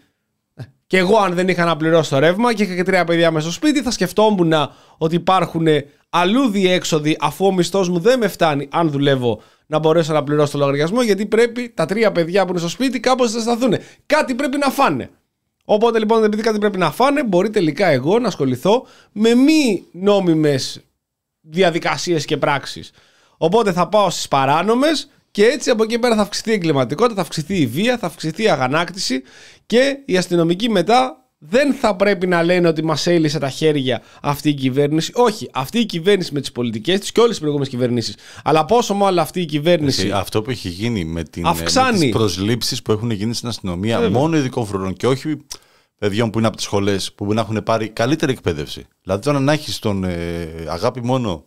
και 0.96 1.02
εγώ, 1.02 1.18
αν 1.18 1.34
δεν 1.34 1.48
είχα 1.48 1.66
να 1.66 1.78
πληρώσω 1.78 2.10
το 2.10 2.20
ρεύμα 2.20 2.54
και 2.54 2.64
είχα 2.64 2.76
και 2.76 2.84
τρία 2.84 3.04
παιδιά 3.04 3.32
μέσα 3.32 3.46
στο 3.46 3.54
σπίτι, 3.54 3.82
θα 3.82 3.92
σκεφτόμουν 3.92 4.54
ότι 4.98 5.16
υπάρχουν 5.16 5.68
αλλού 6.10 6.50
διέξοδοι 6.50 7.18
αφού 7.20 7.46
ο 7.46 7.54
μισθός 7.54 7.90
μου 7.90 8.00
δεν 8.00 8.20
με 8.20 8.28
φτάνει, 8.28 8.68
αν 8.72 8.90
δουλεύω, 8.90 9.42
να 9.66 9.80
μπορέσω 9.80 10.14
να 10.14 10.24
πληρώσω 10.24 10.52
το 10.52 10.58
λογαριασμό, 10.58 11.02
γιατί 11.02 11.26
πρέπει 11.26 11.70
τα 11.70 11.86
τρία 11.86 12.12
παιδιά 12.12 12.44
που 12.44 12.50
είναι 12.50 12.60
στο 12.60 12.70
σπίτι 12.70 13.00
κάπως 13.00 13.34
να 13.34 13.40
σταθούν. 13.40 13.76
Κάτι 14.06 14.36
πρέπει 14.36 14.58
να 14.58 14.70
φάνε. 14.70 15.10
Οπότε 15.66 16.00
λοιπόν, 16.00 16.24
επειδή 16.24 16.44
κάτι 16.44 16.60
πρέπει 16.60 16.78
να 16.78 16.92
φάνε, 16.92 17.24
μπορεί 17.24 17.50
τελικά 17.50 17.88
εγώ 17.88 18.20
να 18.20 18.28
ασχοληθώ 18.28 18.86
με 19.12 19.34
μη 19.34 19.84
νόμιμες 19.92 20.82
διαδικασίες 21.42 22.26
και 22.26 22.38
πράξεις. 22.38 22.92
Οπότε 23.38 23.72
θα 23.72 23.88
πάω 23.88 24.10
στις 24.10 24.28
παράνομες 24.28 25.10
και 25.36 25.46
έτσι 25.46 25.70
από 25.70 25.84
εκεί 25.84 26.00
πέρα 26.00 26.16
θα 26.16 26.22
αυξηθεί 26.22 26.50
η 26.50 26.54
εγκληματικότητα, 26.54 27.16
θα 27.16 27.22
αυξηθεί 27.22 27.56
η 27.56 27.66
βία, 27.66 27.98
θα 27.98 28.08
αυξηθεί 28.08 28.44
η 28.44 28.50
αγανάκτηση 28.50 29.22
και 29.66 29.98
οι 30.06 30.18
αστυνομικοί 30.18 30.70
μετά 30.70 31.28
δεν 31.38 31.74
θα 31.74 31.96
πρέπει 31.96 32.28
να 32.28 32.44
λένε 32.44 32.68
ότι 32.68 32.84
μας 32.84 33.08
έλυσε 33.08 33.40
τα 33.40 33.50
χέρια 33.50 34.02
αυτή 34.22 34.50
η 34.50 34.54
κυβέρνηση. 34.54 35.12
Όχι, 35.16 35.50
αυτή 35.54 35.80
η 35.80 35.86
κυβέρνηση 35.86 36.34
με 36.34 36.40
τις 36.40 36.52
πολιτικές 36.52 37.00
της 37.00 37.12
και 37.12 37.20
όλες 37.20 37.32
τις 37.32 37.40
προηγούμενες 37.40 37.72
κυβερνήσεις. 37.74 38.16
Αλλά 38.44 38.66
πόσο 38.66 38.94
μάλλον 38.94 39.20
αυτή 39.20 39.42
η 39.42 39.46
κυβέρνηση. 39.46 40.02
Εσύ, 40.02 40.12
αυτό 40.12 40.42
που 40.42 40.50
έχει 40.50 40.70
γίνει 40.70 41.06
με, 41.06 41.24
την, 41.24 41.46
Αυξάνει. 41.46 41.98
με 41.98 42.04
τις 42.04 42.10
προσλήψεις 42.14 42.82
που 42.82 42.92
έχουν 42.92 43.12
γίνει 43.12 43.34
στην 43.34 43.48
αστυνομία 43.48 44.10
μόνο 44.10 44.38
ειδικών 44.38 44.66
φρουρών 44.66 44.94
και 44.94 45.08
όχι 45.08 45.38
παιδιών 45.98 46.30
που 46.30 46.38
είναι 46.38 46.48
από 46.48 46.56
τις 46.56 46.66
σχολές 46.66 47.14
που 47.14 47.24
μπορεί 47.24 47.36
να 47.36 47.42
έχουν 47.42 47.64
πάρει 47.64 47.90
καλύτερη 47.90 48.32
εκπαίδευση. 48.32 48.86
Δηλαδή 49.02 49.22
τώρα 49.22 49.40
να 49.40 49.54
έχεις 49.54 49.80
τον 49.80 50.04
ε, 50.04 50.48
αγάπη 50.68 51.04
μόνο 51.04 51.46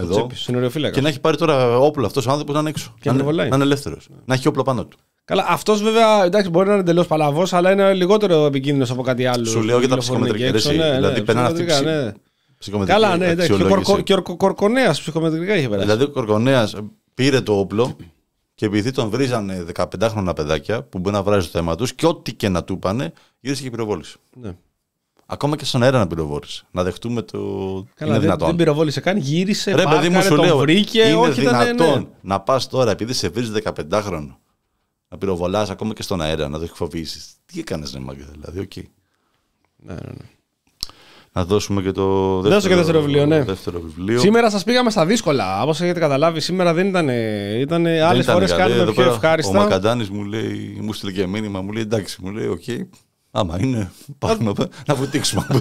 εδώ. 0.00 0.14
τσέπη, 0.14 0.34
συνοριοφύλακας. 0.34 0.96
Και 0.96 1.02
να 1.02 1.08
έχει 1.08 1.20
πάρει 1.20 1.36
τώρα 1.36 1.78
όπλο 1.78 2.06
αυτός 2.06 2.26
ο 2.26 2.30
άνθρωπος 2.30 2.54
να 2.54 2.60
είναι 2.60 2.68
έξω. 2.68 2.94
Και 3.00 3.08
να, 3.08 3.12
να 3.14 3.18
είναι, 3.18 3.30
βολάει. 3.30 3.48
να 3.48 3.54
είναι 3.54 3.64
ελεύθερος. 3.64 4.08
Να 4.24 4.34
έχει 4.34 4.48
όπλο 4.48 4.62
πάνω 4.62 4.84
του. 4.86 4.96
Καλά, 5.24 5.44
αυτός 5.48 5.82
βέβαια 5.82 6.24
εντάξει, 6.24 6.50
μπορεί 6.50 6.66
να 6.66 6.72
είναι 6.72 6.82
εντελώς 6.82 7.06
παλαβός, 7.06 7.52
αλλά 7.52 7.72
είναι 7.72 7.94
λιγότερο 7.94 8.44
επικίνδυνος 8.44 8.90
από 8.90 9.02
κάτι 9.02 9.26
άλλο. 9.26 9.44
Σου 9.44 9.62
λέω 9.62 9.78
για 9.78 9.88
τα 9.88 9.96
Κυκλοφορούν 9.96 10.22
ψυχομετρικά, 10.22 10.46
εκεί 10.46 10.56
έξω, 10.56 10.70
ρε, 10.70 10.76
εσύ. 10.76 10.88
ναι, 10.88 10.94
Δηλαδή, 10.94 11.18
ναι, 11.18 11.24
περνάνε 11.24 11.46
αυτή 11.46 11.64
ψυχομετρικά, 11.64 11.92
ψη- 12.00 12.04
ναι. 12.06 12.12
Ψυχομετρική 12.58 13.00
Καλά, 13.00 13.16
ναι, 13.16 13.26
εντάξει. 13.26 13.46
Και 13.46 13.52
ο, 13.52 13.56
αξιολόγηση. 13.56 13.90
Κορκο, 13.90 14.02
και 14.02 14.32
ο 14.32 14.36
Κορκονέας 14.36 15.00
ψυχομετρικά 15.00 15.56
είχε 15.56 15.68
περάσει. 15.68 15.86
Δηλαδή 15.86 16.04
ο 16.04 16.10
Κορκονέας 16.10 16.74
πήρε 17.14 17.40
το 17.40 17.58
όπλο 17.58 17.96
και 18.54 18.66
επειδή 18.66 18.90
τον 18.90 19.08
βρίζανε 19.08 19.64
15χρονα 19.74 20.32
παιδάκια 20.34 20.82
που 20.82 20.98
μπορεί 20.98 21.14
να 21.14 21.22
βράζει 21.22 21.46
το 21.46 21.58
θέμα 21.58 21.74
τους 21.74 21.94
και 21.94 22.06
ό,τι 22.06 22.34
και 22.34 22.48
να 22.48 22.64
του 22.64 22.72
είπανε, 22.72 23.12
γύρισε 23.40 23.62
και 23.62 23.70
πυροβόλησε. 23.70 24.16
Ναι. 24.40 24.50
Ακόμα 25.30 25.56
και 25.56 25.64
στον 25.64 25.82
αέρα 25.82 25.98
να 25.98 26.06
πυροβόλησε. 26.06 26.66
Να 26.70 26.82
δεχτούμε 26.82 27.22
το. 27.22 27.38
Καλά, 27.38 27.84
είναι 28.00 28.12
δεν, 28.12 28.20
δυνατόν. 28.20 28.46
δεν 28.46 28.56
πυροβόλησε 28.56 29.00
καν, 29.00 29.16
γύρισε, 29.16 29.70
Ρε 29.70 29.76
παιδί 29.76 29.88
μου, 29.88 30.00
πάρκαρε, 30.00 30.22
σου 30.22 30.34
τον 30.34 30.44
λέω, 30.44 30.58
βρήκε, 30.58 31.02
είναι 31.02 31.14
όχι 31.16 31.40
ήταν, 31.40 31.64
δυνατόν 31.64 32.00
ναι. 32.00 32.08
να 32.20 32.40
πας 32.40 32.68
τώρα 32.68 32.90
επειδή 32.90 33.12
σε 33.12 33.28
βρίζει 33.28 33.52
15χρονο 33.64 34.36
να 35.08 35.18
πυροβολάς 35.18 35.70
ακόμα 35.70 35.92
και 35.92 36.02
στον 36.02 36.20
αέρα, 36.20 36.48
να 36.48 36.58
το 36.58 36.64
εκφοβήσεις. 36.64 37.32
Τι 37.46 37.60
έκανες, 37.60 37.92
ρε 37.92 37.98
μάγκα, 37.98 38.24
δηλαδή, 38.32 38.60
οκ. 38.60 38.76
Ναι, 39.76 39.92
ναι, 39.92 40.00
ναι. 40.04 40.24
Να 41.32 41.44
δώσουμε 41.44 41.82
και 41.82 41.92
το 41.92 42.34
δεύτερο, 42.40 42.54
Δώσε 42.54 42.68
και 42.68 42.74
δεύτερο 42.74 43.00
βιβλίο, 43.00 43.26
ναι. 43.26 43.44
δεύτερο 43.44 43.80
βιβλίο. 43.80 44.18
Σήμερα 44.18 44.50
σας 44.50 44.64
πήγαμε 44.64 44.90
στα 44.90 45.06
δύσκολα. 45.06 45.62
Όπως 45.62 45.80
έχετε 45.80 46.00
καταλάβει, 46.00 46.40
σήμερα 46.40 46.74
δεν 46.74 46.86
ήταν. 46.86 47.08
ήταν 47.08 47.82
Δεν 47.82 48.04
Άλλε 48.04 48.22
ήταν 48.22 48.34
φορές 48.34 48.50
καλή. 48.50 48.62
κάνουμε 48.62 48.82
Εδώ 48.82 48.92
πιο 48.92 49.02
πέρα 49.02 49.14
ευχάριστα. 49.14 49.58
Ο 49.58 49.62
Μακαντάνης 49.62 50.10
μου 50.10 50.24
λέει, 50.24 50.78
μου 50.82 50.92
στείλε 50.92 51.12
και 51.12 51.26
μήνυμα, 51.26 51.60
μου 51.60 51.72
λέει 51.72 51.82
εντάξει, 51.82 52.18
μου 52.22 52.30
λέει, 52.30 52.46
οκ. 52.46 52.64
Άμα 53.30 53.56
είναι, 53.60 53.90
πάμε 54.18 54.52
να 54.86 54.94
βουτήξουμε. 54.94 55.46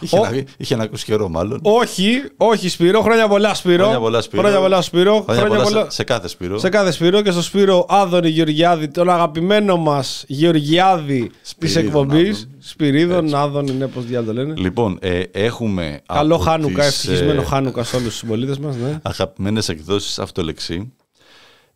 είχε, 0.00 0.18
Ο- 0.18 0.22
να, 0.30 0.42
είχε 0.56 0.76
να 0.76 0.82
ακούσει 0.82 1.04
καιρό, 1.04 1.28
μάλλον. 1.28 1.58
Όχι, 1.62 2.04
όχι 2.36 2.68
Σπύρο, 2.68 3.00
χρόνια 3.00 3.28
πολλά 3.28 3.54
Σπύρο. 3.54 3.82
Χρόνια 3.82 3.98
πολλά, 4.00 4.20
Σπύρο. 4.20 4.42
Χρόνια 4.42 4.60
πολλά, 4.60 4.80
Σπύρο. 4.82 5.12
Χρόνια 5.22 5.34
Χρόνια 5.42 5.48
πολλά 5.48 5.62
πολλά- 5.62 5.84
σε, 5.90 5.90
σε 5.96 6.04
κάθε 6.04 6.28
Σπύρο. 6.28 6.58
Σε 6.58 6.68
κάθε 6.68 6.90
Σπύρο 6.90 7.22
και 7.22 7.30
στο 7.30 7.42
Σπύρο 7.42 7.86
Άδωνη 7.88 8.28
Γεωργιάδη, 8.28 8.88
τον 8.88 9.10
αγαπημένο 9.10 9.76
μας 9.76 10.24
Γεωργιάδη 10.28 11.30
της 11.40 11.50
Σπυρίδων, 11.50 11.84
εκπομπής. 11.84 12.36
Άδων. 12.38 12.56
Σπυρίδων, 12.58 13.34
Άδων 13.34 13.66
είναι 13.66 13.86
πώς 13.86 14.04
διάλογο 14.04 14.32
το 14.32 14.38
λένε. 14.38 14.54
Λοιπόν, 14.56 14.98
ε, 15.00 15.20
έχουμε. 15.32 16.00
Καλό 16.06 16.34
από 16.34 16.44
Χάνουκα, 16.44 16.86
τις, 16.86 16.88
ευτυχισμένο 16.96 17.40
ε, 17.40 17.44
Χάνουκα 17.44 17.82
σε 17.84 17.96
όλους 17.96 18.08
τους 18.08 18.18
συμπολίτες 18.18 18.58
μας. 18.58 18.76
Ναι. 18.76 18.98
Αγαπημένες 19.02 19.68
εκδόσεις 19.68 20.18
αυτολεξή. 20.18 20.92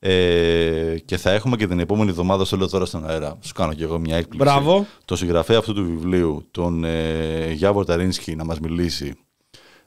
Ε, 0.08 0.98
και 1.04 1.16
θα 1.16 1.30
έχουμε 1.30 1.56
και 1.56 1.66
την 1.66 1.80
επόμενη 1.80 2.10
εβδομάδα, 2.10 2.44
στο 2.44 2.56
λέω 2.56 2.68
τώρα 2.68 2.84
στον 2.84 3.08
αέρα. 3.08 3.38
Σου 3.40 3.52
κάνω 3.52 3.72
και 3.72 3.84
εγώ 3.84 3.98
μια 3.98 4.16
έκπληξη. 4.16 4.48
Μπράβο. 4.48 4.86
Το 5.04 5.16
συγγραφέα 5.16 5.58
αυτού 5.58 5.74
του 5.74 5.84
βιβλίου, 5.84 6.46
τον 6.50 6.84
ε, 6.84 7.52
Γιάβορ 7.52 7.84
Ταρίνσκι, 7.84 8.36
να 8.36 8.44
μας 8.44 8.60
μιλήσει 8.60 9.14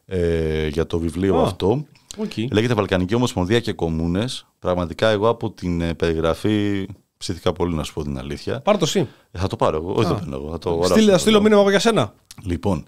ε, 0.06 0.68
για 0.68 0.86
το 0.88 1.00
βιβλίο 1.00 1.38
Α. 1.38 1.44
αυτό. 1.44 1.86
Okay. 2.18 2.48
Λέγεται 2.52 2.74
Βαλκανική 2.74 3.16
Ομοσπονδία 3.16 3.60
και 3.60 3.74
Κομμούνες. 3.74 4.46
Πραγματικά 4.60 5.08
εγώ 5.08 5.30
από 5.30 5.52
την 5.52 5.82
ε, 5.82 5.94
περιγραφή 5.94 6.88
ψήθηκα 7.18 7.54
πολύ 7.54 7.76
να 7.76 7.84
σου 7.84 7.94
πω 7.94 8.04
την 8.04 8.18
αλήθεια. 8.18 8.60
Πάρ 8.60 8.78
το 8.78 8.86
εσύ. 8.86 9.08
Ε, 9.32 9.40
θα 9.40 9.48
το 9.48 9.56
πάρω 9.56 9.78
εγώ. 9.78 9.94
Όχι, 9.94 10.08
δεν 10.08 10.20
παίρνω 10.20 10.36
εγώ. 10.36 10.52
Θα 10.52 10.58
το 10.58 10.70
αγοράσω. 10.70 10.94
Στείλε, 10.94 11.12
θα 11.12 11.18
στείλω 11.18 11.42
μήνυμα 11.42 11.62
εγώ 11.62 11.70
για 11.70 11.80
σένα. 11.80 12.14
Λοιπόν, 12.44 12.86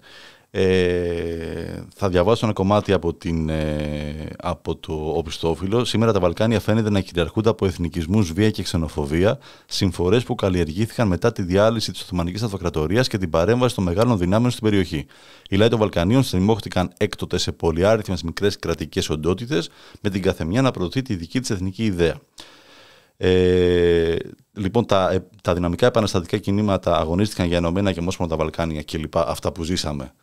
ε, 0.54 1.84
θα 1.94 2.08
διαβάσω 2.08 2.44
ένα 2.44 2.54
κομμάτι 2.54 2.92
από, 2.92 3.14
την, 3.14 3.48
ε, 3.48 4.28
από 4.38 4.76
το 4.76 4.92
οπισθόφυλλο. 4.92 5.84
Σήμερα 5.84 6.12
τα 6.12 6.20
Βαλκάνια 6.20 6.60
φαίνεται 6.60 6.90
να 6.90 7.00
κυριαρχούνται 7.00 7.48
από 7.48 7.66
εθνικισμούς, 7.66 8.32
βία 8.32 8.50
και 8.50 8.62
ξενοφοβία, 8.62 9.38
συμφορές 9.66 10.24
που 10.24 10.34
καλλιεργήθηκαν 10.34 11.08
μετά 11.08 11.32
τη 11.32 11.42
διάλυση 11.42 11.92
της 11.92 12.00
Οθωμανικής 12.02 12.42
Αυτοκρατορίας 12.42 13.08
και 13.08 13.18
την 13.18 13.30
παρέμβαση 13.30 13.74
των 13.74 13.84
μεγάλων 13.84 14.18
δυνάμεων 14.18 14.50
στην 14.50 14.62
περιοχή. 14.64 15.06
Οι 15.48 15.56
λαοί 15.56 15.68
των 15.68 15.78
Βαλκανίων 15.78 16.22
στριμώχτηκαν 16.22 16.92
έκτοτε 16.96 17.38
σε 17.38 17.52
πολυάριθμες 17.52 18.22
μικρές 18.22 18.58
κρατικές 18.58 19.10
οντότητες, 19.10 19.70
με 20.00 20.10
την 20.10 20.22
καθεμιά 20.22 20.62
να 20.62 20.70
προωθεί 20.70 21.02
τη 21.02 21.14
δική 21.14 21.40
της 21.40 21.50
εθνική 21.50 21.84
ιδέα. 21.84 22.14
Ε, 23.16 24.16
λοιπόν, 24.52 24.86
τα, 24.86 25.10
ε, 25.10 25.26
τα 25.42 25.54
δυναμικά 25.54 25.86
επαναστατικά 25.86 26.38
κινήματα 26.38 26.98
αγωνίστηκαν 26.98 27.46
για 27.46 27.56
ενωμένα 27.56 27.92
και 27.92 28.00
μόσποντα 28.00 28.30
τα 28.30 28.36
Βαλκάνια 28.36 28.82
και 28.82 28.98
λοιπά, 28.98 29.28
αυτά 29.28 29.52
που 29.52 29.62
ζήσαμε 29.62 30.04
με, 30.04 30.21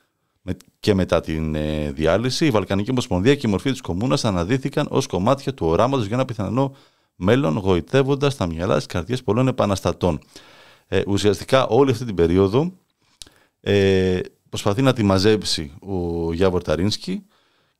και 0.80 0.94
μετά 0.94 1.22
την 1.22 1.56
ε, 1.56 1.92
διάλυση. 1.92 2.46
Η 2.46 2.50
Βαλκανική 2.50 2.92
Ομοσπονδία 2.92 3.36
και 3.36 3.48
η 3.48 3.50
μορφή 3.50 3.72
της 3.72 3.82
κομμούνας 3.82 4.26
αναδύθηκαν 4.26 4.88
ως 4.90 5.08
κομμάτια 5.08 5.54
του 5.54 5.66
οράματος 5.68 6.06
για 6.06 6.16
ένα 6.16 6.26
πιθανό 6.26 6.76
μέλλον, 7.16 7.58
γοητεύοντας 7.58 8.36
τα 8.36 8.48
μυαλά 8.48 8.76
της 8.76 8.86
καρδιές 8.86 9.24
πολλών 9.24 9.48
επαναστατών. 9.48 10.20
Ε, 10.88 11.02
ουσιαστικά 11.08 11.68
όλη 11.68 11.92
αυτή 11.92 12.06
την 12.06 12.16
περίοδο 12.16 12.72
ε, 13.62 14.20
προσπαθεί 14.50 14.82
να 14.82 14.94
τη 14.94 15.04
μαζέψει 15.04 15.74
ο 15.80 16.34
Γιάβορ 16.34 16.62
Ταρίνσκι 16.62 17.26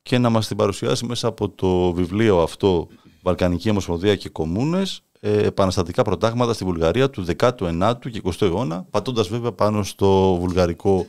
και 0.02 0.18
να 0.18 0.30
μας 0.30 0.46
την 0.46 0.56
παρουσιάσει 0.56 1.06
μέσα 1.06 1.28
από 1.28 1.48
το 1.48 1.92
βιβλίο 1.92 2.40
αυτό 2.40 2.88
Βαλκανική 3.22 3.70
Ομοσπονδία 3.70 4.16
και 4.16 4.28
Κομμούνες 4.28 5.02
ε, 5.20 5.46
επαναστατικά 5.46 6.02
προτάγματα 6.02 6.52
στη 6.52 6.64
Βουλγαρία 6.64 7.10
του 7.10 7.24
19ου 7.38 7.94
και 8.10 8.20
20ου 8.24 8.42
αιώνα 8.42 8.86
πατώντας 8.90 9.28
βέβαια 9.28 9.52
πάνω 9.52 9.82
στο 9.82 10.34
βουλγαρικό 10.34 11.06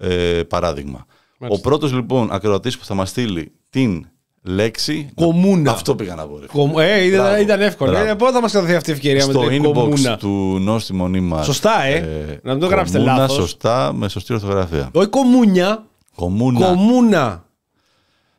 ε, 0.00 0.42
παράδειγμα. 0.48 1.06
Μάλιστα. 1.38 1.60
Ο 1.60 1.68
πρώτος 1.70 1.92
λοιπόν 1.92 2.32
ακροατής 2.32 2.78
που 2.78 2.84
θα 2.84 2.94
μας 2.94 3.08
στείλει 3.08 3.52
την 3.70 4.06
λέξη 4.42 5.10
Κομμούνα. 5.14 5.70
αυτό 5.70 5.94
πήγα 5.94 6.14
να 6.14 6.26
πω 6.26 6.38
ρε. 6.38 6.46
Κομ- 6.46 6.78
Ε, 6.78 7.04
ήταν, 7.04 7.20
Μπράβο. 7.20 7.40
ήταν 7.42 7.60
εύκολο. 7.60 7.90
Μπράβο. 7.90 8.10
Ε, 8.10 8.14
πότε 8.14 8.32
θα 8.32 8.40
μας 8.40 8.52
καταδοθεί 8.52 8.76
αυτή 8.76 8.90
η 8.90 8.92
ευκαιρία 8.92 9.26
με 9.26 9.32
στο 9.32 9.48
την 9.48 9.62
inbox 9.62 9.72
κομμούνα; 9.72 10.16
του 10.16 10.58
νόστιμονή 10.60 11.20
μας 11.20 11.44
Σωστά, 11.46 11.82
ε. 11.82 12.40
Να 12.42 12.52
μην 12.52 12.60
το 12.60 12.66
γράψετε 12.66 12.98
κομμούνα, 12.98 13.16
λάθος. 13.16 13.36
σωστά 13.36 13.92
με 13.92 14.08
σωστή 14.08 14.32
ορθογραφία 14.32 14.90
Όχι 14.94 15.08
κομμούνια. 15.08 15.84
κομμούνα 16.14 16.66
Κομμούνα. 16.66 17.44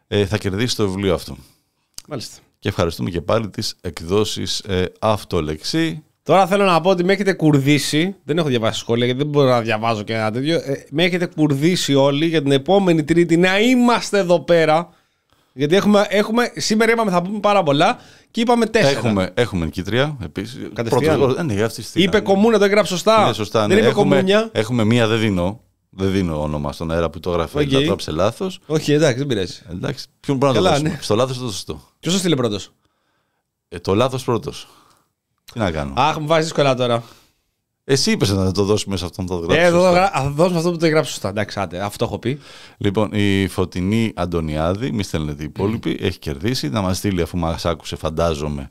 ε, 0.08 0.26
θα 0.26 0.38
κερδίσει 0.38 0.76
το 0.76 0.88
βιβλίο 0.88 1.14
αυτό 1.14 1.36
Μάλιστα. 2.08 2.38
και 2.60 2.70
ευχαριστούμε 2.70 3.10
και 3.10 3.22
πάλι 3.22 3.50
τις 3.50 3.76
εκδόσεις 3.82 4.60
ε, 4.60 4.86
αυτολεξή 5.00 6.04
Τώρα 6.24 6.48
θέλω 6.48 6.64
να 6.66 6.82
πω 6.82 6.90
ότι 6.90 7.04
με 7.04 7.14
έχετε 7.14 7.34
κουρδίσει. 7.34 8.16
Δεν 8.24 8.38
έχω 8.38 8.48
διαβάσει 8.48 8.80
σχόλια 8.80 9.06
γιατί 9.06 9.20
δεν 9.22 9.30
μπορώ 9.30 9.50
να 9.50 9.62
διαβάζω 9.62 10.04
και 10.04 10.14
ένα 10.14 10.32
τέτοιο. 10.32 10.56
Ε, 10.56 10.86
με 10.92 11.04
έχετε 11.04 11.26
κουρδίσει 11.26 11.96
όλοι 11.96 12.26
για 12.26 12.42
την 12.42 12.52
επόμενη 12.52 13.04
Τρίτη 13.04 13.38
να 13.38 13.60
είμαστε 13.60 14.18
εδώ 14.20 14.40
πέρα. 14.40 14.90
Γιατί 15.54 15.76
έχουμε, 15.76 16.06
έχουμε, 16.10 16.52
σήμερα 16.56 16.92
είπαμε 16.92 17.12
θα 17.12 17.22
πούμε 17.22 17.40
πάρα 17.40 17.64
πολλά 17.64 17.98
και 18.32 18.42
είπαμε 18.42 18.66
τέσσερα. 18.66 18.98
έχουμε, 18.98 19.32
έχουμε 19.34 19.66
νικήτρια 19.66 20.18
επίσης 20.24 20.58
Κατευθείαν. 20.74 21.18
Πρώτος- 21.20 21.38
ε, 21.38 21.44
ναι, 21.44 21.62
αυτή 21.62 21.82
στη- 21.82 22.02
Είπε 22.02 22.20
κομμούνα, 22.20 22.58
το 22.58 22.64
έγραψε 22.66 22.92
σωστά. 22.92 23.24
Είναι 23.24 23.34
σωστά, 23.34 23.60
Δεν 23.60 23.70
ναι. 23.70 23.76
είπε 23.76 23.88
έχουμε, 23.88 24.16
κομμούνια. 24.16 24.50
έχουμε 24.52 24.84
μία, 24.84 25.08
δεν 25.08 25.20
δίνω. 25.20 25.62
Δεν 25.90 26.12
δίνω 26.12 26.42
όνομα 26.42 26.72
στον 26.72 26.92
αέρα 26.92 27.10
που 27.10 27.20
το 27.20 27.30
έγραφε. 27.32 27.60
OK. 27.60 27.64
Okay. 27.68 27.72
Το 27.72 27.78
έγραψε 27.80 28.12
λάθος. 28.12 28.60
Όχι, 28.66 28.94
εντάξει, 28.94 29.18
δεν 29.18 29.28
πειράζει. 29.28 29.62
Εντάξει, 29.72 30.06
ποιον 30.20 30.38
μπορεί 30.38 30.52
να 30.54 30.58
το 30.58 30.64
Καλά, 30.64 30.76
δώσουμε. 30.78 30.96
ναι. 30.96 31.02
Στο 31.02 31.16
λάθος 31.16 31.38
το 31.38 31.46
σωστό. 31.46 31.82
Ποιος 32.00 32.14
το 32.14 32.20
στείλε 32.20 32.36
πρώτος; 32.36 32.72
Ε, 33.70 33.80
το 33.80 33.96
λάθος 33.96 34.24
πρώτος. 34.24 34.68
Τι 35.54 35.60
να 35.60 35.72
κάνω; 35.72 35.94
Αχ, 35.96 36.18
μου 36.18 36.28
βάζεις 36.28 36.44
δύσκολα 36.46 36.76
τώρα. 36.76 37.04
Εσύ 37.84 38.12
είπες 38.12 38.30
να 38.30 38.52
το 38.52 38.64
δώσουμε 38.64 38.98
σε 38.98 39.06
αυτόν 39.06 39.26
τον 39.26 39.38
το 39.48 39.54
Ε, 39.54 39.56
γράψεις. 39.56 39.68
εδώ 39.68 39.80
σωστά. 39.82 39.92
γρα- 40.00 40.12
θα 40.24 40.30
δώσουμε 40.30 40.58
αυτό 40.58 40.72
που 40.72 40.78
το 40.78 40.86
έγραψε 40.86 41.12
σωστά. 41.12 41.30
Εντάξει, 41.30 41.60
άντε, 41.60 41.80
αυτό 41.84 42.06
έχω 42.06 42.20
πει. 42.20 42.40
Λοιπόν, 42.78 43.10
η 43.14 43.48
Φωτεινή 43.48 44.12
Αντωνιάδη, 44.16 44.92
μη 44.92 45.04
στέλνετε 45.04 45.42
οι 45.42 45.46
υπόλοιποι, 45.46 45.98
έχει 46.02 46.20
κερδίσει. 46.20 46.70
Να 46.70 46.82
μας 46.82 46.98
στείλει 46.98 47.22
αφού 47.22 47.38
μας 47.38 47.66
άκουσε, 47.66 47.96
φαντάζομαι. 47.96 48.70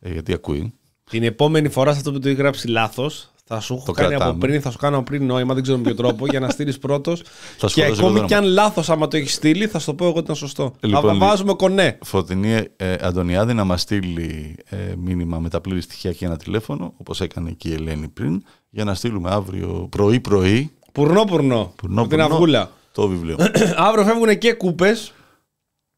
Ε, 0.00 0.12
γιατί 0.12 0.32
ακούει. 0.32 0.72
Την 1.10 1.22
επόμενη 1.22 1.68
φορά 1.68 1.92
σε 1.92 1.98
αυτό 1.98 2.12
που 2.12 2.18
το 2.18 2.28
έχει 2.28 2.36
γράψει 2.36 2.68
λάθος, 2.68 3.30
θα 3.48 3.60
σου 3.60 3.74
έχω 3.74 3.84
Το 3.84 3.92
κάνει 3.92 4.14
από 4.14 4.18
κρατάμε. 4.22 4.46
πριν, 4.46 4.60
θα 4.60 4.70
σου 4.70 4.78
κάνω 4.78 5.02
πριν 5.02 5.26
νόημα, 5.26 5.54
δεν 5.54 5.62
ξέρω 5.62 5.78
με 5.78 5.84
ποιο 5.84 5.94
τρόπο, 5.94 6.26
για 6.26 6.40
να 6.40 6.48
στείλεις 6.48 6.78
πρώτος. 6.78 7.22
Θα 7.58 7.68
σου 7.68 7.74
και 7.74 7.84
δώσω 7.86 8.00
ακόμη 8.00 8.16
εγώ 8.18 8.26
κι 8.26 8.32
το 8.32 8.38
αν 8.38 8.44
λάθος, 8.44 8.90
άμα 8.90 9.08
το 9.08 9.16
έχεις 9.16 9.34
στείλει, 9.34 9.66
θα 9.66 9.78
σου 9.78 9.86
το 9.86 9.94
πω 9.94 10.04
εγώ 10.04 10.12
ότι 10.14 10.22
ήταν 10.24 10.36
σωστό. 10.36 10.74
Λοιπόν, 10.80 11.02
θα 11.02 11.12
λι- 11.12 11.20
βάζουμε 11.20 11.54
κονέ. 11.54 11.98
Φωτεινή 12.04 12.64
ε, 12.76 12.94
Αντωνιάδη 13.00 13.54
να 13.54 13.64
μας 13.64 13.80
στείλει 13.80 14.56
ε, 14.68 14.76
μήνυμα 14.98 15.38
με 15.38 15.48
τα 15.48 15.60
πλήρη 15.60 15.80
στοιχεία 15.80 16.12
και 16.12 16.24
ένα 16.24 16.36
τηλέφωνο, 16.36 16.92
όπως 16.96 17.20
έκανε 17.20 17.50
και 17.50 17.68
η 17.68 17.72
Ελένη 17.72 18.08
πριν, 18.08 18.42
για 18.70 18.84
να 18.84 18.94
στείλουμε 18.94 19.30
αύριο 19.30 19.88
πρωί-πρωί 19.90 20.70
Πουρνό, 20.92 21.24
πουρνό. 21.24 21.72
Πουρνό, 21.76 22.00
από 22.00 22.08
την 22.08 22.18
πουρνό. 22.18 22.34
αυγούλα. 22.34 22.70
το 22.92 23.08
βιβλίο. 23.08 23.36
Αύριο 23.88 24.04
φεύγουν 24.04 24.38
και 24.38 24.52
κούπες, 24.52 25.12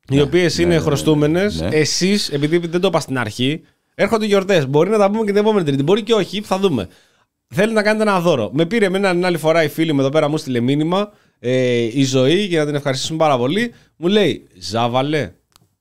οι 0.08 0.20
οποίες 0.20 0.58
είναι 0.58 0.74
ναι, 0.74 0.80
χρωστούμενες. 0.80 1.60
ναι. 1.60 1.68
Εσείς, 1.68 2.28
επειδή 2.28 2.58
δεν 2.58 2.80
το 2.80 2.88
είπα 2.88 3.00
στην 3.00 3.18
αρχή, 3.18 3.60
έρχονται 3.94 4.26
γιορτές. 4.26 4.66
Μπορεί 4.68 4.90
να 4.90 4.98
τα 4.98 5.06
πούμε 5.10 5.18
και 5.24 5.32
την 5.32 5.36
επόμενη 5.40 5.64
Τρίτη. 5.66 5.82
Μπορεί 5.82 6.02
και 6.02 6.12
όχι, 6.14 6.40
θα 6.40 6.58
δούμε. 6.58 6.88
Θέλει 7.54 7.72
να 7.72 7.82
κάνετε 7.82 8.02
ένα 8.02 8.20
δώρο. 8.20 8.50
Με 8.52 8.66
πήρε 8.66 8.84
εμένα 8.84 9.10
την 9.10 9.24
άλλη 9.24 9.38
φορά 9.38 9.62
η 9.62 9.68
φίλη 9.68 9.92
μου 9.92 10.00
εδώ 10.00 10.08
πέρα, 10.08 10.28
μου 10.28 10.36
στείλε 10.36 10.60
μήνυμα 10.60 11.12
ε, 11.38 11.82
η 11.92 12.04
ζωή 12.04 12.44
για 12.44 12.58
να 12.58 12.66
την 12.66 12.74
ευχαριστήσουμε 12.74 13.18
πάρα 13.18 13.38
πολύ. 13.38 13.74
Μου 13.96 14.08
λέει, 14.08 14.46
Ζάβαλε, 14.58 15.32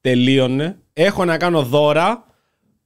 τελείωνε. 0.02 0.77
Έχω 0.94 1.26
να 1.26 1.38
κάνω 1.38 1.64
δώρα. 1.64 2.26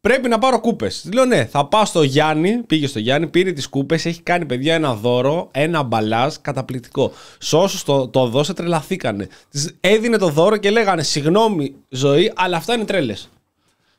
Πρέπει 0.01 0.29
να 0.29 0.37
πάρω 0.37 0.59
κούπες. 0.59 1.09
Λέω 1.13 1.25
ναι, 1.25 1.45
θα 1.45 1.65
πάω 1.65 1.85
στο 1.85 2.03
Γιάννη. 2.03 2.57
Πήγε 2.67 2.87
στο 2.87 2.99
Γιάννη, 2.99 3.27
πήρε 3.27 3.51
τις 3.51 3.67
κούπες. 3.67 4.05
Έχει 4.05 4.21
κάνει 4.21 4.45
παιδιά 4.45 4.73
ένα 4.73 4.95
δώρο, 4.95 5.49
ένα 5.51 5.83
μπαλάζ 5.83 6.35
καταπληκτικό. 6.41 7.11
Σε 7.37 7.55
όσου 7.55 7.85
το, 7.85 8.07
το 8.07 8.27
δώσε, 8.27 8.53
τρελαθήκανε. 8.53 9.27
Της 9.49 9.75
έδινε 9.79 10.17
το 10.17 10.29
δώρο 10.29 10.57
και 10.57 10.69
λέγανε 10.69 11.03
Συγγνώμη, 11.03 11.75
ζωή, 11.89 12.31
αλλά 12.35 12.57
αυτά 12.57 12.73
είναι 12.73 12.85
τρέλες. 12.85 13.29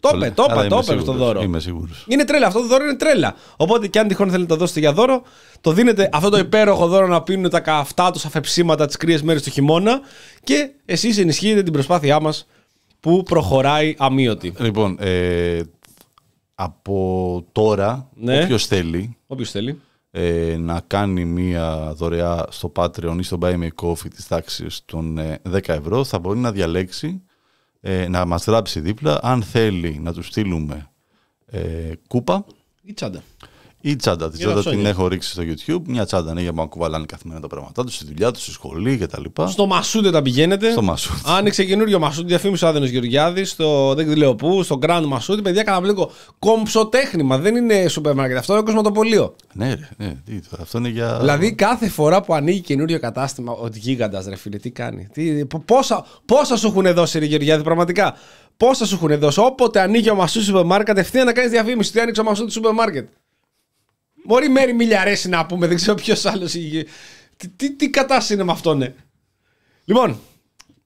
Το 0.03 0.09
Το 0.09 0.17
είπε, 0.17 0.25
λέει. 0.25 0.31
το 0.35 0.43
Αλλά 0.49 0.65
είπε, 0.65 0.69
το 0.69 0.75
είμαι 0.77 0.85
είπε 0.85 1.03
στο 1.03 1.13
σίγουρος, 1.13 1.27
δώρο. 1.27 1.43
είμαι 1.43 1.61
σίγουρος. 1.61 2.05
Είναι 2.09 2.25
τρέλα. 2.25 2.47
Αυτό 2.47 2.61
το 2.61 2.67
δώρο 2.67 2.85
είναι 2.85 2.95
τρέλα. 2.95 3.35
Οπότε 3.57 3.87
και 3.89 3.99
αν 3.99 4.09
τυχόν 4.09 4.27
θέλετε 4.31 4.43
να 4.43 4.49
το 4.49 4.57
δώσετε 4.57 4.81
για 4.81 4.93
δώρο, 4.93 5.23
το 5.61 5.73
δίνετε 5.73 6.09
αυτό 6.13 6.29
το 6.29 6.39
υπέροχο 6.39 6.87
δώρο 6.87 7.07
να 7.07 7.23
πίνουν 7.23 7.51
τα 7.51 7.61
καυτά 7.61 8.11
τους 8.11 8.25
αφεψίματα 8.25 8.87
τις 8.87 8.97
κρύες 8.97 9.23
μέρες 9.23 9.43
του 9.43 9.51
χειμώνα 9.51 10.01
και 10.45 10.71
εσείς 10.85 11.19
ενισχύετε 11.19 11.63
την 11.63 11.73
προσπάθειά 11.73 12.21
μας 12.21 12.47
που 13.01 13.23
προχωράει 13.23 13.95
αμύωτη. 13.99 14.55
Λοιπόν, 14.59 14.97
ε, 15.01 15.61
από 16.55 17.45
τώρα, 17.53 18.09
Ναι. 18.15 18.43
όποιος 18.43 18.67
θέλει 18.67 19.17
Όποιος 19.27 19.51
θέλει. 19.51 19.81
ε, 20.11 20.57
να 20.59 20.81
κάνει 20.87 21.25
μία 21.25 21.93
δωρεά 21.97 22.47
στο 22.51 22.73
Patreon 22.77 23.17
ή 23.19 23.23
στο 23.23 23.39
Buy 23.43 23.53
Me 23.55 23.69
a 23.69 23.87
Coffee 23.87 24.11
της 24.15 24.27
τάξης 24.29 24.81
των 24.85 25.19
ε, 25.19 25.41
10 25.51 25.59
ευρώ 25.69 26.05
θα 26.05 26.19
μπορεί 26.19 26.39
να 26.39 26.53
διαλέξει 26.53 27.23
ε, 27.85 28.09
να 28.09 28.25
μας 28.25 28.45
γράψει 28.45 28.81
δίπλα 28.81 29.21
αν 29.23 29.43
θέλει 29.43 29.99
να 30.03 30.13
του 30.13 30.23
στείλουμε 30.23 30.91
ε, 31.47 31.93
κούπα 32.09 32.45
Ή 32.83 32.93
τσάντα. 32.93 33.23
Ή 33.85 33.97
τσάντα. 33.97 34.31
Τη 34.31 34.37
Για 34.37 34.47
τα 34.47 34.53
τσάντα 34.53 34.71
την 34.71 34.71
ψώνια. 34.71 34.91
έχω 34.91 35.09
ρίξει 35.09 35.31
στο 35.31 35.43
YouTube. 35.43 35.83
Μια 35.87 36.05
τσάντα 36.07 36.31
είναι 36.31 36.41
για 36.43 36.53
να 36.53 36.67
κουβαλάνε 36.67 37.05
καθημερινά 37.09 37.49
τα 37.49 37.55
πράγματά 37.55 37.85
τους, 37.85 37.95
στη 37.95 38.05
δουλειά 38.05 38.31
τους, 38.31 38.43
στη 38.43 38.51
σχολή 38.53 38.97
κτλ. 38.97 39.23
Στο 39.47 39.67
Μασούντε 39.67 40.11
τα 40.11 40.23
πηγαίνετε. 40.23 40.71
Στο 40.71 40.83
Μασούτ. 40.83 41.17
Άνοιξε 41.27 41.65
καινούριο 41.65 41.99
Μασούντι, 41.99 42.29
διαφήμισε 42.29 42.65
ο 42.65 42.69
Άδενος 42.69 42.89
Γεωργιάδης, 42.89 43.51
στο 43.51 43.95
δεν 43.95 44.17
λέω 44.17 44.35
πού, 44.35 44.63
στο 44.63 44.79
Grand 44.83 45.03
Μασούντι. 45.07 45.43
Παιδιά, 45.43 45.63
καταπληκτικό. 45.63 46.11
Κομψοτέχνημα, 46.39 47.39
δεν 47.39 47.57
είναι 47.57 47.89
σούπερ 47.89 48.15
μάρκετ. 48.15 48.37
Αυτό 48.37 48.53
είναι 48.53 48.63
κοσματοπολείο. 48.63 49.35
Ναι, 49.53 49.69
ρε, 49.75 49.89
ναι, 49.97 50.15
τι, 50.25 50.41
τώρα, 50.51 50.63
αυτό 50.63 50.79
είναι 50.79 50.89
για. 50.89 51.19
Δηλαδή, 51.19 51.55
κάθε 51.55 51.89
φορά 51.89 52.23
που 52.23 52.35
ανοίγει 52.35 52.61
καινούριο 52.61 52.99
κατάστημα, 53.01 53.53
ο 53.53 53.69
γίγαντας, 53.73 54.27
ρε 54.27 54.37
φίλε, 54.37 54.57
τι 54.57 54.71
κάνει; 54.71 55.09
Τι, 55.13 55.45
πο- 55.47 55.63
πόσα, 55.65 56.05
πόσα 56.25 56.57
σου 56.57 56.67
έχουν 56.67 56.95
δώσει, 56.95 57.19
ρε 57.19 57.25
Γεωργιάδη, 57.25 57.63
πραγματικά; 57.63 58.15
Πόσα 58.57 58.87
σου 58.87 58.95
έχουν 58.95 59.19
δώσει; 59.19 59.41
Όποτε 59.41 59.81
ανοίγει 59.81 60.11
ο 60.11 60.15
Μασούντι 60.15 60.45
σούπερ 60.45 60.65
μάρκετ, 60.65 60.87
κατευθείαν 60.87 61.27
να 61.27 61.33
κάνεις 61.33 61.51
διαφήμιση. 61.51 61.93
Τι 61.93 62.01
άνοιξε 62.01 62.21
ο 62.21 62.25
Μασούντι 62.25 62.51
σούπερ 62.53 62.73
μάρκετ. 62.73 63.09
Μπορεί 64.25 64.49
μέρη 64.49 64.73
μιλιαρέση 64.75 65.29
να 65.29 65.47
πούμε, 65.47 65.67
δεν 65.67 65.77
ξέρω 65.77 65.95
ποιος 65.95 66.25
άλλος. 66.27 66.53
Τι, 67.37 67.49
τι, 67.57 67.73
τι 67.77 67.91
κατάσταση 67.91 68.35
είναι 68.35 68.45
με 68.45 68.53
αυτό, 68.53 68.75
ναι. 68.75 68.93
Λοιπόν, 69.85 70.17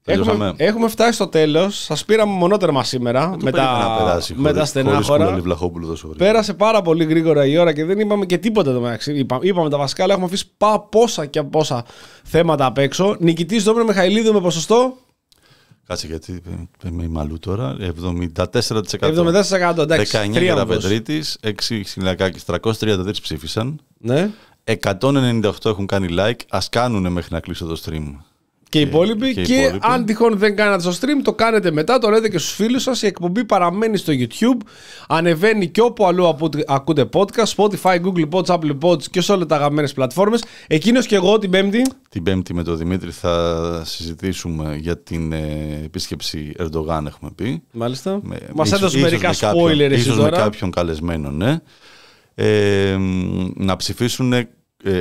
Τελειώσαμε. 0.03 0.45
έχουμε, 0.45 0.63
έχουμε 0.65 0.87
φτάσει 0.87 1.11
στο 1.11 1.27
τέλος. 1.27 1.83
Σας 1.83 2.05
πήραμε 2.05 2.33
μονότερμα 2.33 2.83
σήμερα 2.83 3.21
Το 3.39 3.45
με 3.45 3.51
περίμενα 3.51 3.77
να 3.77 3.85
τα, 3.87 3.95
περάσει 3.97 4.33
με 4.35 4.43
τα 4.43 4.53
χωρίς- 4.53 4.69
στενά 4.69 4.91
χωρίς 4.91 5.07
χώρα. 5.07 5.23
Κουλαλή 5.23 5.41
Βλαχόπουλο 5.41 5.87
τόσο 5.87 6.07
γρήγορα. 6.07 6.31
Πέρασε 6.31 6.53
πάρα 6.53 6.81
πολύ 6.81 7.03
γρήγορα 7.05 7.45
η 7.45 7.57
ώρα 7.57 7.73
και 7.73 7.85
δεν 7.85 7.99
είπαμε 7.99 8.25
και 8.25 8.37
τίποτα 8.37 8.73
το 8.73 8.79
μεταξύ. 8.79 9.13
Είπα, 9.13 9.39
είπαμε 9.41 9.69
τα 9.69 9.77
βασικά, 9.77 10.03
αλλά 10.03 10.11
έχουμε 10.13 10.27
αφήσει 10.27 10.45
πά, 10.57 10.79
πόσα 10.81 11.25
και 11.25 11.43
πόσα 11.43 11.85
θέματα 12.23 12.65
απ' 12.65 12.77
έξω. 12.77 13.15
Νικητής 13.19 13.63
Δόμηνο 13.63 13.85
Μιχαηλίδου 13.85 14.33
με 14.33 14.39
ποσοστό 14.41 14.97
Κάτσε 15.87 16.07
γιατί 16.07 16.41
είμαι 16.87 17.03
η 17.03 17.07
μαλλού 17.07 17.39
τώρα. 17.39 17.75
74%. 17.79 18.43
74%. 18.99 19.77
Εντάξει, 19.77 20.17
19 20.17 20.33
τρίαμβος. 20.33 20.41
Γεραπετρίτη, 20.41 21.23
6 21.41 21.81
Χιλιακάκη, 21.85 22.39
333 22.45 23.21
ψήφισαν. 23.21 23.79
Ναι. 23.97 24.29
198 24.63 25.51
έχουν 25.65 25.85
κάνει 25.85 26.07
like. 26.19 26.39
Α 26.49 26.59
κάνουν 26.69 27.11
μέχρι 27.11 27.33
να 27.33 27.39
κλείσω 27.39 27.65
το 27.65 27.81
stream. 27.85 28.13
Και 28.69 28.79
οι 28.79 28.81
υπόλοιποι. 28.81 29.33
και 29.33 29.41
Και, 29.41 29.53
οι 29.53 29.57
υπόλοιποι. 29.61 29.79
αν 29.81 30.05
τυχόν 30.05 30.37
δεν 30.37 30.55
κάνατε 30.55 30.91
στο 30.91 30.91
stream, 30.91 31.21
το 31.23 31.33
κάνετε 31.33 31.71
μετά, 31.71 31.97
το 31.99 32.09
λέτε 32.09 32.29
και 32.29 32.37
στους 32.37 32.53
φίλους 32.53 32.83
σας. 32.83 33.01
Η 33.01 33.05
εκπομπή 33.05 33.45
παραμένει 33.45 33.97
στο 33.97 34.13
YouTube. 34.15 34.67
Ανεβαίνει 35.07 35.67
και 35.67 35.81
όπου 35.81 36.05
αλλού 36.05 36.27
απο- 36.27 36.49
ακούτε 36.67 37.09
podcast. 37.13 37.53
Spotify, 37.55 37.97
Google 38.01 38.29
Pods, 38.29 38.45
Apple 38.45 38.77
Pods 38.81 39.03
και 39.03 39.21
σε 39.21 39.31
όλε 39.31 39.45
τα 39.45 39.55
αγαπημένε 39.55 39.87
πλατφόρμες. 39.87 40.43
Εκείνος 40.67 41.05
και 41.05 41.15
εγώ 41.15 41.37
την 41.37 41.49
Πέμπτη. 41.49 41.81
Την 42.09 42.23
Πέμπτη 42.23 42.53
με 42.53 42.63
τον 42.63 42.77
Δημήτρη 42.77 43.11
θα 43.11 43.81
συζητήσουμε 43.85 44.75
για 44.75 44.97
την 44.97 45.31
ε, 45.33 45.81
επίσκεψη 45.83 46.53
Ερντογάν, 46.57 47.05
έχουμε 47.05 47.31
πει. 47.35 47.63
Μάλιστα. 47.71 48.19
Με- 48.23 48.37
Μας 48.53 48.67
ίσως- 48.67 48.79
έδωσε 48.79 48.97
ίσως 48.97 49.09
μερικά 49.11 49.27
με 49.29 49.35
κάποιον- 49.39 49.65
spoiler 49.71 49.91
εσύ 49.91 50.01
ίσως 50.01 50.17
με 50.17 50.23
τώρα. 50.23 50.37
κάποιον 50.37 50.71
καλεσμένο, 50.71 51.31
ναι. 51.31 51.57
Ε, 52.35 52.95
μ, 52.99 53.47
να 53.55 53.75
ψηφίσουν 53.75 54.33
ε, 54.33 54.47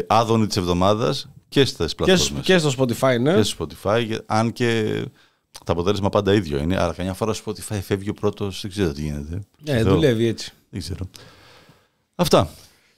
άδωνη 0.07 0.47
της 0.47 0.57
εβδομάδας 0.57 1.29
και 1.49 1.65
στις 1.65 1.95
Και, 1.95 2.05
πλατφόρμες. 2.05 2.45
και 2.45 2.59
στο 2.59 2.71
Spotify, 2.79 3.21
ναι. 3.21 3.35
και 3.35 3.43
στο 3.43 3.67
Spotify, 3.67 4.03
για- 4.07 4.23
αν 4.27 4.53
και 4.53 4.85
το 5.65 5.73
αποτέλεσμα 5.73 6.09
πάντα 6.09 6.35
ίδιο 6.35 6.59
είναι. 6.59 6.77
Αλλά 6.77 6.93
καμιά 6.93 7.13
φορά 7.15 7.33
στο 7.33 7.53
Spotify 7.53 7.79
φεύγει 7.83 8.09
ο 8.11 8.13
πρώτος, 8.15 8.61
δεν 8.63 8.71
ξέρω 8.71 8.93
τι 8.93 9.03
γίνεται. 9.03 9.41
Ε, 9.65 9.83
Θεό. 9.83 9.95
δουλεύει 9.95 10.27
έτσι. 10.27 10.53
Δεν 10.71 10.81
ξέρω. 10.81 11.09
Αυτά. 12.15 12.51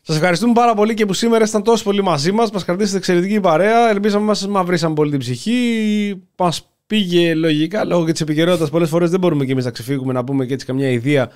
Σας 0.03 0.17
ευχαριστούμε 0.17 0.53
πάρα 0.53 0.75
πολύ 0.75 0.95
και 0.95 1.07
που 1.07 1.13
σήμερα 1.13 1.45
ήσταν 1.45 1.63
τόσο 1.63 1.85
πολύ 1.85 2.03
μαζί 2.03 2.33
μας. 2.33 2.51
Μας 2.51 2.65
κρατήσατε 2.65 2.97
εξαιρετική 2.97 3.41
παρέα. 3.41 3.91
Ελπίζαμε 3.91 4.27
να 4.27 4.35
σα 4.35 4.49
μαυρίσαμε 4.49 4.95
πολύ 4.95 5.11
την 5.11 5.19
ψυχή. 5.19 6.23
Μας 6.37 6.69
πήγε 6.87 7.35
λογικά 7.35 7.85
λόγω 7.85 8.05
και 8.07 8.13
της 8.13 8.21
επικαιρότητας. 8.21 8.71
Πολλές 8.71 8.89
φορές 8.89 9.11
δεν 9.11 9.21
μπορούμε 9.21 9.45
και 9.45 9.53
εμείς 9.53 9.65
να 9.65 9.71
ξεφύγουμε 9.71 10.13
να 10.13 10.25
πούμε 10.25 10.47
και 10.47 10.53
έτσι 10.55 10.67
καμιά 10.67 10.91
ιδέα. 10.91 11.31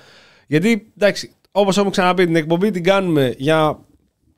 Γιατί 0.47 0.91
εντάξει, 0.97 1.31
όπως 1.51 1.75
έχουμε 1.77 1.91
ξαναπεί, 1.91 2.25
την 2.25 2.35
εκπομπή 2.35 2.71
την 2.71 2.83
κάνουμε 2.83 3.35
για 3.37 3.79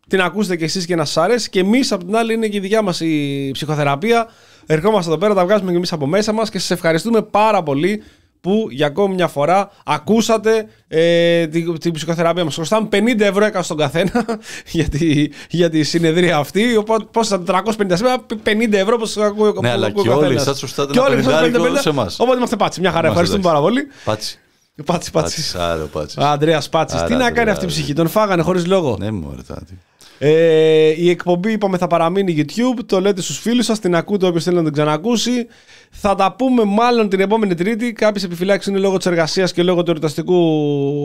την 0.07 0.21
ακούσετε 0.21 0.55
κι 0.55 0.63
εσείς 0.63 0.85
και 0.85 0.95
να 0.95 1.05
σας 1.05 1.23
αρέσει. 1.23 1.49
Και 1.49 1.59
εμείς 1.59 1.91
απ' 1.91 2.03
την 2.03 2.15
άλλη 2.15 2.33
είναι 2.33 2.47
και 2.47 2.57
η 2.57 2.59
δικιά 2.59 2.81
μας 2.81 2.99
η 2.99 3.49
ψυχοθεραπεία. 3.53 4.27
Ερχόμαστε 4.65 5.09
εδώ 5.11 5.19
πέρα, 5.19 5.33
τα 5.33 5.45
βγάζουμε 5.45 5.69
κι 5.69 5.75
εμείς 5.75 5.91
από 5.91 6.05
μέσα 6.05 6.33
μας 6.33 6.49
και 6.49 6.59
σας 6.59 6.71
ευχαριστούμε 6.71 7.21
πάρα 7.21 7.63
πολύ 7.63 8.03
που 8.41 8.67
για 8.69 8.87
ακόμη 8.87 9.13
μια 9.13 9.27
φορά 9.27 9.71
ακούσατε 9.85 10.67
ε, 10.87 11.47
την, 11.47 11.79
την 11.79 11.93
ψυχοθεραπεία 11.93 12.43
μας. 12.43 12.55
Χρωστάμε 12.55 12.87
50 12.91 13.19
ευρώ 13.19 13.45
έκανα 13.45 13.63
στον 13.63 13.77
καθένα 13.77 14.25
για 14.77 14.89
τη, 14.89 15.29
για 15.49 15.69
τη 15.69 15.83
συνεδρία 15.83 16.37
αυτή. 16.37 16.77
Οπότε 16.77 17.05
πόσα 17.11 17.43
450 17.47 17.63
σήμερα, 17.93 18.25
50 18.45 18.71
ευρώ 18.71 18.97
που 18.97 19.05
σας 19.05 19.23
ακούει 19.23 19.53
Ναι, 19.61 19.69
αλλά 19.69 19.91
και 19.91 20.09
όλοι 20.09 20.35
εσάς 20.35 20.57
χρωστάτε 20.57 20.99
ένα 20.99 21.09
πενηντάρικο 21.09 21.75
σε 21.77 21.89
εμάς. 21.89 22.19
Οπότε 22.19 22.37
είμαστε 22.37 22.55
πάτσι. 22.55 22.79
Μια 22.79 22.91
χαρά. 22.91 23.07
Είμαστε 23.07 23.21
Ευχαριστούμε 23.21 23.53
πάρα 23.53 23.59
πολύ. 23.59 23.87
Πάτσι. 24.03 24.39
Πάτσι, 24.85 25.11
πάτσι. 25.11 25.35
Πάτσι. 25.35 25.57
Άρα, 25.57 25.85
πάτσι. 25.85 26.17
Αντρέα 26.19 26.61
Πάτσι. 26.71 26.95
Άρα, 26.95 27.05
Τι 27.05 27.11
να 27.11 27.17
Αντρέα, 27.17 27.31
κάνει 27.31 27.49
αυτή 27.49 27.63
η 27.63 27.67
ρε. 27.67 27.73
ψυχή. 27.73 27.93
Τον 27.93 28.07
φάγανε 28.07 28.41
χωρίς 28.41 28.65
λόγο. 28.65 28.97
Ναι, 28.99 29.11
μου 29.11 29.35
τι. 29.45 29.73
Ε, 30.17 30.93
η 30.97 31.09
εκπομπή 31.09 31.51
είπαμε 31.51 31.77
θα 31.77 31.87
παραμείνει 31.87 32.35
YouTube. 32.37 32.79
Το 32.85 32.99
λέτε 33.01 33.21
στους 33.21 33.39
φίλους 33.39 33.65
σας, 33.65 33.79
την 33.79 33.95
ακούτε 33.95 34.25
όποιος 34.27 34.43
θέλει 34.43 34.55
να 34.55 34.63
την 34.63 34.73
ξανακούσει. 34.73 35.47
Θα 35.91 36.15
τα 36.15 36.35
πούμε 36.37 36.63
μάλλον 36.63 37.09
την 37.09 37.19
επόμενη 37.19 37.53
Τρίτη. 37.55 37.93
Κάποιες 37.93 38.23
επιφυλάξεις 38.23 38.71
είναι 38.71 38.79
λόγω 38.79 38.97
της 38.97 39.05
εργασίας 39.05 39.53
και 39.53 39.63
λόγω 39.63 39.83
του 39.83 39.91
εορταστικού 39.91 40.35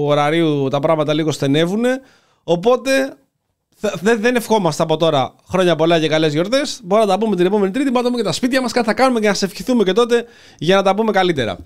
ωραρίου 0.07 0.69
τα 0.69 0.81
πράγματα 0.81 1.15
λίγο 1.15 1.31
στενεύουν. 1.33 1.85
Οπότε 2.45 2.91
θα- 3.77 3.95
δεν, 4.03 4.21
δεν 4.21 4.37
ευχόμαστε 4.37 4.83
από 4.83 4.97
τώρα 4.97 5.35
χρόνια 5.49 5.77
πολλά 5.77 6.01
και 6.01 6.09
καλές 6.09 6.33
γιορτές. 6.33 6.81
Μπορούμε 6.85 7.07
να 7.07 7.13
τα 7.13 7.19
πούμε 7.25 7.37
την 7.37 7.47
επόμενη 7.47 7.71
Τρίτη. 7.73 7.91
Μπορούμε 7.91 7.99
να 8.01 8.05
τα 8.05 8.11
πούμε 8.11 8.23
και 8.23 8.29
τα 8.29 8.35
σπίτια 8.35 8.61
μας. 8.63 8.73
Κάτι 8.73 8.87
θα 8.87 8.95
κάνουμε 8.95 9.21
και 9.21 9.27
να 9.29 9.35
σε 9.35 9.45
ευχηθούμε 9.45 9.85
και 9.85 9.93
τότε 9.93 10.25
για 10.59 10.77
να 10.77 10.83
τα 10.83 10.95
πούμε 10.95 11.11
καλύτερα. 11.13 11.59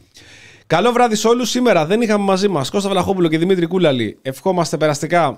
Καλό 0.66 0.93
βράδυ 0.93 1.15
σε 1.15 1.29
όλους. 1.29 1.51
Σήμερα 1.51 1.87
δεν 1.87 2.01
είχαμε 2.01 2.25
μαζί 2.25 2.49
μας 2.49 2.71
Κώστα 2.71 2.89
Βλαχόπουλο 2.89 3.29
και 3.29 3.39
Δημήτρη 3.39 3.66
Κούλαλη. 3.66 4.19
Ευχόμαστε 4.23 4.77
περαστικά 4.77 5.37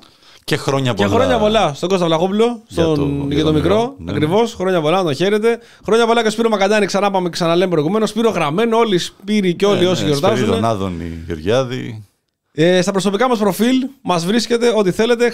Και 0.51 0.57
χρόνια 0.57 0.93
και 0.93 1.05
πολλά. 1.05 1.15
χρόνια 1.17 1.39
πολλά 1.39 1.75
στον 1.75 1.89
Κώστα 1.89 2.07
Βλαχόπουλο, 2.07 2.63
στον, 2.67 2.95
για, 3.27 3.35
για 3.35 3.45
το, 3.45 3.49
το 3.49 3.53
μικρό. 3.53 3.75
μικρό, 3.77 3.95
ναι. 3.99 4.11
Ακριβώς. 4.13 4.55
Χρόνια 4.55 4.81
πολλά, 4.81 4.97
να 4.97 5.03
τον 5.03 5.15
χαίρετε. 5.15 5.59
Χρόνια 5.85 6.07
πολλά 6.07 6.23
και 6.23 6.31
Σπύρο 6.31 6.49
Μακαντάνη, 6.49 6.87
ξανά 6.87 7.11
πάμε 7.11 7.25
και 7.29 7.33
ξαναλέμε 7.33 7.71
προηγουμένως. 7.71 8.09
Σπύρο 8.11 8.31
γραμμένο, 8.31 8.77
όλοι 8.77 8.95
οι 8.95 8.99
Σπύροι 8.99 9.55
και 9.55 9.67
όλοι 9.67 9.81
Ναι, 9.81 9.87
όσοι 9.87 10.03
ναι, 10.03 10.09
γιορτάζουν. 10.09 10.37
Σπυρίδων, 10.37 10.65
Άδωνη, 10.65 11.23
Γεωργιάδη. 11.27 12.05
Ε, 12.53 12.81
στα 12.83 12.91
προσωπικά 12.93 13.29
μας 13.29 13.39
προφίλ 13.39 13.87
μας 14.03 14.27
βρίσκεται 14.27 14.73
ό,τι 14.77 14.91
θέλετε. 14.91 15.31